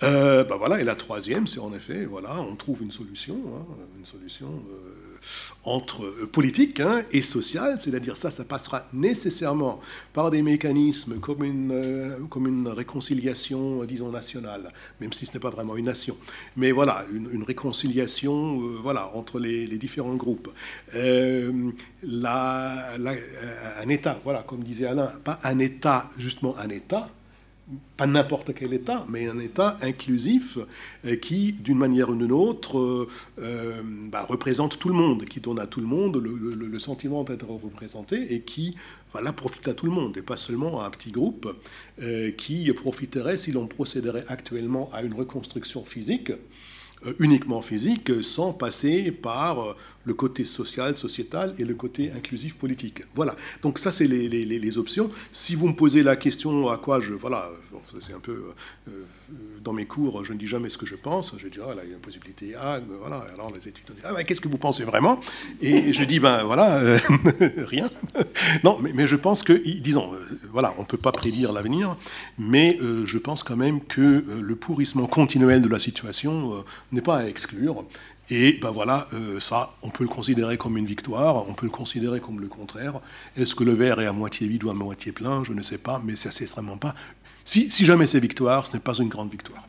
Ben 0.01 0.56
voilà, 0.57 0.81
et 0.81 0.84
la 0.84 0.95
troisième, 0.95 1.45
c'est 1.45 1.60
en 1.60 1.72
effet, 1.73 2.06
voilà, 2.06 2.41
on 2.41 2.56
trouve 2.56 2.81
une 2.81 2.91
solution, 2.91 3.35
hein, 3.35 3.65
une 3.99 4.06
solution 4.06 4.47
entre 5.64 6.06
euh, 6.06 6.30
politique 6.31 6.80
hein, 6.80 7.02
et 7.11 7.22
social, 7.22 7.80
c'est-à-dire 7.80 8.18
ça, 8.18 8.31
ça 8.31 8.45
passera 8.45 8.86
nécessairement 8.94 9.80
par 10.14 10.31
des 10.31 10.41
mécanismes 10.41 11.19
comme 11.19 11.44
une, 11.44 11.72
euh, 11.72 12.18
comme 12.30 12.48
une 12.48 12.68
réconciliation, 12.68 13.81
euh, 13.81 13.86
disons, 13.86 14.10
nationale, 14.10 14.72
même 15.02 15.11
si 15.14 15.26
ce 15.26 15.34
n'est 15.34 15.40
pas 15.40 15.49
vraiment 15.49 15.76
une 15.76 15.86
nation. 15.86 16.15
Mais 16.56 16.72
voilà, 16.72 17.06
une, 17.14 17.44
réconciliation 17.44 18.57
voilà, 18.81 19.11
entre 19.15 19.40
les, 19.40 19.68
différents 19.77 20.15
groupes. 20.15 20.49
un 20.94 21.72
État, 23.90 24.19
voilà, 24.23 24.44
comme 24.44 24.64
disait 24.64 24.86
Alain, 24.86 25.11
pas 25.23 25.40
un 25.44 25.60
État, 25.60 26.10
justement 26.18 26.56
un 26.57 26.69
État, 26.69 27.10
pas 27.98 28.08
n'importe 28.08 28.54
quel 28.54 28.74
État, 28.74 29.06
mais 29.10 29.28
un 29.28 29.40
État 29.40 29.78
inclusif 29.82 30.58
euh, 31.06 31.16
qui, 31.16 31.54
d'une 31.54 31.78
manière 31.78 32.10
ou 32.10 32.16
d'une 32.16 32.32
autre, 32.32 32.80
euh, 32.80 33.08
euh, 33.40 33.82
bah, 33.84 34.26
représente 34.28 34.80
tout 34.80 34.90
le 34.90 34.96
monde, 34.96 35.26
qui 35.26 35.40
donne 35.40 35.60
à 35.60 35.68
tout 35.68 35.82
le 35.82 35.86
monde 35.86 36.18
le, 36.18 36.80
sentiment 36.80 37.26
d'être 37.26 37.46
représenté 37.46 38.34
et 38.34 38.40
qui 38.40 38.74
voilà, 39.12 39.34
profite 39.34 39.68
à 39.68 39.74
tout 39.74 39.86
le 39.86 39.91
monde, 39.91 40.16
et 40.18 40.22
pas 40.22 40.38
seulement 40.38 40.82
à 40.82 40.86
un 40.86 40.90
petit 40.90 41.12
groupe 41.12 41.54
qui 42.38 42.72
profiterait 42.72 43.36
si 43.36 43.52
l'on 43.52 43.68
procéderait 43.68 44.24
actuellement 44.30 44.90
à 44.94 45.02
une 45.02 45.14
reconstruction 45.14 45.84
physique 45.84 46.32
uniquement 47.19 47.61
physique 47.61 48.11
sans 48.21 48.51
passer 48.53 49.11
par 49.11 49.59
euh, 49.59 49.76
le 50.05 50.13
côté 50.13 50.45
social, 50.45 50.97
sociétal 50.97 51.53
et 51.57 51.65
le 51.65 51.76
côté 51.76 52.11
inclusif 52.11 52.55
politique. 52.57 53.03
Voilà. 53.15 53.35
Donc 53.61 53.80
ça, 53.80 53.91
c'est 53.91 54.07
les, 54.07 54.77
options. 54.77 55.09
Si 55.31 55.55
vous 55.55 55.67
me 55.67 55.73
posez 55.73 56.03
la 56.03 56.15
question 56.15 56.69
à 56.69 56.77
quoi 56.77 56.99
je... 56.99 57.13
Voilà, 57.13 57.49
c'est 57.99 58.13
un 58.13 58.19
peu... 58.19 58.43
Euh, 58.88 58.91
dans 59.61 59.73
mes 59.73 59.85
cours, 59.85 60.23
je 60.26 60.34
ne 60.34 60.38
dis 60.38 60.47
jamais 60.47 60.69
ce 60.69 60.77
que 60.77 60.85
je 60.85 60.95
pense. 60.95 61.35
Je 61.38 61.47
dis, 61.47 61.60
ah, 61.64 61.76
là, 61.76 61.81
il 61.84 61.89
y 61.89 61.91
a 61.91 61.95
une 61.95 62.01
possibilité 62.01 62.56
A. 62.56 62.80
Voilà. 63.01 63.26
Alors 63.34 63.51
les 63.51 63.68
étudiants 63.68 63.93
disent, 63.93 64.06
ah, 64.06 64.23
qu'est-ce 64.23 64.41
que 64.41 64.47
vous 64.47 64.57
pensez 64.57 64.84
vraiment? 64.84 65.19
Et 65.61 65.93
je 65.93 66.03
dis, 66.03 66.19
ben 66.19 66.43
voilà, 66.43 66.80
rien. 67.57 67.89
non, 68.64 68.80
mais, 68.80 69.07
je 69.07 69.15
pense 69.15 69.43
que, 69.43 69.53
disons, 69.53 70.11
voilà, 70.51 70.73
on 70.77 70.81
ne 70.81 70.88
peut 70.88 70.97
pas 70.97 71.11
prédire 71.11 71.51
l'avenir, 71.51 71.95
mais 72.38 72.77
je 72.80 73.18
pense 73.18 73.43
quand 73.43 73.57
même 73.57 73.81
que 73.81 74.23
le 74.41 74.56
pourrissement 74.56 75.07
continuel 75.07 75.61
de 75.61 75.69
la 75.69 75.80
situation 75.80 76.64
n'est 76.91 77.01
pas 77.01 77.18
à 77.18 77.26
exclure. 77.26 77.85
Et 78.31 78.60
ben 78.61 78.69
voilà, 78.69 79.07
euh, 79.14 79.39
ça, 79.39 79.73
on 79.81 79.89
peut 79.89 80.03
le 80.03 80.10
considérer 80.10 80.56
comme 80.57 80.77
une 80.77 80.85
victoire, 80.85 81.49
on 81.49 81.53
peut 81.53 81.65
le 81.65 81.72
considérer 81.72 82.19
comme 82.19 82.39
le 82.39 82.47
contraire. 82.47 83.01
Est-ce 83.35 83.56
que 83.56 83.64
le 83.64 83.73
verre 83.73 83.99
est 84.01 84.06
à 84.06 84.14
moitié 84.14 84.47
vide 84.47 84.65
ou 84.65 84.69
à 84.69 84.76
moitié 84.76 85.11
plein? 85.11 85.43
Je 85.43 85.53
ne 85.53 85.64
sais 85.64 85.80
pas, 85.80 85.99
mais 86.06 86.15
c'est 86.15 86.30
extrêmement 86.43 86.77
pas. 86.77 86.93
Si, 87.49 87.71
si 87.71 87.84
jamais 87.84 88.05
c'est 88.05 88.19
victoire, 88.19 88.67
ce 88.67 88.73
n'est 88.73 88.80
pas 88.80 88.93
une 88.93 89.07
grande 89.07 89.31
victoire. 89.31 89.67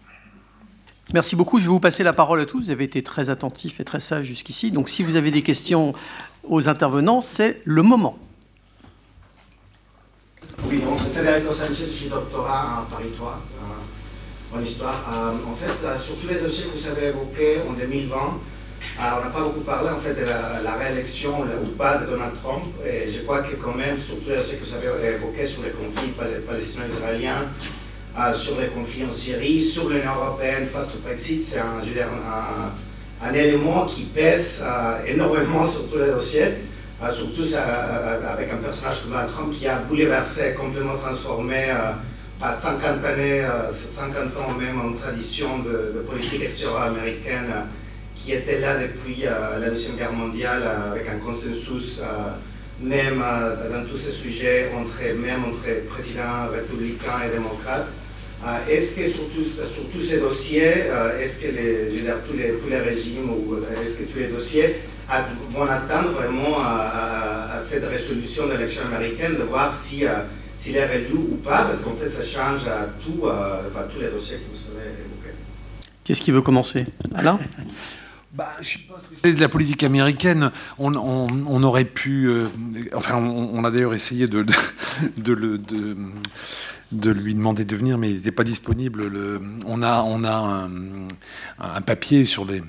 Merci 1.14 1.34
beaucoup. 1.34 1.60
Je 1.60 1.62
vais 1.62 1.70
vous 1.70 1.80
passer 1.80 2.02
la 2.02 2.12
parole 2.12 2.38
à 2.38 2.44
tous. 2.44 2.64
Vous 2.64 2.70
avez 2.70 2.84
été 2.84 3.02
très 3.02 3.30
attentifs 3.30 3.80
et 3.80 3.84
très 3.84 4.00
sages 4.00 4.26
jusqu'ici. 4.26 4.70
Donc 4.70 4.90
si 4.90 5.02
vous 5.02 5.16
avez 5.16 5.30
des 5.30 5.40
questions 5.40 5.94
aux 6.46 6.68
intervenants, 6.68 7.22
c'est 7.22 7.62
le 7.64 7.82
moment. 7.82 8.18
Oui, 10.66 10.80
donc 10.80 10.98
c'est 11.02 11.18
Federico 11.18 11.54
Sanchez, 11.54 11.86
je 11.86 11.90
suis 11.90 12.08
doctorat 12.10 12.80
à 12.80 12.86
Paris 12.90 13.12
3 13.16 13.40
en 14.54 14.60
histoire. 14.60 15.02
Euh, 15.10 15.50
en 15.50 15.54
fait, 15.54 15.86
euh, 15.86 15.98
sur 15.98 16.18
tous 16.18 16.28
les 16.28 16.38
dossiers 16.38 16.66
que 16.66 16.76
vous 16.76 16.86
avez 16.86 17.06
évoqués 17.06 17.62
en 17.66 17.72
2020, 17.72 18.40
Alors, 18.98 19.20
on 19.20 19.24
n'a 19.24 19.30
pas 19.30 19.40
beaucoup 19.40 19.60
parlé 19.60 19.90
en 19.90 19.98
fait 19.98 20.14
de 20.14 20.26
la, 20.26 20.74
réélection 20.74 21.40
ou 21.40 21.68
pas 21.76 21.98
de 21.98 22.06
Donald 22.06 22.32
Trump. 22.42 22.64
Et 22.84 23.10
je 23.10 23.20
crois 23.20 23.40
que 23.40 23.56
quand 23.56 23.74
même, 23.74 23.96
surtout 23.96 24.30
ce 24.42 24.54
que 24.54 24.64
vous 24.64 24.74
avez 24.74 25.14
évoqué 25.14 25.44
sur 25.44 25.62
les 25.62 25.70
conflits 25.70 26.12
palestino-israéliens, 26.46 27.48
euh, 28.18 28.34
sur 28.34 28.60
les 28.60 28.68
conflits 28.68 29.04
en 29.04 29.10
Syrie, 29.10 29.60
sur 29.60 29.88
l'Union 29.88 30.14
européenne 30.16 30.66
face 30.72 30.94
au 30.96 30.98
Brexit, 30.98 31.42
c'est 31.44 31.60
un, 31.60 31.80
élément 33.34 33.86
qui 33.86 34.02
pèse 34.02 34.60
euh, 34.62 35.04
énormément 35.06 35.64
sur 35.64 35.88
tous 35.88 35.98
les 35.98 36.06
dossiers. 36.06 36.54
Euh, 37.02 37.10
surtout 37.10 37.54
avec 37.56 38.52
un 38.52 38.56
personnage 38.56 39.02
comme 39.02 39.12
Donald 39.12 39.32
Trump 39.32 39.54
qui 39.54 39.66
a 39.66 39.76
bouleversé, 39.76 40.54
complètement 40.54 40.96
transformé 40.96 41.70
à 42.42 42.52
50 42.52 43.04
années, 43.04 43.46
50 43.70 44.16
ans 44.36 44.54
même 44.58 44.80
en 44.80 44.92
tradition 44.92 45.60
de, 45.60 45.94
de 45.94 46.00
politique 46.06 46.42
extérieure 46.42 46.82
américaine 46.82 47.46
qui 48.24 48.32
était 48.32 48.60
là 48.60 48.76
depuis 48.78 49.24
euh, 49.24 49.58
la 49.58 49.70
Deuxième 49.70 49.96
Guerre 49.96 50.12
mondiale 50.12 50.62
euh, 50.64 50.92
avec 50.92 51.08
un 51.08 51.18
consensus 51.18 51.98
euh, 52.00 52.30
même 52.82 53.22
dans 53.70 53.84
tous 53.84 53.98
ces 53.98 54.10
sujets, 54.10 54.70
entre, 54.74 55.02
même 55.20 55.44
entre 55.44 55.86
présidents 55.86 56.48
républicains 56.50 57.20
et 57.26 57.36
démocrates. 57.36 57.88
est-ce 58.70 58.92
que 58.92 59.06
sur, 59.06 59.28
tous 59.28 60.00
ces 60.00 60.18
dossiers, 60.18 60.86
est-ce 61.20 61.36
que 61.40 61.48
les, 61.48 62.02
tous, 62.26 62.34
les, 62.38 62.52
tous 62.52 62.70
les 62.70 62.78
régimes 62.78 63.28
ou 63.28 63.56
est-ce 63.82 63.98
que 63.98 64.04
tous 64.10 64.20
les 64.20 64.28
dossiers 64.28 64.76
vont 65.52 65.64
attendre 65.64 66.12
vraiment 66.12 66.56
à, 66.58 67.58
cette 67.60 67.84
résolution 67.86 68.46
de 68.46 68.52
l'élection 68.52 68.84
américaine 68.86 69.36
de 69.36 69.42
voir 69.42 69.70
si 69.76 70.04
s'il 70.56 70.76
est 70.76 70.86
réélu 70.86 71.12
ou 71.12 71.36
pas, 71.44 71.64
parce 71.64 71.82
qu'en 71.82 71.96
fait 71.96 72.08
ça 72.08 72.22
change 72.22 72.66
à 72.66 72.88
tout, 73.04 73.28
tous 73.92 74.00
les 74.00 74.08
dossiers 74.08 74.38
que 74.38 74.56
vous 74.56 74.74
avez 74.74 74.88
évoqués. 74.88 75.36
Qu'est-ce 76.02 76.22
qui 76.22 76.30
veut 76.30 76.40
commencer? 76.40 76.86
Alain? 77.14 77.38
bah, 78.32 78.56
de 79.24 79.40
la 79.40 79.48
politique 79.48 79.82
américaine. 79.82 80.52
On, 80.78 81.62
aurait 81.62 81.84
pu. 81.84 82.28
Euh, 82.28 82.46
enfin, 82.94 83.16
on, 83.16 83.64
a 83.64 83.70
d'ailleurs 83.72 83.94
essayé 83.94 84.28
de, 84.28 84.46
lui 87.10 87.34
demander 87.34 87.64
de 87.64 87.76
venir, 87.76 87.98
mais 87.98 88.10
il 88.10 88.16
n'était 88.16 88.30
pas 88.30 88.44
disponible. 88.44 89.08
Le, 89.08 89.40
on 89.66 89.82
a, 89.82 90.68
un, 91.58 91.80
papier 91.80 92.24
sur 92.24 92.44
les 92.44 92.62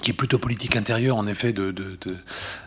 qui 0.00 0.12
est 0.12 0.14
plutôt 0.14 0.38
politique 0.38 0.76
intérieure, 0.76 1.16
en 1.16 1.26
effet, 1.26 1.52
de, 1.52 1.74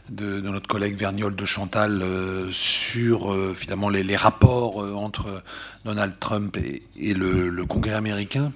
notre 0.09 0.67
collègue 0.67 0.97
Verniol 0.97 1.33
de 1.33 1.45
Chantal 1.45 2.01
euh, 2.01 2.49
sur 2.51 3.31
euh, 3.31 3.53
finalement 3.55 3.87
les, 3.87 4.17
rapports 4.17 4.79
entre 4.97 5.41
Donald 5.85 6.19
Trump 6.19 6.57
et, 6.57 7.13
le, 7.13 7.65
Congrès 7.65 7.93
américain. 7.93 8.51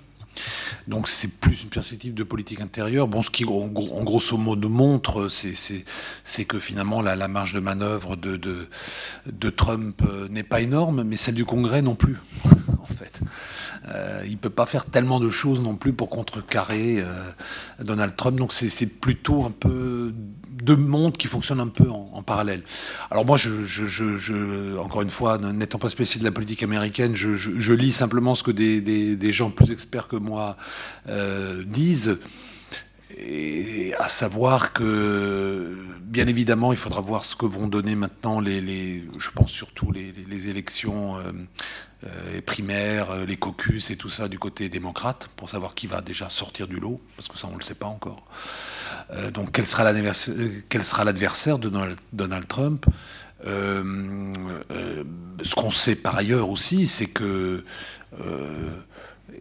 Donc 0.87 1.07
c'est 1.07 1.39
plus 1.39 1.63
une 1.63 1.69
perspective 1.69 2.13
de 2.13 2.23
politique 2.23 2.61
intérieure. 2.61 3.07
Bon, 3.07 3.21
ce 3.21 3.29
qui 3.29 3.45
en, 3.45 3.67
grosso 3.67 4.37
modo 4.37 4.69
montre, 4.69 5.27
c'est 5.29 6.45
que 6.45 6.59
finalement 6.59 7.01
la, 7.01 7.27
marge 7.27 7.53
de 7.53 7.59
manœuvre 7.59 8.15
de, 8.15 8.37
de, 8.37 9.49
Trump 9.49 10.01
euh, 10.05 10.27
n'est 10.29 10.43
pas 10.43 10.61
énorme, 10.61 11.03
mais 11.03 11.17
celle 11.17 11.35
du 11.35 11.45
Congrès 11.45 11.81
non 11.81 11.95
plus, 11.95 12.17
en 12.81 12.87
fait. 12.87 13.21
Euh, 13.87 14.21
il 14.25 14.31
ne 14.31 14.37
peut 14.37 14.49
pas 14.49 14.65
faire 14.65 14.85
tellement 14.85 15.19
de 15.19 15.29
choses 15.29 15.61
non 15.61 15.75
plus 15.75 15.93
pour 15.93 16.09
contrecarrer 16.09 16.99
euh, 16.99 17.23
Donald 17.83 18.15
Trump. 18.15 18.37
Donc 18.37 18.53
c'est 18.53 18.87
plutôt 18.87 19.45
un 19.45 19.51
peu 19.51 20.13
deux 20.65 20.75
mondes 20.75 21.15
qui 21.15 21.27
fonctionnent 21.27 21.59
un 21.59 21.67
peu 21.67 21.89
en, 21.89 22.23
parallèle. 22.23 22.63
Alors 23.11 23.25
moi, 23.25 23.37
je, 23.37 24.77
encore 24.77 25.03
une 25.03 25.09
fois, 25.09 25.37
n'étant 25.37 25.77
pas 25.77 25.89
spécialiste 25.89 26.23
de 26.23 26.25
la 26.25 26.33
politique 26.33 26.63
américaine, 26.63 27.15
je, 27.15 27.73
lis 27.73 27.91
simplement 27.91 28.35
ce 28.35 28.43
que 28.43 28.51
des, 28.51 29.31
gens 29.31 29.51
plus 29.51 29.71
experts 29.71 30.07
que 30.07 30.15
moi 30.15 30.57
euh, 31.07 31.63
disent. 31.65 32.17
Et 33.17 33.93
à 33.97 34.07
savoir 34.07 34.73
que, 34.73 35.77
bien 36.01 36.27
évidemment, 36.27 36.73
il 36.73 36.77
faudra 36.77 36.99
voir 36.99 37.23
ce 37.23 37.35
que 37.35 37.45
vont 37.45 37.67
donner 37.67 37.95
maintenant 37.95 38.39
les, 38.39 39.05
je 39.17 39.29
pense 39.29 39.51
surtout 39.51 39.91
les, 39.91 40.49
élections 40.49 41.17
euh, 41.17 41.31
euh, 42.05 42.41
primaires, 42.41 43.25
les 43.25 43.37
caucus 43.37 43.89
et 43.91 43.95
tout 43.95 44.09
ça 44.09 44.27
du 44.27 44.39
côté 44.39 44.67
démocrate, 44.67 45.29
pour 45.35 45.47
savoir 45.49 45.75
qui 45.75 45.87
va 45.87 46.01
déjà 46.01 46.27
sortir 46.27 46.67
du 46.67 46.79
lot, 46.79 46.99
parce 47.15 47.29
que 47.29 47.37
ça 47.37 47.47
on 47.47 47.51
ne 47.51 47.59
le 47.59 47.63
sait 47.63 47.75
pas 47.75 47.87
encore. 47.87 48.25
Euh, 49.11 49.31
donc 49.31 49.51
quel 49.51 49.65
sera 49.65 49.83
l'adversaire 51.03 51.59
de 51.59 51.71
Donald, 52.13 52.47
Trump? 52.47 52.85
Euh, 53.45 54.33
euh, 54.71 55.03
Ce 55.43 55.55
qu'on 55.55 55.71
sait 55.71 55.95
par 55.95 56.15
ailleurs 56.15 56.49
aussi, 56.49 56.85
c'est 56.85 57.07
que 57.07 57.63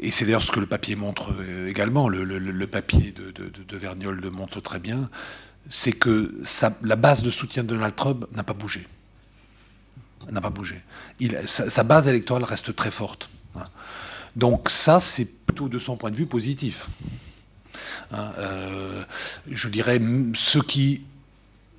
et 0.00 0.10
c'est 0.10 0.24
d'ailleurs 0.24 0.42
ce 0.42 0.50
que 0.50 0.58
le 0.58 0.66
papier 0.66 0.96
montre 0.96 1.32
également, 1.68 2.08
le, 2.08 2.66
papier 2.66 3.12
de, 3.12 3.30
de, 3.30 4.08
le 4.08 4.30
montre 4.30 4.60
très 4.60 4.80
bien, 4.80 5.08
c'est 5.68 5.92
que 5.92 6.34
la 6.82 6.96
base 6.96 7.22
de 7.22 7.30
soutien 7.30 7.62
de 7.62 7.68
Donald 7.68 7.94
Trump 7.94 8.26
n'a 8.34 8.42
pas 8.42 8.52
bougé. 8.52 8.86
N'a 10.30 10.40
pas 10.40 10.50
bougé. 10.50 10.82
sa, 11.44 11.84
base 11.84 12.08
électorale 12.08 12.44
reste 12.44 12.74
très 12.74 12.90
forte. 12.90 13.30
Hein. 13.56 13.64
Donc 14.36 14.70
ça, 14.70 14.98
c'est 14.98 15.26
plutôt 15.46 15.68
de 15.68 15.78
son 15.78 15.96
point 15.96 16.10
de 16.10 16.16
vue 16.16 16.26
positif. 16.26 16.88
Hein, 18.12 18.32
euh, 18.38 19.04
je 19.50 19.68
dirais, 19.68 20.00
ce 20.34 20.58
qui 20.58 21.02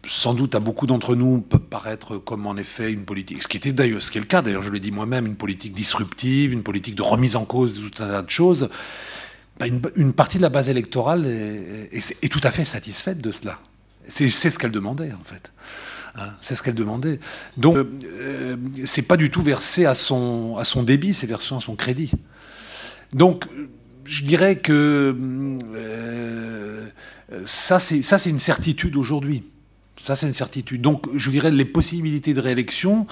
sans 0.07 0.34
doute 0.34 0.53
à 0.55 0.59
beaucoup 0.59 0.85
d'entre 0.85 1.15
nous 1.15 1.39
peut 1.39 1.59
paraître 1.59 2.17
comme 2.17 2.45
en 2.45 2.57
effet 2.57 2.91
une 2.91 3.05
politique, 3.05 3.41
ce 3.41 3.47
qui 3.47 3.57
était 3.57 3.72
d'ailleurs, 3.72 4.03
ce 4.03 4.11
qui 4.11 4.19
est 4.19 4.22
le 4.22 4.27
cas 4.27 4.41
d'ailleurs, 4.41 4.61
je 4.61 4.69
l'ai 4.69 4.80
dit 4.80 4.91
moi-même, 4.91 5.26
une 5.26 5.35
politique 5.35 5.73
disruptive, 5.73 6.53
une 6.53 6.63
politique 6.63 6.95
de 6.95 7.01
remise 7.01 7.35
en 7.35 7.45
cause 7.45 7.73
de 7.73 7.89
tout 7.89 8.03
un 8.03 8.07
tas 8.07 8.22
de 8.22 8.30
choses. 8.30 8.69
Bah, 9.59 9.65
une, 9.95 10.13
partie 10.13 10.38
de 10.38 10.41
la 10.41 10.49
base 10.49 10.69
électorale 10.69 11.26
est, 11.26 12.30
tout 12.30 12.41
à 12.43 12.51
fait 12.51 12.65
satisfaite 12.65 13.19
de 13.19 13.31
cela. 13.31 13.59
C'est 14.07 14.30
ce 14.30 14.59
qu'elle 14.59 14.72
demandait 14.72 15.13
en 15.13 15.23
fait. 15.23 15.51
Hein, 16.17 16.34
c'est 16.39 16.55
ce 16.55 16.63
qu'elle 16.63 16.76
demandait. 16.76 17.19
Donc, 17.57 17.77
euh, 17.77 18.55
c'est 18.85 19.01
pas 19.01 19.17
du 19.17 19.30
tout 19.30 19.41
versé 19.41 19.85
à 19.85 19.93
son, 19.93 20.55
à 20.57 20.63
son 20.63 20.84
débit, 20.84 21.13
c'est 21.13 21.27
versé 21.27 21.55
à 21.55 21.59
son 21.59 21.76
crédit. 21.76 22.11
Donc, 23.13 23.45
je 24.06 24.23
dirais 24.23 24.57
que 24.57 25.15
euh, 25.76 26.88
ça, 27.45 27.80
c'est 27.80 28.30
une 28.30 28.40
certitude 28.40 28.98
aujourd'hui. 28.98 29.44
Ça, 29.99 30.15
c'est 30.15 30.27
une 30.27 30.34
certitude. 30.34 30.82
Donc, 30.82 31.07
je 31.15 31.30
dirais 31.32 31.52
les 31.52 31.65
possibilités 31.65 32.34
de 32.34 32.40
réélection 32.40 33.07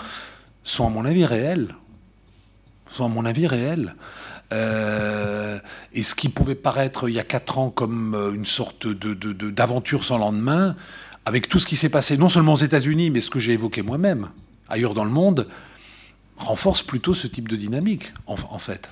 sont, 0.64 0.86
à 0.86 0.90
mon 0.90 1.06
avis, 1.06 1.26
réelles. 1.26 1.76
Sont, 2.90 3.06
à 3.06 3.10
mon 3.10 3.26
avis, 3.26 3.48
réelles. 3.48 3.96
Euh, 4.52 5.60
et 5.94 6.04
ce 6.04 6.14
qui 6.14 6.30
pouvait 6.30 6.56
paraître 6.56 7.10
il 7.10 7.16
y 7.16 7.20
a 7.20 7.24
quatre 7.24 7.58
ans 7.58 7.72
comme 7.72 8.14
euh, 8.14 8.34
une 8.34 8.46
sorte 8.46 8.88
d'aventure 8.88 10.02
de, 10.02 10.06
sans 10.06 10.20
lendemain, 10.20 10.76
avec 11.26 11.50
tout 11.50 11.58
ce 11.58 11.66
qui 11.66 11.76
s'est 11.76 11.90
passé, 11.90 12.18
non 12.18 12.30
seulement 12.30 12.54
aux 12.54 12.58
États-Unis, 12.58 13.10
mais 13.10 13.22
ce 13.22 13.32
que 13.32 13.40
j'ai 13.40 13.54
évoqué 13.54 13.82
moi-même, 13.82 14.30
ailleurs 14.70 14.94
dans 14.94 15.06
le 15.06 15.12
monde, 15.12 15.48
renforce 16.38 16.84
plutôt 16.84 17.14
ce 17.14 17.26
type 17.26 17.48
de 17.48 17.56
dynamique, 17.56 18.14
en 18.28 18.58
fait. 18.58 18.92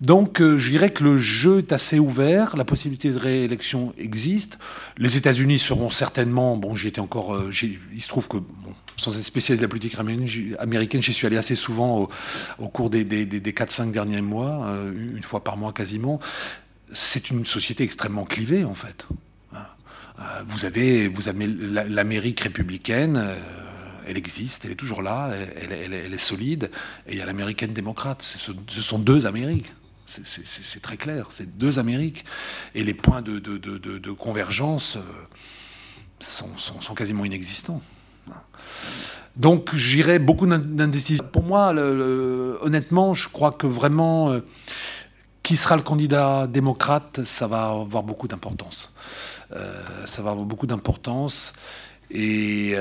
Donc 0.00 0.40
euh, 0.40 0.58
je 0.58 0.70
dirais 0.70 0.90
que 0.90 1.02
le 1.02 1.18
jeu 1.18 1.58
est 1.58 1.72
assez 1.72 1.98
ouvert, 1.98 2.56
la 2.56 2.64
possibilité 2.64 3.10
de 3.10 3.18
réélection 3.18 3.92
existe. 3.98 4.58
Les 4.96 5.16
États-Unis 5.16 5.58
seront 5.58 5.90
certainement, 5.90 6.56
bon 6.56 6.76
j'y 6.76 6.86
étais 6.88 7.00
encore, 7.00 7.34
euh, 7.34 7.50
il 7.92 8.00
se 8.00 8.08
trouve 8.08 8.28
que, 8.28 8.36
sans 8.96 9.16
être 9.16 9.24
spécialiste 9.24 9.60
de 9.60 9.66
la 9.66 9.68
politique 9.68 9.96
américaine, 10.58 11.02
j'y 11.02 11.12
suis 11.12 11.26
allé 11.26 11.36
assez 11.36 11.56
souvent 11.56 12.08
au, 12.58 12.68
cours 12.68 12.90
des, 12.90 13.04
des, 13.04 13.52
4-5 13.52 13.90
derniers 13.90 14.22
mois, 14.22 14.66
euh, 14.66 14.92
une 15.16 15.24
fois 15.24 15.42
par 15.42 15.56
mois 15.56 15.72
quasiment. 15.72 16.20
C'est 16.92 17.30
une 17.30 17.44
société 17.44 17.82
extrêmement 17.82 18.24
clivée 18.24 18.64
en 18.64 18.74
fait. 18.74 19.08
Vous 20.48 20.64
avez, 20.64 21.06
vous 21.06 21.28
avez 21.28 21.46
l'Amérique 21.46 22.40
républicaine 22.40 23.36
elle 24.08 24.16
existe, 24.16 24.64
elle 24.64 24.72
est 24.72 24.74
toujours 24.74 25.02
là, 25.02 25.30
elle, 25.60 25.92
est 25.92 26.18
solide, 26.18 26.70
et 27.06 27.12
il 27.12 27.18
y 27.18 27.20
a 27.20 27.26
l'américaine 27.26 27.72
démocrate. 27.72 28.22
Ce, 28.22 28.80
sont 28.80 28.98
deux 28.98 29.26
Amériques. 29.26 29.70
C'est 30.08 30.80
très 30.80 30.96
clair, 30.96 31.26
c'est 31.28 31.58
deux 31.58 31.78
Amériques. 31.78 32.24
Et 32.74 32.82
les 32.82 32.94
points 32.94 33.20
de, 33.20 34.10
convergence 34.12 34.96
euh, 34.96 35.02
sont, 36.18 36.94
quasiment 36.94 37.26
inexistants. 37.26 37.82
Donc 39.36 39.74
j'irai 39.74 40.18
beaucoup 40.18 40.46
d'indécision. 40.46 41.24
Pour 41.30 41.42
moi, 41.42 41.74
honnêtement, 42.62 43.12
je 43.12 43.28
crois 43.28 43.52
que 43.52 43.66
vraiment, 43.66 44.30
euh, 44.30 44.40
qui 45.42 45.56
sera 45.56 45.76
le 45.76 45.82
candidat 45.82 46.46
démocrate, 46.46 47.22
ça 47.24 47.46
va 47.46 47.68
avoir 47.68 48.02
beaucoup 48.02 48.28
d'importance. 48.28 48.94
Euh, 49.52 49.82
ça 50.06 50.22
va 50.22 50.30
avoir 50.30 50.46
beaucoup 50.46 50.66
d'importance. 50.66 51.52
Et, 52.10 52.74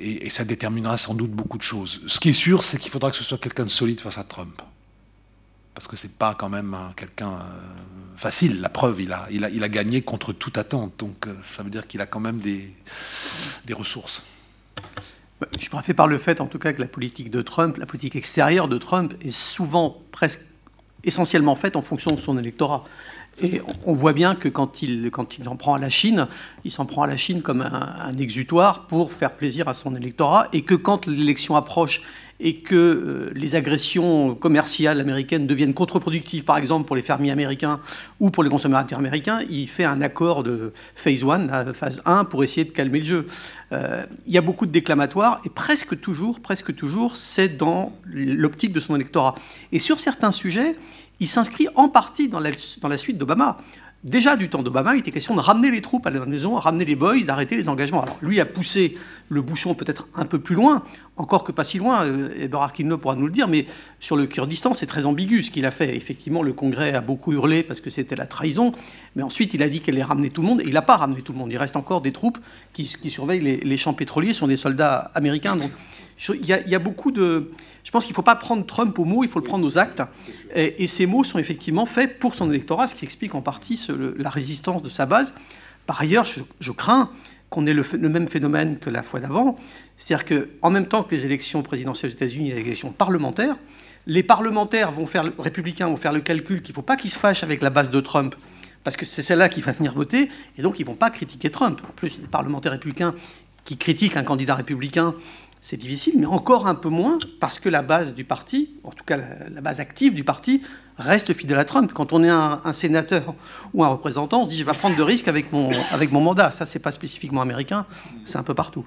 et, 0.00 0.28
ça 0.28 0.44
déterminera 0.44 0.96
sans 0.96 1.14
doute 1.14 1.30
beaucoup 1.30 1.56
de 1.56 1.62
choses. 1.62 2.00
Ce 2.08 2.18
qui 2.18 2.30
est 2.30 2.32
sûr, 2.32 2.64
c'est 2.64 2.78
qu'il 2.78 2.90
faudra 2.90 3.12
que 3.12 3.16
ce 3.16 3.22
soit 3.22 3.38
quelqu'un 3.38 3.62
de 3.62 3.70
solide 3.70 4.00
face 4.00 4.18
à 4.18 4.24
Trump 4.24 4.60
parce 5.80 5.88
que 5.88 5.96
c'est 5.96 6.12
pas 6.12 6.34
quand 6.34 6.50
même 6.50 6.76
quelqu'un 6.94 7.30
euh, 7.30 8.14
facile. 8.14 8.60
La 8.60 8.68
preuve, 8.68 9.00
il 9.00 9.14
a, 9.14 9.26
il, 9.30 9.46
a, 9.46 9.48
il 9.48 9.64
a 9.64 9.68
gagné 9.70 10.02
contre 10.02 10.34
toute 10.34 10.58
attente, 10.58 10.92
donc 10.98 11.26
euh, 11.26 11.32
ça 11.40 11.62
veut 11.62 11.70
dire 11.70 11.86
qu'il 11.86 12.02
a 12.02 12.06
quand 12.06 12.20
même 12.20 12.38
des, 12.38 12.70
des 13.64 13.72
ressources. 13.72 14.26
Je 15.58 15.70
préfère 15.70 15.94
par 15.94 16.06
le 16.06 16.18
fait, 16.18 16.42
en 16.42 16.46
tout 16.48 16.58
cas, 16.58 16.74
que 16.74 16.82
la 16.82 16.86
politique 16.86 17.30
de 17.30 17.40
Trump, 17.40 17.78
la 17.78 17.86
politique 17.86 18.14
extérieure 18.14 18.68
de 18.68 18.76
Trump, 18.76 19.14
est 19.22 19.30
souvent 19.30 20.02
presque 20.12 20.42
essentiellement 21.02 21.54
faite 21.54 21.76
en 21.76 21.82
fonction 21.82 22.12
de 22.12 22.20
son 22.20 22.36
électorat. 22.36 22.84
Et 23.42 23.62
on 23.86 23.94
voit 23.94 24.12
bien 24.12 24.34
que 24.34 24.50
quand 24.50 24.82
il, 24.82 25.10
quand 25.10 25.38
il 25.38 25.44
s'en 25.44 25.56
prend 25.56 25.72
à 25.72 25.78
la 25.78 25.88
Chine, 25.88 26.28
il 26.64 26.70
s'en 26.70 26.84
prend 26.84 27.04
à 27.04 27.06
la 27.06 27.16
Chine 27.16 27.40
comme 27.40 27.62
un, 27.62 28.18
exutoire 28.18 28.86
pour 28.86 29.14
faire 29.14 29.32
plaisir 29.32 29.66
à 29.66 29.72
son 29.72 29.96
électorat, 29.96 30.48
et 30.52 30.60
que 30.60 30.74
quand 30.74 31.06
l'élection 31.06 31.56
approche 31.56 32.02
et 32.40 32.54
que 32.54 32.74
euh, 32.74 33.32
les 33.34 33.54
agressions 33.54 34.34
commerciales 34.34 34.98
américaines 34.98 35.46
deviennent 35.46 35.74
contre-productives, 35.74 36.44
par 36.44 36.56
exemple 36.56 36.86
pour 36.86 36.96
les 36.96 37.02
fermiers 37.02 37.30
américains 37.30 37.80
ou 38.18 38.30
pour 38.30 38.42
les 38.42 38.50
consommateurs 38.50 38.98
américains, 38.98 39.40
il 39.50 39.68
fait 39.68 39.84
un 39.84 40.00
accord 40.00 40.42
de 40.42 40.72
phase 40.94 41.22
1, 41.24 41.74
phase 41.74 42.02
1, 42.06 42.24
pour 42.24 42.42
essayer 42.42 42.64
de 42.64 42.72
calmer 42.72 43.00
le 43.00 43.04
jeu. 43.04 43.26
Euh, 43.72 44.04
il 44.26 44.32
y 44.32 44.38
a 44.38 44.40
beaucoup 44.40 44.66
de 44.66 44.72
déclamatoires, 44.72 45.40
et 45.44 45.50
presque 45.50 46.00
toujours, 46.00 46.40
presque 46.40 46.74
toujours, 46.74 47.16
c'est 47.16 47.56
dans 47.56 47.92
l'optique 48.06 48.72
de 48.72 48.80
son 48.80 48.96
électorat. 48.96 49.34
Et 49.70 49.78
sur 49.78 50.00
certains 50.00 50.32
sujets, 50.32 50.74
il 51.20 51.28
s'inscrit 51.28 51.68
en 51.76 51.88
partie 51.88 52.28
dans 52.28 52.40
la, 52.40 52.50
dans 52.80 52.88
la 52.88 52.96
suite 52.96 53.18
d'Obama. 53.18 53.58
Déjà 54.02 54.36
du 54.36 54.48
temps 54.48 54.62
d'Obama, 54.62 54.94
il 54.94 55.00
était 55.00 55.10
question 55.10 55.34
de 55.34 55.40
ramener 55.40 55.70
les 55.70 55.82
troupes 55.82 56.06
à 56.06 56.10
la 56.10 56.24
maison, 56.24 56.54
ramener 56.54 56.86
les 56.86 56.96
boys, 56.96 57.20
d'arrêter 57.20 57.54
les 57.54 57.68
engagements. 57.68 58.02
Alors 58.02 58.16
lui 58.22 58.40
a 58.40 58.46
poussé 58.46 58.96
le 59.28 59.42
bouchon 59.42 59.74
peut-être 59.74 60.08
un 60.14 60.24
peu 60.24 60.38
plus 60.38 60.54
loin, 60.54 60.82
encore 61.18 61.44
que 61.44 61.52
pas 61.52 61.64
si 61.64 61.76
loin, 61.76 62.06
euh, 62.06 62.30
Eberhard 62.40 62.72
pourra 62.98 63.14
nous 63.14 63.26
le 63.26 63.32
dire, 63.32 63.46
mais 63.46 63.66
sur 63.98 64.16
le 64.16 64.26
Kurdistan, 64.26 64.72
c'est 64.72 64.86
très 64.86 65.04
ambigu 65.04 65.42
ce 65.42 65.50
qu'il 65.50 65.66
a 65.66 65.70
fait. 65.70 65.94
Effectivement, 65.94 66.42
le 66.42 66.54
Congrès 66.54 66.94
a 66.94 67.02
beaucoup 67.02 67.34
hurlé 67.34 67.62
parce 67.62 67.82
que 67.82 67.90
c'était 67.90 68.16
la 68.16 68.24
trahison, 68.24 68.72
mais 69.16 69.22
ensuite 69.22 69.52
il 69.52 69.62
a 69.62 69.68
dit 69.68 69.80
qu'elle 69.80 69.96
allait 69.96 70.04
ramener 70.04 70.30
tout 70.30 70.40
le 70.40 70.48
monde, 70.48 70.62
et 70.62 70.64
il 70.64 70.72
n'a 70.72 70.80
pas 70.80 70.96
ramené 70.96 71.20
tout 71.20 71.32
le 71.32 71.38
monde. 71.38 71.52
Il 71.52 71.58
reste 71.58 71.76
encore 71.76 72.00
des 72.00 72.12
troupes 72.12 72.38
qui, 72.72 72.86
surveillent 72.86 73.60
les, 73.62 73.76
champs 73.76 73.92
pétroliers, 73.92 74.32
sont 74.32 74.46
des 74.46 74.56
soldats 74.56 75.10
américains. 75.14 75.56
Donc 75.56 75.72
il 76.28 76.46
y, 76.46 76.74
a, 76.74 76.78
beaucoup 76.78 77.10
de... 77.10 77.50
Je 77.82 77.90
pense 77.90 78.04
qu'il 78.04 78.12
ne 78.12 78.16
faut 78.16 78.22
pas 78.22 78.36
prendre 78.36 78.66
Trump 78.66 78.98
au 78.98 79.04
mot, 79.04 79.24
il 79.24 79.30
faut 79.30 79.38
le 79.38 79.44
prendre 79.44 79.66
aux 79.66 79.78
actes. 79.78 80.02
Et, 80.54 80.86
ces 80.86 81.06
mots 81.06 81.24
sont 81.24 81.38
effectivement 81.38 81.86
faits 81.86 82.18
pour 82.18 82.34
son 82.34 82.50
électorat, 82.50 82.88
ce 82.88 82.94
qui 82.94 83.04
explique 83.04 83.34
en 83.34 83.40
partie 83.40 83.80
la 84.18 84.28
résistance 84.28 84.82
de 84.82 84.90
sa 84.90 85.06
base. 85.06 85.32
Par 85.86 86.00
ailleurs, 86.00 86.24
je, 86.24 86.72
crains 86.72 87.10
qu'on 87.48 87.66
ait 87.66 87.72
le, 87.72 88.08
même 88.08 88.28
phénomène 88.28 88.78
que 88.78 88.90
la 88.90 89.02
fois 89.02 89.18
d'avant, 89.20 89.58
c'est-à-dire 89.96 90.26
qu'en 90.60 90.70
même 90.70 90.86
temps 90.86 91.02
que 91.02 91.14
les 91.14 91.24
élections 91.24 91.62
présidentielles 91.62 92.10
aux 92.10 92.14
États-Unis 92.14 92.50
et 92.50 92.54
les 92.54 92.60
élections 92.60 92.92
parlementaires, 92.92 93.56
les 94.06 94.22
parlementaires 94.22 94.92
vont 94.92 95.06
faire, 95.06 95.32
républicains 95.38 95.88
vont 95.88 95.96
faire 95.96 96.12
le 96.12 96.20
calcul 96.20 96.62
qu'il 96.62 96.72
ne 96.72 96.76
faut 96.76 96.82
pas 96.82 96.96
qu'ils 96.96 97.10
se 97.10 97.18
fâchent 97.18 97.42
avec 97.42 97.62
la 97.62 97.70
base 97.70 97.90
de 97.90 98.00
Trump, 98.00 98.34
parce 98.84 98.96
que 98.96 99.04
c'est 99.04 99.22
celle-là 99.22 99.48
qui 99.48 99.62
va 99.62 99.72
venir 99.72 99.94
voter, 99.94 100.28
et 100.58 100.62
donc 100.62 100.78
ils 100.78 100.82
ne 100.82 100.88
vont 100.88 100.94
pas 100.96 101.10
critiquer 101.10 101.50
Trump. 101.50 101.80
En 101.88 101.92
plus, 101.92 102.18
les 102.18 102.28
parlementaires 102.28 102.72
républicains 102.72 103.14
qui 103.64 103.76
critiquent 103.76 104.16
un 104.16 104.22
candidat 104.22 104.54
républicain 104.54 105.14
c'est 105.60 105.76
difficile, 105.76 106.14
mais 106.18 106.26
encore 106.26 106.66
un 106.66 106.74
peu 106.74 106.88
moins 106.88 107.18
parce 107.38 107.58
que 107.58 107.68
la 107.68 107.82
base 107.82 108.14
du 108.14 108.24
parti, 108.24 108.70
en 108.82 108.90
tout 108.90 109.04
cas 109.04 109.18
la, 109.18 109.60
base 109.60 109.78
active 109.80 110.14
du 110.14 110.24
parti, 110.24 110.62
reste 110.96 111.34
fidèle 111.34 111.58
à 111.58 111.64
Trump. 111.64 111.92
Quand 111.92 112.12
on 112.12 112.24
est 112.24 112.30
un, 112.30 112.72
sénateur 112.72 113.34
ou 113.74 113.84
un 113.84 113.88
représentant, 113.88 114.42
on 114.42 114.44
se 114.46 114.50
dit 114.50 114.56
je 114.56 114.64
vais 114.64 114.72
prendre 114.72 114.96
de 114.96 115.02
risques 115.02 115.28
avec 115.28 115.52
mon, 115.52 115.70
avec 115.92 116.12
mon 116.12 116.20
mandat. 116.20 116.50
Ça, 116.50 116.64
c'est 116.64 116.78
pas 116.78 116.92
spécifiquement 116.92 117.42
américain, 117.42 117.84
c'est 118.24 118.38
un 118.38 118.42
peu 118.42 118.54
partout. 118.54 118.84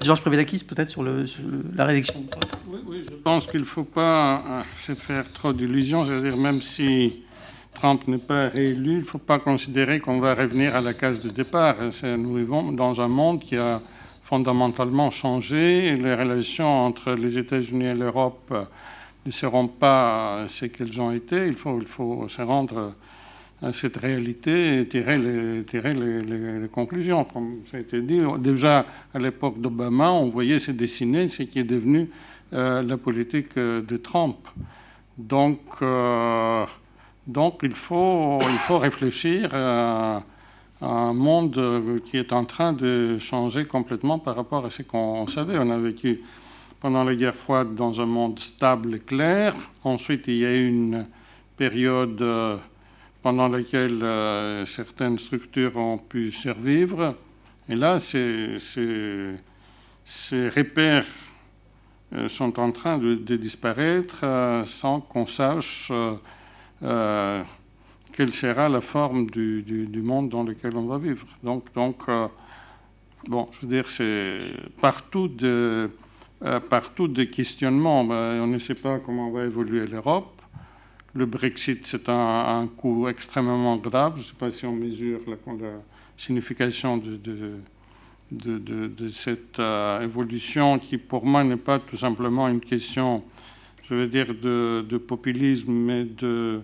Georges 0.00 0.20
Prévelakis, 0.22 0.64
peut-être 0.64 0.88
sur, 0.88 1.02
le, 1.02 1.24
la 1.74 1.84
réélection. 1.84 2.24
Oui, 2.68 2.78
oui, 2.86 3.04
je 3.04 3.14
pense 3.16 3.46
qu'il 3.46 3.60
ne 3.60 3.64
faut 3.64 3.84
pas 3.84 4.36
euh, 4.36 4.62
se 4.78 4.94
faire 4.94 5.30
trop 5.32 5.52
d'illusions. 5.52 6.06
C'est-à-dire, 6.06 6.36
même 6.36 6.62
si 6.62 7.24
Trump 7.74 8.06
n'est 8.06 8.18
pas 8.18 8.48
réélu, 8.48 8.92
il 8.92 8.98
ne 8.98 9.02
faut 9.02 9.18
pas 9.18 9.40
considérer 9.40 9.98
qu'on 9.98 10.20
va 10.20 10.34
revenir 10.34 10.76
à 10.76 10.80
la 10.80 10.94
case 10.94 11.20
de 11.20 11.28
départ. 11.28 11.74
Nous 12.04 12.36
vivons 12.36 12.70
dans 12.72 13.00
un 13.00 13.08
monde 13.08 13.40
qui 13.40 13.56
a 13.56 13.82
fondamentalement 14.30 15.10
changé. 15.10 15.96
Les 15.96 16.14
relations 16.14 16.86
entre 16.86 17.14
les 17.14 17.36
États-Unis 17.36 17.86
et 17.86 17.94
l'Europe 17.94 18.54
ne 19.26 19.30
seront 19.32 19.66
pas 19.66 20.44
ce 20.46 20.66
qu'elles 20.66 21.00
ont 21.00 21.10
été. 21.10 21.46
Il 21.48 21.56
faut, 21.56 22.28
se 22.28 22.40
rendre 22.40 22.94
à 23.60 23.72
cette 23.72 23.96
réalité 23.96 24.78
et 24.78 24.86
tirer 24.86 25.18
les, 25.18 26.68
conclusions. 26.68 27.24
Comme 27.24 27.62
ça 27.68 27.78
a 27.78 27.80
été 27.80 28.00
dit, 28.00 28.20
déjà 28.38 28.86
à 29.12 29.18
l'époque 29.18 29.60
d'Obama, 29.60 30.12
on 30.12 30.28
voyait 30.30 30.60
se 30.60 30.70
dessiner 30.70 31.26
ce 31.28 31.42
qui 31.42 31.58
est 31.58 31.64
devenu 31.76 32.08
euh, 32.52 32.82
la 32.82 32.96
politique 32.96 33.56
de 33.58 33.96
Trump. 33.96 34.36
Donc, 35.18 35.60
euh, 35.82 36.64
donc 37.26 37.58
il, 37.64 37.72
faut, 37.72 38.38
il 38.48 38.58
faut 38.58 38.78
réfléchir 38.78 39.50
à 39.56 40.22
un 40.80 41.12
monde 41.12 41.58
euh, 41.58 42.00
qui 42.00 42.16
est 42.16 42.32
en 42.32 42.44
train 42.44 42.72
de 42.72 43.18
changer 43.18 43.64
complètement 43.64 44.18
par 44.18 44.36
rapport 44.36 44.64
à 44.64 44.70
ce 44.70 44.82
qu'on 44.82 45.26
savait. 45.26 45.58
On 45.58 45.70
a 45.70 45.78
vécu 45.78 46.22
pendant 46.80 47.04
la 47.04 47.14
guerre 47.14 47.36
froide 47.36 47.74
dans 47.74 48.00
un 48.00 48.06
monde 48.06 48.38
stable 48.38 48.94
et 48.94 49.00
clair. 49.00 49.54
Ensuite, 49.84 50.26
il 50.28 50.38
y 50.38 50.46
a 50.46 50.54
eu 50.54 50.68
une 50.68 51.06
période 51.56 52.20
euh, 52.22 52.56
pendant 53.22 53.48
laquelle 53.48 54.02
euh, 54.02 54.64
certaines 54.64 55.18
structures 55.18 55.76
ont 55.76 55.98
pu 55.98 56.32
survivre. 56.32 57.08
Et 57.68 57.74
là, 57.76 57.98
ces, 57.98 58.56
ces, 58.58 60.48
repères 60.48 61.06
sont 62.26 62.58
en 62.58 62.72
train 62.72 62.98
de, 62.98 63.36
disparaître 63.36 64.24
sans 64.64 65.00
qu'on 65.00 65.26
sache 65.26 65.92
quelle 68.12 68.32
sera 68.32 68.68
la 68.68 68.80
forme 68.80 69.26
du, 69.26 70.02
monde 70.02 70.28
dans 70.28 70.42
lequel 70.42 70.76
on 70.76 70.86
va 70.86 70.98
vivre. 70.98 71.26
Donc, 71.42 71.72
donc 71.74 72.02
euh, 72.08 72.28
bon, 73.28 73.48
je 73.52 73.60
veux 73.60 73.68
dire, 73.68 73.88
c'est 73.88 74.40
partout 74.80 75.28
de, 75.28 75.90
euh, 76.44 76.60
partout 76.60 77.08
des 77.08 77.28
questionnements. 77.28 78.04
Ben, 78.04 78.40
on 78.40 78.46
ne 78.46 78.58
sait 78.58 78.74
pas 78.74 78.98
comment 78.98 79.30
va 79.30 79.44
évoluer 79.44 79.86
l'Europe. 79.86 80.40
Le 81.12 81.26
Brexit, 81.26 81.86
c'est 81.86 82.08
un, 82.08 82.68
coup 82.76 83.08
extrêmement 83.08 83.76
grave. 83.76 84.14
Je 84.16 84.20
ne 84.20 84.24
sais 84.26 84.34
pas 84.38 84.50
si 84.52 84.64
on 84.64 84.72
mesure 84.72 85.20
la, 85.26 85.36
signification 86.16 86.98
de, 86.98 87.16
de, 88.30 88.88
de, 88.88 89.08
cette 89.08 89.58
euh, 89.58 90.02
évolution 90.02 90.78
qui, 90.78 90.98
pour 90.98 91.26
moi, 91.26 91.42
n'est 91.42 91.56
pas 91.56 91.78
tout 91.78 91.96
simplement 91.96 92.48
une 92.48 92.60
question, 92.60 93.24
je 93.82 93.94
veux 93.94 94.06
dire, 94.06 94.34
de, 94.34 94.98
populisme, 94.98 95.72
mais 95.72 96.04
de 96.04 96.60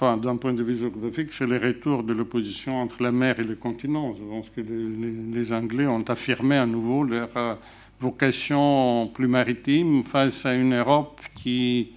d'un 0.00 0.36
point 0.36 0.52
de 0.52 0.62
vue 0.62 0.76
géographique, 0.76 1.32
c'est 1.32 1.46
le 1.46 1.56
retour 1.56 2.02
de 2.02 2.12
l'opposition 2.12 2.80
entre 2.80 3.02
la 3.02 3.12
mer 3.12 3.40
et 3.40 3.44
le 3.44 3.54
continent. 3.54 4.14
Je 4.14 4.22
pense 4.22 4.50
que 4.50 4.60
les, 4.60 5.52
Anglais 5.52 5.86
ont 5.86 6.02
affirmé 6.02 6.56
à 6.56 6.66
nouveau 6.66 7.04
leur 7.04 7.28
euh, 7.36 7.54
vocation 8.00 9.08
plus 9.08 9.28
maritime 9.28 10.04
face 10.04 10.44
à 10.44 10.54
une 10.54 10.74
Europe 10.74 11.20
qui 11.34 11.92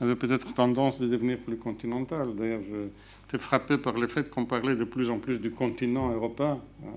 avait 0.00 0.16
peut-être 0.16 0.52
tendance 0.54 0.98
de 0.98 1.06
devenir 1.06 1.38
plus 1.38 1.56
continentale. 1.56 2.34
D'ailleurs, 2.34 2.62
j'étais 2.68 3.38
frappé 3.38 3.78
par 3.78 3.94
le 3.94 4.06
fait 4.08 4.28
qu'on 4.28 4.44
parlait 4.44 4.74
de 4.74 4.84
plus 4.84 5.08
en 5.08 5.18
plus 5.18 5.40
du 5.40 5.50
continent 5.50 6.12
européen. 6.12 6.58
Ah, 6.84 6.88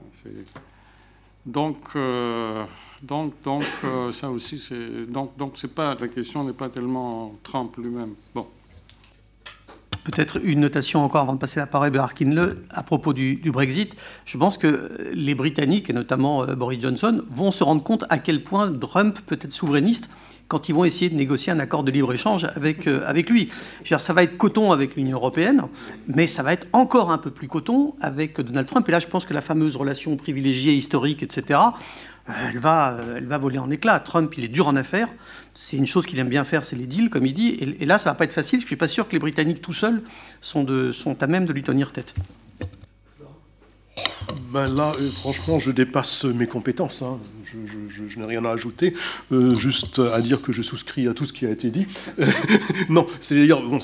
donc, 1.45 1.77
euh, 1.95 2.65
donc, 3.01 3.33
donc 3.43 3.63
euh, 3.85 4.11
ça 4.11 4.29
aussi, 4.29 4.57
c'est 4.57 5.05
donc, 5.05 5.37
donc 5.37 5.53
c'est 5.55 5.73
pas 5.73 5.95
la 5.95 6.09
question 6.09 6.43
n'est 6.43 6.51
pas 6.51 6.67
tellement 6.67 7.35
Trump 7.41 7.77
lui-même. 7.77 8.15
Bon. 8.35 8.47
Peut-être 10.07 10.39
une 10.41 10.61
notation 10.61 11.03
encore 11.03 11.23
avant 11.23 11.33
de 11.33 11.39
passer 11.39 11.59
la 11.59 11.67
parole 11.67 11.97
à 11.97 12.03
Arkinle 12.03 12.55
à 12.69 12.81
propos 12.81 13.11
du, 13.11 13.41
Brexit. 13.51 13.93
Je 14.23 14.37
pense 14.37 14.57
que 14.57 15.11
les 15.13 15.35
Britanniques, 15.35 15.89
et 15.89 15.93
notamment 15.93 16.43
euh, 16.43 16.55
Boris 16.55 16.79
Johnson, 16.79 17.23
vont 17.29 17.51
se 17.51 17.61
rendre 17.61 17.83
compte 17.83 18.05
à 18.09 18.17
quel 18.17 18.41
point 18.41 18.71
Trump 18.71 19.19
peut 19.25 19.37
être 19.41 19.51
souverainiste 19.51 20.09
quand 20.47 20.69
ils 20.69 20.75
vont 20.75 20.85
essayer 20.85 21.09
de 21.09 21.15
négocier 21.15 21.51
un 21.51 21.59
accord 21.59 21.83
de 21.83 21.91
libre-échange 21.91 22.47
avec, 22.55 22.87
euh, 22.87 23.01
avec 23.05 23.29
lui. 23.29 23.49
Ça 23.83 24.13
va 24.13 24.23
être 24.23 24.37
coton 24.37 24.71
avec 24.71 24.95
l'Union 24.95 25.17
européenne, 25.17 25.63
mais 26.07 26.25
ça 26.25 26.41
va 26.41 26.53
être 26.53 26.67
encore 26.71 27.11
un 27.11 27.17
peu 27.17 27.31
plus 27.31 27.49
coton 27.49 27.93
avec 27.99 28.39
Donald 28.39 28.65
Trump. 28.65 28.87
Et 28.87 28.93
là, 28.93 28.99
je 28.99 29.07
pense 29.07 29.25
que 29.25 29.33
la 29.33 29.41
fameuse 29.41 29.75
relation 29.75 30.15
privilégiée, 30.15 30.71
historique, 30.71 31.21
etc., 31.21 31.59
elle 32.27 32.59
va, 32.59 32.97
elle 33.15 33.25
va 33.25 33.37
voler 33.37 33.57
en 33.57 33.69
éclats. 33.69 33.99
Trump, 33.99 34.33
il 34.37 34.43
est 34.43 34.49
dur 34.49 34.67
en 34.67 34.75
affaires. 34.75 35.07
C'est 35.53 35.77
une 35.77 35.87
chose 35.87 36.05
qu'il 36.05 36.19
aime 36.19 36.29
bien 36.29 36.43
faire, 36.43 36.63
c'est 36.63 36.75
les 36.75 36.87
deals, 36.87 37.09
comme 37.09 37.25
il 37.25 37.33
dit. 37.33 37.75
Et, 37.79 37.85
là, 37.85 37.97
ça 37.97 38.11
va 38.11 38.15
pas 38.15 38.25
être 38.25 38.33
facile. 38.33 38.59
Je 38.59 38.65
suis 38.65 38.75
pas 38.75 38.87
sûr 38.87 39.07
que 39.07 39.13
les 39.13 39.19
Britanniques 39.19 39.61
tout 39.61 39.73
seuls 39.73 40.01
sont 40.41 41.17
à 41.21 41.27
même 41.27 41.45
de 41.45 41.53
lui 41.53 41.63
tenir 41.63 41.91
tête. 41.91 42.13
Ben 44.51 44.67
là, 44.67 44.93
euh, 44.99 45.11
franchement, 45.11 45.59
je 45.59 45.71
dépasse 45.71 46.25
mes 46.25 46.47
compétences. 46.47 47.01
Hein. 47.01 47.17
Je, 47.51 48.19
n'ai 48.19 48.25
rien 48.25 48.43
à 48.45 48.51
ajouter, 48.51 48.93
euh, 49.31 49.55
juste 49.55 49.99
à 49.99 50.21
dire 50.21 50.41
que 50.41 50.51
je 50.51 50.61
souscris 50.61 51.07
à 51.07 51.13
tout 51.13 51.25
ce 51.25 51.33
qui 51.33 51.45
a 51.45 51.49
été 51.49 51.69
dit. 51.69 51.87
non, 52.89 53.07
c'est-à-dire, 53.21 53.61
bon, 53.61 53.79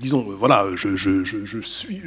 disons, 0.00 0.26
voilà, 0.38 0.66
je, 0.76 0.96
suis, 0.96 2.00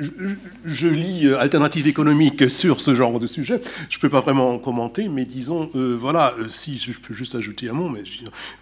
je, 0.65 0.88
lis 0.88 1.27
Alternative 1.34 1.88
économique 1.88 2.49
sur 2.49 2.81
ce 2.81 2.95
genre 2.95 3.19
de 3.19 3.27
sujet. 3.27 3.61
Je 3.89 3.97
ne 3.97 4.01
peux 4.01 4.10
pas 4.10 4.22
vraiment 4.22 4.51
en 4.51 4.60
commenter, 4.60 5.10
mais 5.10 5.26
disons, 5.26 5.69
euh, 5.76 5.95
voilà, 5.99 6.34
si 6.47 6.77
je 6.77 6.99
peux 6.99 7.14
juste 7.14 7.35
ajouter 7.35 7.69
un 7.69 7.73
mot, 7.73 7.89
mais 7.89 8.03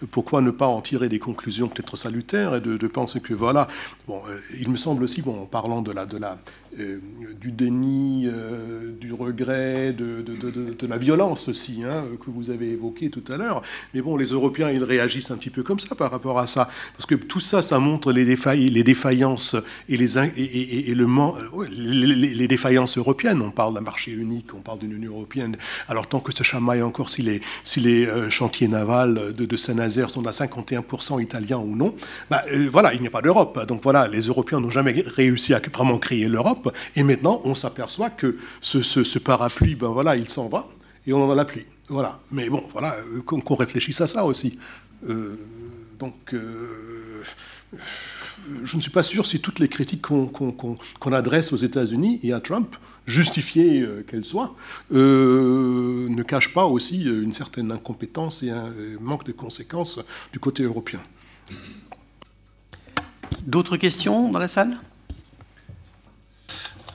pourquoi 0.10 0.42
ne 0.42 0.52
pas 0.52 0.68
en 0.68 0.82
tirer 0.82 1.10
des 1.10 1.20
conclusions 1.20 1.68
peut-être 1.68 1.98
salutaires 1.98 2.56
et 2.56 2.62
de, 2.62 2.88
penser 2.88 3.20
que, 3.20 3.34
voilà, 3.34 3.68
bon, 4.08 4.22
il 4.60 4.70
me 4.70 4.78
semble 4.78 5.04
aussi, 5.04 5.22
bon, 5.22 5.42
en 5.42 5.46
parlant 5.46 5.82
de 5.82 5.92
la, 5.92 6.06
de 6.06 6.18
la, 6.18 6.40
du 7.40 7.52
déni, 7.52 8.28
du 9.00 9.14
regret, 9.14 9.94
de, 9.94 10.88
la 10.88 10.98
violence 10.98 11.48
aussi, 11.48 11.84
hein, 11.84 12.04
que 12.24 12.30
vous 12.30 12.50
avez 12.50 12.72
évoqué 12.72 13.10
tout 13.10 13.24
à 13.32 13.38
l'heure. 13.38 13.62
Mais 13.94 14.02
bon, 14.02 14.18
les 14.18 14.28
Européens, 14.28 14.70
ils 14.70 14.84
réagissent 14.84 15.32
un 15.32 15.38
petit 15.38 15.50
peu 15.50 15.64
comme 15.64 15.80
ça 15.80 15.96
par 15.96 16.12
rapport 16.12 16.40
à 16.40 16.48
ça. 16.48 16.70
Parce 16.94 17.06
que 17.06 17.16
tout 17.16 17.40
ça, 17.40 17.62
ça 17.62 17.80
montre 17.80 18.12
les, 18.12 18.26
défaillances 18.84 19.56
et, 19.90 19.98
les, 19.98 20.08
les, 22.36 22.48
défaillances 22.48 22.98
européennes. 22.98 23.42
On 23.42 23.52
parle 23.52 23.74
d'un 23.74 23.82
marché 23.82 24.12
unique, 24.12 24.54
on 24.54 24.62
parle 24.62 24.80
d'une 24.80 24.94
Union 24.94 25.14
européenne. 25.14 25.58
Alors 25.88 26.08
tant 26.08 26.20
que 26.20 26.34
se 26.34 26.44
chamaille 26.44 26.82
encore 26.82 27.10
si 27.10 27.22
les, 27.22 27.42
les 27.78 28.08
chantiers 28.30 28.68
navals 28.68 29.34
de, 29.34 29.46
de 29.46 29.58
Saint-Nazaire 29.58 30.10
sont 30.10 30.26
à 30.28 30.32
51% 30.32 31.22
italiens 31.22 31.58
ou 31.58 31.76
non, 31.76 31.96
bah, 32.30 32.44
voilà, 32.72 32.94
il 32.94 33.02
n'y 33.02 33.08
a 33.08 33.12
pas 33.12 33.22
d'Europe. 33.22 33.66
Donc 33.68 33.82
voilà, 33.84 34.08
les 34.08 34.22
Européens 34.22 34.60
n'ont 34.60 34.72
jamais 34.72 35.04
réussi 35.06 35.54
à 35.54 35.62
vraiment 35.74 35.98
créer 35.98 36.28
l'Europe. 36.28 36.67
Et 36.96 37.04
maintenant, 37.04 37.42
on 37.44 37.56
s'aperçoit 37.56 38.10
que 38.10 38.38
ce, 38.62 39.20
parapluie, 39.20 39.76
ben 39.76 39.90
voilà, 39.90 40.16
il 40.16 40.30
s'en 40.30 40.48
va 40.48 40.68
et 41.06 41.14
on 41.14 41.24
en 41.24 41.32
a 41.32 41.36
la 41.36 41.46
pluie. 41.46 41.66
Voilà. 41.88 42.20
Mais 42.32 42.50
bon, 42.50 42.64
voilà, 42.72 42.96
euh, 42.96 43.22
qu'on 43.22 43.56
réfléchisse 43.56 44.02
à 44.02 44.08
ça 44.08 44.26
aussi. 44.26 44.60
Euh, 45.10 45.38
donc, 46.00 46.34
euh, 46.34 47.24
je 48.64 48.76
ne 48.76 48.82
suis 48.82 48.92
pas 48.92 49.04
sûr 49.04 49.26
si 49.26 49.40
toutes 49.40 49.60
les 49.60 49.68
critiques 49.68 50.02
qu'on 50.02 51.14
adresse 51.14 51.54
aux 51.54 51.58
États-Unis 51.58 52.20
et 52.24 52.34
à 52.34 52.40
Trump, 52.40 52.76
justifiées 53.06 53.86
qu'elles 54.08 54.26
soient, 54.26 54.56
ne 54.92 56.24
cachent 56.24 56.54
pas 56.54 56.66
aussi 56.66 57.04
une 57.04 57.34
certaine 57.34 57.72
incompétence 57.72 58.44
et 58.44 58.52
un 58.52 58.72
manque 59.02 59.26
de 59.26 59.32
conséquences 59.32 60.00
du 60.32 60.40
côté 60.40 60.64
européen. 60.64 61.02
D'autres 63.42 63.78
questions 63.78 64.32
dans 64.32 64.40
la 64.40 64.48
salle? 64.48 64.78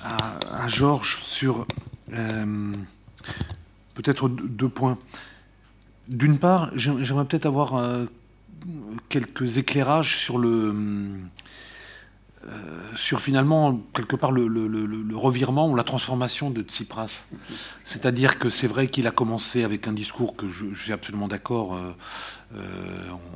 À, 0.03 0.69
Georges 0.69 1.19
sur 1.23 1.67
euh, 2.13 2.75
peut-être 3.95 4.29
deux 4.29 4.69
points. 4.69 4.99
D'une 6.09 6.39
part, 6.39 6.71
j'aimerais 6.75 7.25
peut-être 7.25 7.47
avoir 7.47 7.77
euh, 7.77 8.07
quelques 9.09 9.59
éclairages 9.59 10.19
sur 10.19 10.39
le 10.39 10.75
sur 12.97 13.21
finalement 13.21 13.81
quelque 13.95 14.17
part 14.17 14.33
le, 14.33 15.17
revirement 15.17 15.69
ou 15.69 15.75
la 15.75 15.85
transformation 15.85 16.51
de 16.51 16.63
Tsipras. 16.63 17.25
C'est-à-dire 17.85 18.39
que 18.39 18.51
c'est 18.51 18.67
vrai 18.67 18.89
qu'il 18.89 19.07
a 19.07 19.11
commencé 19.11 19.65
avec 19.65 19.87
un 19.87 19.93
discours 19.93 20.37
que 20.37 20.49
je, 20.49 20.75
suis 20.75 20.93
absolument 20.93 21.29
d'accord. 21.29 21.79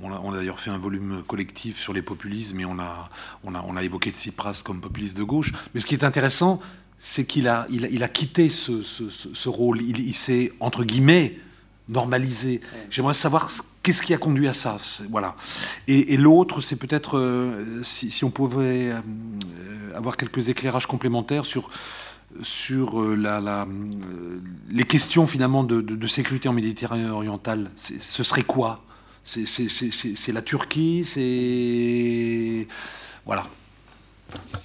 on 0.03 0.33
a, 0.33 0.37
d'ailleurs 0.37 0.61
fait 0.61 0.71
un 0.71 0.79
volume 0.79 1.23
collectif 1.27 1.79
sur 1.79 1.93
les 1.93 2.03
populismes 2.03 2.61
et 2.61 2.65
on 2.65 2.79
a, 2.79 3.11
on 3.45 3.77
a, 3.77 3.83
évoqué 3.83 4.11
Tsipras 4.11 4.63
comme 4.65 4.81
populiste 4.81 5.17
de 5.17 5.25
gauche. 5.25 5.53
Mais 5.75 5.81
ce 5.81 5.87
qui 5.87 5.95
est 5.95 6.05
intéressant, 6.05 6.61
c'est 6.99 7.25
qu'il 7.25 7.49
a, 7.49 7.67
il 7.71 8.03
a, 8.03 8.09
quitté 8.09 8.49
ce, 8.49 9.49
rôle. 9.49 9.83
Il, 9.83 10.15
s'est, 10.15 10.53
entre 10.61 10.85
guillemets, 10.85 11.39
normalisé. 11.89 12.61
J'aimerais 12.91 13.15
savoir 13.15 13.51
qu'est-ce 13.83 14.03
qui 14.03 14.15
a 14.15 14.19
conduit 14.19 14.49
à 14.49 14.55
ça. 14.55 14.77
Voilà. 15.11 15.37
Et, 15.87 16.17
l'autre, 16.17 16.61
c'est 16.61 16.77
peut-être 16.77 17.19
euh, 17.19 17.83
si, 17.83 18.25
on 18.25 18.31
pouvait 18.31 18.91
euh, 18.91 19.01
avoir 19.95 20.17
quelques 20.17 20.49
éclairages 20.49 20.87
complémentaires 20.87 21.47
sur, 21.47 21.71
sur 22.43 23.01
euh, 23.01 23.15
la, 23.15 23.67
les 24.69 24.85
questions 24.85 25.27
finalement 25.27 25.63
de, 25.63 25.81
de, 25.81 26.07
sécurité 26.07 26.49
en 26.49 26.53
Méditerranée 26.53 27.09
orientale. 27.09 27.71
Ce 27.77 28.23
serait 28.25 28.43
quoi? 28.43 28.83
C'est 29.25 30.33
la 30.33 30.43
Turquie 30.43 31.05
C'est. 31.05 32.67
Voilà. 33.25 33.45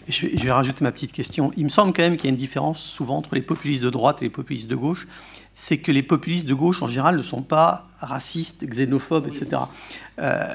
Je 0.07 0.27
vais, 0.27 0.52
rajouter 0.52 0.84
ma 0.84 0.91
petite 0.91 1.11
question. 1.11 1.52
Il 1.56 1.64
me 1.64 1.69
semble 1.69 1.93
quand 1.93 2.02
même 2.02 2.18
qu'il 2.18 2.26
y 2.26 2.27
a 2.27 2.31
une 2.31 2.38
différence 2.38 2.81
souvent 2.81 3.18
entre 3.18 3.35
les 3.35 3.41
populistes 3.41 3.84
de 3.84 3.89
droite 3.89 4.22
et 4.22 4.26
les 4.26 4.30
populistes 4.30 4.68
de 4.68 4.76
gauche. 4.76 5.07
C'est 5.53 5.80
que 5.80 5.91
les 5.91 6.03
populistes 6.03 6.48
de 6.48 6.53
gauche, 6.53 6.82
en 6.82 6.88
général, 6.88 7.18
ne 7.18 7.23
sont 7.23 7.41
pas 7.41 7.90
racistes, 7.99 8.64
xénophobes, 8.65 9.28
etc. 9.28 9.64
Euh, 10.19 10.45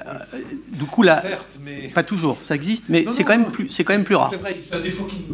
du 0.68 0.85
coup, 0.85 1.02
là, 1.02 1.23
mais... 1.62 1.89
pas 1.89 2.02
toujours, 2.02 2.40
ça 2.40 2.55
existe, 2.55 2.85
mais 2.89 3.05
c'est 3.10 3.23
quand, 3.23 3.36
même 3.36 3.51
plus, 3.51 3.68
quand 3.85 3.93
même 3.93 4.05
plus 4.05 4.14
rare. 4.14 4.31
C'est 4.31 4.36
vrai, 4.36 4.56
c'est 4.62 4.74
un 4.74 4.81
défaut 4.81 5.05
qui... 5.05 5.27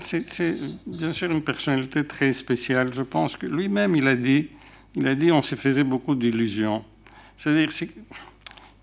C'est 0.00 0.56
bien 0.86 1.12
sûr 1.12 1.30
une 1.30 1.42
personnalité 1.42 2.06
très 2.06 2.32
spéciale. 2.32 2.94
Je 2.94 3.02
pense 3.02 3.36
que 3.36 3.46
lui-même, 3.46 3.94
il 3.94 4.06
a 4.08 4.16
dit, 4.16 4.48
il 4.94 5.06
a 5.06 5.14
dit, 5.14 5.30
on 5.30 5.42
se 5.42 5.54
faisait 5.54 5.84
beaucoup 5.84 6.14
d'illusions. 6.14 6.84
C'est-à-dire, 7.36 7.68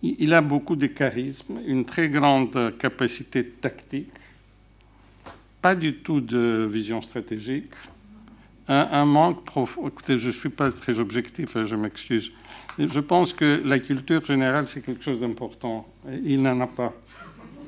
il 0.03 0.33
a 0.33 0.41
beaucoup 0.41 0.75
de 0.75 0.87
charisme, 0.87 1.59
une 1.65 1.85
très 1.85 2.09
grande 2.09 2.77
capacité 2.77 3.43
tactique, 3.43 4.11
pas 5.61 5.75
du 5.75 5.95
tout 5.95 6.21
de 6.21 6.69
vision 6.71 7.01
stratégique, 7.01 7.73
un, 8.67 9.05
manque 9.05 9.43
profond. 9.45 9.87
Écoutez, 9.87 10.17
je 10.17 10.27
ne 10.27 10.31
suis 10.31 10.49
pas 10.49 10.71
très 10.71 10.99
objectif, 10.99 11.55
hein, 11.55 11.65
je 11.65 11.75
m'excuse. 11.75 12.31
Je 12.79 12.99
pense 12.99 13.33
que 13.33 13.61
la 13.63 13.79
culture 13.79 14.25
générale, 14.25 14.67
c'est 14.67 14.81
quelque 14.81 15.03
chose 15.03 15.19
d'important. 15.19 15.87
Il 16.23 16.41
n'en 16.41 16.59
a 16.61 16.67
pas. 16.67 16.93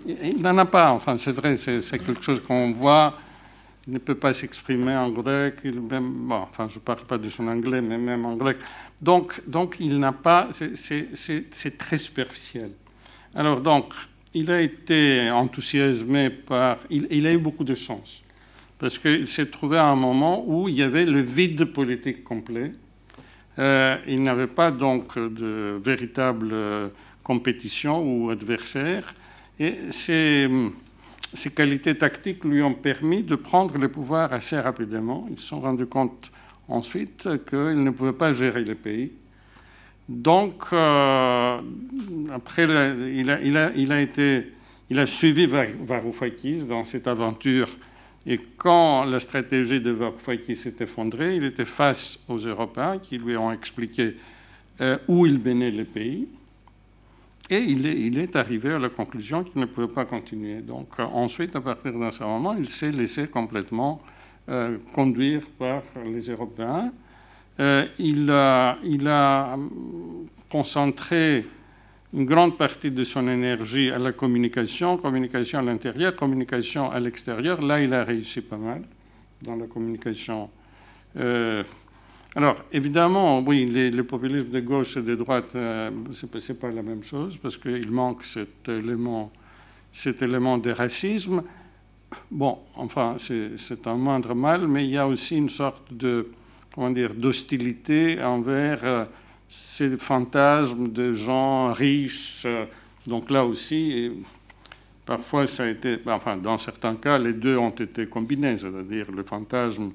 Il 0.06 0.42
n'en 0.42 0.58
a 0.58 0.66
pas, 0.66 0.92
enfin, 0.92 1.18
c'est 1.18 1.32
vrai, 1.32 1.58
c'est 1.58 2.00
quelque 2.00 2.22
chose 2.22 2.42
qu'on 2.42 2.72
voit. 2.72 3.18
Il 3.88 3.94
ne 3.94 4.00
peut 4.00 4.16
pas 4.16 4.34
s'exprimer 4.34 4.96
en 4.96 5.10
grec. 5.10 5.64
même, 5.64 6.32
enfin, 6.32 6.68
je 6.70 6.76
ne 6.76 6.82
parle 6.82 7.06
pas 7.06 7.18
de 7.18 7.30
son 7.30 7.48
anglais, 7.48 7.82
mais 7.82 7.98
même 7.98 8.26
en 8.26 8.36
grec. 8.36 8.58
Donc, 9.02 9.42
donc 9.48 9.78
il 9.80 10.00
n'a 10.00 10.12
pas, 10.12 10.50
c'est 10.52 11.78
très 11.78 11.98
superficiel. 11.98 12.72
Alors, 13.36 13.62
donc, 13.62 13.94
il 14.34 14.52
a 14.52 14.62
été 14.62 15.30
enthousiasmé 15.32 16.30
par, 16.30 16.78
il, 16.90 17.26
a 17.26 17.34
eu 17.34 17.38
beaucoup 17.38 17.64
de 17.64 17.76
chance, 17.76 18.24
parce 18.80 18.98
qu'il 18.98 19.28
s'est 19.28 19.48
trouvé 19.48 19.78
à 19.78 19.86
un 19.86 19.96
moment 19.96 20.44
où 20.48 20.70
il 20.70 20.76
y 20.76 20.84
avait 20.84 21.06
le 21.06 21.22
vide 21.22 21.66
politique 21.66 22.24
complet. 22.24 22.72
Euh, 23.60 23.98
il 24.08 24.22
n'avait 24.24 24.48
pas 24.48 24.70
donc 24.70 25.18
de 25.18 25.80
véritable 25.84 26.50
euh, 26.52 26.90
compétition 27.24 28.04
ou 28.04 28.30
adversaire, 28.30 29.16
et 29.60 29.76
ses 29.92 30.50
qualités 31.56 31.98
tactiques 31.98 32.44
lui 32.46 32.62
ont 32.62 32.76
permis 32.76 33.24
de 33.24 33.36
prendre 33.36 33.78
le 33.78 33.90
pouvoir 33.90 34.32
assez 34.32 34.60
rapidement. 34.60 35.28
Ils 35.32 35.40
se 35.40 35.48
sont 35.48 35.60
rendus 35.60 35.88
compte 35.88 36.32
ensuite 36.68 37.28
qu'il 37.50 37.84
ne 37.84 37.90
pouvait 37.90 38.14
pas 38.14 38.34
gérer 38.34 38.64
le 38.64 38.76
pays. 38.76 39.12
Donc, 40.08 40.66
euh, 40.72 41.60
après, 42.32 42.68
il 43.16 45.00
a 45.00 45.06
suivi 45.06 45.48
Varoufakis 45.48 46.64
dans 46.64 46.86
cette 46.86 47.08
aventure. 47.08 47.68
Et 48.30 48.40
quand 48.58 49.06
la 49.06 49.22
stratégie 49.22 49.80
de 49.80 49.92
Varoufakis 49.92 50.58
s'est 50.58 50.76
effondrée, 50.82 51.38
il 51.38 51.46
était 51.46 51.64
face 51.64 52.20
aux 52.28 52.38
Européens 52.38 53.00
qui 53.00 53.18
lui 53.18 53.38
ont 53.38 53.54
expliqué 53.54 54.18
euh, 54.82 54.98
où 55.08 55.26
il 55.26 55.40
menait 55.40 55.72
le 55.72 55.86
pays. 55.86 56.28
Et 57.50 57.60
il 57.60 58.18
est, 58.18 58.36
arrivé 58.36 58.74
à 58.74 58.80
la 58.80 58.90
conclusion 58.90 59.46
qu'il 59.46 59.62
ne 59.62 59.66
pouvait 59.66 59.88
pas 59.88 60.04
continuer. 60.04 60.60
Donc, 60.60 60.90
euh, 61.00 61.04
ensuite, 61.04 61.56
à 61.56 61.62
partir 61.62 61.94
d'un 61.94 62.12
certain 62.12 62.34
moment, 62.34 62.54
il 62.54 62.68
s'est 62.68 62.92
laissé 62.92 63.30
complètement 63.30 64.02
euh, 64.50 64.78
conduire 64.94 65.44
par 65.58 65.84
les 66.06 66.30
Européens. 66.30 66.92
Il, 67.98 68.30
a, 68.30 68.78
il 68.84 69.08
a 69.08 69.58
concentré 70.48 71.44
une 72.14 72.26
grande 72.26 72.58
partie 72.58 72.92
de 72.92 73.04
son 73.04 73.28
énergie 73.28 73.92
à 73.92 74.00
la 74.00 74.14
communication, 74.14 74.98
communication 74.98 75.60
à 75.60 75.62
l'intérieur, 75.62 76.16
communication 76.16 76.90
à 76.90 77.00
l'extérieur. 77.00 77.62
Là, 77.62 77.82
il 77.82 77.94
a 77.94 78.04
réussi 78.04 78.42
pas 78.42 78.58
mal 78.58 78.84
dans 79.42 79.56
la 79.56 79.68
communication. 79.68 80.50
Euh, 81.18 81.64
alors, 82.36 82.64
évidemment, 82.72 83.40
oui, 83.40 83.66
les, 83.66 84.04
populistes 84.04 84.50
de 84.50 84.60
gauche 84.60 84.98
et 84.98 85.02
de 85.02 85.16
droite, 85.16 85.50
euh, 85.56 85.90
ce 86.12 86.26
n'est 86.26 86.60
pas 86.60 86.72
la 86.72 86.84
même 86.84 87.04
chose 87.04 87.38
parce 87.38 87.58
qu'il 87.58 87.92
manque 87.92 88.24
cet 88.24 88.70
élément, 88.70 89.32
cet 89.92 90.22
élément 90.22 90.58
de 90.58 90.72
racisme. 90.72 91.44
Bon, 92.32 92.60
enfin, 92.76 93.18
c'est 93.18 93.88
un 93.88 93.96
moindre 93.96 94.34
mal, 94.34 94.68
mais 94.68 94.86
il 94.86 94.92
y 94.92 94.98
a 94.98 95.08
aussi 95.08 95.36
une 95.36 95.50
sorte 95.50 95.94
de, 95.94 96.30
comment 96.74 96.92
dire, 96.92 97.14
d'hostilité 97.14 98.24
envers 98.24 98.80
euh, 98.84 99.06
ces 99.50 99.98
fantasmes 99.98 100.92
de 100.92 101.14
gens 101.14 101.72
riches. 101.72 102.46
donc 103.06 103.30
là 103.30 103.46
aussi, 103.46 104.12
parfois 105.06 105.48
ça 105.48 105.64
a 105.64 105.68
été, 105.68 105.98
enfin, 106.08 106.38
dans 106.38 106.58
certains 106.58 106.96
cas, 106.96 107.18
les 107.18 107.34
deux 107.34 107.58
ont 107.58 107.70
été 107.70 108.08
combinés, 108.08 108.58
c'est-à-dire 108.58 109.12
le 109.12 109.24
fantasme 109.24 109.92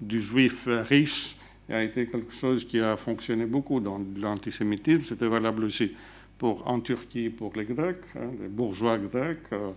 du 0.00 0.20
juif 0.20 0.68
riche 0.68 1.36
a 1.68 1.82
été 1.82 2.06
quelque 2.06 2.32
chose 2.32 2.66
qui 2.66 2.80
a 2.80 2.96
fonctionné 2.96 3.46
beaucoup 3.46 3.80
dans 3.80 4.00
l'antisémitisme. 4.20 5.02
C'était 5.02 5.28
valable 5.28 5.64
aussi 5.64 5.92
pour, 6.36 6.66
en 6.66 6.80
Turquie 6.80 7.30
pour 7.30 7.52
les 7.54 7.64
Grecs, 7.64 7.96
hein, 8.16 8.30
les 8.40 8.48
bourgeois 8.48 8.98
grecs. 8.98 9.52
Euh, 9.52 9.70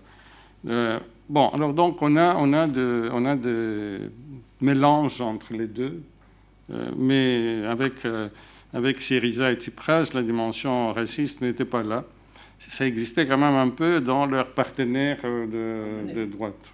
euh, 0.67 0.99
bon, 1.27 1.49
alors 1.49 1.73
donc 1.73 2.01
on 2.01 2.15
a, 2.15 2.35
on 2.37 2.53
a, 2.53 2.67
de, 2.67 3.35
des 3.35 4.09
mélanges 4.61 5.21
entre 5.21 5.53
les 5.53 5.67
deux, 5.67 6.01
euh, 6.71 6.91
mais 6.97 7.65
avec, 7.67 8.05
euh, 8.05 8.29
avec 8.73 9.01
Syriza 9.01 9.51
et 9.51 9.55
Tsipras, 9.55 10.09
la 10.13 10.23
dimension 10.23 10.93
raciste 10.93 11.41
n'était 11.41 11.65
pas 11.65 11.83
là. 11.83 12.05
Ça 12.59 12.85
existait 12.85 13.27
quand 13.27 13.37
même 13.37 13.55
un 13.55 13.69
peu 13.69 13.99
dans 13.99 14.25
leurs 14.25 14.51
partenaires 14.51 15.21
de, 15.23 16.13
de 16.13 16.25
droite. 16.25 16.73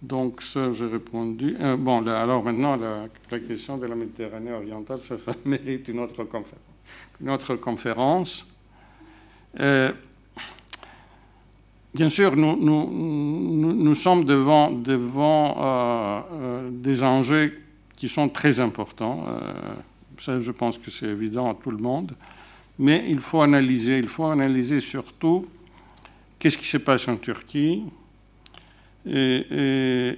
Donc 0.00 0.42
ça, 0.42 0.70
j'ai 0.70 0.86
répondu. 0.86 1.56
Euh, 1.60 1.76
bon, 1.76 2.06
alors 2.06 2.44
maintenant, 2.44 2.76
la, 2.76 3.08
question 3.40 3.78
de 3.78 3.86
la 3.86 3.96
Méditerranée 3.96 4.52
orientale, 4.52 5.02
ça, 5.02 5.16
ça 5.16 5.32
mérite 5.44 5.88
une 5.88 5.98
autre 5.98 6.22
conférence. 6.24 6.64
Une 7.20 7.30
autre 7.30 7.56
conférence. 7.56 8.46
Euh, 9.58 9.90
bien 11.92 12.08
sûr, 12.08 12.36
nous, 12.36 12.56
nous, 12.56 13.74
nous, 13.74 13.94
sommes 13.94 14.24
devant, 14.24 14.70
devant 14.70 15.56
euh, 15.60 16.70
des 16.70 17.02
enjeux 17.02 17.58
qui 17.98 18.08
sont 18.08 18.28
très 18.28 18.60
importants. 18.60 19.24
ça, 20.18 20.38
je 20.38 20.52
pense 20.52 20.78
que 20.78 20.88
c'est 20.88 21.08
évident 21.08 21.50
à 21.50 21.54
tout 21.54 21.72
le 21.72 21.78
monde. 21.78 22.14
Mais 22.78 23.04
il 23.08 23.18
faut 23.18 23.42
analyser, 23.42 23.98
il 23.98 24.08
faut 24.08 24.26
analyser 24.26 24.78
surtout 24.78 25.46
qu'est-ce 26.38 26.56
qui 26.56 26.66
se 26.66 26.78
passe 26.78 27.08
en 27.08 27.16
Turquie, 27.16 27.82
et, 29.04 30.14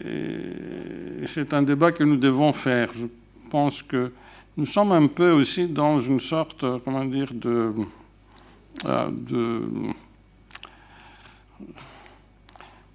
c'est 1.26 1.54
un 1.54 1.62
débat 1.62 1.92
que 1.92 2.04
nous 2.04 2.16
devons 2.16 2.52
faire. 2.52 2.92
Je 2.92 3.06
pense 3.48 3.82
que 3.82 4.12
nous 4.56 4.66
sommes 4.66 4.92
un 4.92 5.06
peu 5.06 5.30
aussi 5.30 5.66
dans 5.66 5.98
une 6.00 6.20
sorte, 6.20 6.64
comment 6.84 7.04
dire, 7.04 7.32
de, 7.32 7.72
euh, 8.84 9.10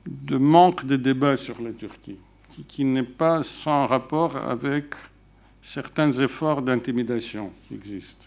de 0.06 0.38
manque 0.38 0.86
de 0.86 0.96
débat 0.96 1.38
sur 1.38 1.60
la 1.62 1.72
Turquie, 1.72 2.18
qui, 2.64 2.86
n'est 2.86 3.04
pas 3.04 3.44
sans 3.44 3.88
rapport 3.88 4.38
avec 4.38 4.96
certains 5.62 6.12
efforts 6.12 6.62
d'intimidation 6.62 7.52
qui 7.68 7.76
existent. 7.76 8.26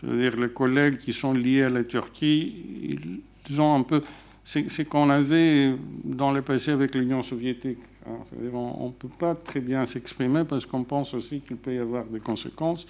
C'est-à-dire 0.00 0.36
les 0.36 0.50
collègues 0.50 0.98
qui 0.98 1.12
sont 1.12 1.32
liés 1.32 1.62
à 1.62 1.70
la 1.70 1.84
Turquie, 1.84 3.20
ils 3.48 3.60
ont 3.60 3.74
un 3.76 3.82
peu 3.82 4.02
c'est 4.44 4.84
qu'on 4.84 5.08
avait 5.08 5.74
dans 6.04 6.30
le 6.30 6.42
passé 6.42 6.70
avec 6.70 6.94
l'Union 6.94 7.22
soviétique. 7.22 7.78
Hein. 8.06 8.18
on 8.52 8.88
ne 8.88 8.92
peut 8.92 9.08
pas 9.08 9.34
très 9.34 9.60
bien 9.60 9.86
s'exprimer 9.86 10.44
parce 10.44 10.66
qu'on 10.66 10.84
pense 10.84 11.14
aussi 11.14 11.40
qu'il 11.40 11.56
peut 11.56 11.74
y 11.74 11.78
avoir 11.78 12.04
des 12.04 12.20
conséquences. 12.20 12.86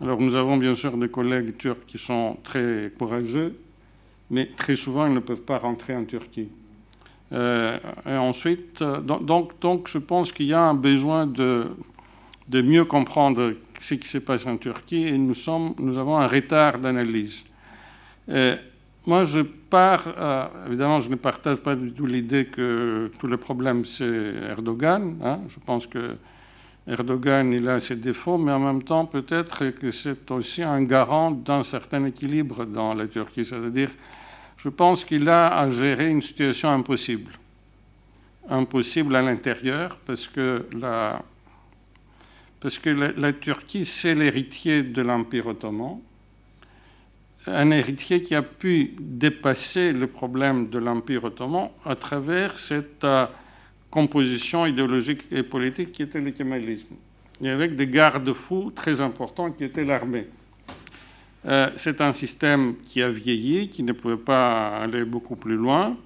Alors 0.00 0.20
nous 0.20 0.34
avons 0.34 0.56
bien 0.56 0.74
sûr 0.74 0.96
des 0.96 1.08
collègues 1.08 1.56
turcs 1.56 1.86
qui 1.86 1.98
sont 1.98 2.36
très 2.42 2.92
courageux, 2.98 3.56
mais 4.30 4.46
très 4.56 4.74
souvent 4.74 5.06
ils 5.06 5.14
ne 5.14 5.20
peuvent 5.20 5.44
pas 5.44 5.58
rentrer 5.58 5.94
en 5.94 6.04
Turquie. 6.04 6.48
Euh, 7.32 7.78
et 8.06 8.16
ensuite, 8.16 8.82
donc, 8.82 9.58
donc 9.60 9.88
je 9.88 9.98
pense 9.98 10.30
qu'il 10.30 10.46
y 10.46 10.54
a 10.54 10.60
un 10.60 10.74
besoin 10.74 11.26
de, 11.26 11.66
de 12.48 12.62
mieux 12.62 12.84
comprendre 12.84 13.54
ce 13.80 13.94
qui 13.94 14.08
se 14.08 14.18
passe 14.18 14.46
en 14.46 14.56
Turquie 14.56 15.08
et 15.08 15.18
nous, 15.18 15.34
sommes, 15.34 15.74
nous 15.78 15.98
avons 15.98 16.18
un 16.18 16.26
retard 16.28 16.78
d'analyse. 16.78 17.44
Euh, 18.28 18.56
moi, 19.06 19.24
je 19.24 19.40
pars, 19.40 20.04
euh, 20.06 20.46
évidemment, 20.66 21.00
je 21.00 21.08
ne 21.08 21.16
partage 21.16 21.58
pas 21.58 21.76
du 21.76 21.92
tout 21.92 22.06
l'idée 22.06 22.46
que 22.46 23.10
tout 23.18 23.26
le 23.26 23.36
problème, 23.36 23.84
c'est 23.84 24.34
Erdogan. 24.50 25.16
Hein. 25.22 25.40
Je 25.48 25.58
pense 25.64 25.86
que 25.86 26.16
Erdogan, 26.88 27.52
il 27.52 27.68
a 27.68 27.80
ses 27.80 27.96
défauts, 27.96 28.38
mais 28.38 28.52
en 28.52 28.60
même 28.60 28.82
temps, 28.82 29.06
peut-être 29.06 29.70
que 29.70 29.90
c'est 29.90 30.30
aussi 30.30 30.62
un 30.62 30.82
garant 30.82 31.32
d'un 31.32 31.62
certain 31.62 32.04
équilibre 32.04 32.64
dans 32.64 32.94
la 32.94 33.08
Turquie. 33.08 33.44
C'est-à-dire, 33.44 33.90
je 34.66 34.70
pense 34.70 35.04
qu'il 35.04 35.28
a 35.28 35.60
à 35.60 35.70
gérer 35.70 36.08
une 36.10 36.20
situation 36.20 36.70
impossible. 36.70 37.30
Impossible 38.48 39.14
à 39.14 39.22
l'intérieur, 39.22 39.96
parce 40.04 40.26
que 40.26 40.66
la, 40.76 41.22
Turquie, 43.34 43.84
c'est 43.84 44.16
l'héritier 44.16 44.82
de 44.82 45.02
l'Empire 45.02 45.46
ottoman 45.46 46.00
un 47.46 47.70
héritier 47.70 48.22
qui 48.22 48.34
a 48.34 48.42
pu 48.42 48.96
dépasser 48.98 49.92
le 49.92 50.08
problème 50.08 50.68
de 50.68 50.80
l'Empire 50.80 51.22
ottoman 51.22 51.68
à 51.84 51.94
travers 51.94 52.58
cette 52.58 53.04
euh, 53.04 53.26
composition 53.88 54.66
idéologique 54.66 55.28
et 55.30 55.44
politique 55.44 55.92
qui 55.92 56.02
était 56.02 56.20
le 56.20 56.32
kémalisme, 56.32 56.96
et 57.40 57.50
avec 57.50 57.76
des 57.76 57.86
garde-fous 57.86 58.72
très 58.74 59.00
importants 59.00 59.52
qui 59.52 59.62
étaient 59.62 59.84
l'armée. 59.84 60.26
Euh, 61.44 61.70
c'est 61.76 62.00
un 62.00 62.12
système 62.12 62.76
qui 62.82 63.02
a 63.02 63.08
vieilli, 63.08 63.68
qui 63.68 63.82
ne 63.82 63.92
pouvait 63.92 64.16
pas 64.16 64.78
aller 64.78 65.04
beaucoup 65.04 65.36
plus 65.36 65.56
loin. 65.56 65.96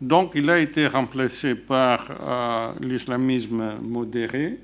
Donc 0.00 0.32
il 0.34 0.50
a 0.50 0.58
été 0.58 0.88
remplacé 0.88 1.54
par 1.54 2.10
euh, 2.10 2.72
l'islamisme 2.80 3.78
modéré, 3.80 4.58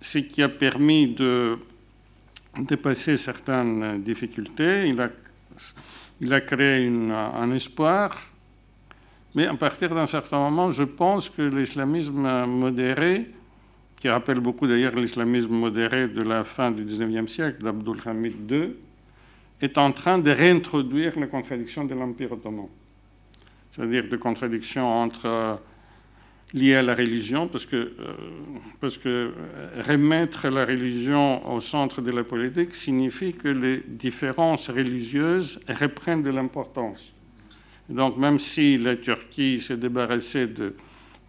ce 0.00 0.18
qui 0.18 0.42
a 0.42 0.48
permis 0.50 1.08
de 1.14 1.56
dépasser 2.58 3.16
certaines 3.16 4.02
difficultés. 4.02 4.92
Il 6.20 6.32
a, 6.32 6.40
créé 6.42 6.86
un 6.86 7.50
espoir. 7.52 8.14
Mais 9.34 9.46
à 9.46 9.54
partir 9.54 9.94
d'un 9.94 10.06
certain 10.06 10.38
moment, 10.38 10.70
je 10.70 10.84
pense 10.84 11.30
que 11.30 11.42
l'islamisme 11.42 12.46
modéré, 12.46 13.30
qui 13.98 14.08
rappelle 14.08 14.40
beaucoup 14.40 14.66
d'ailleurs 14.66 14.94
l'islamisme 14.96 15.54
modéré 15.54 16.08
de 16.08 16.22
la 16.22 16.44
fin 16.44 16.70
du 16.70 16.84
XIXe 16.84 17.30
siècle, 17.30 17.62
d'Abdul 17.62 18.00
Hamid 18.04 18.50
II, 18.50 18.74
est 19.60 19.78
en 19.78 19.92
train 19.92 20.18
de 20.18 20.30
réintroduire 20.30 21.18
les 21.18 21.28
contradictions 21.28 21.84
de 21.84 21.94
l'Empire 21.94 22.32
ottoman. 22.32 22.68
C'est-à-dire 23.70 24.08
des 24.08 24.18
contradictions 24.18 24.86
entre 24.86 25.60
liées 26.54 26.76
à 26.76 26.82
la 26.82 26.94
religion, 26.94 27.48
parce 27.48 27.66
que, 27.66 27.76
euh, 27.76 28.14
parce 28.80 28.96
que 28.96 29.08
euh, 29.08 29.82
remettre 29.86 30.48
la 30.48 30.64
religion 30.64 31.46
au 31.52 31.60
centre 31.60 32.00
de 32.00 32.10
la 32.10 32.24
politique 32.24 32.74
signifie 32.74 33.34
que 33.34 33.48
les 33.48 33.82
différences 33.86 34.70
religieuses 34.70 35.60
reprennent 35.68 36.22
de 36.22 36.30
l'importance. 36.30 37.12
Donc 37.88 38.16
même 38.16 38.38
si 38.38 38.78
la 38.78 38.96
Turquie 38.96 39.60
s'est 39.60 39.76
débarrassée 39.76 40.46
de, 40.46 40.74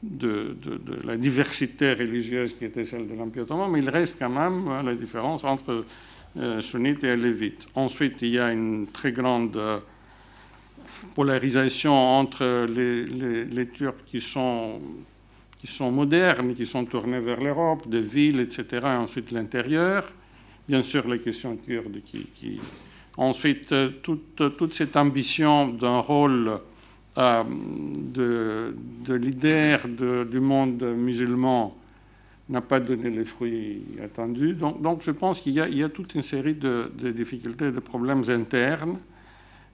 de, 0.01 0.55
de, 0.61 0.79
la 1.05 1.17
diversité 1.17 1.93
religieuse 1.93 2.53
qui 2.53 2.65
était 2.65 2.85
celle 2.85 3.07
de 3.07 3.13
l'Empire 3.13 3.43
ottoman, 3.43 3.71
mais 3.71 3.79
il 3.79 3.89
reste 3.89 4.19
quand 4.19 4.29
même 4.29 4.67
hein, 4.67 4.83
la 4.83 4.95
différence 4.95 5.43
entre 5.43 5.71
euh, 5.71 5.85
sunnites 6.61 7.03
et 7.03 7.15
lévites. 7.15 7.67
Ensuite, 7.75 8.21
il 8.21 8.29
y 8.29 8.39
a 8.39 8.51
une 8.51 8.87
très 8.87 9.11
grande 9.11 9.59
polarisation 11.15 11.93
entre 11.93 12.65
les, 12.65 13.67
Turcs 13.67 14.05
qui 14.05 14.21
sont 14.21 14.79
qui 15.59 15.67
sont 15.67 15.91
modernes, 15.91 16.53
qui 16.53 16.65
sont 16.65 16.85
tournés 16.85 17.19
vers 17.19 17.41
l'Europe, 17.41 17.89
des 17.89 18.01
villes, 18.01 18.39
etc., 18.41 18.65
et 18.73 18.85
ensuite 18.89 19.31
l'intérieur. 19.31 20.03
Bien 20.69 20.83
sûr, 20.83 21.07
les 21.07 21.19
questions 21.19 21.55
kurdes 21.57 22.01
qui. 22.05 22.59
Ensuite, 23.17 23.71
euh, 23.71 23.89
toute, 24.03 24.35
toute, 24.57 24.75
cette 24.75 24.95
ambition 24.95 25.69
d'un 25.69 25.99
rôle 25.99 26.59
euh, 27.17 27.43
de, 27.97 29.13
leader 29.15 29.87
du 29.87 30.39
monde 30.39 30.83
musulman 30.95 31.75
n'a 32.49 32.61
pas 32.61 32.79
donné 32.79 33.09
les 33.09 33.25
fruits 33.25 33.83
attendus. 34.03 34.53
Donc, 34.53 35.01
je 35.01 35.11
pense 35.11 35.41
qu'il 35.41 35.53
y, 35.53 35.75
y, 35.75 35.83
a 35.83 35.89
toute 35.89 36.15
une 36.15 36.21
série 36.21 36.53
de, 36.53 36.89
difficultés, 37.11 37.71
de 37.71 37.79
problèmes 37.79 38.23
internes 38.29 38.97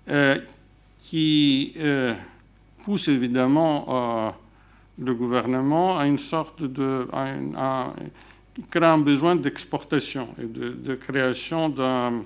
euh, 0.09 0.37
qui 0.97 1.75
poussent 2.83 3.07
évidemment 3.07 4.33
le 4.99 5.13
gouvernement 5.13 5.97
a 5.97 6.05
une 6.05 6.19
sorte 6.19 6.63
de 6.63 7.07
crée 8.69 8.85
un 8.85 8.97
besoin 8.97 9.35
d'exportation 9.35 10.27
et 10.39 10.45
de, 10.45 10.95
création 10.95 11.69
d'un 11.69 12.23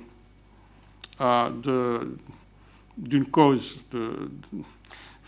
d'une 2.98 3.26
cause. 3.26 3.80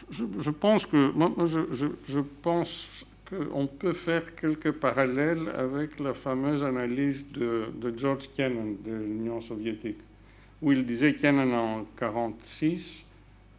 Je, 0.10 0.50
pense 0.50 0.86
que 0.86 1.12
moi, 1.12 1.32
je, 1.46 2.20
pense 2.42 3.06
qu'on 3.30 3.68
peut 3.68 3.94
faire 3.94 4.36
quelques 4.36 4.72
parallèles 4.72 5.50
avec 5.56 6.00
la 6.00 6.14
fameuse 6.14 6.64
analyse 6.64 7.32
de, 7.32 7.94
George 7.96 8.30
Kennan 8.36 8.76
de 8.84 8.92
l'Union 8.92 9.40
soviétique, 9.40 10.00
où 10.62 10.72
il 10.72 10.86
disait 10.86 11.14
Kennan 11.14 11.54
en 11.54 11.76
1946 11.78 13.06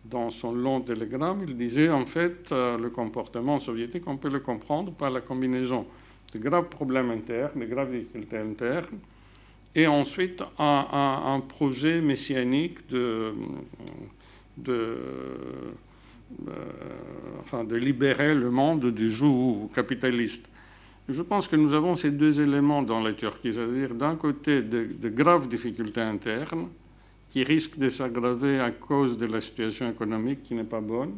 dans 0.04 0.30
son 0.30 0.52
long 0.52 0.80
télégramme, 0.80 1.44
il 1.46 1.56
disait 1.56 1.90
en 1.90 2.06
fait 2.06 2.50
euh, 2.52 2.78
le 2.78 2.90
comportement 2.90 3.60
soviétique, 3.60 4.04
on 4.06 4.16
peut 4.16 4.30
le 4.30 4.40
comprendre 4.40 4.92
par 4.92 5.10
la 5.10 5.20
combinaison 5.20 5.86
de 6.32 6.38
graves 6.38 6.68
problèmes 6.68 7.10
internes, 7.10 7.60
de 7.60 7.66
graves 7.66 7.92
difficultés 7.92 8.38
internes, 8.38 8.98
et 9.74 9.86
ensuite 9.86 10.42
un, 10.58 11.40
projet 11.48 12.00
messianique 12.00 12.88
de, 12.88 13.34
enfin, 17.40 17.64
de 17.64 17.76
libérer 17.76 18.34
le 18.34 18.50
monde 18.50 18.86
du 18.86 19.10
joug 19.10 19.70
capitaliste. 19.74 20.48
Je 21.08 21.22
pense 21.22 21.48
que 21.48 21.56
nous 21.56 21.74
avons 21.74 21.96
ces 21.96 22.10
deux 22.10 22.40
éléments 22.40 22.82
dans 22.82 23.00
la 23.00 23.12
Turquie, 23.12 23.52
c'est-à-dire 23.52 23.94
d'un 23.94 24.16
côté 24.16 24.62
de 24.62 25.08
graves 25.08 25.48
difficultés 25.48 26.02
internes, 26.02 26.68
qui 27.30 27.44
risque 27.44 27.78
de 27.78 27.88
s'aggraver 27.88 28.58
à 28.60 28.72
cause 28.72 29.16
de 29.16 29.26
la 29.26 29.40
situation 29.40 29.88
économique 29.88 30.42
qui 30.42 30.54
n'est 30.54 30.64
pas 30.64 30.80
bonne. 30.80 31.12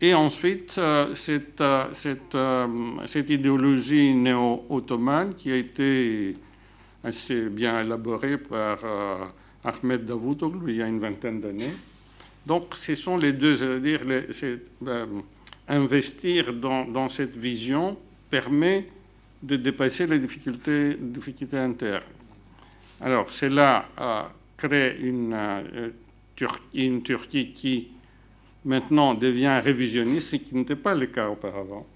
Et 0.00 0.14
ensuite, 0.14 0.76
euh, 0.78 1.12
cette, 1.14 1.60
euh, 1.60 1.86
cette, 1.92 2.34
euh, 2.36 2.66
cette, 3.04 3.28
idéologie 3.30 4.14
néo-ottomane 4.14 5.34
qui 5.34 5.50
a 5.50 5.56
été 5.56 6.36
assez 7.02 7.48
bien 7.48 7.80
élaborée 7.80 8.38
par 8.38 8.78
Ahmed 9.64 10.04
Davutoglu 10.04 10.72
il 10.72 10.76
y 10.76 10.82
a 10.82 10.86
une 10.86 11.00
vingtaine 11.00 11.40
d'années. 11.40 11.74
Donc, 12.46 12.74
ce 12.74 12.94
sont 12.94 13.16
les 13.16 13.32
deux, 13.32 13.56
c'est-à-dire 13.56 14.00
investir 15.68 16.52
dans, 16.52 17.08
cette 17.08 17.36
vision 17.36 17.96
permet 18.30 18.88
de 19.42 19.56
dépasser 19.56 20.06
les 20.06 20.18
difficultés, 20.18 20.98
internes. 21.52 22.02
Alors, 23.00 23.30
cela 23.30 23.88
a 23.96 24.32
créé 24.56 24.98
une, 25.00 25.32
euh, 25.32 25.90
une 26.74 27.02
Turquie 27.02 27.52
qui 27.52 27.88
maintenant 28.64 29.14
devient 29.14 29.60
révisionniste, 29.62 30.30
ce 30.30 30.36
qui 30.36 30.54
n'était 30.54 30.76
pas 30.76 30.94
le 30.94 31.06
cas 31.06 31.28
auparavant. 31.28 31.86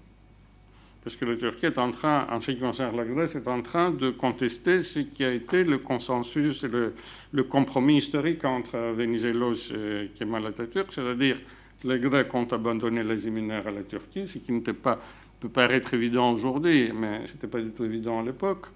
Parce 1.03 1.17
que 1.17 1.25
la 1.25 1.35
Turquie 1.35 1.65
est 1.65 1.77
en 1.77 1.91
train, 1.91 2.27
en 2.31 2.39
ce 2.39 2.51
qui 2.51 2.59
concerne 2.59 2.95
la 2.95 3.03
Grèce, 3.03 3.35
est 3.35 3.47
en 3.47 3.61
train 3.61 3.91
de 3.91 4.09
contester 4.11 4.83
ce 4.83 4.99
qui 4.99 5.25
a 5.25 5.33
été 5.33 5.65
le 5.65 5.79
consensus, 5.79 6.63
le, 6.63 7.43
compromis 7.43 7.97
historique 7.97 8.45
entre 8.45 8.77
Venizelos 8.93 9.73
et 9.73 10.11
Kemal 10.15 10.45
Atatürk, 10.45 10.93
c'est-à-dire 10.93 11.37
les 11.83 11.99
Grecs 11.99 12.33
ont 12.33 12.45
abandonné 12.45 13.03
les 13.03 13.17
séminaires 13.17 13.67
à 13.67 13.71
la 13.71 13.83
Turquie, 13.83 14.25
ce 14.25 14.37
qui 14.37 14.53
n'était 14.53 14.71
pas, 14.71 14.97
peut 15.41 15.49
paraître 15.49 15.93
évident 15.93 16.31
aujourd'hui, 16.31 16.93
mais 16.95 17.27
ce 17.27 17.33
n'était 17.33 17.47
pas 17.47 17.59
du 17.59 17.71
tout 17.71 17.83
évident 17.83 18.21
à 18.21 18.23
l'époque, 18.23 18.67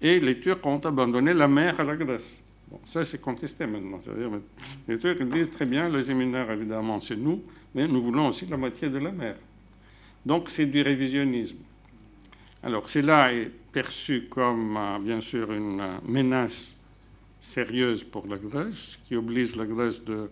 et 0.00 0.20
les 0.20 0.38
Turcs 0.38 0.64
ont 0.64 0.78
abandonné 0.78 1.34
la 1.34 1.48
mer 1.48 1.80
à 1.80 1.82
la 1.82 1.96
Grèce. 1.96 2.36
Bon, 2.70 2.78
ça, 2.84 3.04
c'est 3.04 3.20
contesté 3.20 3.66
maintenant. 3.66 4.00
C'est-à-dire, 4.02 4.30
les 4.86 4.98
Turcs 4.98 5.24
disent 5.24 5.50
très 5.50 5.66
bien, 5.66 5.88
les 5.88 6.04
séminaires, 6.04 6.48
évidemment, 6.52 7.00
c'est 7.00 7.16
nous, 7.16 7.42
mais 7.74 7.88
nous 7.88 8.00
voulons 8.00 8.28
aussi 8.28 8.46
la 8.46 8.56
moitié 8.56 8.88
de 8.88 8.98
la 8.98 9.10
mer. 9.10 9.34
Donc, 10.24 10.48
c'est 10.48 10.66
du 10.66 10.82
révisionnisme. 10.82 11.58
Alors, 12.62 12.88
cela 12.88 13.32
est 13.32 13.50
perçu 13.72 14.26
comme, 14.30 14.76
euh, 14.76 14.98
bien 14.98 15.20
sûr, 15.20 15.52
une 15.52 15.80
euh, 15.80 15.98
menace 16.06 16.72
sérieuse 17.40 18.02
pour 18.04 18.26
la 18.26 18.38
Grèce, 18.38 18.98
qui 19.04 19.16
oblige 19.16 19.54
la 19.54 19.66
Grèce 19.66 20.02
de, 20.02 20.30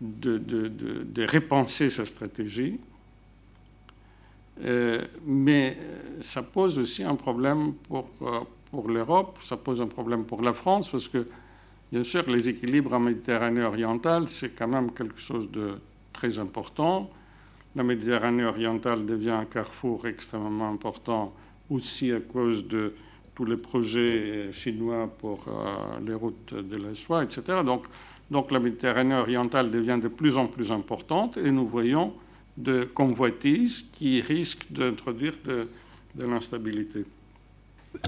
de, 0.00 0.38
de, 0.38 0.68
de, 0.68 1.26
repenser 1.26 1.90
sa 1.90 2.06
stratégie. 2.06 2.78
Euh, 4.64 5.04
mais 5.26 5.76
ça 6.20 6.44
pose 6.44 6.78
aussi 6.78 7.02
un 7.02 7.16
problème 7.16 7.72
pour, 7.88 8.08
pour 8.70 8.88
l'Europe, 8.88 9.38
ça 9.40 9.56
pose 9.56 9.80
un 9.80 9.88
problème 9.88 10.24
pour 10.24 10.42
la 10.42 10.52
France, 10.52 10.90
parce 10.90 11.08
que, 11.08 11.26
bien 11.90 12.04
sûr, 12.04 12.22
les 12.30 12.48
équilibres 12.48 12.92
en 12.92 13.00
Méditerranée 13.00 13.64
orientale, 13.64 14.28
c'est 14.28 14.50
quand 14.50 14.68
même 14.68 14.92
quelque 14.92 15.18
chose 15.18 15.50
de 15.50 15.74
très 16.12 16.38
important. 16.38 17.10
La 17.76 17.82
Méditerranée 17.82 18.44
orientale 18.44 19.04
devient 19.04 19.30
un 19.30 19.44
carrefour 19.44 20.06
extrêmement 20.06 20.70
important 20.70 21.34
aussi 21.70 22.12
à 22.12 22.20
cause 22.20 22.66
de 22.68 22.94
tous 23.34 23.44
les 23.44 23.56
projets 23.56 24.52
chinois 24.52 25.10
pour 25.18 25.44
euh, 25.48 25.98
les 26.06 26.14
routes 26.14 26.54
de 26.54 26.76
la 26.76 26.94
soie, 26.94 27.24
etc. 27.24 27.42
Donc, 27.64 27.84
donc 28.30 28.52
la 28.52 28.60
Méditerranée 28.60 29.16
orientale 29.16 29.70
devient 29.70 29.98
de 30.00 30.08
plus 30.08 30.36
en 30.36 30.46
plus 30.46 30.70
importante 30.70 31.36
et 31.36 31.50
nous 31.50 31.66
voyons 31.66 32.12
de 32.56 32.84
convoitises 32.84 33.84
qui 33.92 34.20
risquent 34.20 34.70
d'introduire 34.70 35.34
de, 35.44 35.68
de 36.14 36.24
l'instabilité. 36.24 37.04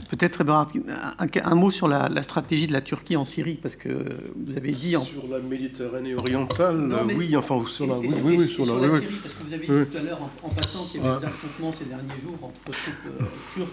Peut-être 0.09 0.45
un, 0.49 1.55
mot 1.55 1.71
sur 1.71 1.89
la, 1.89 2.23
stratégie 2.23 2.67
de 2.67 2.73
la 2.73 2.81
Turquie 2.81 3.17
en 3.17 3.25
Syrie, 3.25 3.55
parce 3.55 3.77
que 3.77 4.05
vous 4.37 4.57
avez 4.57 4.73
dit... 4.73 4.91
Sur 4.91 5.29
la 5.31 5.39
Méditerranée 5.39 6.15
orientale, 6.15 6.95
oui, 7.17 7.37
enfin, 7.37 7.65
sur 7.67 7.87
la, 7.87 7.99
oui, 7.99 8.09
oui, 8.25 8.39
sur, 8.41 8.67
la, 8.67 9.01
Syrie, 9.01 9.17
parce 9.23 9.35
que 9.35 9.45
vous 9.45 9.55
avez 9.55 9.67
dit 9.67 9.91
tout 9.91 9.99
à 9.99 10.03
l'heure, 10.03 10.21
en, 10.43 10.49
passant, 10.49 10.87
qu'il 10.87 11.03
y 11.03 11.07
avait 11.07 11.21
des 11.21 11.27
affrontements 11.27 11.73
ces 11.73 11.85
derniers 11.85 12.21
jours 12.23 12.39
entre 12.43 12.61
troupes 12.63 12.95
euh, 13.07 13.25
turques 13.55 13.69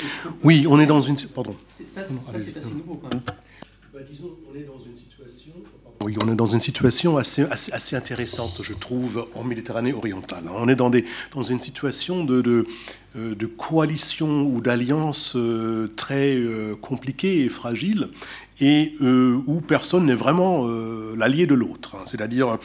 et 0.00 0.20
troupes... 0.22 0.40
Oui, 0.44 0.66
on 0.68 0.80
est 0.80 0.86
dans 0.86 1.02
une... 1.02 1.16
Pardon. 1.16 1.56
Ça, 1.68 2.04
c'est 2.04 2.56
assez 2.56 2.74
nouveau, 2.74 2.96
quand 2.96 3.08
même. 3.08 3.22
Bah, 3.92 4.00
disons, 4.08 4.30
on 4.50 4.56
est 4.56 4.64
dans 4.64 4.78
une 4.78 4.94
situation... 4.94 5.52
Oui, 6.00 6.14
on 6.22 6.30
est 6.30 6.36
dans 6.36 6.46
une 6.46 6.60
situation 6.60 7.16
assez, 7.16 7.44
intéressante, 7.92 8.60
je 8.62 8.72
trouve, 8.72 9.26
en 9.34 9.42
Méditerranée 9.42 9.92
orientale. 9.92 10.44
On 10.54 10.68
est 10.68 10.76
dans, 10.76 10.92
une 11.42 11.58
situation 11.58 12.24
de, 12.24 12.66
euh, 13.16 13.34
coalition 13.56 14.42
ou 14.42 14.60
d'alliance 14.60 15.34
euh, 15.34 15.88
très 15.96 16.36
euh, 16.36 16.76
compliquée 16.76 17.44
et 17.44 17.48
fragile, 17.48 18.10
et 18.60 18.92
où 19.00 19.60
personne 19.60 20.06
n'est 20.06 20.14
vraiment 20.14 20.66
l'allié 21.16 21.46
de 21.46 21.54
l'autre. 21.54 21.94
Hein. 21.94 22.02
C'est-à-dire, 22.06 22.58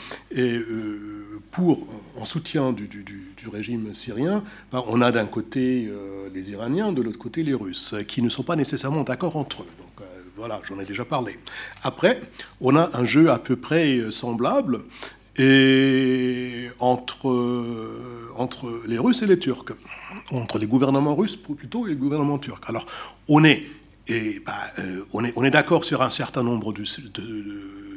en 2.20 2.26
soutien 2.26 2.72
du, 2.72 2.90
régime 3.52 3.94
syrien, 3.94 4.44
ben, 4.72 4.84
on 4.88 5.02
a 5.02 5.12
d'un 5.12 5.28
côté 5.28 5.88
les 6.34 6.50
Iraniens, 6.50 6.92
de 6.92 7.04
l'autre 7.04 7.20
côté 7.20 7.44
les 7.44 7.54
Russes, 7.54 7.94
qui 8.08 8.24
ne 8.24 8.30
sont 8.30 8.42
pas 8.42 8.56
nécessairement 8.56 9.04
d'accord 9.04 9.36
entre 9.36 9.62
eux. 9.62 9.83
Voilà, 10.36 10.60
j'en 10.68 10.80
ai 10.80 10.86
déjà 10.86 11.06
parlé. 11.06 11.38
Après, 11.84 12.20
on 12.60 12.76
a 12.76 12.90
un 12.98 13.06
jeu 13.06 13.30
à 13.30 13.38
peu 13.38 13.56
près 13.56 13.98
euh, 13.98 14.10
semblable 14.10 14.82
euh, 15.40 16.70
entre 16.80 18.82
les 18.88 18.98
Russes 18.98 19.22
et 19.22 19.28
les 19.28 19.38
Turcs, 19.38 19.74
entre 20.32 20.58
les 20.58 20.66
gouvernements 20.66 21.16
russes 21.16 21.36
plutôt 21.36 21.86
et 21.86 21.92
les 21.92 21.96
gouvernements 21.96 22.40
turcs. 22.40 22.68
Alors, 22.68 22.86
on 23.28 23.44
est, 23.44 23.64
et, 24.08 24.42
bah, 24.46 24.54
euh, 24.80 25.06
on 25.14 25.24
est, 25.24 25.34
on 25.36 25.44
est 25.44 25.52
d'accord 25.52 25.86
sur 25.86 26.02
un 26.02 26.10
certain 26.10 26.42
nombre 26.42 26.74
de, 26.74 26.84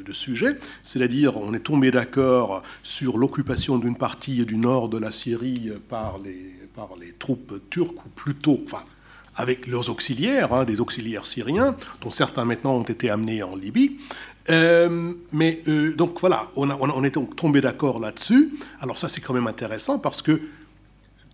de 0.03 0.13
sujets, 0.13 0.59
c'est-à-dire 0.83 1.37
on 1.37 1.53
est 1.53 1.59
tombé 1.59 1.91
d'accord 1.91 2.61
sur 2.83 3.17
l'occupation 3.17 3.79
d'une 3.79 3.97
partie 3.97 4.45
du 4.45 4.57
nord 4.57 4.89
de 4.89 4.99
la 4.99 5.11
Syrie 5.11 5.71
par 5.89 6.19
les, 6.23 6.53
par 6.75 6.89
les 6.99 7.13
troupes 7.13 7.61
turques, 7.71 8.05
ou 8.05 8.09
plutôt, 8.09 8.61
enfin, 8.63 8.83
avec 9.37 9.67
leurs 9.67 9.89
auxiliaires, 9.89 10.51
hein, 10.53 10.65
des 10.65 10.79
auxiliaires 10.79 11.25
syriens, 11.25 11.77
dont 12.01 12.09
certains 12.09 12.43
maintenant 12.43 12.73
ont 12.73 12.83
été 12.83 13.09
amenés 13.09 13.43
en 13.43 13.55
Libye. 13.55 13.99
Euh, 14.49 15.13
mais 15.31 15.61
euh, 15.67 15.93
donc 15.93 16.19
voilà, 16.19 16.49
on, 16.55 17.03
est 17.03 17.35
tombé 17.35 17.61
d'accord 17.61 17.99
là-dessus. 17.99 18.57
Alors 18.81 18.97
ça 18.97 19.09
c'est 19.09 19.21
quand 19.21 19.33
même 19.33 19.47
intéressant 19.47 19.99
parce 19.99 20.21
que 20.21 20.41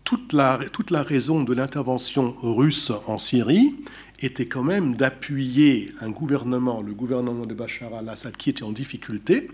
toute 0.04 0.34
la, 0.34 0.60
toute 0.72 0.92
la 0.92 1.04
raison 1.04 1.44
de 1.44 1.54
l'intervention 1.54 2.36
russe 2.42 2.92
en 3.08 3.18
Syrie 3.18 3.76
était 4.22 4.48
quand 4.48 4.64
même 4.64 4.96
d'appuyer 4.96 5.92
un 6.02 6.10
gouvernement, 6.10 6.82
le 6.82 6.94
gouvernement 6.94 7.46
de 7.46 7.54
Bachar 7.54 7.94
al-Assad, 7.94 8.36
qui 8.36 8.50
était 8.50 8.64
en 8.64 8.72
difficulté, 8.72 9.50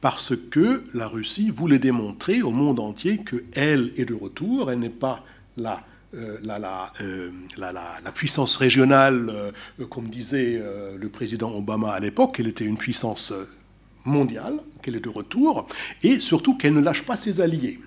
parce 0.00 0.34
que 0.50 0.84
la 0.94 1.08
Russie 1.08 1.50
voulait 1.50 1.78
démontrer 1.78 2.42
au 2.42 2.50
monde 2.50 2.80
entier 2.80 3.18
qu'elle 3.18 3.92
est 3.96 4.04
de 4.04 4.14
retour, 4.14 4.70
elle 4.70 4.78
n'est 4.78 4.88
pas 4.88 5.24
là 5.56 5.84
euh, 6.12 6.38
euh, 7.00 7.30
la, 7.56 8.12
puissance 8.12 8.56
régionale, 8.56 9.30
euh, 9.30 9.86
comme 9.86 10.08
disait 10.08 10.60
le 10.98 11.08
président 11.08 11.54
Obama 11.54 11.90
à 11.90 12.00
l'époque, 12.00 12.36
elle 12.40 12.48
était 12.48 12.64
une 12.64 12.76
puissance 12.76 13.32
mondiale, 14.04 14.54
qu'elle 14.82 14.96
est 14.96 15.04
de 15.04 15.08
retour, 15.08 15.66
et 16.02 16.20
surtout 16.20 16.56
qu'elle 16.56 16.74
ne 16.74 16.80
lâche 16.80 17.02
pas 17.02 17.16
ses 17.16 17.40
alliés. 17.40 17.78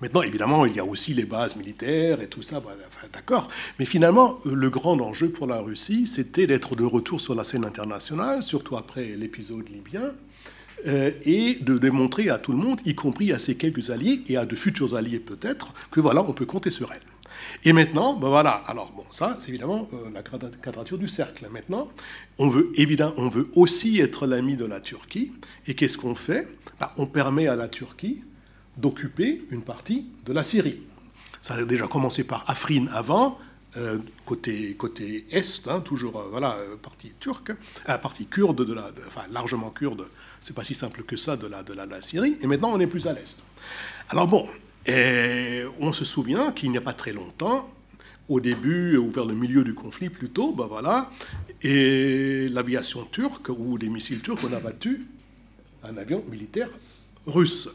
Maintenant, 0.00 0.22
évidemment, 0.22 0.64
il 0.64 0.76
y 0.76 0.80
a 0.80 0.84
aussi 0.84 1.12
les 1.12 1.24
bases 1.24 1.56
militaires 1.56 2.20
et 2.20 2.28
tout 2.28 2.42
ça, 2.42 2.60
bah, 2.60 2.70
d'accord. 3.12 3.48
Mais 3.78 3.84
finalement, 3.84 4.38
le 4.44 4.70
grand 4.70 5.00
enjeu 5.00 5.28
pour 5.28 5.46
la 5.46 5.60
Russie, 5.60 6.06
c'était 6.06 6.46
d'être 6.46 6.76
de 6.76 6.84
retour 6.84 7.20
sur 7.20 7.34
la 7.34 7.44
scène 7.44 7.64
internationale, 7.64 8.42
surtout 8.42 8.76
après 8.76 9.16
l'épisode 9.16 9.68
libyen, 9.68 10.12
et 10.86 11.58
de 11.60 11.78
démontrer 11.78 12.30
à 12.30 12.38
tout 12.38 12.52
le 12.52 12.58
monde, 12.58 12.80
y 12.84 12.94
compris 12.94 13.32
à 13.32 13.40
ses 13.40 13.56
quelques 13.56 13.90
alliés 13.90 14.22
et 14.28 14.36
à 14.36 14.46
de 14.46 14.54
futurs 14.54 14.94
alliés 14.94 15.18
peut-être, 15.18 15.74
que 15.90 16.00
voilà, 16.00 16.22
on 16.22 16.32
peut 16.32 16.46
compter 16.46 16.70
sur 16.70 16.92
elle. 16.92 17.02
Et 17.64 17.72
maintenant, 17.72 18.14
ben 18.14 18.28
voilà, 18.28 18.62
alors 18.66 18.92
bon, 18.92 19.04
ça 19.10 19.36
c'est 19.40 19.48
évidemment 19.48 19.88
euh, 19.92 20.10
la 20.12 20.22
quadrature 20.22 20.98
du 20.98 21.08
cercle. 21.08 21.48
Maintenant, 21.50 21.88
on 22.38 22.48
veut 22.48 22.70
évidemment, 22.76 23.14
on 23.16 23.28
veut 23.28 23.48
aussi 23.54 24.00
être 24.00 24.26
l'ami 24.26 24.56
de 24.56 24.64
la 24.64 24.80
Turquie. 24.80 25.32
Et 25.66 25.74
qu'est-ce 25.74 25.98
qu'on 25.98 26.14
fait? 26.14 26.48
Ben, 26.80 26.90
On 26.96 27.06
permet 27.06 27.48
à 27.48 27.56
la 27.56 27.68
Turquie 27.68 28.22
d'occuper 28.76 29.44
une 29.50 29.62
partie 29.62 30.06
de 30.24 30.32
la 30.32 30.44
Syrie. 30.44 30.82
Ça 31.40 31.54
a 31.54 31.64
déjà 31.64 31.88
commencé 31.88 32.24
par 32.24 32.44
Afrin 32.48 32.86
avant, 32.92 33.38
euh, 33.76 33.98
côté, 34.24 34.74
côté 34.74 35.26
est, 35.30 35.68
hein, 35.68 35.80
toujours 35.80 36.18
euh, 36.18 36.28
voilà, 36.30 36.56
partie 36.80 37.12
turque, 37.18 37.52
partie 38.02 38.26
kurde, 38.26 38.64
de 38.64 38.72
la, 38.72 38.90
enfin 39.06 39.22
largement 39.30 39.70
kurde, 39.70 40.08
c'est 40.40 40.54
pas 40.54 40.64
si 40.64 40.74
simple 40.74 41.02
que 41.02 41.16
ça 41.16 41.36
de 41.36 41.46
la, 41.46 41.62
de 41.62 41.74
la, 41.74 41.86
de 41.86 41.90
la 41.90 42.02
Syrie, 42.02 42.38
et 42.40 42.46
maintenant 42.46 42.70
on 42.72 42.80
est 42.80 42.86
plus 42.86 43.06
à 43.06 43.12
l'est. 43.12 43.38
Alors 44.08 44.26
bon, 44.26 44.48
et 44.88 45.64
on 45.80 45.92
se 45.92 46.04
souvient 46.04 46.50
qu'il 46.50 46.70
n'y 46.70 46.78
a 46.78 46.80
pas 46.80 46.94
très 46.94 47.12
longtemps, 47.12 47.68
au 48.28 48.40
début 48.40 48.96
ou 48.96 49.10
vers 49.10 49.26
le 49.26 49.34
milieu 49.34 49.62
du 49.62 49.74
conflit 49.74 50.08
plutôt, 50.08 50.52
ben 50.52 50.66
voilà, 50.66 51.10
et 51.62 52.48
l'aviation 52.48 53.04
turque 53.04 53.50
ou 53.50 53.78
des 53.78 53.88
missiles 53.88 54.20
turcs 54.20 54.42
ont 54.44 54.52
abattu 54.52 55.06
un 55.84 55.96
avion 55.98 56.24
militaire 56.30 56.70
russe. 57.26 57.68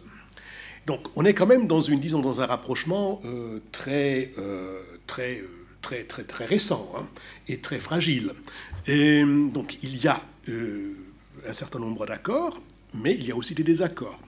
Donc 0.87 1.07
on 1.15 1.23
est 1.23 1.35
quand 1.35 1.45
même 1.45 1.67
dans 1.67 1.81
une, 1.81 1.99
disons, 1.99 2.19
dans 2.19 2.41
un 2.41 2.47
rapprochement 2.47 3.21
euh, 3.25 3.59
très, 3.71 4.31
euh, 4.39 4.81
très, 5.05 5.39
euh, 5.39 5.47
très, 5.81 6.03
très, 6.03 6.23
très 6.23 6.45
récent 6.45 6.91
hein, 6.97 7.07
et 7.47 7.59
très 7.59 7.79
fragile. 7.79 8.31
Et 8.87 9.23
donc 9.23 9.77
il 9.83 9.97
y 9.97 10.07
a 10.07 10.19
un 11.47 11.53
certain 11.53 11.79
nombre 11.79 12.05
d'accords, 12.05 12.59
mais 12.93 13.13
il 13.13 13.25
y 13.25 13.31
a 13.31 13.35
aussi 13.35 13.53
des 13.53 13.63
désaccords. 13.63 14.19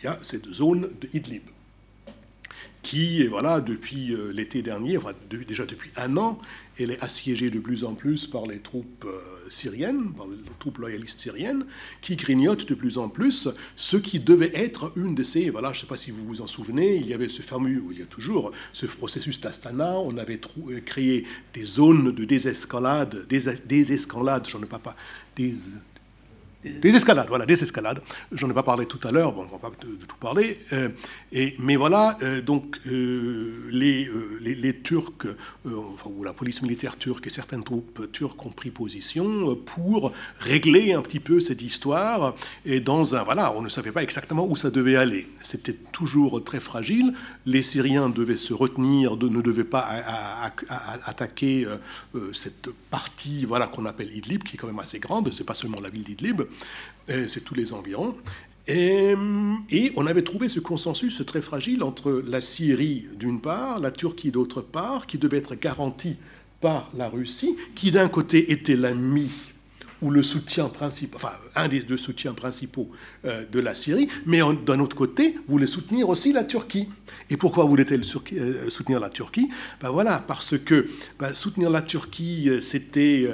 Il 0.00 0.04
y 0.04 0.08
a 0.08 0.18
cette 0.22 0.52
zone 0.52 0.90
de 1.00 1.08
Idlib 1.14 1.42
qui, 2.82 3.26
voilà, 3.26 3.60
depuis 3.60 4.12
euh, 4.12 4.32
l'été 4.32 4.62
dernier, 4.62 4.98
déjà 5.48 5.66
depuis 5.66 5.90
un 5.96 6.16
an, 6.16 6.38
elle 6.78 6.90
est 6.90 7.02
assiégée 7.02 7.50
de 7.50 7.58
plus 7.58 7.84
en 7.84 7.94
plus 7.94 8.26
par 8.26 8.46
les 8.46 8.58
troupes 8.58 9.06
euh, 9.06 9.50
syriennes, 9.50 10.12
par 10.12 10.26
les 10.28 10.36
troupes 10.58 10.78
loyalistes 10.78 11.18
syriennes, 11.18 11.66
qui 12.00 12.16
grignotent 12.16 12.68
de 12.68 12.74
plus 12.74 12.98
en 12.98 13.08
plus 13.08 13.48
ce 13.76 13.96
qui 13.96 14.20
devait 14.20 14.52
être 14.54 14.92
une 14.96 15.14
de 15.14 15.22
ces, 15.22 15.50
voilà, 15.50 15.72
je 15.72 15.78
ne 15.78 15.80
sais 15.80 15.86
pas 15.86 15.96
si 15.96 16.10
vous 16.10 16.24
vous 16.24 16.42
en 16.42 16.46
souvenez, 16.46 16.96
il 16.96 17.08
y 17.08 17.14
avait 17.14 17.28
ce 17.28 17.42
fameux, 17.42 17.82
il 17.90 17.98
y 17.98 18.02
a 18.02 18.06
toujours 18.06 18.52
ce 18.72 18.86
processus 18.86 19.40
d'Astana, 19.40 19.98
on 19.98 20.16
avait 20.16 20.40
euh, 20.68 20.80
créé 20.84 21.26
des 21.54 21.64
zones 21.64 22.12
de 22.12 22.24
désescalade, 22.24 23.26
désescalade, 23.28 24.46
j'en 24.48 24.62
ai 24.62 24.66
pas, 24.66 24.78
pas 24.78 24.94
des 25.34 25.54
des 26.66 26.94
escalades, 26.94 27.28
voilà, 27.28 27.46
des 27.46 27.62
escalades. 27.62 28.00
J'en 28.32 28.50
ai 28.50 28.52
pas 28.52 28.62
parlé 28.62 28.86
tout 28.86 29.00
à 29.06 29.12
l'heure, 29.12 29.32
bon, 29.32 29.46
on 29.52 29.56
va 29.56 29.70
pas 29.70 29.76
tout 29.76 30.16
parler. 30.20 30.58
Euh, 30.72 30.88
et, 31.32 31.54
mais 31.58 31.76
voilà, 31.76 32.16
euh, 32.22 32.40
donc 32.40 32.78
euh, 32.86 33.68
les, 33.70 34.80
Turcs, 34.82 35.26
enfin, 35.64 36.10
ou 36.14 36.24
la 36.24 36.32
police 36.32 36.62
militaire 36.62 36.96
turque 36.96 37.26
et 37.26 37.30
certaines 37.30 37.64
troupes 37.64 38.10
turques 38.12 38.44
ont 38.44 38.50
pris 38.50 38.70
position 38.70 39.54
pour 39.56 40.12
régler 40.38 40.92
un 40.92 41.02
petit 41.02 41.20
peu 41.20 41.40
cette 41.40 41.62
histoire. 41.62 42.34
Et 42.64 42.80
dans 42.80 43.14
un, 43.14 43.22
voilà, 43.22 43.52
on 43.56 43.62
ne 43.62 43.68
savait 43.68 43.92
pas 43.92 44.02
exactement 44.02 44.46
où 44.46 44.56
ça 44.56 44.70
devait 44.70 44.96
aller. 44.96 45.28
C'était 45.42 45.76
toujours 45.92 46.42
très 46.44 46.60
fragile. 46.60 47.12
Les 47.46 47.62
Syriens 47.62 48.08
devaient 48.08 48.36
se 48.36 48.52
retenir, 48.52 49.16
ne 49.16 49.40
devaient 49.40 49.64
pas 49.64 49.86
attaquer 51.06 51.66
cette 52.32 52.68
partie, 52.90 53.44
voilà, 53.44 53.66
qu'on 53.66 53.86
appelle 53.86 54.14
Idlib, 54.14 54.42
qui 54.42 54.54
est 54.54 54.58
quand 54.58 54.66
même 54.66 54.78
assez 54.78 54.98
grande. 54.98 55.32
C'est 55.32 55.44
pas 55.44 55.54
seulement 55.54 55.80
la 55.80 55.90
ville 55.90 56.04
d'Idlib 56.04 56.42
c'est 57.08 57.44
tous 57.44 57.54
les 57.54 57.72
environs. 57.72 58.16
Et, 58.68 59.14
on 59.96 60.06
avait 60.06 60.22
trouvé 60.22 60.48
ce 60.48 60.58
consensus 60.60 61.22
très 61.24 61.40
fragile 61.40 61.82
entre 61.82 62.22
la 62.26 62.40
Syrie 62.40 63.06
d'une 63.16 63.40
part, 63.40 63.78
la 63.78 63.90
Turquie 63.90 64.30
d'autre 64.30 64.60
part, 64.60 65.06
qui 65.06 65.18
devait 65.18 65.38
être 65.38 65.54
garantie 65.54 66.16
par 66.60 66.88
la 66.96 67.08
Russie, 67.08 67.56
qui 67.74 67.92
d'un 67.92 68.08
côté 68.08 68.50
était 68.50 68.76
l'ami 68.76 69.30
ou 70.02 70.10
le 70.10 70.22
soutien 70.22 70.68
principal, 70.68 71.16
enfin 71.16 71.32
un 71.54 71.68
des 71.68 71.80
deux 71.80 71.96
soutiens 71.96 72.34
principaux 72.34 72.90
euh, 73.24 73.44
de 73.50 73.60
la 73.60 73.74
Syrie, 73.74 74.08
mais 74.26 74.40
d'un 74.66 74.80
autre 74.80 74.96
côté 74.96 75.38
voulait 75.48 75.66
soutenir 75.66 76.10
aussi 76.10 76.32
la 76.32 76.44
Turquie. 76.44 76.88
Et 77.30 77.38
pourquoi 77.38 77.64
voulait-elle 77.64 78.02
euh, 78.34 78.68
soutenir 78.68 79.00
la 79.00 79.08
Turquie? 79.08 79.48
Ben 79.80 79.90
voilà, 79.90 80.22
parce 80.26 80.58
que 80.58 80.86
ben, 81.18 81.32
soutenir 81.34 81.70
la 81.70 81.80
Turquie, 81.80 82.50
euh, 82.50 82.60
c'était 82.60 83.26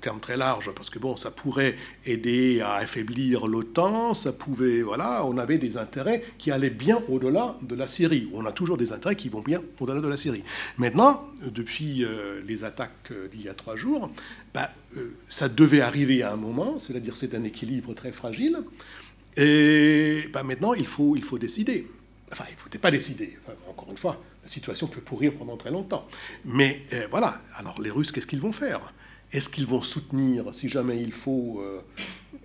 termes 0.00 0.20
très 0.20 0.36
larges, 0.36 0.72
parce 0.74 0.90
que 0.90 0.98
bon, 0.98 1.16
ça 1.16 1.30
pourrait 1.30 1.76
aider 2.06 2.60
à 2.60 2.74
affaiblir 2.74 3.46
l'OTAN, 3.46 4.14
ça 4.14 4.32
pouvait, 4.32 4.82
voilà, 4.82 5.24
on 5.26 5.38
avait 5.38 5.58
des 5.58 5.76
intérêts 5.76 6.24
qui 6.38 6.50
allaient 6.50 6.70
bien 6.70 7.02
au-delà 7.08 7.56
de 7.62 7.74
la 7.74 7.86
Syrie. 7.86 8.28
On 8.32 8.46
a 8.46 8.52
toujours 8.52 8.76
des 8.76 8.92
intérêts 8.92 9.16
qui 9.16 9.28
vont 9.28 9.42
bien 9.42 9.62
au-delà 9.78 10.00
de 10.00 10.08
la 10.08 10.16
Syrie. 10.16 10.42
Maintenant, 10.78 11.28
depuis 11.42 12.04
euh, 12.04 12.40
les 12.46 12.64
attaques 12.64 13.10
euh, 13.10 13.28
d'il 13.28 13.42
y 13.42 13.48
a 13.48 13.54
trois 13.54 13.76
jours, 13.76 14.10
bah, 14.54 14.70
euh, 14.96 15.14
ça 15.28 15.48
devait 15.48 15.80
arriver 15.80 16.22
à 16.22 16.32
un 16.32 16.36
moment, 16.36 16.78
c'est-à-dire 16.78 17.16
c'est 17.16 17.34
un 17.34 17.44
équilibre 17.44 17.94
très 17.94 18.12
fragile, 18.12 18.58
et 19.36 20.28
bah, 20.32 20.42
maintenant 20.42 20.74
il 20.74 20.86
faut, 20.86 21.14
il 21.16 21.22
faut 21.22 21.38
décider. 21.38 21.86
Enfin, 22.32 22.44
il 22.48 22.54
ne 22.54 22.58
faut 22.58 22.78
pas 22.78 22.92
décider. 22.92 23.36
encore 23.68 23.90
une 23.90 23.96
fois, 23.96 24.22
la 24.44 24.48
situation 24.48 24.86
peut 24.86 25.00
pourrir 25.00 25.34
pendant 25.34 25.56
très 25.56 25.72
longtemps. 25.72 26.06
Mais 26.44 26.82
voilà, 27.10 27.40
alors 27.56 27.80
les 27.82 27.90
Russes, 27.90 28.12
qu'est-ce 28.12 28.28
qu'ils 28.28 28.40
vont 28.40 28.52
faire? 28.52 28.92
Est-ce 29.32 29.48
qu'ils 29.48 29.66
vont 29.66 29.82
soutenir, 29.82 30.46
si 30.52 30.68
jamais 30.68 31.00
il 31.00 31.12
faut, 31.12 31.60
euh, 31.60 31.80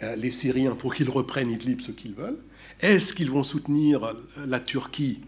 euh, 0.03 0.16
les 0.16 0.32
Syriens 0.32 0.76
pour 0.76 0.94
qu'ils 0.94 1.10
reprennent 1.10 1.52
Idlib 1.52 1.82
ce 1.82 1.91
qu'ils 1.91 2.14
veulent? 2.14 2.38
Est-ce 2.80 3.14
qu'ils 3.14 3.32
vont 3.32 3.44
soutenir 3.44 4.03
euh, 4.03 4.14
la 4.48 4.60
Turquie 4.60 5.22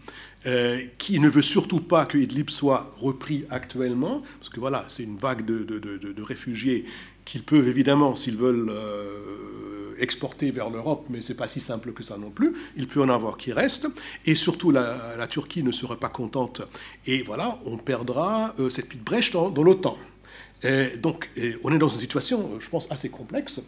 qui 0.98 1.18
ne 1.18 1.28
veut 1.28 1.42
surtout 1.42 1.80
pas 1.80 2.06
que 2.06 2.16
Idlib 2.16 2.48
soit 2.48 2.90
repris 2.96 3.44
actuellement? 3.50 4.22
Parce 4.38 4.48
que 4.50 4.60
voilà, 4.60 4.84
c'est 4.86 5.02
une 5.02 5.18
vague 5.18 5.44
de, 5.44 6.22
réfugiés 6.22 6.84
qu'ils 7.24 7.42
peuvent 7.42 7.68
évidemment, 7.68 8.14
s'ils 8.14 8.36
veulent, 8.36 8.72
exporter 9.98 10.52
vers 10.52 10.70
l'Europe, 10.70 11.06
mais 11.10 11.20
c'est 11.22 11.34
pas 11.34 11.48
si 11.48 11.58
simple 11.58 11.92
que 11.92 12.04
ça 12.04 12.16
non 12.16 12.30
plus. 12.30 12.54
Il 12.76 12.86
peut 12.86 13.02
en 13.02 13.08
avoir 13.08 13.36
qui 13.36 13.52
restent. 13.52 13.88
Et 14.26 14.36
surtout, 14.36 14.70
la, 14.70 15.26
Turquie 15.28 15.64
ne 15.64 15.72
serait 15.72 15.96
pas 15.96 16.08
contente. 16.08 16.62
Et 17.04 17.24
voilà, 17.24 17.58
on 17.64 17.76
perdra 17.76 18.54
cette 18.70 18.86
petite 18.86 19.04
brèche 19.04 19.32
dans 19.32 19.50
l'OTAN 19.50 19.98
donc, 21.00 21.30
on 21.62 21.72
est 21.72 21.78
dans 21.78 21.88
une 21.88 22.00
situation, 22.00 22.50
je 22.58 22.68
pense, 22.68 22.90
assez 22.90 23.08
complexe. 23.08 23.60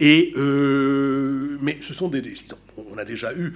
Et, 0.00 0.32
euh, 0.36 1.56
mais 1.62 1.78
ce 1.80 1.94
sont 1.94 2.08
des, 2.08 2.22
On 2.90 2.98
a 2.98 3.04
déjà 3.04 3.32
eu 3.34 3.54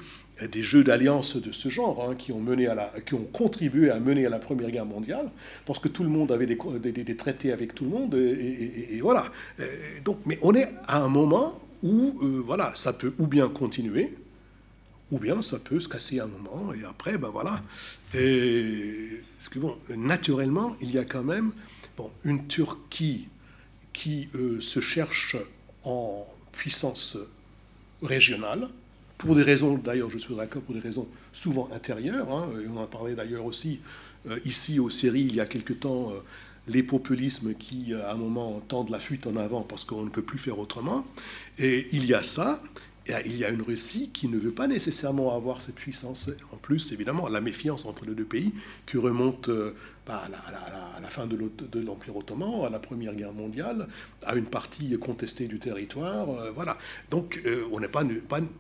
des 0.53 0.63
jeux 0.63 0.85
d'alliance 0.85 1.37
de 1.37 1.51
ce 1.51 1.69
genre 1.69 2.09
hein, 2.09 2.15
qui, 2.15 2.31
ont 2.31 2.41
mené 2.41 2.69
à 2.69 2.75
la, 2.75 2.93
qui 3.05 3.15
ont 3.15 3.25
contribué 3.25 3.91
à 3.91 3.99
mener 3.99 4.25
à 4.25 4.31
la 4.31 4.39
Première 4.39 4.71
Guerre 4.71 4.87
mondiale, 4.87 5.31
parce 5.67 5.81
que 5.81 5.89
tout 5.89 6.05
le 6.05 6.09
monde 6.09 6.31
avait 6.31 6.47
des, 6.47 6.57
des, 6.93 7.17
traités 7.17 7.53
avec 7.53 7.75
tout 7.75 7.85
le 7.85 7.91
monde. 7.91 8.15
Et, 8.15 9.01
voilà. 9.01 9.27
donc, 10.05 10.19
mais 10.27 10.39
on 10.43 10.55
est 10.55 10.69
à 10.87 11.03
un 11.03 11.09
moment 11.09 11.61
où 11.83 12.19
euh, 12.23 12.43
voilà, 12.45 12.73
ça 12.75 12.93
peut 12.93 13.15
ou 13.19 13.27
bien 13.27 13.49
continuer, 13.49 14.17
ou 15.11 15.19
bien 15.19 15.43
ça 15.43 15.59
peut 15.59 15.81
se 15.81 15.89
casser 15.89 16.21
un 16.21 16.27
moment, 16.27 16.73
et 16.73 16.85
après, 16.85 17.19
ben 17.19 17.31
voilà. 17.31 17.63
Parce 18.13 19.49
que 19.51 19.59
bon, 19.59 19.77
naturellement, 19.97 20.77
il 20.81 20.93
y 20.93 20.99
a 20.99 21.05
quand 21.05 21.25
même 21.25 21.51
une 22.25 22.47
Turquie 22.47 23.29
qui 23.93 24.29
euh, 24.35 24.61
se 24.61 24.81
cherche 24.81 25.37
en 25.85 26.27
puissance 26.53 27.17
régionale, 28.03 28.69
pour 29.17 29.35
des 29.35 29.43
raisons, 29.43 29.77
d'ailleurs, 29.77 30.11
je 30.11 30.19
suis 30.19 30.35
d'accord, 30.35 30.63
pour 30.63 30.75
des 30.75 30.81
raisons 30.81 31.09
souvent 31.33 31.69
intérieures, 31.73 32.33
hein, 32.33 32.49
et 32.63 32.69
on 32.69 32.77
en 32.77 32.87
parlé 32.87 33.17
d'ailleurs 33.17 33.45
aussi 33.45 33.81
euh, 34.29 34.39
ici 34.45 34.79
aux 34.79 34.91
séries 34.91 35.23
il 35.23 35.35
y 35.35 35.41
a 35.41 35.47
quelque 35.47 35.73
temps, 35.73 36.11
euh, 36.11 36.21
les 36.69 36.85
populismes 36.85 37.55
qui, 37.55 37.95
à 37.95 38.13
un 38.13 38.17
moment, 38.17 38.61
tendent 38.69 38.91
la 38.91 39.01
fuite 39.01 39.27
en 39.27 39.37
avant 39.37 39.63
parce 39.63 39.85
qu'on 39.85 40.05
ne 40.05 40.11
peut 40.11 40.23
plus 40.23 40.39
faire 40.39 40.59
autrement. 40.59 41.07
Et 41.59 41.89
il 41.93 42.05
y 42.05 42.15
a 42.15 42.23
ça, 42.23 42.63
il 43.25 43.37
y 43.37 43.45
a 43.45 43.49
une 43.49 43.63
Russie 43.63 44.11
qui 44.13 44.29
ne 44.29 44.39
veut 44.39 44.53
pas 44.53 44.67
nécessairement 44.67 45.35
avoir 45.35 45.63
cette 45.63 45.75
puissance. 45.75 46.29
En 46.53 46.57
plus, 46.57 46.93
évidemment, 46.93 47.29
la 47.29 47.41
méfiance 47.41 47.87
entre 47.87 48.05
les 48.05 48.15
deux 48.15 48.25
pays 48.25 48.53
qui 48.87 48.99
remonte 48.99 49.49
euh, 49.49 49.73
bah, 50.07 50.25
à, 50.27 51.01
la, 51.01 51.09
fin 51.09 51.27
de 51.27 51.81
l'Empire 51.81 52.17
ottoman, 52.17 52.65
à 52.67 52.71
la 52.71 52.79
Première 52.79 53.15
Guerre 53.15 53.33
mondiale, 53.33 53.89
à 54.27 54.35
une 54.35 54.45
partie 54.45 54.99
contestée 54.99 55.47
du 55.47 55.59
territoire. 55.59 56.29
Euh, 56.29 56.51
voilà. 56.55 56.77
Donc, 57.11 57.41
euh, 57.47 57.65
on 57.73 57.81
n'est 57.81 57.89
pas, 57.89 58.05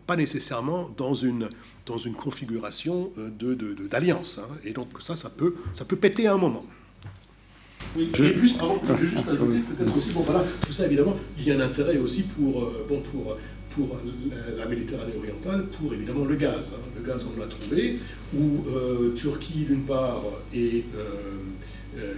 pas, 0.06 0.16
nécessairement 0.16 0.90
dans 0.96 1.14
une, 1.14 1.50
dans 1.84 1.98
une 1.98 2.14
configuration 2.14 3.12
d'alliance. 3.90 4.40
Hein. 4.42 4.48
Et 4.64 4.72
donc, 4.72 4.88
ça, 5.02 5.14
ça 5.14 5.28
peut, 5.28 5.56
ça 5.74 5.84
peut 5.84 5.96
péter 5.96 6.26
à 6.26 6.32
un 6.32 6.38
moment. 6.38 6.64
Oui, 7.96 8.10
je... 8.14 8.24
plus, 8.24 8.54
pardon, 8.54 8.80
je 8.82 8.92
veux 8.92 9.06
juste 9.06 9.28
ajouter 9.28 9.60
peut-être 9.60 9.96
aussi, 9.96 10.10
bon 10.10 10.20
voilà, 10.20 10.44
tout 10.66 10.72
ça 10.74 10.84
évidemment, 10.84 11.16
il 11.38 11.44
y 11.44 11.50
a 11.50 11.54
un 11.54 11.60
intérêt 11.60 11.96
aussi 11.96 12.22
pour, 12.22 12.70
bon, 12.86 13.00
pour 13.00 13.38
pour 13.70 13.98
la 14.56 14.66
Méditerranée 14.66 15.12
orientale, 15.16 15.66
pour 15.66 15.92
évidemment 15.92 16.24
le 16.24 16.36
gaz. 16.36 16.74
Hein. 16.76 16.82
Le 16.96 17.06
gaz, 17.06 17.26
on 17.26 17.38
l'a 17.38 17.46
trouvé, 17.46 17.98
où 18.34 18.64
euh, 18.68 19.14
Turquie 19.14 19.64
d'une 19.68 19.82
part 19.82 20.22
et 20.54 20.84
euh, 20.96 21.04
euh, 21.96 22.12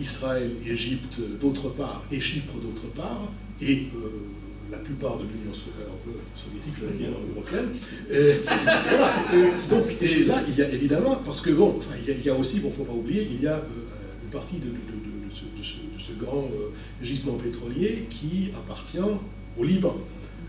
Israël, 0.00 0.50
Égypte 0.66 1.18
d'autre 1.40 1.70
part, 1.70 2.04
et 2.10 2.20
Chypre 2.20 2.54
d'autre 2.54 2.86
part, 2.94 3.30
et 3.60 3.86
la 4.70 4.78
plupart 4.78 5.18
de 5.18 5.22
l'Union 5.22 5.54
soviétique, 5.54 6.74
je 6.80 6.96
dire, 6.96 7.10
européenne. 7.32 7.68
Et, 8.10 8.40
donc, 9.70 10.02
et 10.02 10.24
là, 10.24 10.42
il 10.48 10.56
y 10.56 10.62
a 10.62 10.68
évidemment, 10.70 11.20
parce 11.24 11.40
que 11.40 11.50
bon, 11.50 11.76
enfin, 11.78 11.94
il, 12.06 12.24
y 12.24 12.28
a, 12.28 12.34
aussi, 12.34 12.60
bon, 12.60 12.72
faut 12.72 12.84
pas 12.84 12.92
oublier, 12.92 13.28
il 13.30 13.42
y 13.42 13.46
a 13.46 13.62
une 14.24 14.30
partie 14.30 14.56
de, 14.56 14.66
ce, 15.32 16.12
grand 16.12 16.48
gisement 17.02 17.34
pétrolier 17.34 18.06
qui 18.10 18.50
appartient 18.56 18.98
au 19.56 19.64
Liban. 19.64 19.96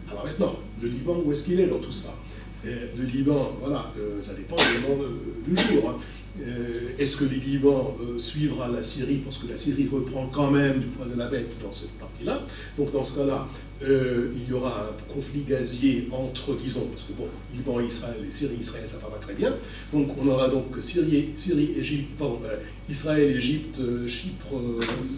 Alors 0.10 0.26
maintenant, 0.26 0.56
le 0.82 0.88
Liban, 0.88 1.22
où 1.23 1.32
est-ce 1.32 1.44
qu'il 1.44 1.60
est 1.60 1.68
dans 1.68 1.80
tout 1.80 1.91
ça 1.91 2.15
Le 2.64 3.03
Liban, 3.03 3.56
voilà, 3.60 3.91
euh, 3.98 4.22
ça 4.22 4.34
dépend 4.34 4.56
évidemment 4.57 5.03
du 5.48 5.56
jour. 5.56 5.90
Hein. 5.90 5.98
Euh, 6.41 6.90
est-ce 6.99 7.15
que 7.15 7.23
le 7.23 7.38
Liban 7.38 7.95
euh, 8.02 8.19
suivra 8.19 8.68
la 8.68 8.84
Syrie 8.84 9.22
Parce 9.23 9.38
que 9.38 9.48
la 9.48 9.56
Syrie 9.56 9.88
reprend 9.91 10.27
quand 10.27 10.52
même 10.52 10.80
du 10.80 10.88
poids 10.88 11.06
de 11.06 11.18
la 11.18 11.27
bête 11.27 11.56
dans 11.64 11.72
cette 11.72 11.91
partie-là. 11.91 12.41
Donc 12.77 12.91
dans 12.91 13.03
ce 13.03 13.15
cas-là, 13.15 13.48
euh, 13.84 14.31
il 14.34 14.49
y 14.49 14.53
aura 14.53 14.89
un 14.89 15.14
conflit 15.14 15.41
gazier 15.41 16.07
entre, 16.11 16.56
disons, 16.56 16.88
parce 16.91 17.03
que 17.03 17.11
bon, 17.11 17.27
Liban 17.53 17.81
et 17.81 17.85
Israël, 17.85 18.15
et 18.26 18.31
Syrie, 18.31 18.56
Israël, 18.60 18.85
ça 18.88 18.95
va 19.03 19.10
pas 19.10 19.19
très 19.22 19.34
bien. 19.34 19.53
Donc 19.91 20.15
on 20.18 20.27
aura 20.30 20.47
donc 20.47 20.68
Syrie, 20.80 21.30
Syrie 21.35 21.72
Égypte, 21.77 22.22
euh, 22.22 22.57
Israël, 22.89 23.35
Égypte, 23.35 23.77
euh, 23.81 24.07
Chypre, 24.07 24.53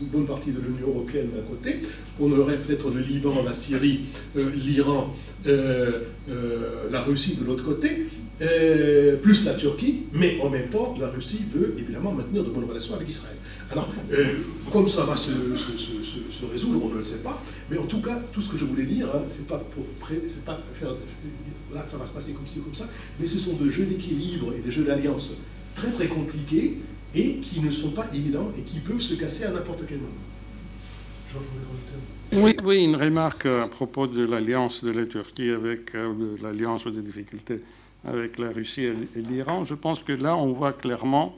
une 0.02 0.08
bonne 0.08 0.26
partie 0.26 0.52
de 0.52 0.60
l'Union 0.60 0.88
européenne 0.88 1.30
d'un 1.36 1.44
côté. 1.44 1.84
On 2.20 2.32
aurait 2.32 2.58
peut-être 2.58 2.90
le 2.90 3.02
Liban, 3.02 3.44
la 3.44 3.54
Syrie, 3.54 4.06
l'Iran, 4.36 5.16
la 5.46 7.02
Russie 7.04 7.36
de 7.36 7.46
l'autre 7.46 7.64
côté. 7.64 8.08
plus 9.22 9.46
la 9.46 9.54
Turquie, 9.54 10.06
mais 10.14 10.40
en 10.42 10.50
même 10.50 10.70
temps, 10.70 10.96
la 11.00 11.10
Russie 11.10 11.42
veut 11.54 11.76
évidemment 11.78 12.12
maintenir 12.12 12.44
de 12.44 12.50
bonnes 12.50 12.68
relations 12.68 12.96
avec 12.96 13.08
Israël. 13.08 13.36
Alors, 13.72 13.90
euh, 14.14 14.36
comme 14.72 14.88
ça 14.88 15.04
va 15.04 15.16
se, 15.18 15.32
résoudre, 16.52 16.86
on 16.86 16.90
ne 16.90 17.00
le 17.00 17.04
sait 17.04 17.18
pas, 17.18 17.42
mais 17.70 17.78
en 17.78 17.86
tout 17.86 18.02
cas, 18.02 18.18
tout 18.32 18.42
ce 18.42 18.50
que 18.50 18.58
je 18.58 18.66
voulais 18.66 18.86
dire, 18.86 19.08
hein, 19.14 19.22
c'est 19.28 19.48
pas 19.48 19.58
pour 19.58 19.84
c'est 20.10 20.46
pas 20.46 20.58
faire, 20.74 20.90
là 21.74 21.84
ça 21.84 21.98
va 21.98 22.06
se 22.06 22.12
passer 22.12 22.32
comme 22.32 22.48
ci 22.48 22.60
ou 22.60 22.62
comme 22.62 22.76
ça, 22.76 22.88
mais 23.20 23.28
ce 23.28 23.40
sont 23.40 23.54
des 23.54 23.70
jeux 23.70 23.86
d'équilibre 23.86 24.54
et 24.58 24.62
des 24.62 24.72
jeux 24.72 24.84
d'alliance 24.84 25.34
très 25.76 25.92
très 25.92 26.08
compliqués 26.08 26.78
et 27.14 27.36
qui 27.38 27.60
ne 27.60 27.70
sont 27.70 27.92
pas 27.92 28.08
évidents 28.14 28.52
et 28.58 28.62
qui 28.62 28.80
peuvent 28.80 29.02
se 29.02 29.16
casser 29.16 29.44
à 29.44 29.52
n'importe 29.52 29.82
quel 29.88 29.98
moment. 29.98 30.14
Oui, 32.34 32.56
oui, 32.64 32.84
une 32.84 32.96
remarque 32.96 33.46
à 33.46 33.68
propos 33.68 34.08
de 34.08 34.26
l'alliance 34.26 34.84
de 34.84 34.92
la 34.92 35.06
Turquie 35.06 35.50
avec 35.50 35.94
euh, 35.94 36.14
l'alliance 36.42 36.86
ou 36.86 36.92
des 36.92 37.02
difficultés 37.02 37.62
avec 38.06 38.40
la 38.40 38.52
Russie 38.52 38.86
et 38.86 38.96
l'Iran, 39.16 39.66
je 39.66 39.76
pense 39.76 40.04
que 40.04 40.14
là, 40.14 40.38
on 40.38 40.54
voit 40.54 40.72
clairement 40.72 41.36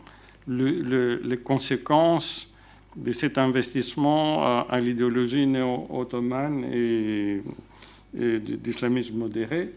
les 0.47 1.37
conséquences 1.37 2.53
de 2.95 3.13
cet 3.13 3.37
investissement 3.37 4.65
à, 4.67 4.79
l'idéologie 4.79 5.45
néo-ottomane 5.45 6.65
et, 6.73 7.41
d'islamisme 8.13 9.17
modéré, 9.17 9.71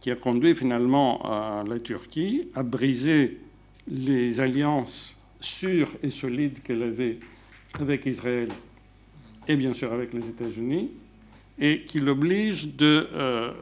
qui 0.00 0.10
a 0.10 0.16
conduit 0.16 0.54
finalement 0.54 1.20
à 1.22 1.64
la 1.68 1.78
Turquie 1.80 2.48
à 2.54 2.62
briser 2.62 3.38
les 3.88 4.40
alliances 4.40 5.16
sûres 5.40 5.90
et 6.02 6.10
solides 6.10 6.62
qu'elle 6.62 6.82
avait 6.82 7.18
avec 7.80 8.06
Israël 8.06 8.48
et 9.48 9.56
bien 9.56 9.74
sûr 9.74 9.92
avec 9.92 10.12
les 10.12 10.28
États-Unis, 10.28 10.90
et 11.58 11.82
qui 11.82 12.00
l'oblige 12.00 12.74
de, 12.76 13.08
euh, 13.12 13.52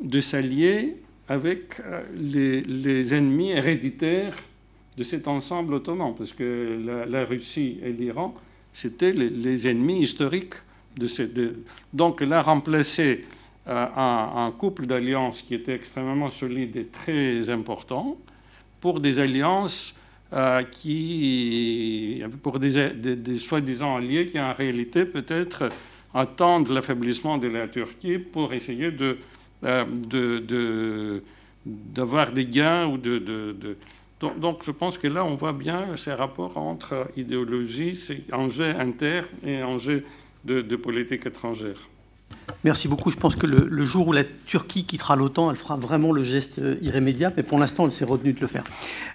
de 0.00 0.20
s'allier 0.20 0.96
avec 1.28 1.80
euh, 1.80 2.02
les, 2.14 3.14
ennemis 3.14 3.50
héréditaires 3.50 4.36
de 4.96 5.02
cet 5.02 5.28
ensemble 5.28 5.74
ottoman, 5.74 6.14
parce 6.16 6.32
que 6.32 7.06
la, 7.08 7.24
Russie 7.24 7.78
et 7.82 7.92
l'Iran, 7.92 8.34
c'était 8.72 9.12
les, 9.12 9.68
ennemis 9.68 10.02
historiques 10.02 10.54
de. 10.96 11.54
Donc, 11.92 12.20
elle 12.20 12.32
a 12.32 12.42
remplacé 12.42 13.24
euh, 13.68 13.86
un, 13.96 14.50
couple 14.52 14.86
d'alliances 14.86 15.42
qui 15.42 15.54
était 15.54 15.74
extrêmement 15.74 16.30
solide 16.30 16.76
et 16.76 16.86
très 16.86 17.48
important 17.48 18.18
pour 18.80 19.00
des 19.00 19.18
alliances 19.18 19.94
euh, 20.32 20.62
qui, 20.64 22.22
pour 22.42 22.58
des, 22.58 22.90
des 22.90 23.38
soi-disant 23.38 23.96
alliés 23.96 24.26
qui 24.26 24.40
en 24.40 24.52
réalité 24.52 25.04
peut-être 25.04 25.68
attendent 26.14 26.68
l'affaiblissement 26.68 27.38
de 27.38 27.48
la 27.48 27.68
Turquie 27.68 28.18
pour 28.18 28.52
essayer 28.52 28.90
de 28.90 29.18
euh, 29.64 31.20
d'avoir 31.64 32.32
des 32.32 32.46
gains 32.46 32.86
ou 32.86 32.98
de, 32.98 33.76
donc, 34.38 34.62
je 34.64 34.70
pense 34.70 34.98
que 34.98 35.08
là, 35.08 35.24
on 35.24 35.34
voit 35.34 35.52
bien 35.52 35.96
ces 35.96 36.12
rapports 36.12 36.56
entre 36.56 37.08
idéologie, 37.16 37.98
enjeux 38.32 38.74
internes 38.78 39.26
et 39.44 39.62
enjeux 39.62 40.04
de, 40.44 40.76
politique 40.76 41.26
étrangère. 41.26 41.88
Merci 42.64 42.88
beaucoup. 42.88 43.10
Je 43.10 43.16
pense 43.16 43.36
que 43.36 43.46
le, 43.46 43.84
jour 43.84 44.08
où 44.08 44.12
la 44.12 44.24
Turquie 44.24 44.84
quittera 44.84 45.16
l'OTAN, 45.16 45.50
elle 45.50 45.56
fera 45.56 45.76
vraiment 45.76 46.12
le 46.12 46.22
geste 46.22 46.60
irrémédiable, 46.80 47.34
mais 47.36 47.42
pour 47.42 47.58
l'instant, 47.58 47.84
elle 47.86 47.92
s'est 47.92 48.04
retenue 48.04 48.32
de 48.32 48.40
le 48.40 48.46
faire. 48.46 48.64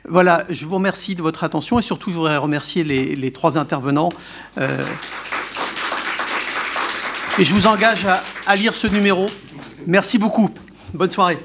Voilà, 0.08 0.44
je 0.50 0.66
vous 0.66 0.76
remercie 0.76 1.16
de 1.16 1.22
votre 1.22 1.44
attention 1.44 1.80
et 1.80 1.82
surtout, 1.82 2.12
je 2.12 2.18
voudrais 2.18 2.38
remercier 2.38 2.84
les, 2.84 3.32
trois 3.32 3.58
intervenants. 3.58 4.10
Euh, 4.58 4.84
et 7.40 7.46
je 7.46 7.54
vous 7.54 7.68
engage 7.68 8.08
à 8.46 8.56
lire 8.56 8.76
ce 8.76 8.88
numéro. 8.88 9.28
Merci 9.86 10.18
beaucoup. 10.18 10.50
Bonne 10.94 11.12
soirée. 11.12 11.38